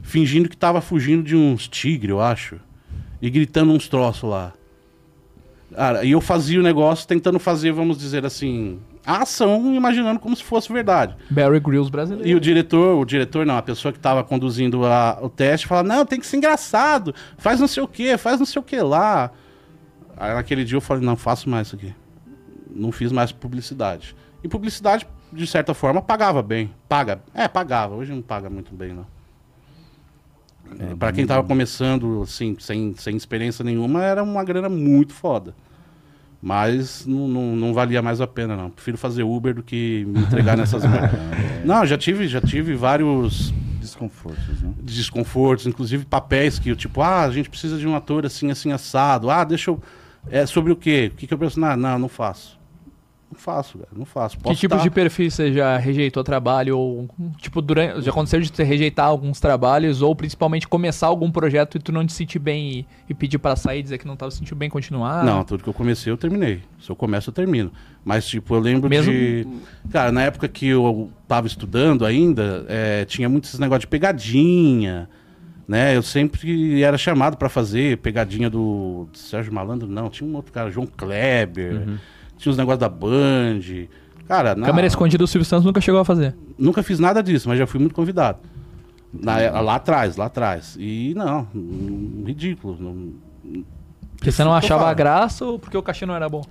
fingindo 0.03 0.49
que 0.49 0.57
tava 0.57 0.81
fugindo 0.81 1.23
de 1.23 1.37
uns 1.37 1.69
tigres, 1.69 2.09
eu 2.09 2.21
acho. 2.23 2.57
E 3.21 3.29
gritando 3.29 3.71
uns 3.71 3.87
troços 3.87 4.29
lá. 4.29 4.55
Cara, 5.75 6.03
e 6.03 6.11
eu 6.11 6.21
fazia 6.21 6.59
o 6.59 6.63
negócio 6.63 7.07
tentando 7.07 7.39
fazer, 7.39 7.71
vamos 7.71 7.99
dizer 7.99 8.25
assim, 8.25 8.79
a 9.05 9.23
ação, 9.23 9.75
imaginando 9.75 10.19
como 10.19 10.35
se 10.35 10.43
fosse 10.43 10.73
verdade. 10.73 11.15
Barry 11.31 11.61
Grylls 11.61 11.91
brasileiro. 11.91 12.27
E 12.27 12.35
o 12.35 12.41
diretor, 12.41 12.99
o 12.99 13.05
diretor 13.05 13.45
não, 13.45 13.57
a 13.59 13.63
pessoa 13.63 13.93
que 13.93 13.99
estava 13.99 14.25
conduzindo 14.25 14.85
a- 14.87 15.19
o 15.21 15.29
teste, 15.29 15.67
fala: 15.67 15.83
Não, 15.83 16.05
tem 16.07 16.19
que 16.19 16.27
ser 16.27 16.39
engraçado, 16.39 17.15
faz 17.37 17.61
não 17.61 17.69
sei 17.69 17.83
o 17.83 17.89
que, 17.89 18.17
faz 18.17 18.39
não 18.39 18.47
sei 18.47 18.61
o 18.61 18.63
que 18.63 18.81
lá. 18.81 19.31
Aí 20.17 20.35
naquele 20.35 20.65
dia 20.65 20.77
eu 20.77 20.81
falei: 20.81 21.05
Não, 21.05 21.17
faço 21.17 21.49
mais 21.49 21.67
isso 21.69 21.77
aqui. 21.77 21.95
Não 22.75 22.91
fiz 22.93 23.13
mais 23.13 23.33
publicidade. 23.33 24.15
E 24.43 24.49
publicidade, 24.49 25.07
de 25.33 25.47
certa 25.47 25.73
forma, 25.75 26.03
pagava 26.03 26.43
bem. 26.43 26.71
Paga. 26.89 27.23
É, 27.35 27.49
pagava. 27.49 27.95
Hoje 27.95 28.13
não 28.13 28.23
paga 28.23 28.51
muito 28.51 28.75
bem, 28.75 28.93
não. 28.93 29.07
É, 30.79 30.95
para 30.95 31.13
quem 31.13 31.27
tava 31.27 31.47
começando, 31.47 32.23
assim, 32.23 32.57
sem, 32.59 32.95
sem 32.97 33.17
experiência 33.17 33.65
nenhuma, 33.65 34.03
era 34.03 34.23
uma 34.23 34.45
grana 34.45 34.69
muito 34.69 35.13
foda. 35.13 35.55
Mas 36.41 37.07
não, 37.07 37.29
não, 37.29 37.57
não 37.57 37.75
valia 37.75 38.03
mais 38.03 38.21
a 38.21 38.27
pena, 38.27 38.57
não. 38.57 38.71
Prefiro 38.71 38.99
fazer 38.99 39.23
Uber 39.23 39.55
do 39.55 39.63
que 39.63 40.05
me 40.09 40.21
entregar 40.21 40.57
nessas 40.57 40.85
merdas. 40.89 41.21
Não, 41.65 41.87
já 41.87 41.97
tive, 41.97 42.27
já 42.27 42.41
tive 42.41 42.75
vários 42.75 43.53
Desconfortos, 43.83 44.63
né? 44.63 44.73
desconfortos, 44.81 45.67
inclusive 45.67 46.05
papéis 46.05 46.57
que 46.57 46.69
eu, 46.69 46.77
tipo, 46.77 47.01
ah, 47.03 47.23
a 47.23 47.31
gente 47.31 47.51
precisa 47.51 47.77
de 47.77 47.87
um 47.87 47.97
ator 47.97 48.25
assim, 48.25 48.49
assim, 48.49 48.71
assado. 48.71 49.29
Ah, 49.29 49.43
deixa 49.43 49.71
eu. 49.71 49.83
É 50.31 50.47
sobre 50.47 50.73
o 50.73 50.77
quê? 50.77 51.11
O 51.13 51.17
que, 51.17 51.27
que 51.27 51.35
eu 51.35 51.39
penso? 51.39 51.59
Não, 51.59 51.77
não, 51.77 51.99
não 51.99 52.09
faço. 52.09 52.59
Não 53.33 53.39
faço, 53.39 53.79
cara, 53.79 53.89
não 53.97 54.05
faço. 54.05 54.37
Que 54.37 54.43
Posso 54.43 54.61
tipo 54.61 54.77
tá- 54.77 54.83
de 54.83 54.91
perfil 54.91 55.31
você 55.31 55.51
já 55.55 55.79
rejeitou 55.79 56.23
trabalho? 56.23 56.77
Ou, 56.77 57.09
tipo, 57.39 57.63
durante, 57.63 58.03
já 58.03 58.11
aconteceu 58.11 58.39
de 58.43 58.49
você 58.55 58.63
rejeitar 58.63 59.07
alguns 59.07 59.41
trabalhos 59.41 60.03
ou 60.03 60.15
principalmente 60.15 60.69
começar 60.69 61.07
algum 61.07 61.31
projeto 61.31 61.77
e 61.79 61.81
tu 61.81 61.91
não 61.91 62.07
te 62.07 62.13
sentir 62.13 62.39
bem 62.39 62.71
e, 62.81 62.87
e 63.09 63.15
pedir 63.15 63.39
pra 63.39 63.57
sair, 63.57 63.83
dizer 63.83 63.97
que 63.97 64.07
não 64.07 64.17
tava 64.17 64.31
se 64.31 64.37
sentindo 64.37 64.57
bem 64.59 64.69
continuar? 64.69 65.25
Não, 65.25 65.43
tudo 65.45 65.63
que 65.63 65.69
eu 65.69 65.73
comecei 65.73 66.13
eu 66.13 66.17
terminei. 66.19 66.61
Se 66.79 66.91
eu 66.91 66.95
começo, 66.95 67.31
eu 67.31 67.35
termino. 67.35 67.73
Mas, 68.05 68.27
tipo, 68.27 68.55
eu 68.55 68.61
lembro 68.61 68.91
Mesmo- 68.91 69.11
de. 69.11 69.47
Cara, 69.91 70.13
na 70.13 70.23
época 70.25 70.47
que 70.47 70.67
eu 70.69 71.11
tava 71.27 71.47
estudando 71.47 72.05
ainda, 72.05 72.67
é, 72.69 73.07
tinha 73.07 73.31
muito 73.31 73.45
esse 73.45 73.59
negócio 73.59 73.81
de 73.81 73.87
pegadinha. 73.87 75.09
Né? 75.67 75.97
Eu 75.97 76.03
sempre 76.03 76.83
era 76.83 76.99
chamado 76.99 77.37
pra 77.37 77.49
fazer 77.49 77.97
pegadinha 77.99 78.51
do 78.51 79.09
Sérgio 79.15 79.53
Malandro, 79.55 79.89
não. 79.89 80.11
Tinha 80.11 80.29
um 80.29 80.35
outro 80.37 80.53
cara, 80.53 80.71
João 80.71 80.87
Kleber. 80.87 81.75
Uhum. 81.89 81.99
Tinha 82.43 82.51
os 82.51 82.57
negócios 82.57 82.81
da 82.81 82.89
Band. 82.89 83.61
Cara, 84.27 84.55
na- 84.55 84.67
Câmera 84.67 84.87
escondida 84.87 85.23
do 85.23 85.27
Silvio 85.29 85.45
Santos 85.45 85.65
nunca 85.65 85.81
chegou 85.81 86.01
a 86.01 86.05
fazer. 86.05 86.35
nunca 86.59 86.83
fiz 86.83 86.99
nada 86.99 87.23
disso, 87.23 87.49
mas 87.49 87.59
já 87.59 87.67
fui 87.67 87.79
muito 87.79 87.95
convidado. 87.95 88.39
Na- 89.13 89.61
lá 89.61 89.77
atrás, 89.77 90.17
lá 90.17 90.25
atrás. 90.27 90.77
E 90.81 91.13
não, 91.15 91.47
hum, 91.55 92.25
ridículo. 92.27 92.77
não- 92.81 93.63
Porque 94.17 94.33
você 94.33 94.43
não 94.43 94.53
achava 94.55 94.93
graça 94.95 95.45
ou 95.45 95.59
porque 95.59 95.77
o 95.77 95.83
cachê 95.83 96.05
não 96.07 96.15
era 96.15 96.29
bom? 96.29 96.43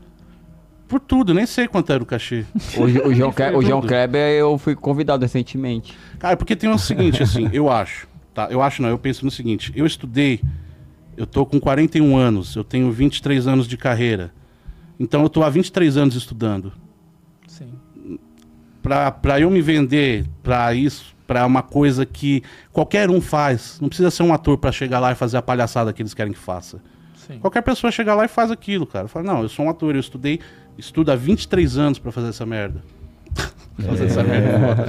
por 0.87 0.99
tudo, 0.99 1.33
nem 1.33 1.45
sei 1.45 1.69
quanto 1.69 1.89
era 1.93 2.03
o 2.03 2.05
cachê. 2.05 2.43
O, 2.77 3.07
o 3.07 3.13
João, 3.15 3.31
Kle- 3.31 3.55
o 3.55 3.61
João. 3.61 3.81
Kleber 3.81 4.33
eu 4.33 4.57
fui 4.57 4.75
convidado 4.75 5.23
recentemente. 5.23 5.97
Cara, 6.19 6.35
porque 6.35 6.53
tem 6.53 6.69
o 6.69 6.77
seguinte, 6.77 7.23
assim, 7.23 7.49
eu 7.53 7.69
acho, 7.69 8.07
tá? 8.33 8.47
Eu 8.51 8.61
acho 8.61 8.81
não, 8.81 8.89
eu 8.89 8.97
penso 8.97 9.23
no 9.23 9.31
seguinte, 9.31 9.71
eu 9.73 9.85
estudei, 9.85 10.41
eu 11.15 11.25
tô 11.25 11.45
com 11.45 11.61
41 11.61 12.17
anos, 12.17 12.57
eu 12.57 12.63
tenho 12.65 12.91
23 12.91 13.47
anos 13.47 13.67
de 13.69 13.77
carreira. 13.77 14.33
Então 15.01 15.23
eu 15.23 15.29
tô 15.29 15.41
há 15.41 15.49
23 15.49 15.97
anos 15.97 16.15
estudando. 16.15 16.71
Sim. 17.47 17.71
Pra, 18.83 19.11
pra 19.11 19.39
eu 19.39 19.49
me 19.49 19.59
vender 19.59 20.27
pra 20.43 20.75
isso, 20.75 21.15
pra 21.25 21.43
uma 21.43 21.63
coisa 21.63 22.05
que 22.05 22.43
qualquer 22.71 23.09
um 23.09 23.19
faz, 23.19 23.79
não 23.81 23.89
precisa 23.89 24.11
ser 24.11 24.21
um 24.21 24.31
ator 24.31 24.59
pra 24.59 24.71
chegar 24.71 24.99
lá 24.99 25.11
e 25.11 25.15
fazer 25.15 25.37
a 25.37 25.41
palhaçada 25.41 25.91
que 25.91 26.03
eles 26.03 26.13
querem 26.13 26.31
que 26.31 26.37
faça. 26.37 26.79
Sim. 27.15 27.39
Qualquer 27.39 27.63
pessoa 27.63 27.91
chega 27.91 28.13
lá 28.13 28.25
e 28.25 28.27
faz 28.27 28.51
aquilo, 28.51 28.85
cara. 28.85 29.07
Fala, 29.07 29.25
não, 29.25 29.41
eu 29.41 29.49
sou 29.49 29.65
um 29.65 29.69
ator, 29.71 29.95
eu 29.95 29.99
estudei, 29.99 30.39
estudo 30.77 31.11
há 31.11 31.15
23 31.15 31.79
anos 31.79 31.97
pra 31.97 32.11
fazer 32.11 32.29
essa 32.29 32.45
merda. 32.45 32.83
fazer 33.83 34.05
essa 34.05 34.23
merda. 34.23 34.87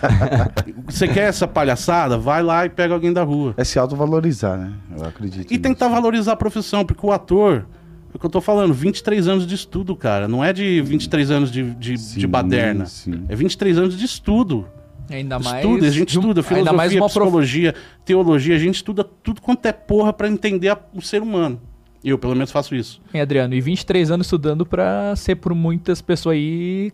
Você 0.88 1.06
quer 1.06 1.28
essa 1.28 1.46
palhaçada? 1.46 2.16
Vai 2.16 2.42
lá 2.42 2.64
e 2.64 2.70
pega 2.70 2.94
alguém 2.94 3.12
da 3.12 3.22
rua. 3.22 3.52
É 3.58 3.64
se 3.64 3.78
autovalorizar, 3.78 4.56
né? 4.56 4.72
Eu 4.96 5.04
acredito. 5.04 5.52
E 5.52 5.58
tentar 5.58 5.88
valorizar 5.88 6.32
a 6.32 6.36
profissão, 6.36 6.82
porque 6.82 7.04
o 7.04 7.12
ator, 7.12 7.66
é 7.66 7.83
o 8.14 8.18
que 8.18 8.26
eu 8.26 8.30
tô 8.30 8.40
falando, 8.40 8.72
23 8.72 9.26
anos 9.28 9.46
de 9.46 9.54
estudo, 9.54 9.94
cara. 9.96 10.26
Não 10.28 10.44
é 10.44 10.52
de 10.52 10.80
23 10.82 11.30
anos 11.30 11.50
de, 11.50 11.62
de, 11.74 11.92
de 11.94 11.98
Sim, 11.98 12.26
baderna. 12.28 12.86
sim. 12.86 13.24
É 13.28 13.34
22 13.34 13.78
anos 13.78 13.98
de 13.98 14.04
estudo. 14.04 14.66
Ainda 15.10 15.38
mais. 15.38 15.64
Estuda, 15.64 15.86
a 15.86 15.90
gente 15.90 16.12
de 16.12 16.18
um- 16.18 16.22
estuda 16.30 16.40
Ainda 16.56 16.72
mais 16.72 16.92
filosofia, 16.92 17.00
uma 17.02 17.08
prof... 17.10 17.24
psicologia, 17.24 17.74
teologia, 18.04 18.54
a 18.54 18.58
gente 18.58 18.76
estuda 18.76 19.04
tudo 19.04 19.40
quanto 19.42 19.66
é 19.66 19.72
porra 19.72 20.12
pra 20.12 20.28
entender 20.28 20.68
a- 20.70 20.78
o 20.94 21.02
ser 21.02 21.20
humano. 21.22 21.60
Eu, 22.02 22.18
pelo 22.18 22.34
menos, 22.34 22.50
faço 22.50 22.74
isso. 22.74 23.00
Hein, 23.12 23.20
Adriano, 23.20 23.54
e 23.54 23.60
23 23.60 24.10
anos 24.10 24.26
estudando 24.26 24.64
pra 24.64 25.14
ser 25.16 25.36
por 25.36 25.54
muitas 25.54 26.00
pessoas 26.02 26.36
aí 26.36 26.92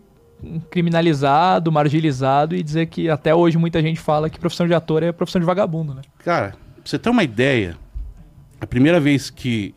criminalizado, 0.69 1.71
marginalizado 1.71 2.55
e 2.55 2.63
dizer 2.63 2.87
que 2.87 3.09
até 3.09 3.33
hoje 3.33 3.57
muita 3.57 3.81
gente 3.81 3.99
fala 3.99 4.29
que 4.29 4.39
profissão 4.39 4.65
de 4.67 4.73
ator 4.73 5.03
é 5.03 5.11
profissão 5.11 5.39
de 5.39 5.45
vagabundo, 5.45 5.93
né? 5.93 6.01
Cara, 6.23 6.49
pra 6.51 6.57
você 6.83 6.97
ter 6.97 7.09
uma 7.09 7.23
ideia, 7.23 7.77
a 8.59 8.65
primeira 8.65 8.99
vez 8.99 9.29
que 9.29 9.73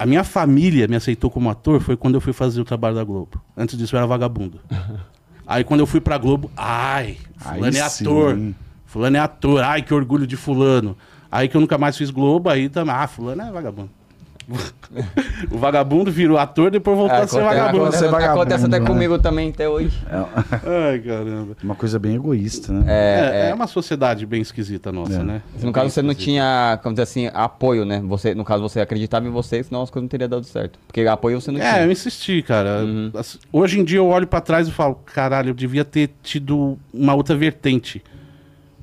a 0.00 0.06
minha 0.06 0.24
família 0.24 0.88
me 0.88 0.96
aceitou 0.96 1.30
como 1.30 1.50
ator 1.50 1.78
foi 1.78 1.94
quando 1.94 2.14
eu 2.14 2.22
fui 2.22 2.32
fazer 2.32 2.58
o 2.58 2.64
trabalho 2.64 2.94
da 2.94 3.04
Globo. 3.04 3.38
Antes 3.54 3.76
disso 3.76 3.94
eu 3.94 3.98
era 3.98 4.06
vagabundo. 4.06 4.58
Aí 5.46 5.62
quando 5.62 5.80
eu 5.80 5.86
fui 5.86 6.00
pra 6.00 6.16
Globo, 6.16 6.50
ai, 6.56 7.18
fulano 7.36 7.66
Aí 7.66 7.76
é 7.76 7.88
sim. 7.90 8.04
ator. 8.04 8.38
Fulano 8.86 9.16
é 9.18 9.20
ator, 9.20 9.62
ai, 9.62 9.82
que 9.82 9.92
orgulho 9.92 10.26
de 10.26 10.38
fulano. 10.38 10.96
Aí 11.30 11.48
que 11.48 11.56
eu 11.56 11.60
nunca 11.60 11.76
mais 11.76 11.98
fiz 11.98 12.08
Globo, 12.08 12.48
aí 12.48 12.70
também, 12.70 12.94
ah, 12.94 13.06
fulano 13.06 13.42
é 13.42 13.52
vagabundo. 13.52 13.90
o 15.50 15.58
vagabundo 15.58 16.10
virou 16.10 16.36
ator, 16.38 16.70
depois 16.70 16.96
voltou 16.96 17.16
a 17.16 17.26
ser 17.26 17.38
acontece, 17.38 17.44
vagabundo. 17.56 17.82
acontece, 17.84 18.04
Ser 18.04 18.10
vagabundo, 18.10 18.40
acontece 18.40 18.66
até 18.66 18.80
né? 18.80 18.86
comigo 18.86 19.18
também, 19.18 19.50
até 19.50 19.68
hoje. 19.68 19.96
Ai, 20.10 20.98
caramba. 20.98 21.56
Uma 21.62 21.74
coisa 21.74 21.98
bem 21.98 22.16
egoísta, 22.16 22.72
né? 22.72 22.84
É, 22.88 23.46
É, 23.46 23.50
é 23.50 23.54
uma 23.54 23.66
sociedade 23.66 24.26
bem 24.26 24.40
esquisita 24.42 24.90
nossa, 24.90 25.20
É. 25.20 25.22
né? 25.22 25.42
No 25.62 25.72
caso, 25.72 25.84
Bem 25.86 25.90
você 25.90 26.02
não 26.02 26.10
esquisita. 26.10 26.32
tinha, 26.32 26.78
como 26.82 26.94
dizer 26.94 27.02
assim, 27.04 27.30
apoio, 27.32 27.84
né? 27.84 28.00
Você, 28.06 28.34
no 28.34 28.44
caso, 28.44 28.62
você 28.62 28.80
acreditava 28.80 29.26
em 29.26 29.30
você, 29.30 29.62
senão 29.62 29.82
as 29.82 29.90
coisas 29.90 30.04
não 30.04 30.08
teriam 30.08 30.28
dado 30.28 30.44
certo. 30.44 30.78
Porque 30.86 31.02
apoio 31.02 31.40
você 31.40 31.50
não 31.50 31.60
É, 31.60 31.70
eu 31.70 31.74
tinha. 31.82 31.92
insisti, 31.92 32.42
cara. 32.42 32.82
Uhum. 32.84 33.12
Hoje 33.52 33.78
em 33.80 33.84
dia 33.84 33.98
eu 33.98 34.06
olho 34.08 34.26
pra 34.26 34.40
trás 34.40 34.66
e 34.68 34.70
falo, 34.72 34.94
caralho, 34.96 35.50
eu 35.50 35.54
devia 35.54 35.84
ter 35.84 36.10
tido 36.22 36.78
uma 36.92 37.14
outra 37.14 37.36
vertente. 37.36 38.02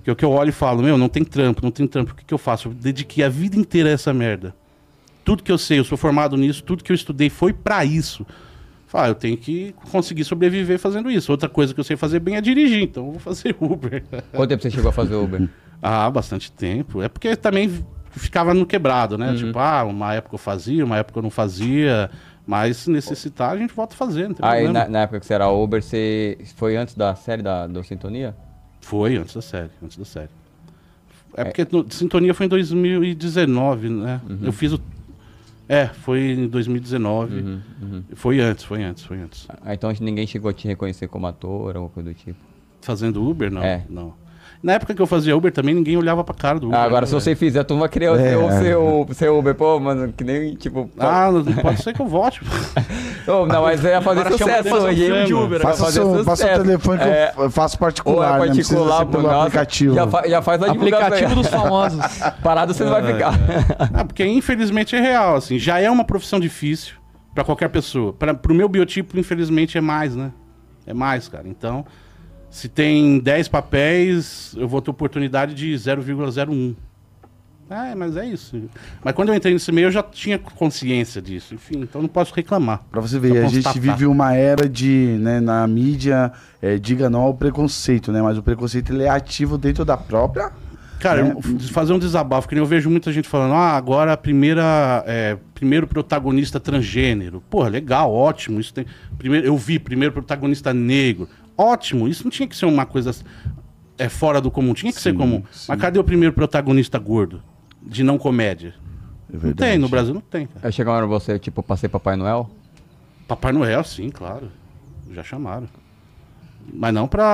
Que 0.04 0.10
é 0.10 0.14
o 0.14 0.16
que 0.16 0.24
eu 0.24 0.32
olho 0.32 0.50
e 0.50 0.54
falo, 0.54 0.82
meu, 0.82 0.98
não 0.98 1.10
tem 1.10 1.24
trampo, 1.26 1.60
não 1.62 1.70
tem 1.72 1.86
trampo. 1.86 2.14
O 2.14 2.16
que, 2.16 2.24
que 2.24 2.34
eu 2.34 2.38
faço? 2.38 2.70
Eu 2.70 2.74
dediquei 2.74 3.26
a 3.26 3.30
vida 3.30 3.58
inteira 3.58 3.90
a 3.90 3.92
essa 3.92 4.14
merda. 4.14 4.56
Tudo 5.28 5.44
que 5.44 5.52
eu 5.52 5.58
sei, 5.58 5.78
eu 5.80 5.84
sou 5.84 5.98
formado 5.98 6.38
nisso, 6.38 6.64
tudo 6.64 6.82
que 6.82 6.90
eu 6.90 6.96
estudei 6.96 7.30
foi 7.30 7.52
pra 7.52 7.84
isso. 7.84 8.26
Fala, 8.88 9.10
eu 9.10 9.16
tenho 9.16 9.36
que 9.36 9.76
conseguir 9.92 10.24
sobreviver 10.24 10.80
fazendo 10.80 11.12
isso. 11.12 11.30
Outra 11.30 11.50
coisa 11.50 11.74
que 11.74 11.80
eu 11.82 11.84
sei 11.84 11.98
fazer 11.98 12.22
bem 12.22 12.38
é 12.38 12.42
dirigir, 12.42 12.84
então 12.84 13.08
eu 13.08 13.12
vou 13.12 13.20
fazer 13.20 13.54
Uber. 13.60 14.06
Quanto 14.32 14.48
tempo 14.50 14.64
você 14.64 14.72
chegou 14.72 14.88
a 14.88 14.94
fazer 14.94 15.16
Uber? 15.16 15.50
Ah, 15.82 16.10
bastante 16.10 16.50
tempo. 16.50 17.02
É 17.02 17.10
porque 17.10 17.36
também 17.36 17.86
ficava 18.12 18.54
no 18.54 18.66
quebrado, 18.66 19.18
né? 19.18 19.36
Tipo, 19.36 19.60
ah, 19.60 19.84
uma 19.84 20.14
época 20.14 20.36
eu 20.36 20.40
fazia, 20.40 20.86
uma 20.86 20.96
época 20.96 21.20
eu 21.20 21.24
não 21.24 21.30
fazia. 21.30 22.10
Mas 22.46 22.78
se 22.78 22.90
necessitar, 22.90 23.52
a 23.52 23.58
gente 23.58 23.74
volta 23.74 23.94
tem 23.98 24.18
Aí, 24.20 24.64
problema. 24.64 24.72
na, 24.72 24.88
na 24.88 25.00
época 25.02 25.20
que 25.20 25.26
você 25.26 25.34
era 25.34 25.50
Uber, 25.50 25.84
você 25.84 26.38
foi 26.56 26.78
antes 26.78 26.96
da 26.96 27.14
série 27.16 27.42
da, 27.42 27.68
do 27.68 27.84
Sintonia? 27.84 28.34
Foi, 28.80 29.18
antes 29.18 29.36
da 29.36 29.42
série, 29.42 29.72
antes 29.84 29.98
da 29.98 30.06
série. 30.06 30.30
É 31.36 31.44
porque 31.44 31.68
no- 31.70 31.86
Sintonia 31.92 32.34
foi 32.34 32.46
em 32.46 32.50
2019, 32.50 33.90
né? 33.90 34.22
Uhum. 34.30 34.40
Eu 34.44 34.54
fiz 34.54 34.72
o... 34.72 34.80
É, 35.70 35.88
foi 35.88 36.32
em 36.32 36.48
2019. 36.48 37.36
Uhum, 37.36 37.62
uhum. 37.82 38.04
Foi 38.14 38.40
antes, 38.40 38.64
foi 38.64 38.84
antes, 38.84 39.04
foi 39.04 39.20
antes. 39.20 39.48
Ah, 39.62 39.74
Então 39.74 39.92
ninguém 40.00 40.26
chegou 40.26 40.50
a 40.50 40.54
te 40.54 40.68
reconhecer 40.68 41.08
como 41.08 41.28
ator, 41.28 41.76
alguma 41.76 41.90
coisa 41.92 42.10
do 42.10 42.16
tipo. 42.16 42.40
Fazendo 42.82 43.28
Uber, 43.28 43.52
não. 43.52 43.62
É. 43.64 43.86
não. 43.90 44.14
Na 44.62 44.74
época 44.74 44.94
que 44.96 45.02
eu 45.02 45.06
fazia 45.06 45.38
Uber 45.38 45.52
também, 45.52 45.76
ninguém 45.76 45.96
olhava 45.98 46.24
pra 46.24 46.34
cara 46.34 46.60
do 46.60 46.68
Uber. 46.68 46.80
Ah, 46.80 46.84
agora, 46.84 47.02
né, 47.02 47.08
se 47.08 47.14
você 47.14 47.30
velho? 47.32 47.38
fizer, 47.38 47.64
tu 47.64 47.78
vai 47.78 47.88
querer 47.88 48.16
ser, 48.18 48.38
o 48.38 48.52
seu, 48.52 49.08
seu 49.14 49.38
Uber. 49.38 49.54
Pô, 49.54 49.80
mano, 49.80 50.12
que 50.12 50.24
nem, 50.24 50.56
tipo... 50.56 50.86
pô. 50.88 51.04
Ah, 51.06 51.32
não 51.32 51.44
pode 51.44 51.84
ser 51.84 51.94
que 51.94 52.02
eu 52.02 52.08
volte. 52.08 52.42
Ô, 53.28 53.46
não, 53.46 53.62
mas 53.64 53.84
ia 53.84 54.02
fazer 54.02 54.22
Agora 54.22 54.38
chama 54.38 54.52
sucesso 54.58 54.70
fazer 54.70 55.20
hein? 55.20 55.26
de 55.26 55.34
Uber, 55.34 55.62
Vai 55.62 55.72
Faça, 55.74 55.84
fazer 55.86 56.00
seu, 56.02 56.24
faça 56.24 56.32
o 56.32 56.36
sucesso. 56.48 56.62
telefone 56.64 56.98
que 56.98 57.04
É, 57.04 57.34
eu 57.38 57.50
faço 57.52 57.76
Ou 57.76 57.80
particular, 57.80 58.28
é 58.28 58.40
né? 58.40 58.48
Particular, 58.48 59.06
pelo 59.06 59.24
nossa, 59.24 59.42
aplicativo. 59.44 59.96
Já, 59.96 60.08
fa- 60.08 60.28
já 60.28 60.42
faz 60.42 60.64
a 60.64 60.68
divulgação. 60.70 61.08
Aplicativo 61.08 61.36
dos 61.42 61.48
famosos. 61.52 62.00
Parado 62.42 62.74
você 62.74 62.84
não 62.84 62.92
vai 62.92 63.04
ficar. 63.14 63.34
Ah, 63.94 64.06
porque 64.06 64.26
infelizmente 64.26 64.96
é 64.96 65.00
real, 65.02 65.36
assim. 65.36 65.58
Já 65.60 65.80
é 65.80 65.90
uma 65.90 66.04
profissão 66.04 66.40
difícil 66.40 66.96
pra 67.36 67.44
qualquer 67.44 67.70
pessoa. 67.70 68.12
Para 68.14 68.34
pro 68.34 68.54
meu 68.56 68.68
biotipo, 68.68 69.20
infelizmente, 69.20 69.78
é 69.78 69.82
mais, 69.82 70.16
né? 70.16 70.32
É 70.86 70.94
mais, 70.94 71.28
cara. 71.28 71.48
Então, 71.48 71.86
se 72.50 72.68
tem 72.68 73.20
10 73.20 73.48
papéis, 73.48 74.56
eu 74.58 74.68
vou 74.68 74.82
ter 74.82 74.92
oportunidade 74.92 75.54
de 75.54 75.74
0,01. 75.74 76.76
É, 77.70 77.94
mas 77.94 78.16
é 78.16 78.26
isso. 78.26 78.62
Mas 79.04 79.14
quando 79.14 79.30
eu 79.30 79.36
entrei 79.36 79.54
nesse 79.54 79.72
meio, 79.74 79.88
eu 79.88 79.92
já 79.92 80.02
tinha 80.02 80.40
consciência 80.40 81.22
disso. 81.22 81.54
Enfim, 81.54 81.82
então 81.82 82.02
não 82.02 82.08
posso 82.08 82.34
reclamar. 82.34 82.82
Pra 82.90 83.02
você 83.02 83.20
ver, 83.20 83.44
a 83.44 83.48
gente 83.50 83.78
vive 83.78 84.06
uma 84.06 84.34
era 84.34 84.70
de, 84.70 85.18
né, 85.20 85.42
na 85.42 85.68
mídia, 85.68 86.32
é, 86.62 86.78
diga 86.78 87.10
não 87.10 87.22
ao 87.22 87.34
preconceito, 87.34 88.12
né? 88.12 88.22
Mas 88.22 88.38
o 88.38 88.44
preconceito 88.44 88.94
ele 88.94 89.04
é 89.04 89.10
ativo 89.10 89.58
dentro 89.58 89.84
da 89.84 89.98
própria 89.98 90.54
Cara, 91.00 91.24
né? 91.24 91.36
fazer 91.72 91.94
um 91.94 92.00
desabafo, 92.00 92.48
que 92.48 92.56
nem 92.56 92.62
eu 92.62 92.66
vejo 92.66 92.90
muita 92.90 93.12
gente 93.12 93.28
falando, 93.28 93.54
ah, 93.54 93.78
agora 93.78 94.14
a 94.14 94.18
primeira. 94.18 95.04
é, 95.06 95.38
primeiro 95.54 95.88
protagonista 95.88 96.60
transgênero. 96.60 97.42
Porra, 97.50 97.70
legal, 97.70 98.12
ótimo. 98.12 98.60
Isso 98.60 98.74
tem. 98.74 98.86
Primeiro, 99.18 99.46
eu 99.46 99.58
vi 99.58 99.80
primeiro 99.80 100.14
protagonista 100.14 100.74
negro. 100.74 101.28
Ótimo, 101.58 102.08
isso 102.08 102.24
não 102.24 102.32
tinha 102.32 102.48
que 102.48 102.56
ser 102.56 102.66
uma 102.66 102.86
coisa 102.86 103.12
é, 103.98 104.08
fora 104.10 104.40
do 104.40 104.52
comum, 104.52 104.74
tinha 104.74 104.92
que 104.94 105.02
ser 105.02 105.12
Sim, 105.12 105.18
comum. 105.18 105.44
sim. 105.52 105.66
Mas 105.70 105.80
cadê 105.82 105.98
o 106.00 106.04
primeiro 106.04 106.34
protagonista 106.34 107.00
gordo? 107.00 107.42
De 107.82 108.04
não 108.04 108.18
comédia? 108.18 108.76
É 109.34 109.48
Não 109.48 109.54
tem, 109.54 109.78
no 109.78 109.90
Brasil 109.90 110.14
não 110.14 110.22
tem, 110.22 110.46
cara. 110.48 110.68
Aí 110.68 110.72
chegaram 110.72 111.08
você, 111.08 111.38
tipo, 111.40 111.62
passei 111.64 111.90
Papai 111.90 112.16
Noel? 112.16 112.50
Papai 113.28 113.52
Noel, 113.52 113.84
sim, 113.84 114.10
claro. 114.10 114.50
Já 115.12 115.24
chamaram. 115.24 115.68
Mas 116.74 116.94
não 116.94 117.08
pra 117.08 117.26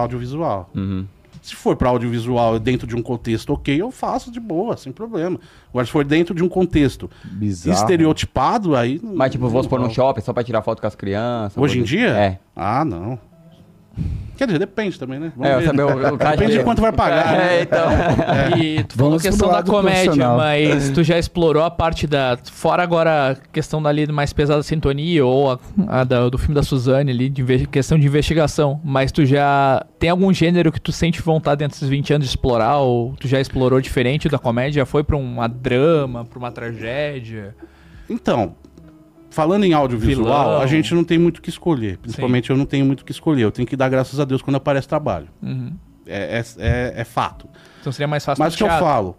audiovisual. 0.00 0.70
Uhum. 0.74 1.06
Se 1.42 1.54
for 1.54 1.76
pra 1.76 1.88
audiovisual 1.90 2.58
dentro 2.58 2.86
de 2.86 2.96
um 2.96 3.02
contexto 3.02 3.52
ok, 3.52 3.80
eu 3.80 3.90
faço 3.92 4.32
de 4.32 4.40
boa, 4.40 4.76
sem 4.76 4.92
problema. 4.92 5.38
Agora, 5.68 5.86
se 5.86 5.92
for 5.92 6.04
dentro 6.04 6.34
de 6.34 6.42
um 6.42 6.48
contexto 6.48 7.08
Bizarro. 7.24 7.76
estereotipado, 7.78 8.74
aí. 8.74 9.00
Mas, 9.02 9.30
tipo, 9.30 9.48
vamos 9.48 9.66
pôr 9.68 9.78
num 9.78 9.90
shopping 9.90 10.20
só 10.22 10.32
pra 10.32 10.42
tirar 10.42 10.62
foto 10.62 10.80
com 10.80 10.86
as 10.88 10.96
crianças? 10.96 11.56
Hoje 11.56 11.74
em 11.78 11.82
coisa- 11.82 11.96
dia? 11.96 12.08
É. 12.10 12.38
Ah, 12.54 12.84
não. 12.84 13.18
Quer 14.36 14.44
dizer, 14.48 14.58
depende 14.58 14.98
também, 14.98 15.18
né? 15.18 15.32
Vamos 15.34 15.50
É, 15.50 15.54
eu 15.54 15.58
ver. 15.60 15.64
sabia 15.66 15.86
o, 15.86 16.14
o 16.14 16.18
cara 16.18 16.36
Depende 16.36 16.58
de 16.58 16.62
quanto 16.64 16.82
vai 16.82 16.92
pagar. 16.92 17.34
É, 17.34 17.38
né? 17.38 17.62
então. 17.62 18.58
E 18.58 18.84
tu 18.84 18.94
falou 18.94 19.10
Vamos 19.12 19.22
questão 19.22 19.48
da 19.50 19.62
comédia, 19.62 20.28
mas 20.36 20.90
tu 20.90 21.02
já 21.02 21.18
explorou 21.18 21.62
a 21.64 21.70
parte 21.70 22.06
da. 22.06 22.36
Fora 22.52 22.82
agora 22.82 23.30
a 23.30 23.34
questão 23.50 23.80
dali 23.82 24.06
mais 24.12 24.34
pesada 24.34 24.62
sintonia, 24.62 25.24
ou 25.24 25.52
a, 25.52 25.58
a 25.88 26.04
da- 26.04 26.28
do 26.28 26.36
filme 26.36 26.54
da 26.54 26.62
Suzane 26.62 27.10
ali, 27.10 27.30
de 27.30 27.66
questão 27.68 27.98
de 27.98 28.06
investigação. 28.06 28.78
Mas 28.84 29.10
tu 29.10 29.24
já 29.24 29.82
tem 29.98 30.10
algum 30.10 30.30
gênero 30.34 30.70
que 30.70 30.80
tu 30.82 30.92
sente 30.92 31.22
vontade 31.22 31.60
dentro 31.60 31.74
desses 31.74 31.88
20 31.88 32.12
anos 32.12 32.26
de 32.26 32.30
explorar? 32.30 32.76
Ou 32.80 33.14
tu 33.18 33.26
já 33.26 33.40
explorou 33.40 33.80
diferente 33.80 34.28
da 34.28 34.38
comédia? 34.38 34.80
Já 34.82 34.86
foi 34.86 35.02
pra 35.02 35.16
uma 35.16 35.48
drama, 35.48 36.26
pra 36.26 36.38
uma 36.38 36.52
tragédia? 36.52 37.54
Então, 38.10 38.54
falando 39.36 39.64
em 39.64 39.74
audiovisual, 39.74 40.44
Vilão. 40.44 40.60
a 40.62 40.66
gente 40.66 40.94
não 40.94 41.04
tem 41.04 41.18
muito 41.18 41.38
o 41.38 41.42
que 41.42 41.50
escolher. 41.50 41.98
Principalmente 41.98 42.48
eu 42.48 42.56
não 42.56 42.64
tenho 42.64 42.86
muito 42.86 43.02
o 43.02 43.04
que 43.04 43.12
escolher. 43.12 43.42
Eu 43.42 43.52
tenho 43.52 43.68
que 43.68 43.76
dar 43.76 43.88
graças 43.90 44.18
a 44.18 44.24
Deus 44.24 44.40
quando 44.40 44.56
aparece 44.56 44.88
trabalho. 44.88 45.28
Uhum. 45.42 45.72
É, 46.06 46.38
é, 46.38 46.44
é- 46.58 46.92
é 47.02 47.04
fato. 47.04 47.46
Então 47.80 47.92
seria 47.92 48.08
mais 48.08 48.24
fácil 48.24 48.42
Mas 48.42 48.54
o 48.54 48.56
que 48.56 48.62
eu 48.62 48.68
teatro. 48.68 48.84
falo? 48.86 49.16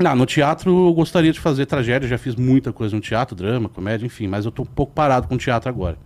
Não, 0.00 0.14
no 0.14 0.24
teatro 0.24 0.88
eu 0.88 0.94
gostaria 0.94 1.32
de 1.32 1.40
fazer 1.40 1.66
tragédia, 1.66 2.08
já 2.08 2.16
fiz 2.16 2.36
muita 2.36 2.72
coisa 2.72 2.94
no 2.94 3.02
teatro, 3.02 3.34
drama, 3.34 3.68
comédia, 3.68 4.06
enfim, 4.06 4.28
mas 4.28 4.44
eu 4.44 4.50
tô 4.52 4.62
um 4.62 4.66
pouco 4.66 4.92
parado 4.94 5.26
com 5.26 5.34
o 5.34 5.38
teatro 5.38 5.68
agora. 5.68 5.98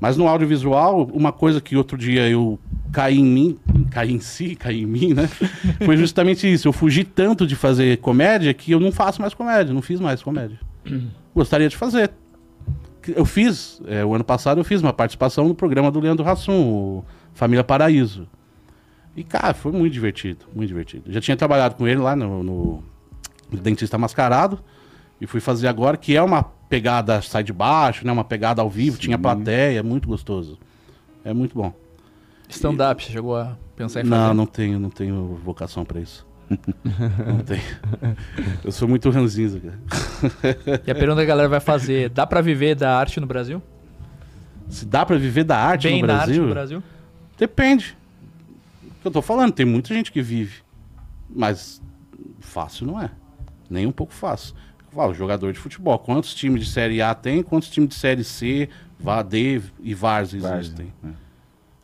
Mas 0.00 0.16
no 0.16 0.26
audiovisual, 0.26 1.04
uma 1.14 1.30
coisa 1.30 1.60
que 1.60 1.76
outro 1.76 1.96
dia 1.96 2.28
eu 2.28 2.58
caí 2.92 3.20
em 3.20 3.24
mim, 3.24 3.58
caí 3.90 4.12
em 4.12 4.18
si, 4.20 4.56
caí 4.58 4.82
em 4.82 4.86
mim, 4.86 5.14
né? 5.14 5.28
Foi 5.86 5.96
justamente 5.96 6.52
isso. 6.52 6.66
Eu 6.66 6.72
fugi 6.72 7.04
tanto 7.04 7.46
de 7.46 7.54
fazer 7.54 7.98
comédia 7.98 8.52
que 8.52 8.72
eu 8.72 8.80
não 8.80 8.90
faço 8.90 9.20
mais 9.20 9.32
comédia, 9.32 9.72
não 9.72 9.80
fiz 9.80 10.00
mais 10.00 10.20
comédia. 10.20 10.58
Gostaria 11.34 11.68
de 11.68 11.76
fazer. 11.76 12.10
Eu 13.08 13.24
fiz, 13.24 13.80
é, 13.86 14.04
o 14.04 14.14
ano 14.14 14.24
passado 14.24 14.58
eu 14.60 14.64
fiz 14.64 14.80
uma 14.80 14.92
participação 14.92 15.48
no 15.48 15.54
programa 15.54 15.90
do 15.90 15.98
Leandro 16.00 16.28
Hassum, 16.28 16.52
o 16.62 17.04
Família 17.34 17.64
Paraíso. 17.64 18.28
E, 19.16 19.22
cara, 19.24 19.52
foi 19.54 19.72
muito 19.72 19.92
divertido, 19.92 20.46
muito 20.54 20.68
divertido. 20.68 21.10
Já 21.12 21.20
tinha 21.20 21.36
trabalhado 21.36 21.74
com 21.74 21.86
ele 21.86 22.00
lá 22.00 22.14
no, 22.16 22.42
no- 22.42 22.84
Dentista 23.60 23.98
Mascarado. 23.98 24.58
E 25.20 25.26
fui 25.26 25.38
fazer 25.40 25.68
agora, 25.68 25.96
que 25.96 26.16
é 26.16 26.22
uma 26.22 26.42
pegada 26.42 27.20
sai 27.22 27.44
de 27.44 27.52
baixo, 27.52 28.04
né? 28.04 28.10
Uma 28.10 28.24
pegada 28.24 28.60
ao 28.62 28.68
vivo, 28.68 28.98
tinha 28.98 29.16
plateia, 29.18 29.78
é 29.78 29.82
muito 29.82 30.08
gostoso. 30.08 30.58
É 31.24 31.32
muito 31.32 31.54
bom. 31.54 31.72
Stand-up, 32.48 33.04
você 33.04 33.12
chegou 33.12 33.36
a 33.36 33.56
pensar 33.76 34.00
em 34.00 34.04
Não, 34.04 34.16
fazer? 34.16 34.34
não 34.34 34.46
tenho, 34.46 34.78
não 34.80 34.90
tenho 34.90 35.38
vocação 35.44 35.84
pra 35.84 36.00
isso. 36.00 36.26
Não 37.26 37.38
tenho. 37.38 37.62
Eu 38.64 38.72
sou 38.72 38.88
muito 38.88 39.08
ranzinza, 39.10 39.60
cara. 39.60 39.78
E 40.86 40.90
a 40.90 40.94
pergunta 40.94 41.16
que 41.20 41.24
a 41.24 41.26
galera 41.26 41.48
vai 41.48 41.60
fazer: 41.60 42.08
dá 42.10 42.26
pra 42.26 42.40
viver 42.40 42.74
da 42.74 42.96
arte 42.96 43.18
no 43.20 43.26
Brasil? 43.26 43.62
Se 44.68 44.86
dá 44.86 45.04
pra 45.04 45.16
viver 45.18 45.44
da 45.44 45.58
arte 45.58 45.88
Bem 45.88 46.00
no 46.00 46.06
na 46.08 46.14
arte 46.14 46.26
Brasil, 46.26 46.42
no 46.44 46.50
Brasil? 46.50 46.82
depende. 47.38 47.96
O 48.84 49.02
que 49.02 49.08
eu 49.08 49.10
tô 49.10 49.20
falando, 49.22 49.52
tem 49.52 49.66
muita 49.66 49.92
gente 49.92 50.10
que 50.12 50.22
vive. 50.22 50.62
Mas 51.28 51.82
fácil 52.40 52.86
não 52.86 53.00
é. 53.00 53.10
Nem 53.68 53.86
um 53.86 53.92
pouco 53.92 54.12
fácil. 54.12 54.54
Eu 54.90 54.96
falo, 54.96 55.14
jogador 55.14 55.52
de 55.52 55.58
futebol. 55.58 55.98
Quantos 55.98 56.34
times 56.34 56.64
de 56.64 56.70
Série 56.70 57.02
A 57.02 57.14
tem? 57.14 57.42
Quantos 57.42 57.68
times 57.70 57.88
de 57.90 57.94
Série 57.96 58.22
C, 58.24 58.68
VA, 59.00 59.22
D 59.22 59.60
e 59.82 59.94
VARs 59.94 60.32
existem? 60.34 60.50
Várzea, 60.52 60.86
é. 61.06 61.08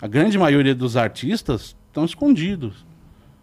A 0.01 0.07
grande 0.07 0.39
maioria 0.39 0.75
dos 0.75 0.97
artistas 0.97 1.75
estão 1.89 2.05
escondidos. 2.05 2.87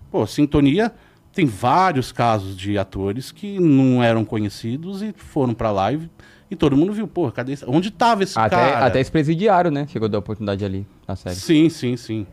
Pô, 0.10 0.26
Sintonia 0.26 0.94
tem 1.36 1.46
vários 1.46 2.14
casos 2.14 2.56
de 2.56 2.78
atores 2.78 3.30
que 3.30 3.60
não 3.60 4.02
eram 4.02 4.24
conhecidos 4.24 5.02
e 5.02 5.14
foram 5.16 5.54
pra 5.54 5.70
live 5.70 6.10
e 6.50 6.56
todo 6.56 6.78
mundo 6.78 6.94
viu, 6.94 7.10
pô, 7.10 7.30
cadê 7.30 7.52
esse... 7.52 7.66
Onde 7.68 7.92
tava 7.92 8.24
esse 8.24 8.40
Até, 8.40 8.56
cara? 8.56 8.86
até 8.86 9.02
esse 9.02 9.12
presidiário, 9.12 9.70
né? 9.70 9.86
Chegou 9.90 10.06
a 10.06 10.10
dar 10.10 10.20
oportunidade 10.20 10.64
ali 10.64 10.88
na 11.06 11.14
série. 11.18 11.36
Sim, 11.36 11.68
sim, 11.68 11.98
sim. 11.98 12.26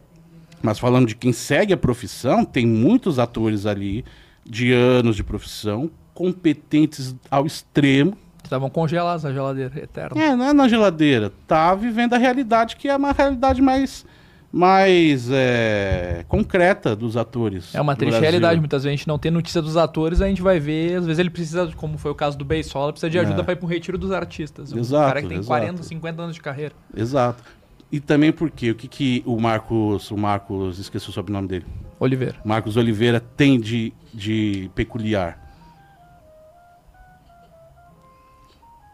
Mas 0.63 0.79
falando 0.79 1.09
de 1.09 1.17
quem 1.17 1.33
segue 1.33 1.73
a 1.73 1.77
profissão, 1.77 2.45
tem 2.45 2.65
muitos 2.65 3.19
atores 3.19 3.67
ali 3.67 4.05
de 4.49 4.73
anos 4.73 5.17
de 5.17 5.25
profissão, 5.25 5.91
competentes 6.15 7.17
ao 7.29 7.45
extremo. 7.45 8.17
Estavam 8.45 8.71
congelados 8.71 9.25
na 9.25 9.33
geladeira, 9.33 9.81
eterno. 9.81 10.21
É, 10.21 10.37
não 10.37 10.45
é 10.45 10.53
na 10.53 10.69
geladeira, 10.69 11.33
tá 11.49 11.75
vivendo 11.75 12.15
a 12.15 12.19
realidade 12.19 12.77
que 12.77 12.89
é 12.89 12.97
uma 12.97 13.11
realidade 13.11 13.61
mais 13.61 14.07
mais 14.53 15.31
é, 15.31 16.27
concreta 16.29 16.95
dos 16.95 17.17
atores. 17.17 17.75
É 17.75 17.81
uma 17.81 17.97
triste 17.97 18.21
realidade. 18.21 18.61
Muitas 18.61 18.83
vezes 18.85 18.95
a 18.95 18.97
gente 18.97 19.09
não 19.09 19.19
tem 19.19 19.31
notícia 19.31 19.63
dos 19.63 19.79
atores, 19.79 20.21
a 20.21 20.29
gente 20.29 20.43
vai 20.43 20.61
ver. 20.61 20.97
Às 20.99 21.07
vezes 21.07 21.19
ele 21.19 21.31
precisa, 21.31 21.73
como 21.75 21.97
foi 21.97 22.11
o 22.11 22.15
caso 22.15 22.37
do 22.37 22.45
Beisola, 22.45 22.93
precisa 22.93 23.09
de 23.09 23.19
ajuda 23.19 23.41
É. 23.41 23.45
pra 23.45 23.55
ir 23.55 23.57
pro 23.57 23.67
retiro 23.67 23.97
dos 23.97 24.13
artistas. 24.13 24.71
Um 24.73 24.79
Exato, 24.79 25.07
cara 25.09 25.23
que 25.23 25.29
tem 25.29 25.39
exato. 25.39 25.49
40, 25.49 25.83
50 25.83 26.23
anos 26.23 26.35
de 26.35 26.43
carreira. 26.43 26.75
Exato. 26.95 27.43
E 27.91 27.99
também 27.99 28.31
porque 28.31 28.71
o 28.71 28.75
que, 28.75 28.89
que 28.89 29.23
o 29.25 29.41
Marcos, 29.41 30.11
o 30.11 30.17
Marcos, 30.19 30.79
esqueci 30.79 31.09
o 31.09 31.13
sobrenome 31.13 31.49
dele. 31.49 31.67
Oliveira. 31.99 32.37
Marcos 32.45 32.77
Oliveira 32.77 33.21
tem 33.21 33.59
de, 33.59 33.93
de 34.13 34.71
peculiar? 34.75 35.39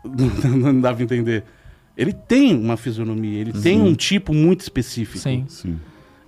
Não, 0.04 0.50
não 0.72 0.80
dá 0.80 0.94
pra 0.94 1.02
entender. 1.02 1.44
Ele 1.98 2.12
tem 2.12 2.54
uma 2.56 2.76
fisionomia, 2.76 3.40
ele 3.40 3.52
tem 3.52 3.82
um 3.82 3.92
tipo 3.94 4.32
muito 4.32 4.60
específico. 4.60 5.18
Sim. 5.18 5.44
Sim. 5.48 5.78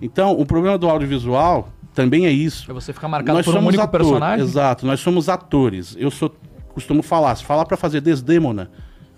Então, 0.01 0.37
o 0.37 0.45
problema 0.45 0.77
do 0.77 0.89
audiovisual 0.89 1.69
também 1.93 2.25
é 2.25 2.31
isso. 2.31 2.65
Pra 2.65 2.73
você 2.73 2.91
ficar 2.91 3.07
marcado 3.07 3.41
por 3.43 3.55
um 3.55 3.65
único 3.67 3.81
ator- 3.81 3.99
personagem. 4.01 4.45
Exato, 4.45 4.85
nós 4.85 4.99
somos 4.99 5.29
atores. 5.29 5.95
Eu 5.97 6.11
sou, 6.11 6.35
costumo 6.73 7.01
falar, 7.01 7.33
se 7.35 7.45
falar 7.45 7.65
pra 7.65 7.77
fazer 7.77 8.01
Desdemona, 8.01 8.69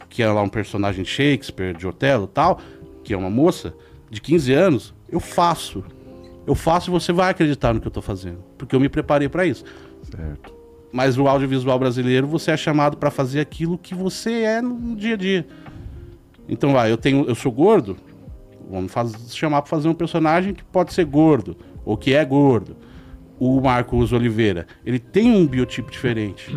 que 0.10 0.22
é 0.22 0.32
lá 0.32 0.44
um 0.44 0.50
personagem 0.50 1.04
de 1.04 1.10
Shakespeare, 1.10 1.76
de 1.76 1.88
Otelo 1.88 2.26
e 2.26 2.28
tal, 2.28 2.60
que 3.04 3.14
é 3.14 3.18
uma 3.18 3.30
moça 3.32 3.74
de 4.12 4.22
15 4.22 4.54
anos, 4.54 4.94
eu 5.10 5.20
faço. 5.20 5.84
Eu 6.46 6.54
faço 6.54 6.90
e 6.90 6.92
você 6.92 7.12
vai 7.12 7.32
acreditar 7.32 7.74
no 7.74 7.80
que 7.82 7.88
eu 7.88 7.92
tô 7.92 8.02
fazendo, 8.02 8.44
porque 8.60 8.76
eu 8.76 8.80
me 8.80 8.90
preparei 8.90 9.28
pra 9.28 9.46
isso. 9.46 9.64
Certo. 10.04 10.54
Mas 10.92 11.18
o 11.18 11.28
audiovisual 11.28 11.80
brasileiro, 11.80 12.28
você 12.28 12.52
é 12.52 12.58
chamado 12.58 12.98
pra 12.98 13.10
fazer 13.10 13.40
aquilo 13.40 13.78
que 13.80 13.96
você 13.96 14.42
é 14.44 14.62
no 14.62 14.96
dia 14.96 15.16
a 15.16 15.18
dia. 15.18 15.48
Então, 16.48 16.74
vai, 16.74 16.92
eu 16.92 16.98
tenho, 16.98 17.26
eu 17.26 17.36
sou 17.36 17.52
gordo, 17.52 17.98
vamos 18.70 18.92
faz, 18.92 19.36
chamar 19.36 19.62
pra 19.62 19.70
fazer 19.70 19.88
um 19.88 19.94
personagem 19.94 20.54
que 20.54 20.64
pode 20.64 20.94
ser 20.94 21.06
gordo 21.06 21.56
ou 21.86 21.98
que 21.98 22.14
é 22.14 22.24
gordo. 22.24 22.76
O 23.40 23.60
Marcos 23.60 24.14
Oliveira, 24.14 24.68
ele 24.86 25.00
tem 25.00 25.32
um 25.32 25.46
biotipo 25.46 25.92
diferente. 25.92 26.56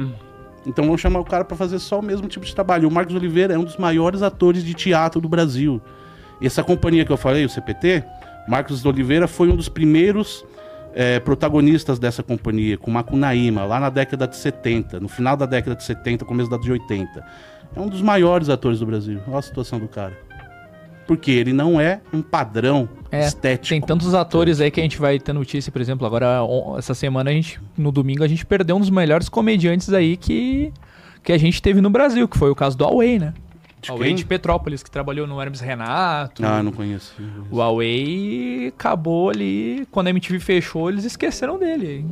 Então 0.67 0.85
vamos 0.85 1.01
chamar 1.01 1.21
o 1.21 1.25
cara 1.25 1.45
pra 1.45 1.57
fazer 1.57 1.79
só 1.79 2.01
o 2.01 2.03
mesmo 2.03 2.27
tipo 2.27 2.45
de 2.45 2.55
trabalho. 2.55 2.89
O 2.89 2.93
Marcos 2.93 3.15
Oliveira 3.15 3.55
é 3.55 3.59
um 3.59 3.65
dos 3.65 3.77
maiores 3.77 4.23
atores 4.23 4.65
de 4.65 4.75
teatro 4.75 5.21
do 5.21 5.29
Brasil. 5.29 5.81
Essa 6.43 6.63
companhia 6.63 7.05
que 7.05 7.13
eu 7.13 7.17
falei, 7.17 7.45
o 7.45 7.49
CPT, 7.49 8.05
Marcos 8.49 8.85
Oliveira 8.85 9.27
foi 9.27 9.49
um 9.49 9.57
dos 9.57 9.69
primeiros 9.69 10.45
eh, 10.97 11.21
protagonistas 11.21 11.99
dessa 11.99 12.23
companhia, 12.23 12.77
com 12.79 12.91
Macunaíma, 12.91 13.65
lá 13.65 13.79
na 13.79 13.91
década 13.91 14.27
de 14.27 14.35
70, 14.37 14.99
no 14.99 15.09
final 15.09 15.37
da 15.37 15.45
década 15.47 15.77
de 15.77 15.85
70, 15.85 16.25
começo 16.25 16.49
da 16.51 16.57
de 16.57 16.73
80. 16.73 17.25
É 17.77 17.81
um 17.81 17.89
dos 17.89 18.01
maiores 18.01 18.49
atores 18.49 18.81
do 18.81 18.87
Brasil. 18.87 19.21
Olha 19.29 19.39
a 19.39 19.43
situação 19.43 19.79
do 19.79 19.87
cara. 19.87 20.19
Porque 21.07 21.31
ele 21.31 21.53
não 21.53 21.81
é 21.81 22.01
um 22.13 22.21
padrão 22.23 22.89
É, 23.13 23.27
estético. 23.27 23.69
Tem 23.69 23.81
tantos 23.81 24.13
atores 24.15 24.61
aí 24.61 24.71
que 24.73 24.81
a 24.81 24.83
gente 24.83 24.99
vai 24.99 25.21
ter 25.21 25.33
notícia, 25.33 25.71
por 25.71 25.81
exemplo, 25.81 26.05
agora 26.07 26.41
essa 26.79 26.95
semana 26.95 27.31
a 27.31 27.33
gente, 27.33 27.61
no 27.77 27.93
domingo, 27.93 28.25
a 28.25 28.29
gente 28.29 28.45
perdeu 28.45 28.75
um 28.77 28.81
dos 28.81 28.91
melhores 28.91 29.29
comediantes 29.29 29.93
aí 29.93 30.17
que, 30.17 30.73
que 31.23 31.33
a 31.33 31.39
gente 31.39 31.63
teve 31.63 31.81
no 31.81 31.91
Brasil, 31.91 32.27
que 32.27 32.37
foi 32.37 32.51
o 32.51 32.57
caso 32.57 32.77
do 32.77 32.85
Huawei, 32.85 33.19
né? 33.21 33.35
De 33.87 33.93
Huawei 33.93 34.09
quem? 34.09 34.17
de 34.17 34.25
Petrópolis, 34.25 34.83
que 34.83 34.91
trabalhou 34.91 35.27
no 35.27 35.41
Hermes 35.41 35.61
Renato. 35.61 36.45
Ah, 36.45 36.63
não 36.63 36.73
conheço. 36.73 37.15
O 37.51 37.57
Huawei 37.57 38.69
acabou 38.69 39.31
ali, 39.31 39.87
quando 39.91 40.09
a 40.09 40.11
MTV 40.11 40.39
fechou, 40.41 40.89
eles 40.91 41.05
esqueceram 41.05 41.59
dele. 41.59 42.07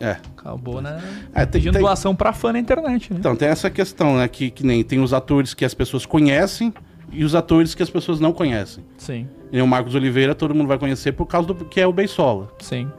É. 0.00 0.16
Acabou, 0.36 0.80
né? 0.82 1.02
É, 1.34 1.40
tem- 1.46 1.60
Pedindo 1.60 1.72
tem- 1.74 1.80
doação 1.82 2.14
pra 2.14 2.32
fã 2.32 2.52
na 2.52 2.58
internet, 2.58 3.12
né? 3.12 3.18
Então, 3.18 3.34
tem 3.34 3.48
essa 3.48 3.70
questão, 3.70 4.16
né? 4.18 4.28
Que, 4.28 4.50
que 4.50 4.64
nem 4.64 4.82
tem 4.84 5.00
os 5.00 5.12
atores 5.14 5.54
que 5.54 5.64
as 5.64 5.72
pessoas 5.74 6.04
conhecem 6.04 6.72
e 7.10 7.24
os 7.24 7.34
atores 7.34 7.74
que 7.74 7.82
as 7.82 7.88
pessoas 7.90 8.20
não 8.20 8.32
conhecem. 8.32 8.84
Sim, 8.98 9.26
E 9.52 9.60
o 9.60 9.66
Marcos 9.66 9.94
Oliveira 9.94 10.34
todo 10.34 10.54
mundo 10.54 10.68
vai 10.68 10.78
conhecer 10.78 11.12
por 11.12 11.26
causa 11.26 11.48
do 11.48 11.64
que 11.64 11.80
é 11.80 11.86
o 11.86 11.92
Beisola. 11.92 12.48
sim. 12.60 12.90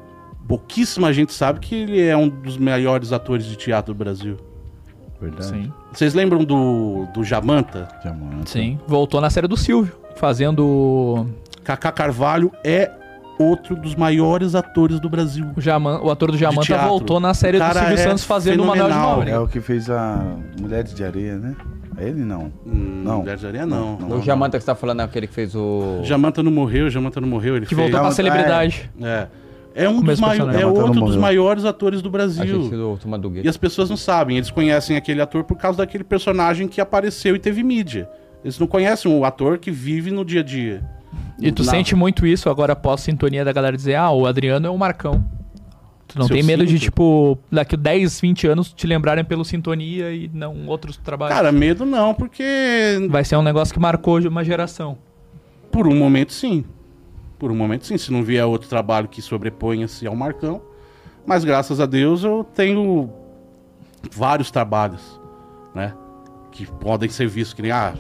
pouquíssima 0.48 1.12
gente 1.12 1.34
sabe 1.34 1.60
que 1.60 1.76
ele 1.76 2.02
é 2.02 2.16
um 2.16 2.30
dos 2.30 2.58
melhores 2.58 3.12
atores 3.12 3.46
de 3.46 3.58
teatro 3.58 3.94
do 3.94 3.98
Brasil. 3.98 4.38
Verdade. 5.20 5.46
Sim. 5.48 5.74
Vocês 5.92 6.14
lembram 6.14 6.44
do, 6.44 7.08
do 7.14 7.24
Jamanta? 7.24 7.88
Já, 8.04 8.14
mano. 8.14 8.42
Sim. 8.46 8.80
Voltou 8.88 9.20
na 9.20 9.30
série 9.30 9.48
do 9.48 9.58
Silvio, 9.58 9.94
fazendo 10.16 11.26
Kaká 11.64 11.92
Carvalho 11.92 12.52
é 12.64 12.92
outro 13.40 13.76
dos 13.76 13.96
maiores 13.96 14.56
atores 14.56 15.00
do 15.00 15.10
Brasil. 15.10 15.46
o 15.56 15.62
Jaman, 15.62 16.00
o 16.02 16.10
ator 16.10 16.32
do 16.32 16.38
Jamanta 16.38 16.62
teatro. 16.66 16.88
voltou 16.88 17.20
na 17.20 17.34
série 17.34 17.60
do 17.60 17.66
Silvio 17.66 17.94
é 17.94 17.98
Santos 17.98 18.24
fazendo 18.24 18.64
o 18.64 18.66
Manuel 18.68 18.90
de. 18.90 18.96
Nobre. 18.96 19.30
É 19.32 19.40
o 19.40 19.48
que 19.48 19.60
fez 19.62 19.90
a 19.90 20.24
Mulheres 20.60 20.94
de 20.94 21.04
Areia, 21.04 21.36
né? 21.38 21.56
É 22.00 22.08
ele 22.08 22.24
não. 22.24 22.52
Hum, 22.66 23.02
Não. 23.04 23.20
Mulher 23.20 23.38
de 23.38 23.48
Areia, 23.48 23.66
não. 23.66 23.98
Não, 23.98 24.18
o 24.20 24.22
Jamanta 24.22 24.58
que 24.58 24.64
você 24.64 24.68
tá 24.68 24.76
falando 24.76 25.02
é 25.02 25.04
aquele 25.04 25.26
que 25.28 25.34
fez 25.34 25.56
o. 25.56 26.00
Jamanta 26.04 26.44
não 26.44 26.52
morreu, 26.52 26.90
Jamanta 26.92 27.20
não 27.20 27.28
morreu. 27.28 27.56
Ele 27.58 27.66
Que 27.66 27.74
fez... 27.74 27.78
voltou 27.90 28.00
pra 28.00 28.12
Jamanta, 28.12 28.16
celebridade. 28.16 28.90
É. 29.02 29.08
É 29.08 29.28
um 29.86 29.96
Como 29.96 30.04
dos 30.06 30.14
esse 30.14 30.22
mai... 30.22 30.38
personagem. 30.38 30.62
é 30.62 30.66
outro 30.66 31.02
dos 31.02 31.16
maiores 31.16 31.66
atores 31.66 32.02
do 32.02 32.10
Brasil. 32.10 32.70
do 32.70 33.42
E 33.44 33.48
as 33.48 33.58
pessoas 33.58 33.90
não 33.90 33.98
sabem, 33.98 34.38
eles 34.38 34.50
conhecem 34.50 34.96
aquele 34.98 35.22
ator 35.22 35.44
por 35.44 35.58
causa 35.58 35.80
daquele 35.80 36.04
personagem 36.04 36.68
que 36.68 36.80
apareceu 36.82 37.36
e 37.36 37.40
teve 37.40 37.62
mídia. 37.64 38.10
Eles 38.44 38.58
não 38.58 38.66
conhecem 38.68 39.12
o 39.12 39.26
ator 39.26 39.58
que 39.58 39.70
vive 39.72 40.10
no 40.12 40.24
dia 40.24 40.40
a 40.40 40.44
dia. 40.44 40.84
E 41.40 41.52
tu 41.52 41.64
Não. 41.64 41.70
sente 41.70 41.96
muito 41.96 42.26
isso 42.26 42.50
agora 42.50 42.74
após 42.74 43.02
sintonia 43.02 43.44
da 43.46 43.52
galera 43.52 43.76
dizer, 43.76 43.96
ah, 43.96 44.10
o 44.12 44.26
Adriano 44.26 44.66
é 44.68 44.70
o 44.70 44.78
Marcão. 44.78 45.24
Tu 46.08 46.18
não 46.18 46.26
Se 46.28 46.34
tem 46.34 46.42
medo 46.44 46.66
de, 46.66 46.72
sinto. 46.74 46.82
tipo, 46.84 47.38
daqui 47.52 47.76
a 47.76 47.78
10, 47.78 48.22
20 48.22 48.48
anos 48.48 48.74
te 48.74 48.88
lembrarem 48.88 49.26
pelo 49.26 49.44
sintonia 49.44 50.10
e 50.12 50.30
não 50.34 50.66
outros 50.68 50.96
trabalhos. 50.98 51.36
Cara, 51.36 51.52
medo 51.52 51.86
não, 51.86 52.14
porque 52.14 52.44
Vai 53.10 53.26
ser 53.26 53.36
um 53.36 53.42
negócio 53.42 53.74
que 53.74 53.80
marcou 53.80 54.18
uma 54.22 54.44
geração. 54.44 54.98
por 55.72 55.86
um 55.88 55.96
momento 55.96 56.32
sim. 56.32 56.64
Por 57.40 57.52
um 57.52 57.56
momento 57.56 57.86
sim, 57.86 57.98
se 57.98 58.12
não 58.12 58.24
vier 58.24 58.46
outro 58.46 58.68
trabalho 58.68 59.08
que 59.08 59.22
sobreponha-se 59.22 60.08
ao 60.08 60.16
Marcão. 60.16 60.62
Mas 61.26 61.44
graças 61.44 61.80
a 61.80 61.86
Deus 61.86 62.24
eu 62.24 62.44
tenho 62.56 63.10
vários 64.12 64.50
trabalhos, 64.50 65.20
né? 65.76 65.94
Que 66.52 66.66
podem 66.66 67.10
ser 67.10 67.28
vistos 67.28 67.54
que 67.54 67.62
nem, 67.62 67.72
ah, 67.72 67.94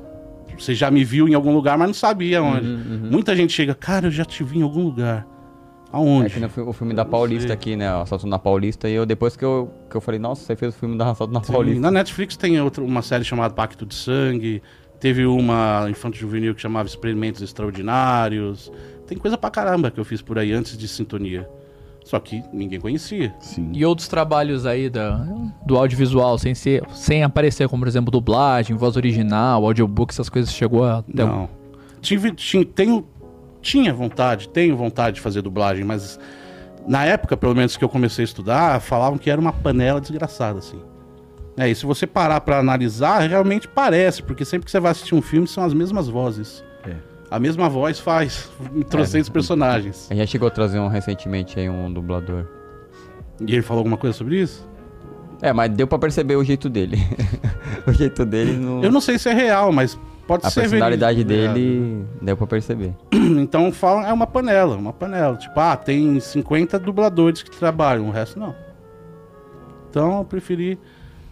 você 0.57 0.73
já 0.73 0.89
me 0.89 1.03
viu 1.03 1.27
em 1.27 1.33
algum 1.35 1.53
lugar, 1.53 1.77
mas 1.77 1.87
não 1.87 1.93
sabia 1.93 2.41
onde. 2.41 2.67
Uhum, 2.67 3.09
Muita 3.11 3.35
gente 3.35 3.53
chega, 3.53 3.75
cara, 3.75 4.07
eu 4.07 4.11
já 4.11 4.25
te 4.25 4.43
vi 4.43 4.59
em 4.59 4.63
algum 4.63 4.83
lugar. 4.83 5.27
É 5.93 5.95
Aonde? 5.95 6.29
fi- 6.49 6.61
o 6.61 6.73
filme 6.73 6.93
da 6.93 7.05
Paulista 7.05 7.53
aqui, 7.53 7.75
né? 7.75 7.93
O 7.95 8.01
Assalto 8.01 8.25
na 8.27 8.37
Paulista. 8.39 8.89
E 8.89 8.93
eu, 8.93 9.05
depois 9.05 9.37
que 9.37 9.45
eu, 9.45 9.71
que 9.89 9.95
eu 9.95 10.01
falei, 10.01 10.19
nossa, 10.19 10.43
você 10.43 10.55
fez 10.55 10.75
o 10.75 10.77
filme 10.77 10.97
da 10.97 11.11
Assalto 11.11 11.31
na 11.33 11.41
Sim, 11.43 11.51
Paulista. 11.53 11.79
Na 11.81 11.91
Netflix 11.91 12.35
tem 12.35 12.59
outra, 12.59 12.83
uma 12.83 13.01
série 13.01 13.23
chamada 13.23 13.53
Pacto 13.53 13.85
de 13.85 13.93
Sangue. 13.95 14.61
Teve 14.99 15.25
uma 15.25 15.85
infanto 15.89 16.17
juvenil 16.17 16.53
que 16.55 16.61
chamava 16.61 16.87
Experimentos 16.89 17.41
Extraordinários. 17.41 18.71
Tem 19.07 19.17
coisa 19.17 19.37
pra 19.37 19.49
caramba 19.49 19.89
que 19.89 19.99
eu 19.99 20.05
fiz 20.05 20.21
por 20.21 20.37
aí 20.37 20.51
antes 20.51 20.77
de 20.77 20.87
Sintonia. 20.87 21.47
Só 22.03 22.19
que 22.19 22.41
ninguém 22.53 22.79
conhecia. 22.79 23.33
Sim. 23.41 23.69
E 23.73 23.85
outros 23.85 24.07
trabalhos 24.07 24.65
aí 24.65 24.89
da, 24.89 25.17
do 25.65 25.77
audiovisual, 25.77 26.37
sem 26.37 26.55
ser, 26.55 26.81
sem 26.91 27.21
aparecer, 27.23 27.67
como 27.67 27.81
por 27.81 27.87
exemplo, 27.87 28.09
dublagem, 28.11 28.75
voz 28.77 28.95
original, 28.95 29.65
audiobook, 29.65 30.13
essas 30.13 30.29
coisas 30.29 30.53
chegou 30.53 30.85
a. 30.85 31.01
ter 31.03 31.23
um- 31.23 31.27
Não. 31.27 31.49
Tive, 31.99 32.31
tinha, 32.31 32.63
tenho, 32.63 33.05
tinha 33.61 33.93
vontade, 33.93 34.47
tenho 34.49 34.77
vontade 34.77 35.15
de 35.15 35.21
fazer 35.21 35.41
dublagem, 35.41 35.83
mas 35.83 36.17
na 36.87 37.03
época, 37.03 37.35
pelo 37.35 37.53
menos 37.53 37.75
que 37.75 37.83
eu 37.83 37.89
comecei 37.89 38.23
a 38.23 38.25
estudar, 38.25 38.79
falavam 38.79 39.17
que 39.17 39.29
era 39.29 39.41
uma 39.41 39.51
panela 39.51 39.99
desgraçada, 39.99 40.59
assim. 40.59 40.79
É, 41.57 41.67
e 41.67 41.75
se 41.75 41.85
você 41.85 42.07
parar 42.07 42.39
pra 42.39 42.59
analisar, 42.59 43.19
realmente 43.27 43.67
parece, 43.67 44.23
porque 44.23 44.45
sempre 44.45 44.65
que 44.65 44.71
você 44.71 44.79
vai 44.79 44.91
assistir 44.91 45.15
um 45.15 45.21
filme 45.21 45.45
são 45.47 45.65
as 45.65 45.73
mesmas 45.73 46.07
vozes. 46.07 46.63
É. 47.29 47.35
A 47.35 47.39
mesma 47.39 47.69
voz 47.69 47.99
faz 47.99 48.49
trocentos 48.89 49.29
personagens. 49.29 50.07
A 50.09 50.15
gente 50.15 50.29
chegou 50.29 50.47
a 50.47 50.51
trazer 50.51 50.79
um 50.79 50.87
recentemente 50.87 51.59
aí, 51.59 51.69
um 51.69 51.91
dublador. 51.91 52.45
E 53.45 53.53
ele 53.53 53.61
falou 53.61 53.81
alguma 53.81 53.97
coisa 53.97 54.17
sobre 54.17 54.41
isso? 54.41 54.67
É, 55.41 55.53
mas 55.53 55.69
deu 55.71 55.87
pra 55.87 55.99
perceber 55.99 56.35
o 56.35 56.43
jeito 56.43 56.69
dele. 56.69 56.97
o 57.85 57.91
jeito 57.93 58.25
dele 58.25 58.53
no... 58.53 58.83
Eu 58.83 58.91
não 58.91 59.01
sei 59.01 59.19
se 59.19 59.29
é 59.29 59.33
real, 59.33 59.71
mas 59.71 59.99
pode 60.25 60.45
A 60.45 60.49
ser 60.49 60.61
personalidade 60.61 61.23
verídico. 61.23 61.53
dele 61.53 62.05
deu 62.21 62.35
pra 62.37 62.47
perceber. 62.47 62.93
Então 63.37 63.71
falam, 63.71 64.05
é 64.05 64.11
uma 64.11 64.25
panela, 64.25 64.75
uma 64.75 64.93
panela. 64.93 65.35
Tipo, 65.37 65.59
ah, 65.59 65.75
tem 65.75 66.19
50 66.19 66.79
dubladores 66.79 67.43
que 67.43 67.51
trabalham, 67.51 68.07
o 68.07 68.11
resto 68.11 68.39
não. 68.39 68.55
Então 69.89 70.17
eu 70.19 70.25
preferi 70.25 70.79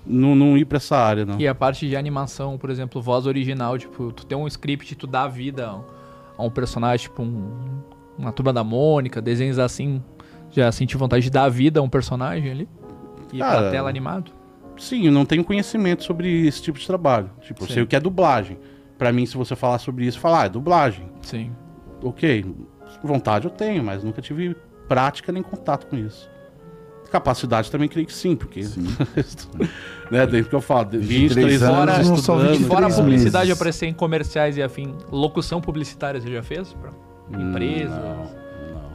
não, 0.06 0.36
não 0.36 0.58
ir 0.58 0.66
pra 0.66 0.78
essa 0.78 0.96
área, 0.98 1.26
não. 1.26 1.40
E 1.40 1.48
a 1.48 1.56
parte 1.56 1.88
de 1.88 1.96
animação, 1.96 2.58
por 2.58 2.70
exemplo, 2.70 3.02
voz 3.02 3.26
original, 3.26 3.78
tipo, 3.78 4.12
tu 4.12 4.26
tem 4.26 4.38
um 4.38 4.48
script, 4.48 4.96
tu 4.96 5.08
dá 5.08 5.28
vida 5.28 5.68
a 6.38 6.44
um- 6.44 6.50
personagem, 6.50 7.04
tipo, 7.08 7.22
um- 7.24 7.82
uma 8.18 8.32
turma 8.32 8.54
da 8.54 8.64
Mônica, 8.64 9.22
desenhos 9.22 9.58
assim, 9.60 10.02
já 10.52 10.72
senti 10.72 10.96
vontade 10.98 11.24
de 11.24 11.30
dar 11.30 11.50
vida 11.50 11.80
a 11.80 11.84
um 11.84 11.90
personagem 11.90 12.50
ali? 12.52 12.70
E 13.34 13.38
ir 13.38 13.40
pra 13.40 13.48
Cara, 13.52 13.72
tela 13.72 13.90
animado? 13.90 14.32
Sim, 14.78 15.06
eu 15.06 15.12
não 15.12 15.26
tenho 15.26 15.44
conhecimento 15.44 16.04
sobre 16.04 16.46
esse 16.48 16.62
tipo 16.62 16.78
de 16.78 16.86
trabalho. 16.86 17.30
Tipo, 17.42 17.64
eu 17.64 17.68
Sim. 17.68 17.74
sei 17.74 17.84
o 17.84 17.88
que 17.88 17.96
é 17.96 18.00
dublagem. 18.00 18.58
Pra 18.98 19.12
mim, 19.12 19.26
se 19.26 19.36
você 19.38 19.56
falar 19.56 19.80
sobre 19.80 20.06
isso, 20.06 20.20
falar, 20.20 20.42
ah, 20.42 20.46
é 20.46 20.50
dublagem. 20.50 21.10
Sim. 21.22 21.52
Ok, 22.04 22.46
vontade 23.04 23.46
eu 23.46 23.52
tenho, 23.52 23.84
mas 23.84 24.04
nunca 24.04 24.22
tive 24.22 24.56
prática 24.88 25.32
nem 25.32 25.42
contato 25.42 25.88
com 25.88 25.96
isso. 25.98 26.30
Capacidade 27.16 27.72
também 27.72 27.88
creio 27.88 28.06
que 28.06 28.14
sim, 28.14 28.36
porque. 28.36 28.60
né, 30.12 30.28
desde 30.28 30.50
que 30.50 30.56
eu 30.56 30.60
falo, 30.60 30.90
de 30.90 30.98
23 30.98 31.64
anos, 31.64 31.78
anos. 31.96 32.10
não 32.10 32.18
são 32.18 32.36
estudando. 32.36 32.50
23 32.58 32.68
Fora 32.68 32.80
a 32.80 32.90
meses. 32.90 33.00
publicidade 33.00 33.52
aparecer 33.54 33.86
em 33.86 33.94
comerciais 33.94 34.58
e 34.58 34.62
afim, 34.62 34.94
locução 35.10 35.62
publicitária 35.62 36.20
você 36.20 36.30
já 36.30 36.44
fez? 36.44 36.74
Pra 36.74 36.92
empresas? 37.40 37.90
Não, 37.98 38.18
não. 38.18 38.90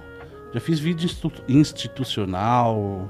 Já 0.53 0.61
fiz 0.61 0.79
vídeo 0.79 1.07
institu- 1.07 1.43
institucional. 1.49 3.09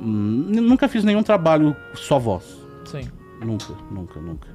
Hum, 0.00 0.46
nunca 0.48 0.86
fiz 0.86 1.02
nenhum 1.02 1.24
trabalho 1.24 1.74
só 1.94 2.16
voz. 2.16 2.44
Sim. 2.84 3.08
Nunca, 3.44 3.74
nunca, 3.90 4.20
nunca. 4.20 4.46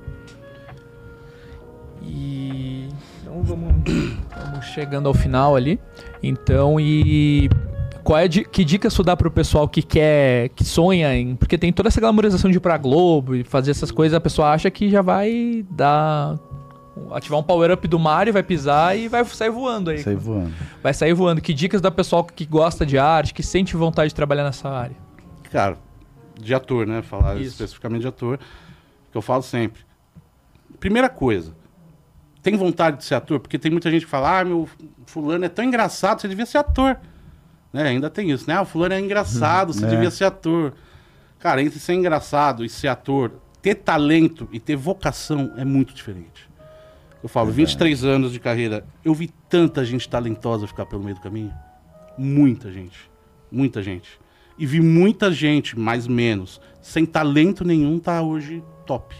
E 2.02 2.88
então 3.22 3.44
vamos, 3.44 3.74
vamos 4.36 4.66
chegando 4.68 5.08
ao 5.08 5.14
final 5.14 5.54
ali. 5.56 5.78
Então 6.24 6.80
e 6.80 7.50
qual 8.04 8.20
é 8.20 8.28
di- 8.28 8.46
que 8.46 8.64
dica 8.64 8.88
isso 8.88 9.04
dá 9.04 9.16
pro 9.16 9.30
pessoal 9.32 9.68
que 9.68 9.82
quer, 9.82 10.50
que 10.50 10.64
sonha 10.64 11.14
em, 11.16 11.36
porque 11.36 11.58
tem 11.58 11.72
toda 11.72 11.90
essa 11.90 12.00
glamorização 12.02 12.50
de 12.50 12.58
ir 12.58 12.60
pra 12.60 12.78
Globo 12.78 13.36
e 13.36 13.44
fazer 13.44 13.72
essas 13.72 13.92
coisas, 13.92 14.16
a 14.16 14.20
pessoa 14.22 14.50
acha 14.52 14.70
que 14.72 14.90
já 14.90 15.02
vai 15.02 15.66
dar 15.70 16.38
ativar 17.12 17.40
um 17.40 17.44
power 17.44 17.72
up 17.72 17.88
do 17.88 17.98
Mario, 17.98 18.34
vai 18.34 18.44
pisar 18.44 18.98
e 18.98 19.08
vai 19.08 19.24
sair 19.26 19.50
voando 19.50 19.90
aí. 19.92 20.00
Sai 20.00 20.16
voando. 20.16 20.52
Vai 20.84 20.94
sair 20.94 21.14
voando. 21.14 21.40
Que 21.42 21.54
dicas 21.54 21.80
dá 21.82 21.90
pro 21.90 21.98
pessoal 21.98 22.24
que 22.26 22.46
gosta 22.46 22.86
de 22.86 22.98
arte, 22.98 23.34
que 23.34 23.42
sente 23.42 23.76
vontade 23.78 24.10
de 24.10 24.16
trabalhar 24.16 24.44
nessa 24.44 24.68
área? 24.70 24.96
Cara, 25.52 25.78
de 26.40 26.54
ator, 26.54 26.86
né? 26.86 27.02
Falar 27.02 27.36
Isso. 27.38 27.52
especificamente 27.52 28.02
de 28.02 28.08
ator, 28.08 28.38
que 29.12 29.18
eu 29.18 29.22
falo 29.22 29.42
sempre. 29.42 29.82
Primeira 30.80 31.10
coisa, 31.10 31.54
tem 32.44 32.56
vontade 32.56 32.98
de 32.98 33.06
ser 33.06 33.16
ator? 33.16 33.40
Porque 33.40 33.58
tem 33.58 33.72
muita 33.72 33.90
gente 33.90 34.06
que 34.06 34.12
fala, 34.12 34.40
ah, 34.40 34.46
meu 34.46 34.68
fulano 35.06 35.46
é 35.46 35.50
tão 35.50 35.64
engraçado, 35.66 36.22
você 36.22 36.28
devia 36.28 36.46
ser 36.46 36.58
ator. 36.60 36.98
Né? 37.72 37.84
Ainda 37.90 38.10
tem 38.10 38.32
isso, 38.32 38.46
né? 38.48 38.56
Ah, 38.56 38.62
o 38.62 38.66
fulano 38.66 38.94
é 38.96 39.00
engraçado, 39.00 39.74
você 39.74 39.86
É. 39.86 39.90
devia 39.90 40.10
ser 40.12 40.26
ator. 40.26 40.74
Cara, 41.40 41.62
entre 41.62 41.80
ser 41.80 41.94
engraçado 41.94 42.66
e 42.66 42.70
ser 42.70 42.88
ator, 42.88 43.32
ter 43.62 43.76
talento 43.76 44.48
e 44.52 44.60
ter 44.60 44.76
vocação 44.76 45.54
é 45.58 45.64
muito 45.64 45.94
diferente. 45.94 46.50
Eu 47.22 47.30
falo, 47.30 47.52
23 47.52 48.04
anos 48.04 48.32
de 48.32 48.40
carreira, 48.40 48.86
eu 49.04 49.14
vi 49.14 49.30
tanta 49.50 49.84
gente 49.84 50.08
talentosa 50.08 50.66
ficar 50.68 50.86
pelo 50.86 51.04
meio 51.04 51.16
do 51.16 51.22
caminho. 51.22 51.54
Muita 52.18 52.72
gente. 52.72 53.10
Muita 53.52 53.82
gente. 53.84 54.20
E 54.58 54.66
vi 54.66 54.82
muita 54.82 55.32
gente, 55.32 55.78
mais 55.78 56.08
menos, 56.08 56.60
sem 56.82 57.06
talento 57.06 57.64
nenhum, 57.64 58.00
tá 58.00 58.22
hoje 58.22 58.64
top. 58.86 59.16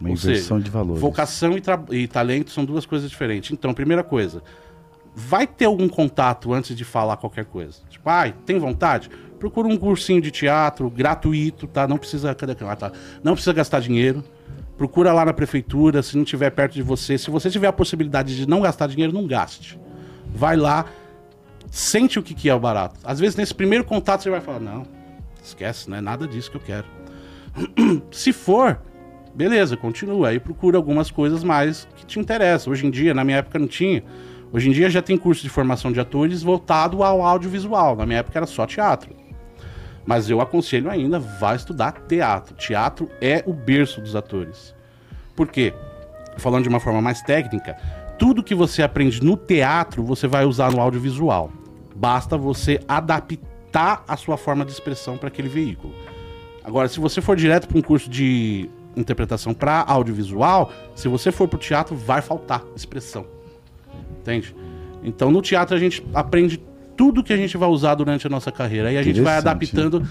Uma 0.00 0.10
Ou 0.10 0.16
seja, 0.16 0.32
inversão 0.32 0.60
de 0.60 0.70
valores. 0.70 1.00
Vocação 1.00 1.56
e, 1.56 1.62
e 2.02 2.08
talento 2.08 2.50
são 2.50 2.64
duas 2.64 2.84
coisas 2.84 3.08
diferentes. 3.08 3.50
Então, 3.52 3.72
primeira 3.72 4.02
coisa, 4.02 4.42
vai 5.14 5.46
ter 5.46 5.66
algum 5.66 5.88
contato 5.88 6.52
antes 6.52 6.76
de 6.76 6.84
falar 6.84 7.16
qualquer 7.16 7.44
coisa. 7.44 7.80
Tipo, 7.88 8.08
ai, 8.08 8.34
tem 8.46 8.58
vontade? 8.58 9.10
Procura 9.38 9.68
um 9.68 9.76
cursinho 9.76 10.20
de 10.20 10.30
teatro 10.30 10.88
gratuito, 10.88 11.66
tá? 11.66 11.86
Não 11.86 11.98
precisa, 11.98 12.34
cadê? 12.34 12.56
Ah, 12.64 12.76
tá. 12.76 12.92
Não 13.22 13.34
precisa 13.34 13.52
gastar 13.52 13.80
dinheiro. 13.80 14.24
Procura 14.76 15.12
lá 15.12 15.24
na 15.24 15.32
prefeitura, 15.32 16.02
se 16.02 16.16
não 16.16 16.24
tiver 16.24 16.50
perto 16.50 16.74
de 16.74 16.82
você. 16.82 17.18
Se 17.18 17.30
você 17.30 17.50
tiver 17.50 17.66
a 17.66 17.72
possibilidade 17.72 18.36
de 18.36 18.48
não 18.48 18.60
gastar 18.60 18.86
dinheiro, 18.86 19.12
não 19.12 19.26
gaste. 19.26 19.78
Vai 20.34 20.56
lá, 20.56 20.86
sente 21.70 22.18
o 22.18 22.22
que, 22.22 22.34
que 22.34 22.48
é 22.48 22.54
o 22.54 22.60
barato. 22.60 22.98
Às 23.04 23.20
vezes, 23.20 23.36
nesse 23.36 23.54
primeiro 23.54 23.84
contato, 23.84 24.22
você 24.22 24.30
vai 24.30 24.40
falar, 24.40 24.60
não, 24.60 24.86
esquece, 25.42 25.90
não 25.90 25.96
é 25.96 26.00
nada 26.00 26.26
disso 26.26 26.50
que 26.50 26.56
eu 26.56 26.60
quero. 26.60 26.86
Se 28.10 28.32
for, 28.32 28.80
beleza, 29.34 29.76
continua. 29.76 30.28
Aí 30.28 30.40
procura 30.40 30.76
algumas 30.76 31.10
coisas 31.10 31.44
mais 31.44 31.86
que 31.96 32.06
te 32.06 32.18
interessam. 32.18 32.72
Hoje 32.72 32.86
em 32.86 32.90
dia, 32.90 33.12
na 33.12 33.24
minha 33.24 33.38
época 33.38 33.58
não 33.58 33.66
tinha. 33.66 34.02
Hoje 34.52 34.68
em 34.68 34.72
dia 34.72 34.90
já 34.90 35.00
tem 35.00 35.16
curso 35.16 35.42
de 35.42 35.48
formação 35.48 35.90
de 35.90 35.98
atores 35.98 36.42
voltado 36.42 37.02
ao 37.02 37.22
audiovisual. 37.22 37.96
Na 37.96 38.04
minha 38.04 38.18
época 38.18 38.38
era 38.38 38.46
só 38.46 38.66
teatro. 38.66 39.16
Mas 40.04 40.28
eu 40.28 40.42
aconselho 40.42 40.90
ainda, 40.90 41.18
vá 41.18 41.54
estudar 41.54 41.92
teatro. 42.06 42.54
Teatro 42.54 43.08
é 43.18 43.42
o 43.46 43.54
berço 43.54 44.02
dos 44.02 44.14
atores. 44.14 44.74
Por 45.34 45.48
quê? 45.48 45.72
Falando 46.36 46.64
de 46.64 46.68
uma 46.68 46.80
forma 46.80 47.00
mais 47.00 47.22
técnica, 47.22 47.76
tudo 48.18 48.42
que 48.42 48.54
você 48.54 48.82
aprende 48.82 49.24
no 49.24 49.38
teatro, 49.38 50.04
você 50.04 50.26
vai 50.26 50.44
usar 50.44 50.70
no 50.70 50.80
audiovisual. 50.80 51.50
Basta 51.96 52.36
você 52.36 52.78
adaptar 52.86 54.04
a 54.06 54.16
sua 54.18 54.36
forma 54.36 54.66
de 54.66 54.72
expressão 54.72 55.16
para 55.16 55.28
aquele 55.28 55.48
veículo. 55.48 55.94
Agora, 56.62 56.88
se 56.88 57.00
você 57.00 57.22
for 57.22 57.36
direto 57.36 57.68
para 57.68 57.78
um 57.78 57.82
curso 57.82 58.10
de 58.10 58.68
interpretação 58.94 59.54
para 59.54 59.82
audiovisual, 59.86 60.70
se 60.94 61.08
você 61.08 61.32
for 61.32 61.48
para 61.48 61.56
o 61.56 61.60
teatro, 61.60 61.96
vai 61.96 62.20
faltar 62.20 62.62
expressão. 62.76 63.24
Entende? 64.22 64.54
Então, 65.02 65.30
no 65.30 65.42
teatro, 65.42 65.74
a 65.76 65.78
gente 65.78 66.04
aprende 66.14 66.62
tudo 66.96 67.22
que 67.22 67.32
a 67.32 67.36
gente 67.36 67.56
vai 67.56 67.68
usar 67.68 67.96
durante 67.96 68.26
a 68.26 68.30
nossa 68.30 68.52
carreira. 68.52 68.88
Aí 68.88 68.96
a 68.96 69.02
gente 69.02 69.20
vai 69.20 69.36
adaptando 69.36 70.06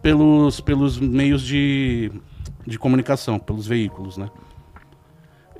pelos, 0.00 0.60
pelos 0.60 0.98
meios 0.98 1.42
de, 1.42 2.12
de 2.66 2.78
comunicação, 2.78 3.38
pelos 3.38 3.66
veículos, 3.66 4.16
né? 4.16 4.30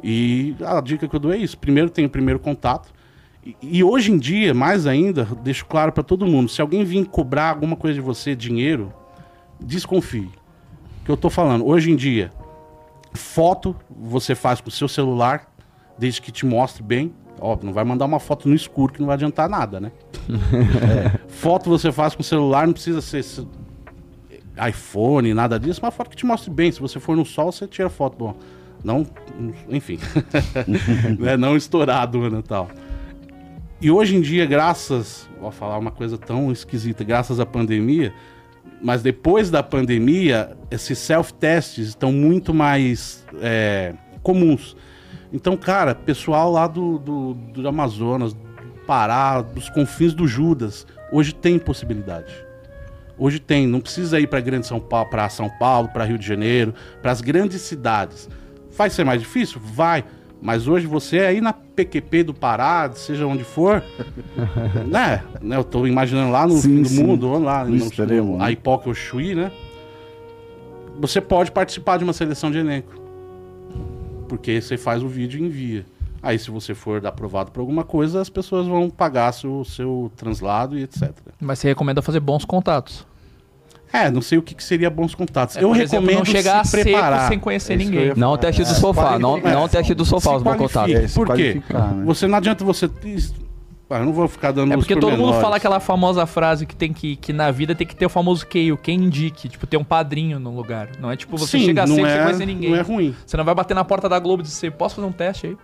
E 0.02 0.54
a 0.64 0.80
dica 0.80 1.06
que 1.08 1.14
eu 1.14 1.20
dou 1.20 1.32
é 1.32 1.36
isso. 1.36 1.58
Primeiro 1.58 1.90
tem 1.90 2.06
o 2.06 2.10
primeiro 2.10 2.38
contato. 2.38 2.90
E, 3.44 3.56
e 3.60 3.84
hoje 3.84 4.12
em 4.12 4.18
dia, 4.18 4.54
mais 4.54 4.86
ainda, 4.86 5.24
deixo 5.42 5.66
claro 5.66 5.92
para 5.92 6.02
todo 6.02 6.26
mundo: 6.26 6.48
se 6.48 6.60
alguém 6.60 6.84
vir 6.84 7.06
cobrar 7.06 7.50
alguma 7.50 7.76
coisa 7.76 7.94
de 7.94 8.00
você, 8.00 8.34
dinheiro, 8.34 8.92
desconfie. 9.60 10.30
Que 11.04 11.10
eu 11.10 11.16
tô 11.16 11.28
falando, 11.28 11.66
hoje 11.66 11.90
em 11.90 11.96
dia, 11.96 12.30
foto 13.12 13.74
você 13.90 14.34
faz 14.34 14.60
com 14.60 14.68
o 14.68 14.72
seu 14.72 14.88
celular, 14.88 15.52
desde 15.98 16.22
que 16.22 16.30
te 16.30 16.46
mostre 16.46 16.82
bem. 16.82 17.12
Óbvio, 17.40 17.66
não 17.66 17.72
vai 17.72 17.84
mandar 17.84 18.04
uma 18.04 18.20
foto 18.20 18.48
no 18.48 18.54
escuro 18.54 18.92
que 18.92 19.00
não 19.00 19.06
vai 19.06 19.14
adiantar 19.14 19.48
nada, 19.48 19.80
né? 19.80 19.90
É, 20.28 21.18
Foto 21.28 21.70
você 21.70 21.90
faz 21.90 22.14
com 22.14 22.22
celular, 22.22 22.66
não 22.66 22.74
precisa 22.74 23.00
ser 23.00 23.24
se- 23.24 23.46
iPhone, 24.68 25.32
nada 25.32 25.58
disso, 25.58 25.80
uma 25.82 25.90
foto 25.90 26.10
que 26.10 26.16
te 26.16 26.26
mostre 26.26 26.50
bem. 26.50 26.70
Se 26.70 26.80
você 26.80 27.00
for 27.00 27.16
no 27.16 27.24
sol, 27.24 27.50
você 27.50 27.66
tira 27.66 27.88
foto. 27.88 28.16
Bom, 28.18 28.36
não. 28.84 29.06
Enfim. 29.70 29.98
né, 31.18 31.36
não 31.36 31.56
estourado 31.56 32.28
né, 32.30 32.42
tal. 32.46 32.68
E 33.80 33.90
hoje 33.90 34.16
em 34.16 34.20
dia, 34.20 34.44
graças. 34.44 35.28
Vou 35.40 35.50
falar 35.50 35.78
uma 35.78 35.90
coisa 35.90 36.18
tão 36.18 36.52
esquisita, 36.52 37.02
graças 37.02 37.40
à 37.40 37.46
pandemia. 37.46 38.12
Mas 38.82 39.02
depois 39.02 39.50
da 39.50 39.62
pandemia, 39.62 40.56
esses 40.70 40.98
self-tests 40.98 41.88
estão 41.88 42.12
muito 42.12 42.52
mais 42.52 43.24
é, 43.40 43.94
comuns. 44.22 44.76
Então, 45.32 45.56
cara, 45.56 45.94
pessoal 45.94 46.50
lá 46.50 46.66
do, 46.66 46.98
do, 46.98 47.34
do 47.34 47.68
Amazonas, 47.68 48.32
do 48.32 48.40
Pará, 48.86 49.40
dos 49.40 49.68
confins 49.70 50.12
do 50.12 50.26
Judas, 50.26 50.86
hoje 51.12 51.32
tem 51.34 51.58
possibilidade. 51.58 52.32
Hoje 53.16 53.38
tem, 53.38 53.66
não 53.66 53.80
precisa 53.80 54.18
ir 54.18 54.26
para 54.26 54.40
grande 54.40 54.66
São 54.66 54.80
Paulo, 54.80 55.10
para 55.10 55.28
São 55.28 55.48
Paulo, 55.48 55.88
para 55.88 56.04
Rio 56.04 56.18
de 56.18 56.26
Janeiro, 56.26 56.74
para 57.02 57.12
as 57.12 57.20
grandes 57.20 57.60
cidades. 57.60 58.28
Vai 58.76 58.88
ser 58.88 59.04
mais 59.04 59.20
difícil? 59.20 59.60
Vai. 59.62 60.04
Mas 60.42 60.66
hoje 60.66 60.86
você 60.86 61.18
é 61.18 61.26
aí 61.26 61.40
na 61.40 61.52
PQP 61.52 62.22
do 62.24 62.34
Pará, 62.34 62.90
seja 62.94 63.26
onde 63.26 63.44
for, 63.44 63.84
né? 64.86 65.22
né? 65.40 65.56
Eu 65.56 65.62
tô 65.62 65.86
imaginando 65.86 66.32
lá 66.32 66.46
no 66.46 66.54
Sim, 66.54 66.76
fim 66.76 66.82
do 66.82 66.88
sim. 66.88 67.04
mundo, 67.04 67.38
lá 67.38 67.62
No 67.64 67.76
extremo, 67.76 68.38
né? 68.38 68.44
a 68.46 68.50
Ipoca 68.50 68.88
ou 68.88 68.94
Chuí, 68.94 69.34
né? 69.34 69.52
Você 70.98 71.20
pode 71.20 71.52
participar 71.52 71.98
de 71.98 72.04
uma 72.04 72.14
seleção 72.14 72.50
de 72.50 72.58
elenco. 72.58 72.99
Porque 74.30 74.60
você 74.60 74.76
faz 74.76 75.02
o 75.02 75.08
vídeo 75.08 75.40
e 75.40 75.46
envia. 75.46 75.84
Aí, 76.22 76.38
se 76.38 76.52
você 76.52 76.72
for 76.72 77.04
aprovado 77.04 77.50
por 77.50 77.58
alguma 77.58 77.82
coisa, 77.82 78.20
as 78.20 78.30
pessoas 78.30 78.64
vão 78.64 78.88
pagar 78.88 79.32
seu, 79.32 79.64
seu 79.64 80.12
translado 80.16 80.78
e 80.78 80.84
etc. 80.84 81.10
Mas 81.40 81.58
você 81.58 81.66
recomenda 81.66 82.00
fazer 82.00 82.20
bons 82.20 82.44
contatos. 82.44 83.04
É, 83.92 84.08
não 84.08 84.22
sei 84.22 84.38
o 84.38 84.42
que, 84.42 84.54
que 84.54 84.62
seria 84.62 84.88
bons 84.88 85.16
contatos. 85.16 85.56
É, 85.56 85.64
eu 85.64 85.68
por 85.70 85.76
exemplo, 85.76 86.06
recomendo 86.06 86.18
não 86.18 86.24
chegar 86.24 86.64
se 86.64 86.70
seco 86.70 86.84
preparar. 86.84 87.28
sem 87.28 87.40
conhecer 87.40 87.72
É 87.72 87.76
ninguém. 87.76 88.12
Não 88.14 88.32
o 88.34 88.38
teste 88.38 88.62
do 88.62 88.68
sofá, 88.68 89.18
não, 89.18 89.30
qualifica. 89.30 89.52
não 89.52 89.64
o 89.64 89.68
teste 89.68 89.94
do 89.94 90.04
sofá, 90.04 90.30
Se 90.30 90.36
os 90.36 90.42
bons 90.44 90.56
contatos. 90.56 90.94
É, 90.94 91.08
Por 91.08 91.34
quê? 91.34 91.60
né? 91.68 92.04
Você 92.06 92.28
não 92.28 92.38
adianta 92.38 92.64
você. 92.64 92.88
Ah, 93.90 93.98
eu 93.98 94.04
não 94.04 94.12
vou 94.12 94.28
ficar 94.28 94.52
dando 94.52 94.72
É 94.72 94.76
porque 94.76 94.94
todo 94.94 95.16
mundo 95.16 95.34
fala 95.40 95.56
aquela 95.56 95.80
famosa 95.80 96.24
frase 96.24 96.64
que 96.64 96.76
tem 96.76 96.92
que, 96.92 97.16
que 97.16 97.32
na 97.32 97.50
vida 97.50 97.74
tem 97.74 97.84
que 97.84 97.96
ter 97.96 98.06
o 98.06 98.08
famoso 98.08 98.46
queio, 98.46 98.76
quem 98.76 99.00
indique, 99.00 99.48
tipo, 99.48 99.66
ter 99.66 99.76
um 99.76 99.82
padrinho 99.82 100.38
no 100.38 100.54
lugar. 100.54 100.90
Não 101.00 101.10
é 101.10 101.16
tipo 101.16 101.36
você 101.36 101.58
Sim, 101.58 101.64
chegar 101.66 101.88
não 101.88 101.96
seco 101.96 102.06
é, 102.06 102.12
sem 102.12 102.22
conhecer 102.22 102.46
ninguém. 102.46 102.70
Não 102.70 102.76
é 102.76 102.82
ruim. 102.82 103.14
Você 103.26 103.36
não 103.36 103.44
vai 103.44 103.54
bater 103.54 103.74
na 103.74 103.84
porta 103.84 104.08
da 104.08 104.18
Globo 104.20 104.42
e 104.42 104.46
dizer, 104.46 104.70
posso 104.72 104.94
fazer 104.94 105.08
um 105.08 105.12
teste 105.12 105.48
aí? 105.48 105.56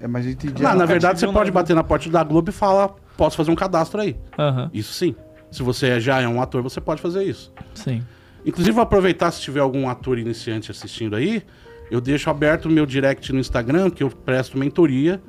É, 0.00 0.08
mas 0.08 0.24
gente 0.24 0.46
Não, 0.60 0.74
na 0.74 0.86
verdade, 0.86 1.20
você 1.20 1.28
pode 1.28 1.50
bater 1.50 1.76
na 1.76 1.84
porta 1.84 2.08
da 2.08 2.24
Globo 2.24 2.48
e 2.48 2.52
falar: 2.52 2.88
posso 3.16 3.36
fazer 3.36 3.50
um 3.50 3.54
cadastro 3.54 4.00
aí. 4.00 4.16
Aham, 4.38 4.70
Isso 4.72 4.92
sim. 4.94 5.14
Se 5.50 5.62
você 5.62 6.00
já 6.00 6.20
é 6.20 6.26
um 6.26 6.40
ator, 6.40 6.62
você 6.62 6.80
pode 6.80 7.00
fazer 7.00 7.24
isso. 7.24 7.52
sim. 7.74 8.02
Inclusive, 8.44 8.74
vou 8.74 8.82
aproveitar 8.82 9.30
se 9.30 9.40
tiver 9.40 9.60
algum 9.60 9.88
ator 9.88 10.18
iniciante 10.18 10.68
assistindo 10.68 11.14
aí, 11.14 11.44
eu 11.88 12.00
deixo 12.00 12.28
aberto 12.28 12.64
o 12.64 12.70
meu 12.70 12.84
direct 12.84 13.32
no 13.32 13.38
Instagram, 13.38 13.88
que 13.88 14.02
eu 14.02 14.10
presto 14.10 14.58
mentoria. 14.58 15.22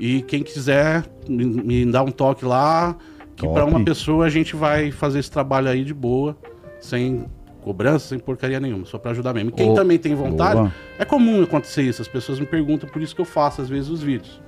E 0.00 0.22
quem 0.22 0.42
quiser 0.42 1.04
me, 1.28 1.44
me 1.44 1.84
dá 1.84 2.02
um 2.02 2.10
toque 2.10 2.44
lá, 2.44 2.96
que 3.36 3.46
para 3.46 3.66
uma 3.66 3.84
pessoa 3.84 4.24
a 4.24 4.30
gente 4.30 4.56
vai 4.56 4.90
fazer 4.90 5.18
esse 5.18 5.30
trabalho 5.30 5.68
aí 5.68 5.84
de 5.84 5.92
boa, 5.92 6.36
sem 6.80 7.26
cobrança, 7.60 8.08
sem 8.08 8.18
porcaria 8.18 8.58
nenhuma, 8.58 8.86
só 8.86 8.98
para 8.98 9.10
ajudar 9.10 9.34
mesmo. 9.34 9.50
E 9.50 9.52
Quem 9.52 9.70
Ô, 9.70 9.74
também 9.74 9.98
tem 9.98 10.14
vontade, 10.14 10.56
boa. 10.56 10.74
é 10.98 11.04
comum 11.04 11.42
acontecer 11.42 11.82
isso, 11.82 12.00
as 12.00 12.08
pessoas 12.08 12.40
me 12.40 12.46
perguntam, 12.46 12.88
por 12.88 13.02
isso 13.02 13.14
que 13.14 13.20
eu 13.20 13.26
faço 13.26 13.60
às 13.60 13.68
vezes 13.68 13.90
os 13.90 14.02
vídeos. 14.02 14.40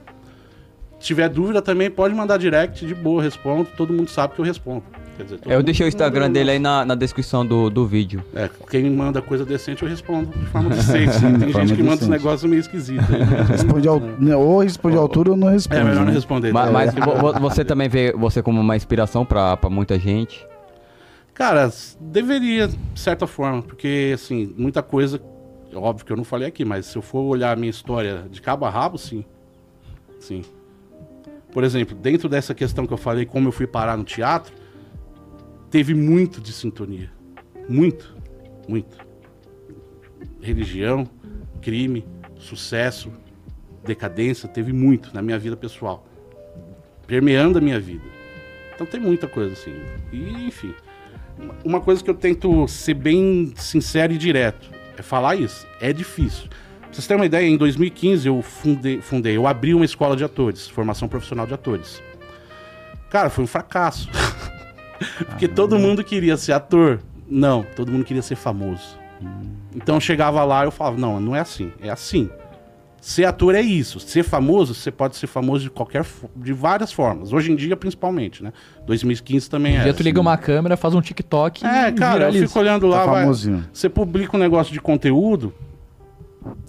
Se 0.99 1.07
tiver 1.09 1.29
dúvida 1.29 1.61
também, 1.61 1.91
pode 1.91 2.15
mandar 2.15 2.39
direct, 2.39 2.87
de 2.87 2.95
boa, 2.95 3.23
respondo, 3.23 3.69
todo 3.77 3.93
mundo 3.93 4.09
sabe 4.09 4.35
que 4.35 4.41
eu 4.41 4.45
respondo. 4.45 4.85
Quer 5.17 5.25
dizer, 5.25 5.39
todo 5.41 5.53
Eu 5.53 5.63
deixei 5.63 5.87
o 5.87 5.89
Instagram 5.89 6.31
dele 6.31 6.53
aí 6.53 6.59
na, 6.59 6.85
na 6.85 6.95
descrição 6.95 7.45
do, 7.45 7.69
do 7.69 7.87
vídeo. 7.87 8.23
é, 8.35 8.49
quem 8.71 8.89
manda 8.91 9.21
coisa 9.21 9.45
decente 9.45 9.83
eu 9.83 9.89
respondo 9.89 10.27
de 10.39 10.47
forma 10.47 10.71
decente. 10.71 11.19
né? 11.25 11.39
Tem 11.53 11.53
gente 11.53 11.75
que 11.75 11.83
manda 11.83 11.97
decente. 11.97 12.11
negócios 12.11 12.51
meio 12.51 12.61
esquisitos. 12.61 13.05
aí, 13.15 13.21
né? 13.21 13.43
Responde 13.49 13.89
ao... 13.89 14.01
né, 14.01 14.35
Ou 14.37 14.61
responde 14.61 14.97
à 14.97 15.01
altura 15.01 15.33
ou 15.33 15.37
não 15.37 15.49
responde. 15.49 15.81
É 15.81 15.85
melhor 15.85 16.01
não 16.01 16.07
né? 16.07 16.13
responder. 16.13 16.53
Mas, 16.53 16.67
tá? 16.67 16.73
mas 16.73 16.95
vo- 16.95 17.17
vo- 17.33 17.41
você 17.41 17.65
também 17.65 17.89
vê 17.89 18.13
você 18.13 18.43
como 18.43 18.61
uma 18.61 18.75
inspiração 18.77 19.25
pra, 19.25 19.57
pra 19.57 19.69
muita 19.69 19.99
gente. 19.99 20.47
Cara, 21.35 21.71
deveria, 22.01 22.69
de 22.69 23.01
certa 23.01 23.27
forma, 23.27 23.63
porque, 23.63 24.13
assim, 24.15 24.53
muita 24.57 24.83
coisa. 24.83 25.21
Óbvio 25.75 26.05
que 26.05 26.13
eu 26.13 26.17
não 26.17 26.25
falei 26.25 26.47
aqui, 26.49 26.65
mas 26.65 26.85
se 26.87 26.97
eu 26.99 27.03
for 27.03 27.21
olhar 27.21 27.53
a 27.53 27.57
minha 27.57 27.71
história 27.71 28.25
de 28.31 28.43
cabo 28.43 28.67
a 28.67 28.71
rabo, 28.71 28.99
sim. 28.99 29.25
Sim. 30.21 30.43
Por 31.51 31.65
exemplo, 31.65 31.97
dentro 31.97 32.29
dessa 32.29 32.55
questão 32.55 32.87
que 32.87 32.93
eu 32.93 32.99
falei, 32.99 33.25
como 33.25 33.49
eu 33.49 33.53
fui 33.53 33.67
parar 33.67 33.97
no 33.97 34.05
teatro, 34.05 34.53
teve 35.73 35.95
muito 35.95 36.39
de 36.39 36.53
sintonia. 36.53 37.11
Muito. 37.67 38.15
Muito. 38.69 38.99
Religião, 40.41 41.09
crime, 41.63 42.05
sucesso, 42.39 43.11
decadência, 43.83 44.49
teve 44.49 44.73
muito 44.73 45.13
na 45.15 45.23
minha 45.23 45.39
vida 45.39 45.57
pessoal. 45.57 46.07
Permeando 47.07 47.59
a 47.59 47.61
minha 47.61 47.81
vida. 47.81 48.05
Então 48.75 48.87
tem 48.87 49.01
muita 49.01 49.27
coisa 49.27 49.55
assim. 49.55 49.75
E, 50.13 50.47
enfim. 50.47 50.75
Uma 51.65 51.81
coisa 51.81 52.05
que 52.05 52.11
eu 52.11 52.15
tento 52.15 52.69
ser 52.69 52.95
bem 52.95 53.55
sincero 53.57 54.13
e 54.13 54.19
direto 54.19 54.71
é 54.99 55.03
falar 55.03 55.37
isso. 55.37 55.67
É 55.81 55.91
difícil. 55.91 56.49
Pra 56.81 56.93
vocês 56.93 57.07
terem 57.07 57.21
uma 57.21 57.27
ideia, 57.27 57.49
em 57.49 57.57
2015 57.57 58.29
eu 58.29 58.43
fundei, 58.43 59.01
fundei, 59.01 59.37
eu 59.39 59.47
abri 59.47 59.73
uma 59.73 59.87
escola 59.87 60.15
de 60.15 60.23
atores, 60.23 60.69
formação 60.69 61.09
profissional 61.09 61.47
de 61.47 61.55
atores. 61.55 62.03
Cara, 63.09 63.31
foi 63.31 63.45
um 63.45 63.47
fracasso. 63.47 64.11
Porque 65.29 65.49
todo 65.49 65.79
mundo 65.79 66.03
queria 66.05 66.37
ser 66.37 66.53
ator. 66.53 67.01
Não, 67.29 67.65
todo 67.77 67.91
mundo 67.91 68.05
queria 68.05 68.23
ser 68.23 68.37
famoso. 68.37 68.99
Então 69.75 69.95
eu 69.97 70.01
chegava 70.01 70.45
lá 70.45 70.63
e 70.63 70.67
eu 70.67 70.71
falava, 70.71 70.99
não, 70.99 71.19
não 71.21 71.35
é 71.37 71.41
assim, 71.41 71.73
é 71.81 71.89
assim. 71.91 72.29
Ser 73.01 73.25
ator 73.25 73.55
é 73.55 73.61
isso. 73.61 73.99
Ser 73.99 74.23
famoso, 74.23 74.75
você 74.75 74.91
pode 74.91 75.17
ser 75.17 75.27
famoso 75.27 75.65
de 75.65 75.71
qualquer 75.71 76.05
de 76.37 76.53
várias 76.53 76.93
formas. 76.93 77.33
Hoje 77.33 77.51
em 77.51 77.57
dia, 77.57 77.77
principalmente, 77.77 78.45
né? 78.45 78.53
2015 78.87 79.51
também 79.51 79.77
Um 79.77 79.81
é. 79.81 79.83
dia 79.85 79.95
tu 79.95 80.03
liga 80.05 80.21
uma 80.21 80.37
câmera, 80.37 80.77
faz 80.77 80.95
um 80.95 81.01
TikTok 81.01 81.67
É, 81.67 81.89
e 81.89 81.93
cara, 81.93 82.13
eu 82.15 82.19
viraliza. 82.19 82.47
fico 82.47 82.59
olhando 82.61 82.87
lá, 82.87 83.05
Tá 83.05 83.11
vai, 83.11 83.27
você 83.73 83.89
publica 83.89 84.37
um 84.37 84.41
negócio 84.41 84.73
de 84.73 84.81
conteúdo, 84.81 85.53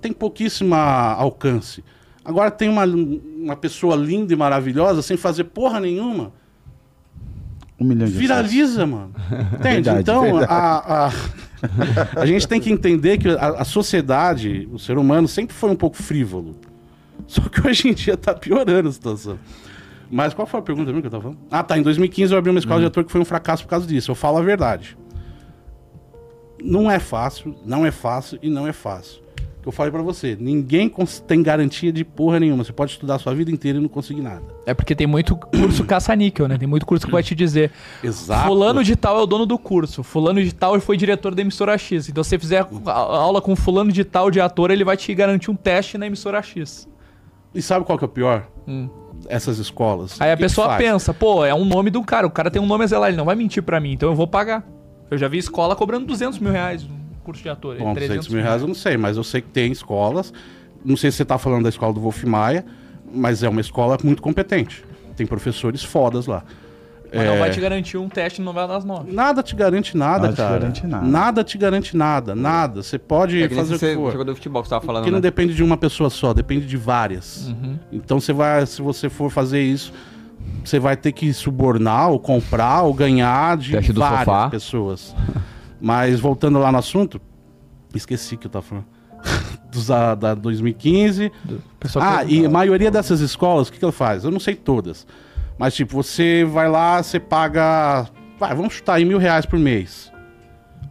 tem 0.01 0.11
pouquíssima 0.11 0.77
alcance. 1.14 1.84
Agora 2.26 2.49
tem 2.49 2.69
uma, 2.69 2.85
uma 2.85 3.55
pessoa 3.55 3.95
linda 3.95 4.34
e 4.34 4.35
maravilhosa, 4.35 5.01
sem 5.01 5.18
fazer 5.18 5.43
porra 5.45 5.80
nenhuma, 5.80 6.31
Um 7.84 7.88
milhão 7.88 8.07
de 8.07 8.14
acessos. 8.14 8.22
viraliza, 8.22 8.88
mano. 8.88 9.11
Entende? 9.53 9.81
Verdade, 9.91 9.99
então, 10.01 10.22
verdade. 10.22 10.45
A, 10.49 11.07
a, 11.07 11.11
a 12.22 12.26
gente 12.26 12.47
tem 12.47 12.60
que 12.60 12.72
entender 12.72 13.18
que 13.18 13.30
a, 13.30 13.47
a 13.60 13.65
sociedade, 13.65 14.68
o 14.72 14.80
ser 14.80 14.97
humano, 14.97 15.27
sempre 15.27 15.53
foi 15.53 15.69
um 15.69 15.76
pouco 15.76 15.97
frívolo. 15.97 16.55
Só 17.27 17.41
que 17.41 17.65
hoje 17.68 17.89
em 17.89 17.93
dia 17.93 18.15
tá 18.15 18.34
piorando 18.34 18.89
a 18.89 18.91
situação. 18.91 19.38
Mas 20.10 20.34
qual 20.34 20.45
foi 20.45 20.60
a 20.60 20.64
pergunta 20.64 20.88
mesmo 20.88 21.01
que 21.01 21.07
eu 21.07 21.11
tava 21.11 21.23
falando? 21.23 21.39
Ah, 21.49 21.64
tá. 21.64 21.77
Em 21.77 21.81
2015 21.81 22.31
eu 22.31 22.38
abri 22.38 22.49
uma 22.51 22.60
escola 22.60 22.80
de 22.80 22.85
ator 22.85 23.03
que 23.03 23.11
foi 23.11 23.19
um 23.19 23.26
fracasso 23.26 23.64
por 23.64 23.69
causa 23.69 23.88
disso. 23.88 24.11
Eu 24.11 24.15
falo 24.15 24.38
a 24.38 24.41
verdade. 24.41 24.97
Não 26.64 26.89
é 26.89 26.99
fácil, 26.99 27.55
não 27.65 27.85
é 27.85 27.91
fácil 27.91 28.39
e 28.41 28.49
não 28.49 28.68
é 28.68 28.72
fácil. 28.72 29.22
Que 29.64 29.69
eu 29.69 29.72
falei 29.72 29.94
pra 29.94 30.02
você, 30.02 30.38
ninguém 30.38 30.94
tem 31.26 31.41
garantia 31.41 31.90
de 31.90 32.03
porra 32.03 32.38
nenhuma. 32.38 32.65
Você 32.65 32.73
pode 32.73 32.91
estudar 32.91 33.15
a 33.15 33.19
sua 33.19 33.34
vida 33.34 33.49
inteira 33.49 33.77
e 33.77 33.81
não 33.81 33.88
conseguir 33.88 34.19
nada. 34.22 34.44
É 34.65 34.73
porque 34.73 34.94
tem 34.94 35.07
muito 35.07 35.38
curso 35.38 35.84
caça-níquel, 35.88 36.49
né? 36.49 36.57
Tem 36.57 36.68
muito 36.68 36.85
curso 36.85 37.06
que 37.06 37.11
vai 37.14 37.23
te 37.23 37.34
dizer. 37.34 37.72
Exato. 38.03 38.45
Fulano 38.45 38.84
de 38.84 38.94
tal 38.98 39.18
é 39.18 39.22
o 39.22 39.26
dono 39.26 39.45
do 39.45 39.57
curso. 39.57 40.03
Fulano 40.03 40.44
de 40.44 40.53
tal 40.53 40.77
foi 40.81 40.98
diretor 40.98 41.34
da 41.34 41.41
emissora 41.41 41.77
X. 41.77 42.10
Então, 42.10 42.22
se 42.26 42.31
você 42.31 42.40
fizer 42.40 42.68
aula 42.85 43.41
com 43.41 43.56
fulano 43.56 43.90
de 43.90 44.03
tal 44.03 44.30
de 44.30 44.41
ator, 44.41 44.69
ele 44.69 44.84
vai 44.84 44.98
te 44.98 45.15
garantir 45.15 45.49
um 45.49 45.56
teste 45.56 45.98
na 45.98 46.07
emissora 46.07 46.41
X. 46.41 46.85
E 47.56 47.61
sabe 47.61 47.85
qual 47.85 47.98
que 47.98 48.03
é 48.03 48.07
o 48.07 48.10
pior? 48.10 48.45
Hum. 48.68 48.90
essas 49.30 49.60
escolas? 49.60 50.19
Aí 50.19 50.31
a 50.31 50.35
pessoa 50.35 50.76
pensa, 50.76 51.14
pô, 51.14 51.45
é 51.45 51.53
um 51.53 51.64
nome 51.64 51.90
do 51.90 52.03
cara, 52.03 52.27
o 52.27 52.31
cara 52.31 52.52
tem 52.52 52.61
um 52.61 52.65
nome 52.68 52.84
a 52.84 52.88
zelar, 52.88 53.10
ele 53.10 53.18
não 53.18 53.26
vai 53.26 53.35
mentir 53.35 53.64
pra 53.64 53.80
mim, 53.80 53.94
então 53.94 54.10
eu 54.10 54.15
vou 54.15 54.27
pagar. 54.27 54.68
Eu 55.10 55.18
já 55.18 55.30
vi 55.30 55.38
escola 55.38 55.73
cobrando 55.73 56.06
200 56.06 56.40
mil 56.40 56.52
reais 56.52 56.85
curso 57.23 57.41
de 57.41 57.49
ator. 57.49 57.77
Bom, 57.77 57.93
200 57.93 58.27
mil 58.29 58.41
reais 58.43 58.61
eu 58.61 58.67
não 58.67 58.75
sei, 58.75 58.97
mas 58.97 59.17
eu 59.17 59.23
sei 59.23 59.41
que 59.41 59.49
tem 59.49 59.71
escolas. 59.71 60.33
Não 60.85 60.97
sei 60.97 61.09
se 61.11 61.17
você 61.17 61.25
tá 61.25 61.37
falando 61.37 61.63
da 61.63 61.69
escola 61.69 61.93
do 61.93 61.99
Wolf 62.01 62.23
Maia, 62.25 62.65
mas 63.13 63.41
é 63.43 63.49
uma 63.49 63.61
escola 63.61 63.97
muito 64.03 64.21
competente. 64.21 64.83
Tem 65.15 65.25
professores 65.25 65.83
fodas 65.83 66.27
lá. 66.27 66.43
Mas 67.15 67.25
não 67.27 67.33
É, 67.33 67.39
vai 67.39 67.51
te 67.51 67.61
garantir 67.61 67.95
um 67.97 68.09
teste 68.09 68.39
no 68.41 68.45
novela 68.45 68.67
das 68.69 68.83
nove. 68.83 69.11
Nada 69.11 69.43
te 69.43 69.55
garante 69.55 69.95
nada, 69.95 70.21
Nada 70.23 70.33
te 70.33 70.37
cara. 70.37 70.59
garante 70.59 70.87
nada. 70.87 71.05
Nada 71.07 71.43
te 71.43 71.57
garante 71.59 71.95
nada, 71.95 72.33
nada. 72.35 72.81
Você 72.81 72.97
pode 72.97 73.39
É 73.43 73.47
fazer 73.49 73.75
o 73.75 73.77
você 73.77 73.89
que 73.91 73.95
for. 73.95 74.11
jogador 74.11 74.31
de 74.31 74.37
futebol 74.37 74.63
que 74.63 74.67
você 74.67 74.73
tava 74.75 74.83
falando, 74.85 75.03
Porque 75.03 75.11
não 75.11 75.17
né? 75.19 75.21
depende 75.21 75.53
de 75.53 75.63
uma 75.63 75.77
pessoa 75.77 76.09
só, 76.09 76.33
depende 76.33 76.65
de 76.65 76.75
várias. 76.75 77.47
Uhum. 77.49 77.77
Então 77.91 78.19
você 78.19 78.33
vai, 78.33 78.65
se 78.65 78.81
você 78.81 79.09
for 79.09 79.29
fazer 79.29 79.61
isso, 79.61 79.93
você 80.65 80.79
vai 80.79 80.97
ter 80.97 81.11
que 81.11 81.31
subornar 81.31 82.09
ou 82.09 82.19
comprar 82.19 82.81
ou 82.81 82.93
ganhar 82.95 83.57
de 83.57 83.73
Teste 83.73 83.93
do 83.93 83.99
várias 83.99 84.19
sofá. 84.25 84.49
pessoas. 84.49 85.15
Mas 85.85 86.18
voltando 86.18 86.60
lá 86.60 86.72
no 86.72 86.77
assunto, 86.77 87.19
esqueci 87.93 88.38
que 88.38 88.47
eu 88.47 88.51
tava 88.51 88.64
falando. 88.64 88.85
Dos 89.69 89.88
da, 89.88 90.15
da 90.15 90.34
2015. 90.34 91.30
Pessoal 91.77 92.05
Ah, 92.07 92.23
e 92.23 92.45
a 92.45 92.49
maioria 92.49 92.89
dessas 92.89 93.19
escolas, 93.19 93.68
o 93.68 93.72
que, 93.73 93.80
que 93.80 93.84
ela 93.84 93.91
faz? 93.91 94.23
Eu 94.23 94.31
não 94.31 94.39
sei 94.39 94.55
todas. 94.55 95.05
Mas, 95.57 95.76
tipo, 95.76 96.01
você 96.01 96.45
vai 96.45 96.69
lá, 96.69 97.03
você 97.03 97.19
paga. 97.19 98.07
Vai, 98.39 98.55
vamos 98.55 98.76
chutar 98.76 98.93
aí 98.93 99.03
mil 99.03 99.18
reais 99.18 99.45
por 99.45 99.60
mês. 99.60 100.10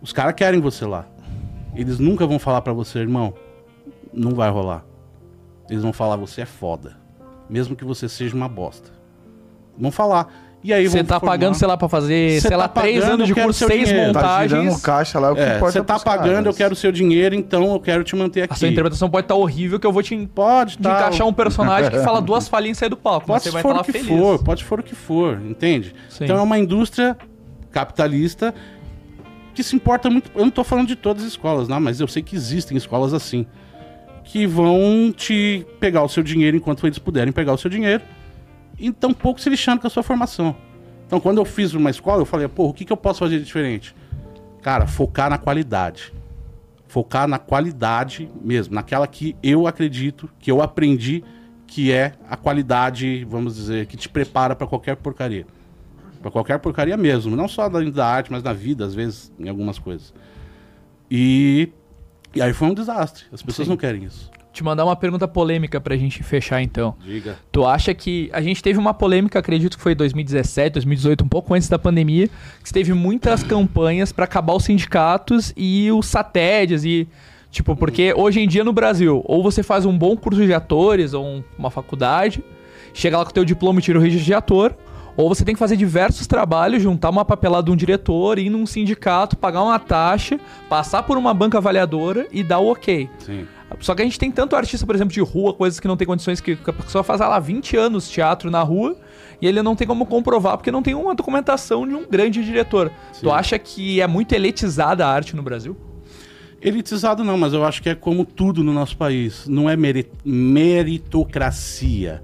Os 0.03 0.13
caras 0.13 0.35
querem 0.35 0.61
você 0.61 0.85
lá. 0.85 1.07
Eles 1.75 1.99
nunca 1.99 2.27
vão 2.27 2.39
falar 2.39 2.61
pra 2.61 2.75
você, 2.75 2.99
irmão, 2.99 3.33
não 4.13 4.33
vai 4.35 4.51
rolar. 4.51 4.85
Eles 5.71 5.83
vão 5.83 5.93
falar, 5.95 6.17
você 6.17 6.43
é 6.43 6.47
foda. 6.47 6.99
Mesmo 7.49 7.75
que 7.75 7.85
você 7.85 8.11
seja 8.11 8.37
uma 8.37 8.49
bosta. 8.49 8.91
Vão 9.79 9.91
falar. 9.91 10.29
E 10.65 10.73
aí 10.73 10.87
Você 10.87 11.03
tá 11.03 11.19
formar- 11.19 11.33
pagando, 11.33 11.55
sei 11.57 11.67
lá, 11.67 11.77
pra 11.77 11.89
fazer, 11.89 12.41
Cê 12.41 12.47
sei 12.47 12.57
lá, 12.57 12.69
tá 12.69 12.83
três 12.83 13.01
pagando, 13.01 13.15
anos 13.15 13.27
de 13.27 13.35
curso, 13.35 13.67
seis 13.67 13.89
dinheiro. 13.89 14.13
Tá 14.13 14.47
girando 14.47 14.59
montagens. 14.67 14.81
caixa 14.83 15.19
lá, 15.19 15.29
é 15.29 15.31
o 15.33 15.35
que 15.35 15.41
É, 15.41 15.57
importa 15.57 15.73
você 15.73 15.79
tá 15.81 15.95
pros 15.95 16.05
pagando, 16.05 16.29
caras. 16.29 16.47
eu 16.47 16.55
quero 16.55 16.73
o 16.73 16.77
seu 16.77 16.93
dinheiro, 16.93 17.35
então 17.35 17.73
eu 17.73 17.81
quero 17.81 18.05
te 18.05 18.15
manter 18.15 18.43
aqui. 18.43 18.53
A 18.53 18.57
sua 18.57 18.69
interpretação 18.69 19.11
pode 19.11 19.25
estar 19.25 19.35
horrível, 19.35 19.81
que 19.81 19.87
eu 19.87 19.93
vou 19.93 20.03
te 20.05 20.17
Pode, 20.33 20.77
de 20.77 20.83
tá. 20.85 20.93
encaixar 21.01 21.27
um 21.27 21.33
personagem 21.33 21.91
que 21.91 21.99
fala 22.05 22.21
duas 22.21 22.47
falhinhas 22.47 22.77
e 22.77 22.81
sai 22.81 22.89
do 22.89 22.97
palco. 22.97 23.27
mas 23.29 23.43
Pode 23.43 23.43
você 23.43 23.51
vai 23.51 23.63
estar 23.63 23.75
lá 23.75 23.83
que 23.85 23.91
feliz. 23.93 24.07
for, 24.07 24.39
pode 24.45 24.65
for 24.65 24.79
o 24.79 24.83
que 24.85 24.95
for, 24.95 25.41
entende? 25.45 25.95
Sim. 26.09 26.25
Então 26.25 26.37
é 26.37 26.41
uma 26.43 26.59
indústria 26.59 27.17
capitalista 27.73 28.55
que 29.55 29.63
se 29.63 29.75
importa 29.77 30.09
muito. 30.09 30.31
Eu 30.35 30.45
não 30.45 30.51
tô 30.51 30.63
falando 30.63 30.87
de 30.89 30.97
todas 30.97 31.23
as 31.25 31.31
escolas, 31.31 31.69
não, 31.69 31.81
mas 31.81 32.01
eu 32.01 32.07
sei 32.07 32.23
que 32.23 32.37
existem 32.37 32.77
escolas 32.77 33.13
assim. 33.13 33.47
Que 34.25 34.47
vão 34.47 35.13
te 35.15 35.67
pegar 35.81 36.03
o 36.05 36.09
seu 36.09 36.23
dinheiro 36.23 36.57
enquanto 36.57 36.87
eles 36.87 36.99
puderem 36.99 37.33
pegar 37.33 37.53
o 37.53 37.59
seu 37.59 37.69
dinheiro. 37.69 38.03
E 38.83 38.91
tão 38.91 39.15
pouco 39.15 39.41
se 39.41 39.49
lixando 39.49 39.81
com 39.81 39.87
a 39.87 39.91
sua 39.91 40.03
formação. 40.03 40.57
Então, 41.07 41.21
quando 41.21 41.39
eu 41.39 41.45
fiz 41.45 41.73
uma 41.73 41.89
escola, 41.89 42.23
eu 42.23 42.27
falei, 42.27 42.49
pô, 42.49 42.67
o 42.67 42.75
que, 42.75 42.85
que 42.85 42.93
eu 42.93 42.97
posso 42.97 43.21
fazer 43.21 43.39
de 43.39 43.45
diferente? 43.45 43.95
Cara, 44.61 44.89
focar 44.89 45.31
na 45.31 45.39
qualidade. 45.39 46.13
Focar 46.89 47.29
na 47.29 47.39
qualidade 47.39 48.29
mesmo, 48.43 48.75
naquela 48.75 49.07
que 49.07 49.37
eu 49.41 49.69
acredito, 49.69 50.29
que 50.41 50.51
eu 50.51 50.61
aprendi, 50.61 51.23
que 51.65 51.93
é 51.93 52.15
a 52.29 52.37
qualidade, 52.37 53.25
vamos 53.25 53.55
dizer, 53.55 53.87
que 53.87 53.97
te 53.97 54.09
prepara 54.09 54.57
para 54.57 54.67
qualquer 54.67 54.97
porcaria. 54.97 55.47
Para 56.21 56.33
qualquer 56.33 56.59
porcaria 56.59 56.97
mesmo, 56.97 57.37
não 57.37 57.47
só 57.47 57.69
da, 57.69 57.79
da 57.81 58.07
arte, 58.07 58.33
mas 58.33 58.43
na 58.43 58.53
vida, 58.53 58.85
às 58.85 58.95
vezes, 58.95 59.33
em 59.39 59.49
algumas 59.49 59.79
coisas. 59.79 60.13
E, 61.09 61.69
e 62.35 62.43
aí 62.43 62.53
foi 62.53 62.67
um 62.67 62.75
desastre. 62.75 63.27
As 63.33 63.43
pessoas 63.43 63.69
não 63.69 63.77
querem 63.77 64.03
isso. 64.03 64.29
Te 64.53 64.63
mandar 64.63 64.85
uma 64.85 64.95
pergunta 64.95 65.27
polêmica 65.27 65.81
pra 65.81 65.97
gente 65.97 66.23
fechar, 66.23 66.61
então. 66.63 66.95
Diga. 67.05 67.39
Tu 67.51 67.65
acha 67.65 67.95
que. 67.95 68.29
A 68.35 68.43
gente 68.43 68.63
teve 68.63 68.79
uma 68.79 68.93
polêmica, 68.93 69.39
acredito 69.39 69.77
que 69.79 69.83
foi 69.83 69.93
em 69.93 69.97
2017, 69.97 70.75
2018, 70.75 71.25
um 71.25 71.29
pouco 71.29 71.55
antes 71.55 71.69
da 71.69 71.79
pandemia, 71.79 72.29
que 72.63 72.73
teve 72.73 72.93
muitas 72.93 73.43
campanhas 73.45 74.13
pra 74.13 74.25
acabar 74.27 74.55
os 74.55 74.65
sindicatos 74.65 75.53
e 75.57 75.91
os 75.91 76.07
satédias 76.07 76.85
e. 76.85 77.09
Tipo, 77.51 77.77
porque 77.77 78.15
hoje 78.17 78.41
em 78.41 78.49
dia 78.49 78.65
no 78.65 78.73
Brasil, 78.73 79.23
ou 79.27 79.43
você 79.43 79.63
faz 79.63 79.85
um 79.85 79.97
bom 79.97 80.17
curso 80.17 80.45
de 80.45 80.55
atores 80.55 81.13
ou 81.13 81.23
um- 81.25 81.45
uma 81.59 81.71
faculdade, 81.71 82.43
chega 82.95 83.19
lá 83.19 83.25
com 83.25 83.31
o 83.31 83.35
teu 83.35 83.45
diploma 83.45 83.79
e 83.79 83.83
tira 83.83 83.99
o 83.99 84.03
registro 84.03 84.25
de 84.25 84.33
ator, 84.33 84.75
ou 85.19 85.29
você 85.29 85.45
tem 85.45 85.55
que 85.55 85.59
fazer 85.59 85.77
diversos 85.77 86.27
trabalhos, 86.27 86.83
juntar 86.83 87.11
uma 87.11 87.27
papelada 87.27 87.67
de 87.67 87.71
um 87.71 87.77
diretor, 87.77 88.39
ir 88.39 88.49
num 88.49 88.65
sindicato, 88.65 89.37
pagar 89.37 89.63
uma 89.63 89.79
taxa, 89.79 90.41
passar 90.71 91.03
por 91.03 91.19
uma 91.19 91.35
banca 91.35 91.59
avaliadora 91.59 92.27
e 92.33 92.43
dar 92.43 92.59
o 92.59 92.71
ok. 92.73 93.11
Sim. 93.19 93.47
Só 93.81 93.95
que 93.95 94.03
a 94.03 94.05
gente 94.05 94.19
tem 94.19 94.31
tanto 94.31 94.55
artista, 94.57 94.85
por 94.87 94.95
exemplo, 94.95 95.13
de 95.13 95.21
rua, 95.21 95.53
coisas 95.55 95.79
que 95.81 95.89
não 95.89 95.97
tem 95.97 96.07
condições, 96.07 96.41
que 96.41 96.59
a 96.67 96.73
pessoa 96.73 97.03
faz, 97.05 97.21
ah 97.21 97.29
lá, 97.29 97.39
20 97.39 97.77
anos 97.77 98.09
teatro 98.09 98.51
na 98.51 98.63
rua, 98.63 98.97
e 99.41 99.47
ele 99.47 99.63
não 99.63 99.75
tem 99.77 99.87
como 99.87 100.07
comprovar, 100.07 100.57
porque 100.57 100.71
não 100.71 100.83
tem 100.83 100.95
uma 100.95 101.15
documentação 101.15 101.87
de 101.87 101.95
um 101.95 102.07
grande 102.09 102.45
diretor. 102.45 102.91
Tu 103.21 103.31
acha 103.31 103.59
que 103.59 104.01
é 104.01 104.07
muito 104.07 104.33
elitizada 104.35 105.07
a 105.07 105.11
arte 105.11 105.35
no 105.37 105.43
Brasil? 105.43 105.77
Elitizado 106.61 107.25
não, 107.25 107.37
mas 107.37 107.53
eu 107.53 107.65
acho 107.65 107.83
que 107.83 107.89
é 107.89 107.95
como 107.95 108.25
tudo 108.25 108.63
no 108.63 108.73
nosso 108.73 108.97
país. 108.97 109.49
Não 109.49 109.69
é 109.69 109.77
meri- 109.77 110.07
meritocracia. 110.25 112.23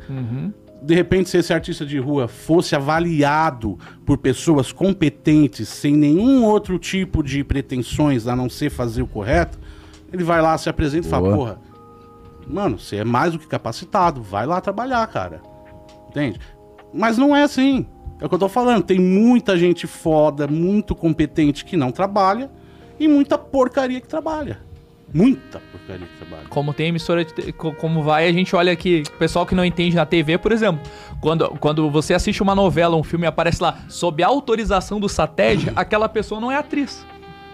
De 0.80 0.94
repente, 0.94 1.28
se 1.28 1.36
esse 1.38 1.52
artista 1.52 1.84
de 1.84 1.98
rua 1.98 2.28
fosse 2.28 2.76
avaliado 2.76 3.76
por 4.06 4.16
pessoas 4.18 4.70
competentes, 4.70 5.68
sem 5.68 5.96
nenhum 5.96 6.44
outro 6.44 6.78
tipo 6.78 7.20
de 7.20 7.42
pretensões 7.42 8.28
a 8.28 8.36
não 8.36 8.48
ser 8.48 8.70
fazer 8.70 9.02
o 9.02 9.06
correto, 9.08 9.58
ele 10.12 10.24
vai 10.24 10.40
lá, 10.40 10.56
se 10.56 10.68
apresenta 10.68 11.06
e 11.06 11.10
fala, 11.10 11.34
porra, 11.34 11.60
mano, 12.46 12.78
você 12.78 12.96
é 12.96 13.04
mais 13.04 13.32
do 13.32 13.38
que 13.38 13.46
capacitado, 13.46 14.22
vai 14.22 14.46
lá 14.46 14.60
trabalhar, 14.60 15.06
cara. 15.06 15.42
Entende? 16.08 16.40
Mas 16.92 17.18
não 17.18 17.36
é 17.36 17.42
assim. 17.42 17.86
É 18.20 18.26
o 18.26 18.28
que 18.28 18.34
eu 18.34 18.38
tô 18.38 18.48
falando. 18.48 18.82
Tem 18.82 18.98
muita 18.98 19.56
gente 19.56 19.86
foda, 19.86 20.46
muito 20.46 20.94
competente 20.94 21.64
que 21.64 21.76
não 21.76 21.92
trabalha 21.92 22.50
e 22.98 23.06
muita 23.06 23.38
porcaria 23.38 24.00
que 24.00 24.08
trabalha. 24.08 24.60
Muita 25.12 25.60
porcaria 25.72 26.06
que 26.06 26.16
trabalha. 26.18 26.48
Como 26.48 26.74
tem 26.74 26.88
emissora, 26.88 27.24
de 27.24 27.52
como 27.52 28.02
vai, 28.02 28.28
a 28.28 28.32
gente 28.32 28.54
olha 28.54 28.72
aqui, 28.72 29.04
pessoal 29.18 29.46
que 29.46 29.54
não 29.54 29.64
entende 29.64 29.96
na 29.96 30.04
TV, 30.04 30.36
por 30.36 30.52
exemplo, 30.52 30.80
quando, 31.20 31.48
quando 31.60 31.88
você 31.90 32.12
assiste 32.12 32.42
uma 32.42 32.54
novela, 32.54 32.96
um 32.96 33.02
filme, 33.02 33.24
e 33.24 33.28
aparece 33.28 33.62
lá, 33.62 33.78
sob 33.88 34.22
a 34.22 34.26
autorização 34.26 35.00
do 35.00 35.08
SATED, 35.08 35.72
aquela 35.76 36.08
pessoa 36.08 36.40
não 36.40 36.52
é 36.52 36.56
atriz. 36.56 37.06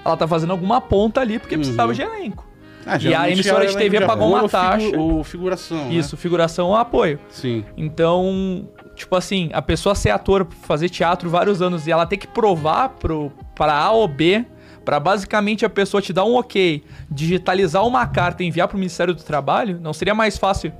Ela 0.04 0.16
tá 0.16 0.26
fazendo 0.28 0.50
alguma 0.50 0.80
ponta 0.80 1.20
ali 1.20 1.38
porque 1.38 1.56
precisava 1.56 1.94
de 1.94 2.02
elenco. 2.02 2.46
Ah, 2.86 2.98
E 3.00 3.14
a 3.14 3.30
emissora 3.30 3.66
de 3.66 3.74
TV 3.76 4.00
pagou 4.06 4.28
uma 4.28 4.42
ou 4.42 4.48
figu- 4.48 4.50
taxa. 4.62 4.98
Ou 4.98 5.24
figuração. 5.24 5.84
né? 5.86 5.94
Isso, 5.94 6.16
figuração 6.18 6.66
ou 6.68 6.76
apoio. 6.76 7.18
Sim. 7.30 7.64
Então, 7.78 8.68
tipo 8.94 9.16
assim, 9.16 9.48
a 9.54 9.62
pessoa 9.62 9.94
ser 9.94 10.10
ator, 10.10 10.46
fazer 10.62 10.90
teatro 10.90 11.30
vários 11.30 11.62
anos 11.62 11.86
e 11.86 11.90
ela 11.90 12.04
ter 12.04 12.18
que 12.18 12.26
provar 12.26 12.90
pro, 12.90 13.32
para 13.54 13.74
A 13.74 13.90
ou 13.92 14.06
B, 14.06 14.44
pra 14.84 15.00
basicamente 15.00 15.64
a 15.64 15.70
pessoa 15.70 16.02
te 16.02 16.12
dar 16.12 16.24
um 16.26 16.34
ok, 16.36 16.84
digitalizar 17.10 17.86
uma 17.86 18.06
carta 18.06 18.42
e 18.42 18.46
enviar 18.46 18.68
pro 18.68 18.76
Ministério 18.76 19.14
do 19.14 19.22
Trabalho, 19.22 19.78
não 19.80 19.94
seria 19.94 20.14
mais 20.14 20.36
fácil 20.36 20.70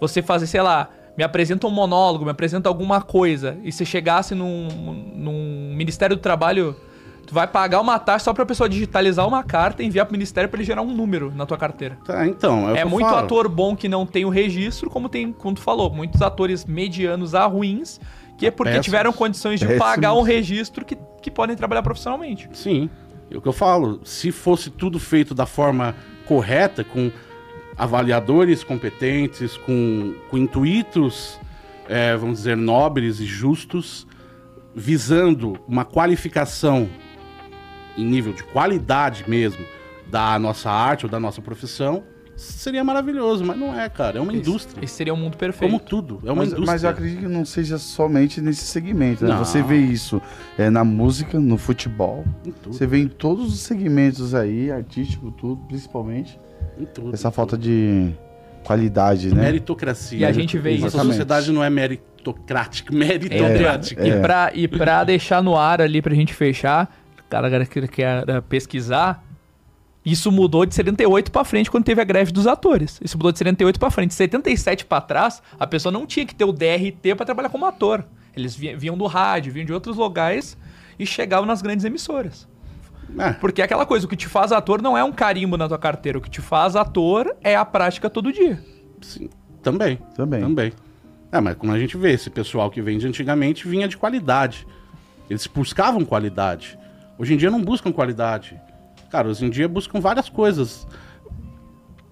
você 0.00 0.22
fazer, 0.22 0.46
sei 0.46 0.62
lá, 0.62 0.88
me 1.14 1.22
apresenta 1.22 1.66
um 1.66 1.70
monólogo, 1.70 2.24
me 2.24 2.30
apresenta 2.30 2.70
alguma 2.70 3.02
coisa, 3.02 3.58
e 3.62 3.70
se 3.70 3.84
chegasse 3.84 4.34
num, 4.34 4.66
num 5.14 5.74
Ministério 5.76 6.16
do 6.16 6.22
Trabalho, 6.22 6.74
tu 7.30 7.34
vai 7.34 7.46
pagar 7.46 7.80
uma 7.80 7.96
taxa 7.96 8.24
só 8.24 8.32
pra 8.34 8.44
pessoa 8.44 8.68
digitalizar 8.68 9.24
uma 9.26 9.44
carta 9.44 9.84
e 9.84 9.86
enviar 9.86 10.04
pro 10.04 10.12
Ministério 10.12 10.50
pra 10.50 10.58
ele 10.58 10.64
gerar 10.66 10.82
um 10.82 10.92
número 10.92 11.32
na 11.32 11.46
tua 11.46 11.56
carteira. 11.56 11.96
Tá, 12.04 12.26
então. 12.26 12.74
É, 12.74 12.80
É 12.80 12.84
muito 12.84 13.06
falo. 13.06 13.18
ator 13.18 13.48
bom 13.48 13.76
que 13.76 13.88
não 13.88 14.04
tem 14.04 14.24
o 14.24 14.28
registro, 14.28 14.90
como 14.90 15.08
tem, 15.08 15.32
como 15.32 15.54
tu 15.54 15.60
falou, 15.62 15.88
muitos 15.90 16.20
atores 16.22 16.64
medianos 16.64 17.32
a 17.32 17.46
ruins, 17.46 18.00
que 18.36 18.46
é 18.46 18.50
porque 18.50 18.70
Péssimos. 18.70 18.84
tiveram 18.84 19.12
condições 19.12 19.60
de 19.60 19.66
Péssimos. 19.66 19.86
pagar 19.88 20.12
um 20.14 20.22
registro 20.22 20.84
que, 20.84 20.98
que 21.22 21.30
podem 21.30 21.54
trabalhar 21.54 21.82
profissionalmente. 21.82 22.48
Sim. 22.52 22.90
É 23.30 23.36
o 23.36 23.40
que 23.40 23.46
eu 23.46 23.52
falo. 23.52 24.00
Se 24.04 24.32
fosse 24.32 24.68
tudo 24.68 24.98
feito 24.98 25.32
da 25.32 25.46
forma 25.46 25.94
correta, 26.26 26.82
com 26.82 27.12
avaliadores 27.78 28.64
competentes, 28.64 29.56
com, 29.56 30.14
com 30.28 30.36
intuitos, 30.36 31.38
é, 31.88 32.16
vamos 32.16 32.38
dizer, 32.38 32.56
nobres 32.56 33.20
e 33.20 33.24
justos, 33.24 34.04
visando 34.74 35.58
uma 35.66 35.84
qualificação 35.84 36.88
em 37.96 38.04
nível 38.04 38.32
de 38.32 38.42
qualidade 38.44 39.24
mesmo 39.28 39.64
da 40.06 40.38
nossa 40.38 40.70
arte 40.70 41.06
ou 41.06 41.10
da 41.10 41.20
nossa 41.20 41.40
profissão, 41.40 42.02
seria 42.40 42.82
maravilhoso, 42.82 43.44
mas 43.44 43.56
não 43.56 43.78
é, 43.78 43.88
cara. 43.88 44.18
É 44.18 44.20
uma 44.20 44.32
indústria. 44.32 44.84
Esse 44.84 44.94
seria 44.94 45.12
um 45.12 45.16
mundo 45.16 45.36
perfeito. 45.36 45.70
Como 45.70 45.78
tudo. 45.80 46.20
É 46.24 46.32
uma 46.32 46.36
mas, 46.36 46.48
indústria. 46.48 46.72
mas 46.72 46.84
eu 46.84 46.90
acredito 46.90 47.20
que 47.20 47.28
não 47.28 47.44
seja 47.44 47.78
somente 47.78 48.40
nesse 48.40 48.64
segmento, 48.64 49.24
né? 49.24 49.36
Você 49.36 49.62
vê 49.62 49.76
isso 49.76 50.20
é, 50.58 50.70
na 50.70 50.82
música, 50.82 51.38
no 51.38 51.58
futebol. 51.58 52.24
Em 52.44 52.50
tudo, 52.50 52.74
Você 52.74 52.86
vê 52.86 52.98
em 52.98 53.08
todos 53.08 53.52
os 53.52 53.60
segmentos 53.60 54.34
aí, 54.34 54.70
artístico, 54.70 55.30
tudo, 55.30 55.62
principalmente. 55.68 56.40
em 56.78 56.86
tudo, 56.86 57.14
Essa 57.14 57.28
em 57.28 57.32
falta 57.32 57.56
tudo. 57.56 57.62
de 57.62 58.12
qualidade, 58.64 59.34
né? 59.34 59.42
Meritocracia. 59.42 60.18
E 60.18 60.24
a 60.24 60.32
gente 60.32 60.58
vê 60.58 60.72
isso. 60.72 60.86
Exatamente. 60.86 61.08
sociedade 61.12 61.52
não 61.52 61.62
é 61.62 61.70
meritocrática. 61.70 62.94
Meritocrática. 62.94 64.06
E, 64.06 64.20
pra, 64.20 64.50
e 64.54 64.68
pra 64.68 65.04
deixar 65.04 65.42
no 65.42 65.56
ar 65.56 65.80
ali, 65.80 66.00
pra 66.00 66.14
gente 66.14 66.32
fechar, 66.32 66.99
cara 67.30 67.64
que 67.66 67.86
quer 67.88 68.24
pesquisar, 68.42 69.24
Isso 70.04 70.32
mudou 70.32 70.64
de 70.64 70.74
78 70.74 71.30
pra 71.30 71.44
frente 71.44 71.70
quando 71.70 71.84
teve 71.84 72.00
a 72.00 72.04
greve 72.04 72.32
dos 72.32 72.46
atores. 72.46 72.98
Isso 73.04 73.18
mudou 73.18 73.30
de 73.32 73.36
78 73.38 73.78
pra 73.78 73.90
frente. 73.90 74.08
De 74.08 74.14
77 74.14 74.86
pra 74.86 74.98
trás, 75.00 75.42
a 75.58 75.66
pessoa 75.66 75.92
não 75.92 76.06
tinha 76.06 76.24
que 76.24 76.34
ter 76.34 76.44
o 76.44 76.52
DRT 76.52 77.14
pra 77.14 77.26
trabalhar 77.26 77.50
como 77.50 77.66
ator. 77.66 78.04
Eles 78.34 78.54
vi- 78.56 78.74
vinham 78.76 78.96
do 78.96 79.06
rádio, 79.06 79.52
vinham 79.52 79.66
de 79.66 79.72
outros 79.74 79.96
lugares 79.98 80.56
e 80.98 81.04
chegavam 81.04 81.44
nas 81.46 81.60
grandes 81.60 81.84
emissoras. 81.84 82.48
É, 83.18 83.32
Porque 83.34 83.60
é 83.60 83.64
aquela 83.66 83.84
coisa, 83.84 84.06
o 84.06 84.08
que 84.08 84.16
te 84.16 84.26
faz 84.28 84.52
ator 84.52 84.80
não 84.80 84.96
é 84.96 85.04
um 85.04 85.12
carimbo 85.12 85.56
na 85.58 85.68
tua 85.68 85.78
carteira. 85.78 86.16
O 86.16 86.20
que 86.22 86.30
te 86.30 86.40
faz 86.40 86.76
ator 86.76 87.36
é 87.42 87.54
a 87.54 87.64
prática 87.64 88.08
todo 88.08 88.32
dia. 88.32 88.58
sim, 89.02 89.28
também. 89.62 89.98
Também. 90.14 90.40
Também. 90.40 90.72
É, 91.30 91.40
mas 91.40 91.56
como 91.56 91.72
a 91.72 91.78
gente 91.78 91.96
vê, 91.98 92.12
esse 92.12 92.30
pessoal 92.30 92.70
que 92.70 92.80
vem 92.80 92.96
de 92.96 93.06
antigamente 93.06 93.68
vinha 93.68 93.86
de 93.86 93.98
qualidade. 93.98 94.66
Eles 95.28 95.46
buscavam 95.46 96.04
qualidade. 96.06 96.78
Hoje 97.20 97.34
em 97.34 97.36
dia 97.36 97.50
não 97.50 97.62
buscam 97.62 97.92
qualidade. 97.92 98.58
Cara, 99.10 99.28
hoje 99.28 99.44
em 99.44 99.50
dia 99.50 99.68
buscam 99.68 100.00
várias 100.00 100.30
coisas. 100.30 100.88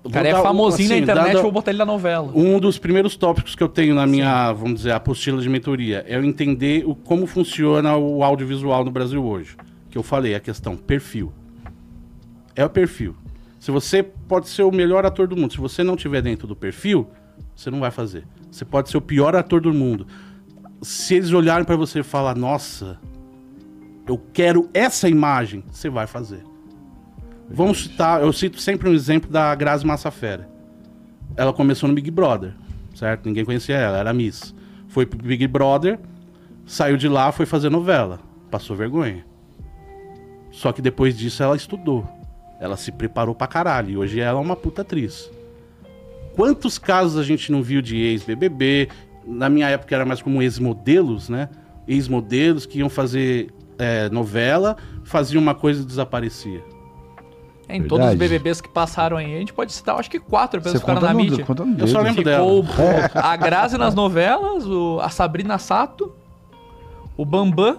O 0.05 0.11
cara 0.11 0.29
é 0.29 0.35
famosinho 0.35 0.91
na 0.91 0.95
assim, 0.97 1.03
internet, 1.03 1.27
dada- 1.29 1.43
vou 1.43 1.51
botar 1.51 1.71
ele 1.71 1.79
na 1.79 1.87
novela. 1.87 2.31
Um 2.35 2.61
dos 2.61 2.79
primeiros 2.79 3.17
tópicos 3.17 3.55
que 3.55 3.63
eu 3.63 3.71
tenho 3.71 3.95
na 3.95 4.07
minha, 4.07 4.53
vamos 4.53 4.75
dizer, 4.75 4.93
apostila 4.93 5.41
de 5.41 5.49
mentoria 5.49 6.05
é 6.07 6.17
eu 6.17 6.23
entender 6.23 6.85
o, 6.87 6.95
como 6.95 7.27
funciona 7.27 7.97
o 7.97 8.23
audiovisual 8.23 8.85
no 8.85 8.91
Brasil 8.91 9.25
hoje. 9.25 9.57
Que 9.89 9.97
eu 9.97 10.03
falei, 10.03 10.35
a 10.35 10.41
questão 10.41 10.77
perfil. 10.77 11.33
É 12.55 12.63
o 12.63 12.69
perfil. 12.69 13.17
Se 13.59 13.71
você 13.71 14.03
pode 14.03 14.51
ser 14.51 14.63
o 14.63 14.71
melhor 14.71 15.07
ator 15.07 15.27
do 15.27 15.35
mundo, 15.39 15.55
se 15.55 15.59
você 15.59 15.83
não 15.83 15.95
estiver 15.95 16.21
dentro 16.21 16.47
do 16.47 16.55
perfil, 16.55 17.09
você 17.57 17.71
não 17.71 17.81
vai 17.81 17.91
fazer. 17.91 18.27
Você 18.51 18.63
pode 18.63 18.91
ser 18.91 18.99
o 18.99 19.01
pior 19.01 19.35
ator 19.35 19.63
do 19.63 19.73
mundo. 19.73 20.07
Se 20.83 21.15
eles 21.15 21.33
olharem 21.33 21.65
pra 21.65 21.77
você 21.77 22.01
e 22.01 22.03
falar, 22.03 22.37
nossa, 22.37 22.99
eu 24.09 24.19
quero 24.33 24.69
essa 24.73 25.09
imagem, 25.09 25.63
você 25.71 25.89
vai 25.89 26.07
fazer. 26.07 26.43
Vamos 27.51 27.85
citar, 27.85 28.21
eu 28.23 28.33
cito 28.33 28.61
sempre 28.61 28.89
um 28.89 28.95
exemplo 28.95 29.31
da 29.31 29.55
Grazi 29.55 29.87
Massafera 29.87 30.59
ela 31.39 31.53
começou 31.53 31.89
no 31.89 31.95
Big 31.95 32.11
Brother, 32.11 32.53
certo? 32.95 33.27
Ninguém 33.27 33.45
conhecia 33.45 33.77
ela, 33.77 33.99
era 33.99 34.13
Miss. 34.13 34.53
Foi 34.89 35.07
pro 35.07 35.23
Big 35.23 35.47
Brother, 35.47 35.99
saiu 36.67 36.97
de 36.97 37.09
lá, 37.09 37.31
foi 37.31 37.47
fazer 37.47 37.71
novela. 37.71 38.19
Passou 38.51 38.75
vergonha. 38.75 39.25
Só 40.51 40.73
que 40.73 40.83
depois 40.83 41.17
disso 41.17 41.41
ela 41.43 41.55
estudou. 41.55 42.05
Ela 42.59 42.77
se 42.77 42.91
preparou 42.91 43.37
pra 43.37 43.47
caralho. 43.47 43.91
E 43.91 43.97
hoje 43.97 44.19
ela 44.19 44.41
é 44.41 44.43
uma 44.43 44.57
puta 44.57 44.83
atriz. 44.83 45.31
Quantos 46.35 46.77
casos 46.77 47.17
a 47.17 47.23
gente 47.23 47.53
não 47.53 47.63
viu 47.63 47.81
de 47.81 47.97
ex-BBB? 47.97 48.89
Na 49.25 49.49
minha 49.49 49.69
época 49.69 49.95
era 49.95 50.05
mais 50.05 50.21
como 50.21 50.43
ex-modelos, 50.43 51.29
né? 51.29 51.49
Ex-modelos 51.87 52.67
que 52.67 52.81
iam 52.81 52.89
fazer 52.89 53.49
é, 53.79 54.09
novela, 54.11 54.77
faziam 55.05 55.41
uma 55.43 55.55
coisa 55.55 55.83
e 55.83 55.85
desaparecia. 55.85 56.63
É, 57.69 57.77
em 57.77 57.83
todos 57.83 58.07
os 58.07 58.11
Verdade. 58.15 58.39
BBBs 58.39 58.61
que 58.63 58.69
passaram 58.69 59.17
aí, 59.19 59.37
a 59.37 59.39
gente 59.39 59.53
pode 59.53 59.73
citar, 59.73 59.99
acho 59.99 60.11
que 60.11 60.19
quatro 60.19 60.61
pessoas 60.61 60.81
ficaram 60.81 61.03
na 61.03 61.13
no, 61.13 61.19
mídia. 61.19 61.45
conta 61.45 61.65
no 61.67 61.79
Eu 61.79 61.87
só 61.87 62.01
lembro 62.01 62.25
dela. 62.25 62.43
Ficou 62.65 62.85
o- 62.85 63.11
a 63.15 63.37
Grazi 63.37 63.77
nas 63.77 63.95
novelas, 63.95 64.65
o- 64.67 64.99
a 65.03 65.11
Sabrina 65.11 65.59
Sato, 65.59 66.15
o 67.15 67.27
Bambam, 67.27 67.79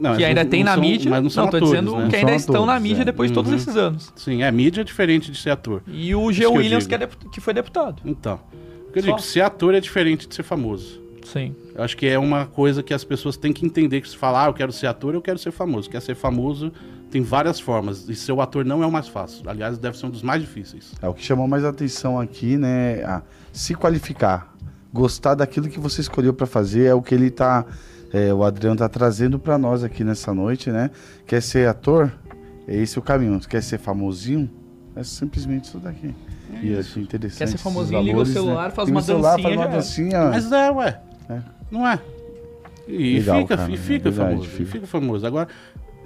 Não, 0.00 0.16
que 0.16 0.24
ainda 0.24 0.42
não- 0.42 0.50
tem 0.50 0.60
não 0.64 0.70
na 0.70 0.74
são- 0.74 0.80
mídia. 0.82 1.10
Mas 1.10 1.22
não 1.22 1.28
são 1.30 1.44
tô 1.44 1.56
atores, 1.58 1.68
dizendo 1.68 1.90
né? 1.96 2.06
que 2.08 2.12
Não 2.12 2.18
ainda 2.18 2.28
são 2.30 2.36
estão 2.54 2.66
na 2.66 2.80
mídia 2.80 3.02
é. 3.02 3.04
depois 3.04 3.30
de 3.30 3.34
todos 3.34 3.50
Uhum. 3.50 3.56
esses 3.58 3.76
anos. 3.76 4.10
Sim, 4.16 4.42
é 4.42 4.50
mídia 4.50 4.80
é 4.80 4.84
diferente 4.84 5.30
de 5.30 5.36
ser 5.38 5.50
ator. 5.50 5.82
E 5.86 6.14
o 6.14 6.32
G. 6.32 6.40
Que 6.40 6.46
Williams, 6.48 6.86
digo. 6.88 6.98
que, 6.98 7.04
é 7.04 7.30
que 7.32 7.40
foi 7.42 7.52
deputado. 7.52 8.00
Então, 8.06 8.40
o 8.88 8.92
que 8.92 8.98
eu 9.00 9.02
Só. 9.02 9.06
digo, 9.08 9.20
ser 9.20 9.42
ator 9.42 9.74
é 9.74 9.80
diferente 9.80 10.26
de 10.26 10.34
ser 10.34 10.44
famoso. 10.44 10.98
Sim. 11.24 11.54
Eu 11.76 11.84
acho 11.84 11.94
que 11.94 12.06
é 12.06 12.18
uma 12.18 12.46
coisa 12.46 12.82
que 12.82 12.94
as 12.94 13.04
pessoas 13.04 13.36
têm 13.36 13.52
que 13.52 13.66
entender 13.66 14.00
que 14.00 14.08
se 14.08 14.16
falar, 14.16 14.44
ah, 14.44 14.48
eu 14.48 14.54
quero 14.54 14.72
ser 14.72 14.86
ator, 14.86 15.14
eu 15.14 15.20
quero 15.20 15.38
ser 15.38 15.50
famoso. 15.50 15.90
Quer 15.90 16.00
ser 16.00 16.14
famoso, 16.14 16.72
tem 17.10 17.20
várias 17.20 17.60
formas. 17.60 18.08
E 18.08 18.14
ser 18.14 18.32
o 18.32 18.40
ator 18.40 18.64
não 18.64 18.82
é 18.82 18.86
o 18.86 18.90
mais 18.90 19.08
fácil. 19.08 19.48
Aliás, 19.48 19.76
deve 19.76 19.98
ser 19.98 20.06
um 20.06 20.10
dos 20.10 20.22
mais 20.22 20.40
difíceis. 20.40 20.94
É 21.02 21.06
o 21.08 21.12
que 21.12 21.22
chamou 21.22 21.46
mais 21.46 21.64
atenção 21.64 22.18
aqui, 22.18 22.56
né? 22.56 23.04
A 23.04 23.22
se 23.52 23.74
qualificar, 23.74 24.54
gostar 24.90 25.34
daquilo 25.34 25.68
que 25.68 25.78
você 25.78 26.00
escolheu 26.00 26.32
pra 26.32 26.46
fazer 26.46 26.84
é 26.84 26.94
o 26.94 27.02
que 27.02 27.14
ele 27.14 27.30
tá, 27.30 27.66
é, 28.10 28.32
o 28.32 28.42
Adriano 28.42 28.76
tá 28.76 28.88
trazendo 28.88 29.38
pra 29.38 29.58
nós 29.58 29.84
aqui 29.84 30.02
nessa 30.02 30.32
noite, 30.32 30.70
né? 30.70 30.90
Quer 31.26 31.42
ser 31.42 31.68
ator? 31.68 32.10
É 32.66 32.74
esse 32.74 32.98
o 32.98 33.02
caminho. 33.02 33.38
Quer 33.40 33.62
ser 33.62 33.78
famosinho? 33.78 34.50
É 34.96 35.04
simplesmente 35.04 35.64
isso 35.64 35.78
daqui. 35.78 36.14
e 36.62 36.72
eu 36.72 36.80
achei 36.80 37.02
interessante. 37.02 37.38
Quer 37.38 37.48
ser 37.48 37.58
famosinho, 37.58 38.00
liga 38.00 38.12
o 38.12 38.24
valores, 38.24 38.32
celular, 38.32 38.64
né? 38.64 38.70
faz 38.70 38.88
Liga 38.88 38.96
uma 38.96 39.02
o 39.02 39.04
celular, 39.04 39.36
dancinha, 39.36 39.48
faz 39.48 39.56
uma 39.56 39.76
dancinha. 39.76 40.24
Mas 40.30 40.52
é, 40.52 40.70
ué. 40.70 41.00
É. 41.28 41.55
Não 41.70 41.86
é? 41.86 41.98
E 42.88 43.18
Legal, 43.18 43.40
fica, 43.40 43.56
cara, 43.56 43.70
e 43.70 43.74
é 43.74 43.76
fica 43.76 44.10
verdade, 44.10 44.30
famoso. 44.30 44.48
fica. 44.50 44.62
E 44.62 44.66
fica 44.66 44.86
famoso. 44.86 45.26
Agora, 45.26 45.48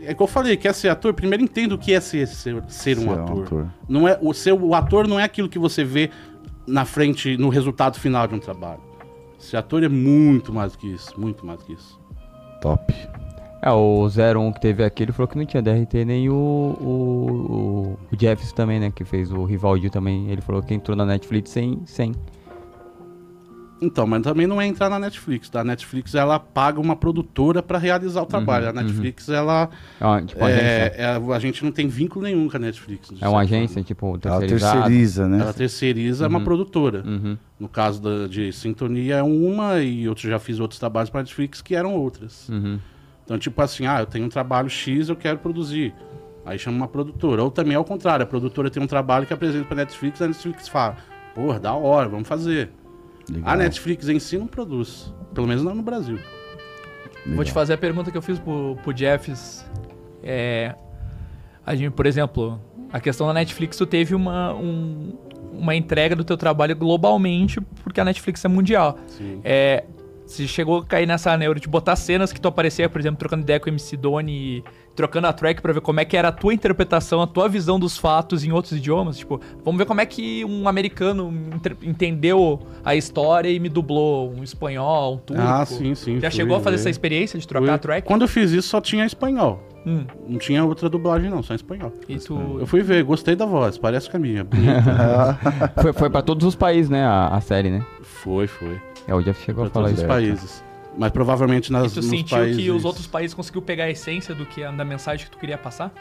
é 0.03 0.15
que 0.15 0.23
eu 0.23 0.27
falei, 0.27 0.57
quer 0.57 0.73
ser 0.75 0.89
ator, 0.89 1.13
primeiro 1.13 1.43
entenda 1.45 1.75
o 1.75 1.79
que 1.79 1.93
é 1.93 2.01
ser, 2.01 2.27
ser, 2.27 2.35
ser 2.37 2.55
um 2.55 2.69
Ser 2.69 2.99
um 2.99 3.13
ator. 3.13 3.45
ator. 3.45 3.67
Não 3.89 4.09
é, 4.09 4.19
o, 4.23 4.33
ser, 4.33 4.53
o 4.53 4.75
ator 4.75 5.07
não 5.07 5.21
é 5.21 5.25
aquilo 5.25 5.49
que 5.49 5.59
você 5.59 5.85
vê 5.85 6.11
na 6.67 6.85
frente, 6.85 7.37
no 7.37 7.49
resultado 7.49 7.99
final 7.99 8.27
de 8.27 8.35
um 8.35 8.39
trabalho. 8.39 8.81
Ser 9.39 9.59
ator 9.59 9.83
é 9.83 9.89
muito 9.89 10.53
mais 10.53 10.73
do 10.73 10.79
que 10.79 10.87
isso. 10.87 11.19
Muito 11.21 11.45
mais 11.45 11.59
do 11.61 11.67
que 11.67 11.73
isso. 11.75 11.99
Top. 12.63 12.95
É, 13.63 13.71
o 13.71 14.07
01 14.07 14.53
que 14.53 14.61
teve 14.61 14.83
aqui, 14.83 15.03
ele 15.03 15.13
falou 15.13 15.29
que 15.29 15.37
não 15.37 15.45
tinha 15.45 15.63
DRT, 15.63 16.05
nem 16.07 16.31
o, 16.31 16.35
o, 16.35 17.97
o, 17.99 17.99
o 18.11 18.19
Jeffs 18.19 18.53
também, 18.53 18.81
né? 18.81 18.91
Que 18.95 19.05
fez 19.05 19.31
o 19.31 19.45
Rivaldi 19.45 19.91
também. 19.91 20.31
Ele 20.31 20.41
falou 20.41 20.63
que 20.63 20.73
entrou 20.73 20.97
na 20.97 21.05
Netflix 21.05 21.51
sem. 21.51 21.79
sem. 21.85 22.15
Então, 23.83 24.07
mas 24.07 24.23
também 24.23 24.47
não 24.47 24.61
é 24.61 24.67
entrar 24.67 24.91
na 24.91 24.99
Netflix. 24.99 25.49
tá? 25.49 25.61
A 25.61 25.65
Netflix, 25.65 26.15
ela 26.15 26.39
paga 26.39 26.79
uma 26.79 26.95
produtora 26.95 27.63
pra 27.63 27.79
realizar 27.79 28.21
o 28.23 28.27
trabalho. 28.27 28.69
a 28.69 28.73
Netflix, 28.73 29.29
ela... 29.29 29.71
É 29.99 30.05
uma, 30.05 30.23
tipo. 30.23 30.45
É, 30.45 30.95
é, 30.99 31.35
a 31.35 31.39
gente 31.39 31.65
não 31.65 31.73
tem 31.73 31.89
vínculo 31.89 32.25
nenhum 32.27 32.49
com 32.49 32.57
a 32.57 32.61
Netflix. 32.61 33.11
É 33.21 33.27
uma 33.29 33.41
agência, 33.41 33.75
forma. 33.75 33.87
tipo, 33.87 34.07
Ela 34.07 34.41
terceirizada. 34.41 34.73
terceiriza, 34.83 35.29
né? 35.29 35.41
Ela 35.41 35.53
terceiriza 35.55 36.29
uma 36.29 36.41
produtora. 36.43 37.03
Uhum. 37.07 37.39
No 37.59 37.69
caso 37.69 38.03
da- 38.03 38.27
de 38.27 38.53
Sintonia 38.53 39.17
é 39.17 39.23
uma 39.23 39.81
e 39.81 40.05
eu 40.05 40.15
já 40.17 40.39
fiz 40.39 40.61
outros 40.61 40.79
trabalhos 40.79 41.09
para 41.11 41.21
Netflix 41.23 41.63
que 41.63 41.75
eram 41.75 41.95
outras. 41.95 42.49
Uhum. 42.51 42.79
Então, 43.25 43.39
tipo 43.39 43.63
assim, 43.63 43.87
ah, 43.87 44.01
eu 44.01 44.07
tenho 44.07 44.27
um 44.27 44.31
trabalho 44.31 44.69
X, 44.69 45.09
eu 45.09 45.17
quero 45.17 45.39
produzir. 45.39 45.95
Aí 46.45 46.59
chama 46.59 46.77
uma 46.77 46.89
produtora. 46.89 47.43
Ou 47.45 47.51
também 47.51 47.75
é 47.75 47.79
o 47.79 47.85
contrário, 47.85 48.25
a 48.25 48.27
produtora 48.27 48.69
tem 48.71 48.83
um 48.83 48.87
trabalho 48.87 49.27
que 49.27 49.33
apresenta 49.33 49.65
pra 49.65 49.77
Netflix, 49.77 50.21
a 50.21 50.27
Netflix 50.27 50.69
fala, 50.69 50.97
porra, 51.35 51.61
da 51.61 51.73
hora, 51.73 52.09
vamos 52.09 52.27
fazer. 52.29 52.71
Legal. 53.31 53.51
A 53.53 53.57
Netflix 53.57 54.09
em 54.09 54.19
si 54.19 54.37
não 54.39 54.47
produz. 54.47 55.13
Pelo 55.35 55.47
menos 55.47 55.63
não 55.63 55.75
no 55.75 55.83
Brasil. 55.83 56.19
Vou 57.27 57.45
te 57.45 57.53
fazer 57.53 57.75
a 57.75 57.79
pergunta 57.79 58.11
que 58.11 58.17
eu 58.19 58.23
fiz 58.23 58.39
pro, 58.39 58.77
pro 58.83 58.97
Jeffs. 58.97 59.65
É, 60.23 60.75
a 61.65 61.75
gente, 61.75 61.93
por 61.93 62.07
exemplo, 62.07 62.61
a 62.93 62.99
questão 62.99 63.27
da 63.27 63.33
Netflix, 63.35 63.77
tu 63.77 63.87
teve 63.87 64.15
uma, 64.15 64.55
um- 64.55 65.13
uma 65.53 65.75
entrega 65.75 66.17
do 66.17 66.25
teu 66.25 66.37
trabalho 66.37 66.75
globalmente, 66.75 67.61
porque 67.85 68.01
a 68.01 68.05
Netflix 68.05 68.45
é 68.45 68.49
mundial. 68.49 68.99
Sim. 69.07 69.41
É, 69.45 69.85
você 70.31 70.47
chegou 70.47 70.79
a 70.79 70.85
cair 70.85 71.07
nessa 71.07 71.37
neuro 71.37 71.59
de 71.61 71.69
botar 71.69 71.97
cenas 71.97 72.33
que 72.33 72.41
tu 72.41 72.49
aparecia, 72.49 72.89
por 72.89 73.01
exemplo, 73.01 73.19
trocando 73.19 73.43
ideia 73.43 73.59
com 73.59 73.67
o 73.67 73.73
MC 73.73 73.97
Doni 73.97 74.33
e 74.59 74.65
trocando 74.95 75.27
a 75.27 75.33
track 75.33 75.61
pra 75.63 75.73
ver 75.73 75.81
como 75.81 75.99
é 76.01 76.05
que 76.05 76.17
era 76.17 76.29
a 76.29 76.33
tua 76.33 76.53
interpretação, 76.55 77.23
a 77.23 77.27
tua 77.27 77.49
visão 77.49 77.81
dos 77.81 77.97
fatos 77.97 78.45
em 78.45 78.53
outros 78.53 78.73
idiomas. 78.75 79.19
Tipo, 79.19 79.41
vamos 79.65 79.79
ver 79.79 79.87
como 79.87 80.01
é 80.01 80.07
que 80.07 80.45
um 80.45 80.69
americano 80.69 81.33
entendeu 81.83 82.61
a 82.85 82.95
história 82.95 83.49
e 83.49 83.59
me 83.59 83.69
dublou 83.69 84.33
um 84.33 84.43
espanhol, 84.45 85.15
um 85.15 85.19
turco. 85.19 85.43
Ah, 85.43 85.65
sim, 85.65 85.95
sim. 85.95 86.21
Já 86.21 86.31
fui 86.31 86.37
chegou 86.37 86.57
a 86.57 86.61
fazer 86.61 86.77
ver. 86.77 86.81
essa 86.83 86.91
experiência 86.91 87.39
de 87.39 87.47
trocar 87.49 87.67
Fui. 87.67 87.75
a 87.75 87.79
track? 87.79 88.07
Quando 88.07 88.23
eu 88.23 88.29
fiz 88.29 88.51
isso, 88.53 88.69
só 88.69 88.81
tinha 88.81 89.05
espanhol. 89.05 89.61
Hum, 89.87 90.05
Não 90.29 90.39
tinha 90.39 90.63
outra 90.63 90.91
dublagem, 90.91 91.31
não, 91.31 91.43
só 91.43 91.55
espanhol. 91.55 91.91
e 92.07 92.19
tu... 92.19 92.59
Eu 92.61 92.67
fui 92.67 92.83
ver, 92.83 93.03
gostei 93.03 93.35
da 93.35 93.47
voz, 93.47 93.79
parece 93.79 94.11
com 94.11 94.19
a 94.19 94.21
minha. 94.21 94.45
bonita. 94.45 95.39
Foi, 95.81 95.93
foi 95.95 96.11
pra 96.11 96.21
todos 96.21 96.47
os 96.47 96.55
países, 96.55 96.91
né? 96.91 97.03
A, 97.03 97.29
a 97.29 97.41
série, 97.41 97.71
né? 97.71 97.85
foi, 98.03 98.47
foi. 98.47 98.79
É, 99.07 99.15
o 99.15 99.23
Jeff 99.23 99.43
chegou 99.45 99.65
Pra 99.65 99.71
a 99.71 99.73
falar 99.75 99.91
isso. 99.93 100.03
os 100.03 100.07
países. 100.09 100.65
Mas 100.99 101.11
provavelmente 101.13 101.69
E 101.69 101.73
nas, 101.73 101.93
tu 101.93 101.97
nos 101.97 102.07
sentiu 102.07 102.37
países... 102.37 102.63
que 102.63 102.71
os 102.71 102.85
outros 102.85 103.07
países 103.07 103.33
conseguiu 103.35 103.63
pegar 103.63 103.85
a 103.85 103.91
essência 103.91 104.35
do 104.35 104.45
que 104.45 104.63
da 104.63 104.85
mensagem 104.85 105.25
que 105.27 105.31
tu 105.31 105.39
queria 105.39 105.57
passar? 105.59 105.93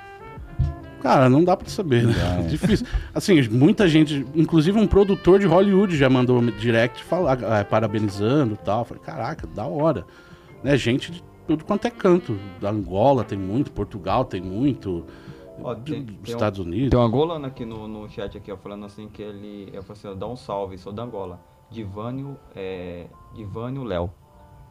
Cara, 1.02 1.30
não 1.30 1.44
dá 1.44 1.56
pra 1.56 1.70
saber, 1.70 2.06
né? 2.06 2.14
Difícil. 2.50 2.86
Assim, 3.14 3.42
muita 3.50 3.88
gente, 3.88 4.26
inclusive 4.36 4.78
um 4.78 4.86
produtor 4.88 5.40
de 5.40 5.46
Hollywood 5.46 5.96
já 5.96 6.10
mandou 6.10 6.42
direct 6.52 7.04
falar, 7.04 7.40
ah, 7.44 7.64
parabenizando 7.64 8.56
e 8.56 8.58
tal. 8.58 8.84
Falei, 8.84 9.02
caraca, 9.04 9.48
da 9.48 9.66
hora. 9.66 10.06
Né? 10.62 10.76
Gente 10.76 11.12
de 11.12 11.24
tudo 11.48 11.64
quanto 11.64 11.86
é 11.86 11.90
canto. 11.90 12.38
Da 12.60 12.70
Angola 12.70 13.24
tem 13.24 13.38
muito, 13.38 13.72
Portugal 13.72 14.26
tem 14.26 14.42
muito, 14.42 15.06
Ó, 15.64 15.74
tem- 15.74 16.04
tem 16.04 16.18
um- 16.20 16.24
Estados 16.24 16.60
Unidos. 16.60 16.90
Tem 16.90 17.00
um 17.00 17.04
angolano 17.04 17.46
aqui 17.46 17.64
no, 17.64 17.88
no 17.88 18.10
chat 18.10 18.38
aqui, 18.38 18.52
ó, 18.52 18.58
falando 18.58 18.86
assim 18.86 19.08
que 19.08 19.22
ele. 19.22 19.70
Eu 19.72 19.82
falei 19.84 20.02
assim, 20.04 20.20
dá 20.20 20.28
um 20.28 20.36
salve, 20.36 20.78
sou 20.78 20.92
da 20.92 21.04
Angola. 21.04 21.40
Divânio, 21.72 22.38
é. 22.56 23.06
Divânio 23.36 23.84
Léo. 23.84 24.10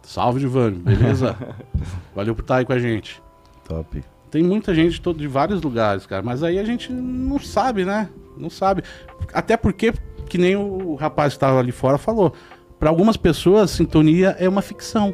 Salve, 0.02 0.40
Divânio, 0.40 0.78
beleza? 0.80 1.36
Valeu 2.14 2.34
por 2.34 2.42
estar 2.42 2.56
aí 2.56 2.64
com 2.64 2.72
a 2.72 2.78
gente. 2.78 3.22
Top. 3.64 4.02
Tem 4.30 4.42
muita 4.42 4.74
gente 4.74 4.92
de, 4.94 5.00
todo- 5.00 5.18
de 5.18 5.26
vários 5.26 5.60
lugares, 5.62 6.06
cara, 6.06 6.22
mas 6.22 6.42
aí 6.42 6.58
a 6.58 6.64
gente 6.64 6.92
não 6.92 7.38
sabe, 7.38 7.84
né? 7.84 8.08
Não 8.36 8.50
sabe. 8.50 8.82
Até 9.32 9.56
porque, 9.56 9.92
que 10.28 10.36
nem 10.38 10.54
o 10.56 10.94
rapaz 10.94 11.32
que 11.32 11.36
estava 11.36 11.58
ali 11.58 11.72
fora 11.72 11.98
falou, 11.98 12.32
para 12.78 12.90
algumas 12.90 13.16
pessoas, 13.16 13.70
sintonia 13.70 14.36
é 14.38 14.48
uma 14.48 14.62
ficção. 14.62 15.12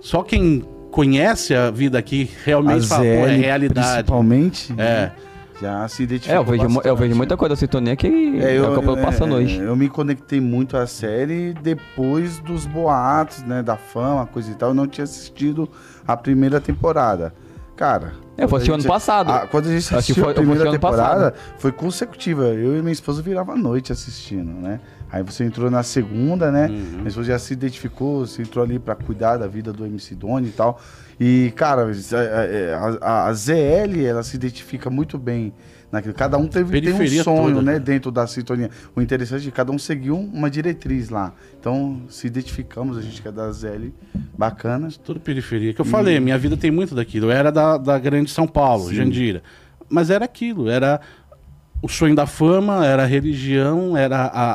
Só 0.00 0.22
quem 0.22 0.64
conhece 0.90 1.54
a 1.54 1.70
vida 1.70 1.98
aqui 1.98 2.30
realmente 2.44 2.84
A 2.84 2.88
fala, 2.88 3.02
pô, 3.04 3.08
é 3.08 3.28
ZL, 3.28 3.40
realidade. 3.40 3.88
Principalmente. 3.94 4.74
É. 4.78 5.12
Já 5.60 5.86
se 5.88 6.02
É, 6.02 6.04
identificou 6.04 6.36
eu 6.36 6.44
vejo, 6.44 6.80
eu 6.84 6.96
vejo 6.96 7.14
muita 7.16 7.36
coisa 7.36 7.54
da 7.54 7.56
sintonia 7.56 7.94
que 7.94 8.06
É, 8.06 8.52
é, 8.52 8.58
eu 8.58 8.96
é, 8.96 9.02
passando 9.02 9.34
hoje. 9.34 9.58
Eu 9.58 9.76
me 9.76 9.88
conectei 9.88 10.40
muito 10.40 10.76
à 10.76 10.86
série 10.86 11.52
depois 11.52 12.38
dos 12.38 12.64
boatos, 12.66 13.42
né? 13.42 13.62
Da 13.62 13.76
fama, 13.76 14.26
coisa 14.26 14.50
e 14.50 14.54
tal. 14.54 14.70
Eu 14.70 14.74
não 14.74 14.86
tinha 14.86 15.04
assistido 15.04 15.68
a 16.06 16.16
primeira 16.16 16.60
temporada. 16.60 17.34
Cara. 17.76 18.12
É, 18.36 18.44
eu 18.44 18.48
fui 18.48 18.56
assistir 18.58 18.72
a 18.72 18.74
ano 18.74 18.84
passado. 18.84 19.30
Ah, 19.30 19.46
quando 19.50 19.66
a 19.66 19.72
gente 19.72 19.94
assistiu 19.94 20.22
foi- 20.24 20.32
a 20.32 20.34
primeira 20.34 20.64
foi 20.64 20.72
temporada, 20.72 21.34
foi 21.58 21.72
consecutiva. 21.72 22.44
Eu 22.48 22.76
e 22.76 22.80
minha 22.82 22.92
esposa 22.92 23.22
virava 23.22 23.52
a 23.52 23.56
noite 23.56 23.90
assistindo, 23.92 24.50
né? 24.52 24.80
Aí 25.10 25.22
você 25.22 25.44
entrou 25.44 25.70
na 25.70 25.82
segunda, 25.82 26.52
né? 26.52 26.66
Uhum. 26.68 26.76
Minha 26.98 27.08
esposa 27.08 27.28
já 27.28 27.38
se 27.38 27.52
identificou, 27.52 28.26
você 28.26 28.42
entrou 28.42 28.62
ali 28.64 28.78
pra 28.78 28.94
cuidar 28.94 29.38
da 29.38 29.46
vida 29.46 29.72
do 29.72 29.84
MC 29.86 30.14
Doni 30.14 30.48
e 30.48 30.52
tal. 30.52 30.78
E, 31.22 31.52
cara, 31.54 31.86
a, 33.02 33.06
a- 33.06 33.26
a 33.28 33.32
ZL, 33.34 34.06
ela 34.06 34.22
se 34.22 34.36
identifica 34.36 34.88
muito 34.88 35.18
bem 35.18 35.52
naquilo. 35.92 36.14
Cada 36.14 36.38
um 36.38 36.46
teve, 36.46 36.80
tem 36.80 36.94
um 36.94 37.22
sonho, 37.22 37.48
toda, 37.56 37.62
né, 37.62 37.72
cara. 37.72 37.84
dentro 37.84 38.10
da 38.10 38.26
sintonia. 38.26 38.70
O 38.96 39.02
interessante 39.02 39.42
é 39.42 39.44
que 39.50 39.50
cada 39.50 39.70
um 39.70 39.78
seguiu 39.78 40.16
uma 40.16 40.48
diretriz 40.48 41.10
lá. 41.10 41.34
Então, 41.60 42.00
se 42.08 42.26
identificamos, 42.26 42.96
a 42.96 43.02
gente 43.02 43.20
que 43.20 43.28
é 43.28 43.32
da 43.32 43.52
ZL, 43.52 43.88
bacana. 44.38 44.88
Tudo 45.04 45.20
periferia. 45.20 45.74
Que 45.74 45.80
eu 45.82 45.84
falei, 45.84 46.18
minha 46.20 46.38
vida 46.38 46.56
tem 46.56 46.70
muito 46.70 46.94
daquilo. 46.94 47.26
Eu 47.26 47.32
era 47.32 47.52
da, 47.52 47.76
da 47.76 47.98
grande 47.98 48.30
São 48.30 48.46
Paulo, 48.46 48.88
Sim. 48.88 48.94
Jandira. 48.94 49.42
Mas 49.90 50.08
era 50.08 50.24
aquilo, 50.24 50.70
era 50.70 51.00
o 51.82 51.88
sonho 51.88 52.14
da 52.14 52.24
fama, 52.26 52.86
era 52.86 53.02
a 53.02 53.06
religião, 53.06 53.94
era 53.94 54.16
a, 54.24 54.52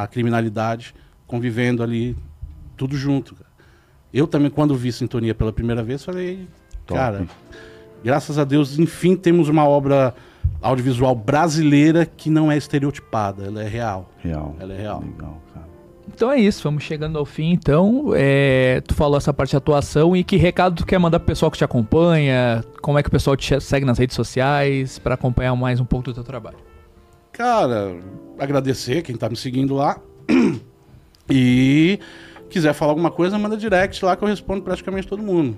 a, 0.00 0.02
a 0.04 0.06
criminalidade 0.06 0.94
convivendo 1.26 1.82
ali, 1.82 2.16
tudo 2.76 2.96
junto. 2.96 3.34
Eu 4.14 4.28
também, 4.28 4.48
quando 4.48 4.76
vi 4.76 4.92
Sintonia 4.92 5.34
pela 5.34 5.52
primeira 5.52 5.82
vez, 5.82 6.04
falei, 6.04 6.46
Top. 6.86 6.96
cara, 6.96 7.26
graças 8.04 8.38
a 8.38 8.44
Deus, 8.44 8.78
enfim, 8.78 9.16
temos 9.16 9.48
uma 9.48 9.66
obra 9.66 10.14
audiovisual 10.62 11.16
brasileira 11.16 12.06
que 12.06 12.30
não 12.30 12.50
é 12.50 12.56
estereotipada, 12.56 13.46
ela 13.46 13.60
é 13.60 13.68
real. 13.68 14.08
Real. 14.22 14.54
Ela 14.60 14.72
é 14.72 14.80
real. 14.82 15.00
Legal, 15.00 15.42
cara. 15.52 15.66
Então 16.06 16.30
é 16.30 16.38
isso, 16.38 16.62
vamos 16.62 16.84
chegando 16.84 17.18
ao 17.18 17.24
fim. 17.24 17.50
Então, 17.50 18.12
é, 18.14 18.80
tu 18.86 18.94
falou 18.94 19.16
essa 19.16 19.34
parte 19.34 19.50
de 19.50 19.56
atuação 19.56 20.14
e 20.14 20.22
que 20.22 20.36
recado 20.36 20.76
tu 20.76 20.86
quer 20.86 20.98
mandar 20.98 21.18
pro 21.18 21.26
pessoal 21.26 21.50
que 21.50 21.58
te 21.58 21.64
acompanha? 21.64 22.64
Como 22.80 22.96
é 22.96 23.02
que 23.02 23.08
o 23.08 23.12
pessoal 23.12 23.36
te 23.36 23.60
segue 23.60 23.84
nas 23.84 23.98
redes 23.98 24.14
sociais 24.14 24.96
pra 24.96 25.14
acompanhar 25.14 25.56
mais 25.56 25.80
um 25.80 25.84
pouco 25.84 26.04
do 26.04 26.14
teu 26.14 26.22
trabalho? 26.22 26.58
Cara, 27.32 27.96
agradecer 28.38 29.02
quem 29.02 29.16
tá 29.16 29.28
me 29.28 29.34
seguindo 29.34 29.74
lá. 29.74 29.98
E 31.30 31.98
quiser 32.54 32.72
falar 32.72 32.92
alguma 32.92 33.10
coisa, 33.10 33.36
manda 33.36 33.56
direct 33.56 34.02
lá 34.04 34.16
que 34.16 34.22
eu 34.22 34.28
respondo 34.28 34.62
praticamente 34.62 35.06
todo 35.06 35.22
mundo. 35.22 35.56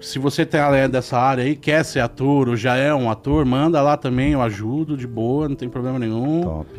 Se 0.00 0.18
você 0.18 0.46
tem 0.46 0.60
além 0.60 0.88
dessa 0.88 1.18
área 1.18 1.44
aí, 1.44 1.56
quer 1.56 1.84
ser 1.84 2.00
ator 2.00 2.48
ou 2.48 2.56
já 2.56 2.76
é 2.76 2.94
um 2.94 3.10
ator, 3.10 3.44
manda 3.44 3.82
lá 3.82 3.96
também, 3.96 4.32
eu 4.32 4.40
ajudo 4.40 4.96
de 4.96 5.06
boa, 5.06 5.48
não 5.48 5.56
tem 5.56 5.68
problema 5.68 5.98
nenhum. 5.98 6.42
Top. 6.42 6.70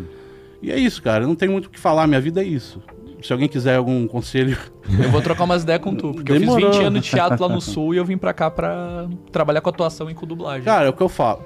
E 0.62 0.72
é 0.72 0.80
isso, 0.80 1.04
cara, 1.04 1.24
eu 1.24 1.28
não 1.28 1.36
tenho 1.36 1.52
muito 1.52 1.66
o 1.66 1.70
que 1.70 1.78
falar, 1.80 2.08
minha 2.08 2.20
vida 2.22 2.42
é 2.42 2.46
isso. 2.46 2.82
Se 3.22 3.32
alguém 3.32 3.48
quiser 3.48 3.76
algum 3.76 4.08
conselho, 4.08 4.58
Eu 5.04 5.12
vou 5.12 5.22
trocar 5.22 5.44
umas 5.44 5.64
ideias 5.64 5.82
com 5.82 5.94
tu, 5.94 6.14
porque 6.14 6.32
eu 6.32 6.40
Demorou. 6.40 6.68
fiz 6.72 6.78
20 6.78 6.88
anos 6.88 7.04
de 7.04 7.10
teatro 7.10 7.42
lá 7.42 7.50
no 7.50 7.60
sul 7.62 7.94
e 7.94 7.98
eu 7.98 8.06
vim 8.06 8.18
pra 8.18 8.34
cá 8.34 8.50
pra 8.50 9.08
trabalhar 9.32 9.62
com 9.62 9.70
atuação 9.70 10.10
e 10.10 10.14
com 10.14 10.26
dublagem. 10.26 10.64
Cara, 10.64 10.86
é 10.86 10.90
o 10.90 10.94
que 10.94 11.02
eu 11.02 11.10
falo. 11.10 11.44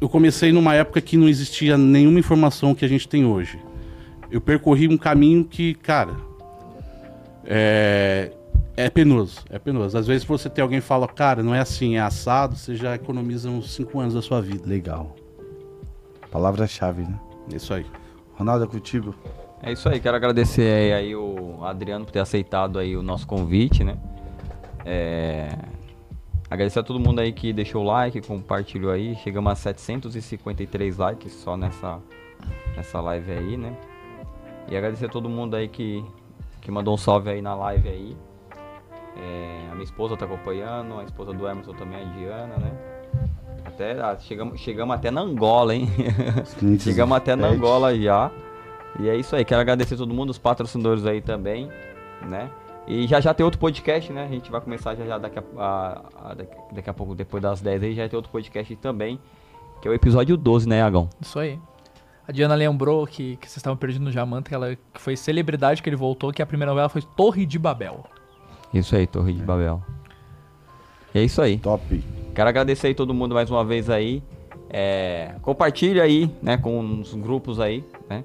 Eu 0.00 0.08
comecei 0.08 0.52
numa 0.52 0.74
época 0.74 1.00
que 1.00 1.16
não 1.16 1.28
existia 1.28 1.78
nenhuma 1.78 2.18
informação 2.18 2.74
que 2.74 2.84
a 2.84 2.88
gente 2.88 3.08
tem 3.08 3.24
hoje. 3.24 3.58
Eu 4.30 4.40
percorri 4.40 4.88
um 4.88 4.96
caminho 4.98 5.44
que, 5.44 5.74
cara, 5.74 6.27
é, 7.48 8.30
é 8.76 8.90
penoso, 8.90 9.40
é 9.48 9.58
penoso. 9.58 9.96
Às 9.96 10.06
vezes 10.06 10.24
você 10.24 10.50
tem 10.50 10.62
alguém 10.62 10.80
que 10.80 10.86
fala, 10.86 11.08
cara, 11.08 11.42
não 11.42 11.54
é 11.54 11.60
assim, 11.60 11.96
é 11.96 12.00
assado, 12.00 12.54
você 12.56 12.76
já 12.76 12.94
economiza 12.94 13.48
uns 13.48 13.74
5 13.74 13.98
anos 13.98 14.14
da 14.14 14.20
sua 14.20 14.42
vida. 14.42 14.68
Legal. 14.68 15.16
Palavra-chave, 16.30 17.02
né? 17.02 17.18
É 17.50 17.56
Isso 17.56 17.72
aí. 17.72 17.86
Ronaldo, 18.34 18.64
é 18.64 18.68
contigo. 18.68 19.14
É 19.60 19.72
isso 19.72 19.88
aí, 19.88 19.98
quero 19.98 20.16
agradecer 20.16 20.62
aí, 20.62 20.92
aí 20.92 21.16
o 21.16 21.64
Adriano 21.64 22.04
por 22.04 22.12
ter 22.12 22.20
aceitado 22.20 22.78
aí 22.78 22.96
o 22.96 23.02
nosso 23.02 23.26
convite, 23.26 23.82
né? 23.82 23.98
É, 24.84 25.48
Agradecer 26.50 26.78
a 26.78 26.82
todo 26.82 26.98
mundo 26.98 27.20
aí 27.20 27.30
que 27.30 27.52
deixou 27.52 27.82
o 27.82 27.86
like, 27.86 28.22
compartilhou 28.22 28.90
aí. 28.90 29.14
Chegamos 29.16 29.52
a 29.52 29.54
753 29.54 30.96
likes 30.96 31.32
só 31.34 31.58
nessa, 31.58 32.00
nessa 32.74 33.00
live 33.02 33.30
aí, 33.32 33.56
né? 33.56 33.76
E 34.66 34.76
agradecer 34.76 35.06
a 35.06 35.08
todo 35.10 35.28
mundo 35.28 35.56
aí 35.56 35.68
que, 35.68 36.02
que 36.68 36.72
mandou 36.72 36.92
um 36.92 36.98
salve 36.98 37.30
aí 37.30 37.40
na 37.40 37.54
live 37.54 37.88
aí. 37.88 38.16
É, 39.16 39.68
a 39.70 39.72
minha 39.72 39.84
esposa 39.84 40.18
tá 40.18 40.26
acompanhando, 40.26 41.00
a 41.00 41.04
esposa 41.04 41.32
do 41.32 41.48
Emerson 41.48 41.72
também, 41.72 41.98
a 41.98 42.04
Diana, 42.12 42.56
né? 42.58 42.72
Até, 43.64 43.92
ah, 43.98 44.14
chegamos, 44.20 44.60
chegamos 44.60 44.94
até 44.94 45.10
na 45.10 45.22
Angola, 45.22 45.74
hein? 45.74 45.88
Chegamos 46.78 47.16
até 47.16 47.34
na. 47.34 47.48
Angola 47.48 47.98
já. 47.98 48.30
E 49.00 49.08
é 49.08 49.16
isso 49.16 49.34
aí. 49.34 49.46
Quero 49.46 49.62
agradecer 49.62 49.94
a 49.94 49.96
todo 49.96 50.12
mundo, 50.12 50.28
os 50.28 50.36
patrocinadores 50.38 51.06
aí 51.06 51.22
também, 51.22 51.70
né? 52.28 52.50
E 52.86 53.06
já 53.06 53.18
já 53.18 53.32
tem 53.32 53.44
outro 53.44 53.58
podcast, 53.58 54.12
né? 54.12 54.24
A 54.24 54.28
gente 54.28 54.50
vai 54.50 54.60
começar 54.60 54.94
já, 54.94 55.06
já 55.06 55.16
daqui, 55.16 55.38
a, 55.38 55.42
a- 55.56 56.02
a- 56.32 56.34
daqui 56.72 56.90
a 56.90 56.92
pouco, 56.94 57.14
depois 57.14 57.42
das 57.42 57.62
10 57.62 57.82
aí, 57.82 57.94
já 57.94 58.06
tem 58.06 58.16
outro 58.16 58.30
podcast 58.30 58.76
também, 58.76 59.18
que 59.80 59.88
é 59.88 59.90
o 59.90 59.94
episódio 59.94 60.36
12, 60.36 60.68
né, 60.68 60.82
Agão? 60.82 61.08
Isso 61.18 61.38
aí. 61.38 61.58
A 62.28 62.32
Diana 62.32 62.54
lembrou 62.54 63.06
que, 63.06 63.36
que 63.36 63.46
vocês 63.46 63.56
estavam 63.56 63.78
perdidos 63.78 64.04
no 64.04 64.12
Jamanta, 64.12 64.50
que 64.50 64.54
ela 64.54 64.76
que 64.76 65.00
foi 65.00 65.16
celebridade 65.16 65.82
que 65.82 65.88
ele 65.88 65.96
voltou, 65.96 66.30
que 66.30 66.42
a 66.42 66.46
primeira 66.46 66.70
novela 66.70 66.90
foi 66.90 67.00
Torre 67.00 67.46
de 67.46 67.58
Babel. 67.58 68.04
Isso 68.72 68.94
aí, 68.94 69.06
Torre 69.06 69.32
de 69.32 69.42
Babel. 69.42 69.82
E 71.14 71.20
é 71.20 71.24
isso 71.24 71.40
aí. 71.40 71.56
Top. 71.56 72.04
Quero 72.34 72.48
agradecer 72.50 72.88
aí 72.88 72.94
todo 72.94 73.14
mundo 73.14 73.34
mais 73.34 73.50
uma 73.50 73.64
vez 73.64 73.88
aí. 73.88 74.22
É, 74.68 75.36
compartilha 75.40 76.02
aí, 76.02 76.30
né, 76.42 76.58
com 76.58 77.00
os 77.00 77.14
grupos 77.14 77.58
aí, 77.58 77.82
né? 78.10 78.22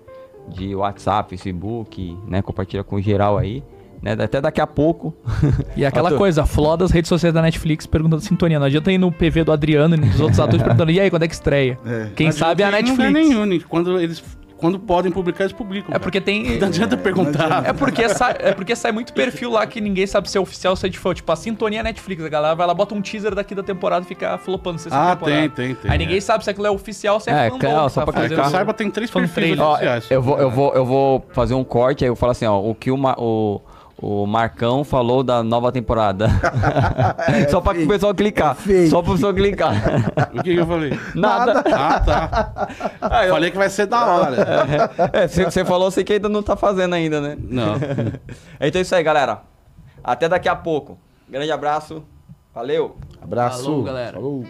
De 0.49 0.75
WhatsApp, 0.75 1.29
Facebook, 1.29 2.17
né? 2.27 2.41
Compartilha 2.41 2.83
com 2.83 2.99
geral 2.99 3.37
aí. 3.37 3.63
Né, 4.03 4.11
até 4.21 4.41
daqui 4.41 4.59
a 4.59 4.67
pouco. 4.67 5.15
E 5.77 5.85
aquela 5.85 6.09
Ator. 6.09 6.17
coisa, 6.19 6.45
fló 6.45 6.75
das 6.75 6.91
redes 6.91 7.07
sociais 7.07 7.33
da 7.33 7.41
Netflix 7.41 7.85
perguntando 7.85 8.21
sintonia. 8.21 8.59
Não 8.59 8.65
adianta 8.65 8.91
ir 8.91 8.97
no 8.97 9.09
PV 9.11 9.45
do 9.45 9.51
Adriano 9.53 9.95
e 9.95 9.97
dos 9.99 10.19
outros 10.19 10.39
atores 10.41 10.61
perguntando, 10.61 10.91
e 10.91 10.99
aí, 10.99 11.09
quando 11.09 11.23
é 11.23 11.27
que 11.29 11.33
estreia? 11.33 11.79
É. 11.85 12.07
Quem 12.13 12.25
Não 12.27 12.33
sabe 12.33 12.63
é 12.63 12.65
a 12.65 12.67
adianta 12.69 12.91
Netflix. 12.91 13.29
lugar 13.29 13.45
nenhum, 13.47 13.59
quando 13.69 13.97
eles 13.99 14.21
quando 14.57 14.79
podem 14.79 15.11
publicar, 15.11 15.43
eles 15.43 15.51
publicam. 15.51 15.89
É 15.89 15.91
cara. 15.91 15.99
porque 15.99 16.21
tem. 16.21 16.55
Não 16.59 16.67
adianta 16.69 16.95
perguntar. 16.95 17.65
É 17.65 17.73
porque, 17.73 18.07
sai, 18.07 18.35
é 18.39 18.53
porque 18.53 18.73
sai 18.77 18.93
muito 18.93 19.11
perfil 19.13 19.51
lá 19.51 19.65
que 19.67 19.81
ninguém 19.81 20.07
sabe 20.07 20.29
se 20.29 20.37
é 20.37 20.41
oficial 20.41 20.71
ou 20.71 20.77
se 20.77 20.85
é 20.85 20.89
de 20.89 20.97
fã. 20.97 21.13
Tipo, 21.13 21.29
a 21.33 21.35
sintonia 21.35 21.83
Netflix. 21.83 22.23
A 22.23 22.29
galera 22.29 22.55
vai 22.55 22.65
lá, 22.67 22.73
bota 22.73 22.95
um 22.95 23.01
teaser 23.01 23.35
daqui 23.35 23.53
da 23.53 23.61
temporada 23.63 24.05
e 24.05 24.07
fica 24.07 24.37
flopando. 24.37 24.79
sexta 24.79 24.97
Ah, 24.97 25.15
temporada. 25.17 25.37
tem, 25.37 25.49
tem, 25.49 25.75
tem. 25.75 25.91
Aí 25.91 25.97
ninguém 25.97 26.17
é. 26.17 26.21
sabe 26.21 26.45
se 26.45 26.49
aquilo 26.49 26.65
é 26.67 26.71
oficial 26.71 27.15
ou 27.15 27.19
se 27.19 27.29
é, 27.29 27.47
É, 27.47 27.49
fandom 27.49 27.89
só 27.89 28.05
tá 28.05 28.11
pra 28.13 28.23
É, 28.23 28.27
que 28.29 28.33
eu 28.35 28.45
saiba, 28.45 28.73
tem 28.73 28.89
três 28.89 29.11
perfis. 29.11 29.59
Ó, 29.59 29.71
oficiais. 29.73 30.09
eu 30.09 30.21
vou, 30.21 30.37
eu 30.39 30.49
vou, 30.49 30.73
eu 30.73 30.85
vou 30.85 31.25
fazer 31.33 31.55
um 31.55 31.63
corte 31.65 32.05
aí, 32.05 32.09
eu 32.09 32.15
falar 32.15 32.31
assim, 32.31 32.45
ó, 32.45 32.57
o 32.57 32.73
que 32.73 32.89
o, 32.89 32.97
Ma- 32.97 33.15
o, 33.17 33.59
o 34.05 34.25
Marcão 34.27 34.83
falou 34.83 35.23
da 35.23 35.41
nova 35.41 35.71
temporada. 35.71 36.27
só 37.49 37.61
pra 37.61 37.71
o 37.79 37.87
pessoal 37.87 38.13
clicar. 38.13 38.53
fake. 38.55 38.89
Só 38.89 39.01
pro 39.01 39.13
pessoal 39.13 39.33
clicar. 39.33 39.73
O 40.33 40.43
que, 40.43 40.53
que 40.53 40.59
eu 40.59 40.67
falei? 40.67 40.99
Nada. 41.15 41.63
Ah, 41.73 41.99
tá. 42.01 42.67
Ah, 43.01 43.25
eu- 43.25 43.33
Falei 43.33 43.51
que 43.51 43.57
vai 43.57 43.69
ser 43.69 43.85
da 43.85 44.05
hora. 44.05 44.35
É, 45.13 45.27
você 45.27 45.45
você 45.45 45.63
falou 45.63 45.87
assim 45.87 46.03
que 46.03 46.13
ainda 46.13 46.27
não 46.27 46.41
tá 46.43 46.55
fazendo 46.55 46.93
ainda, 46.95 47.21
né? 47.21 47.37
Não. 47.39 47.75
Então 48.59 48.79
é 48.79 48.81
isso 48.81 48.95
aí, 48.95 49.03
galera. 49.03 49.41
Até 50.03 50.27
daqui 50.27 50.49
a 50.49 50.55
pouco. 50.55 50.97
Grande 51.29 51.51
abraço. 51.51 52.03
Valeu. 52.53 52.97
Abraço. 53.21 53.63
Falou, 53.63 53.83
galera. 53.83 54.13
Falou. 54.13 54.45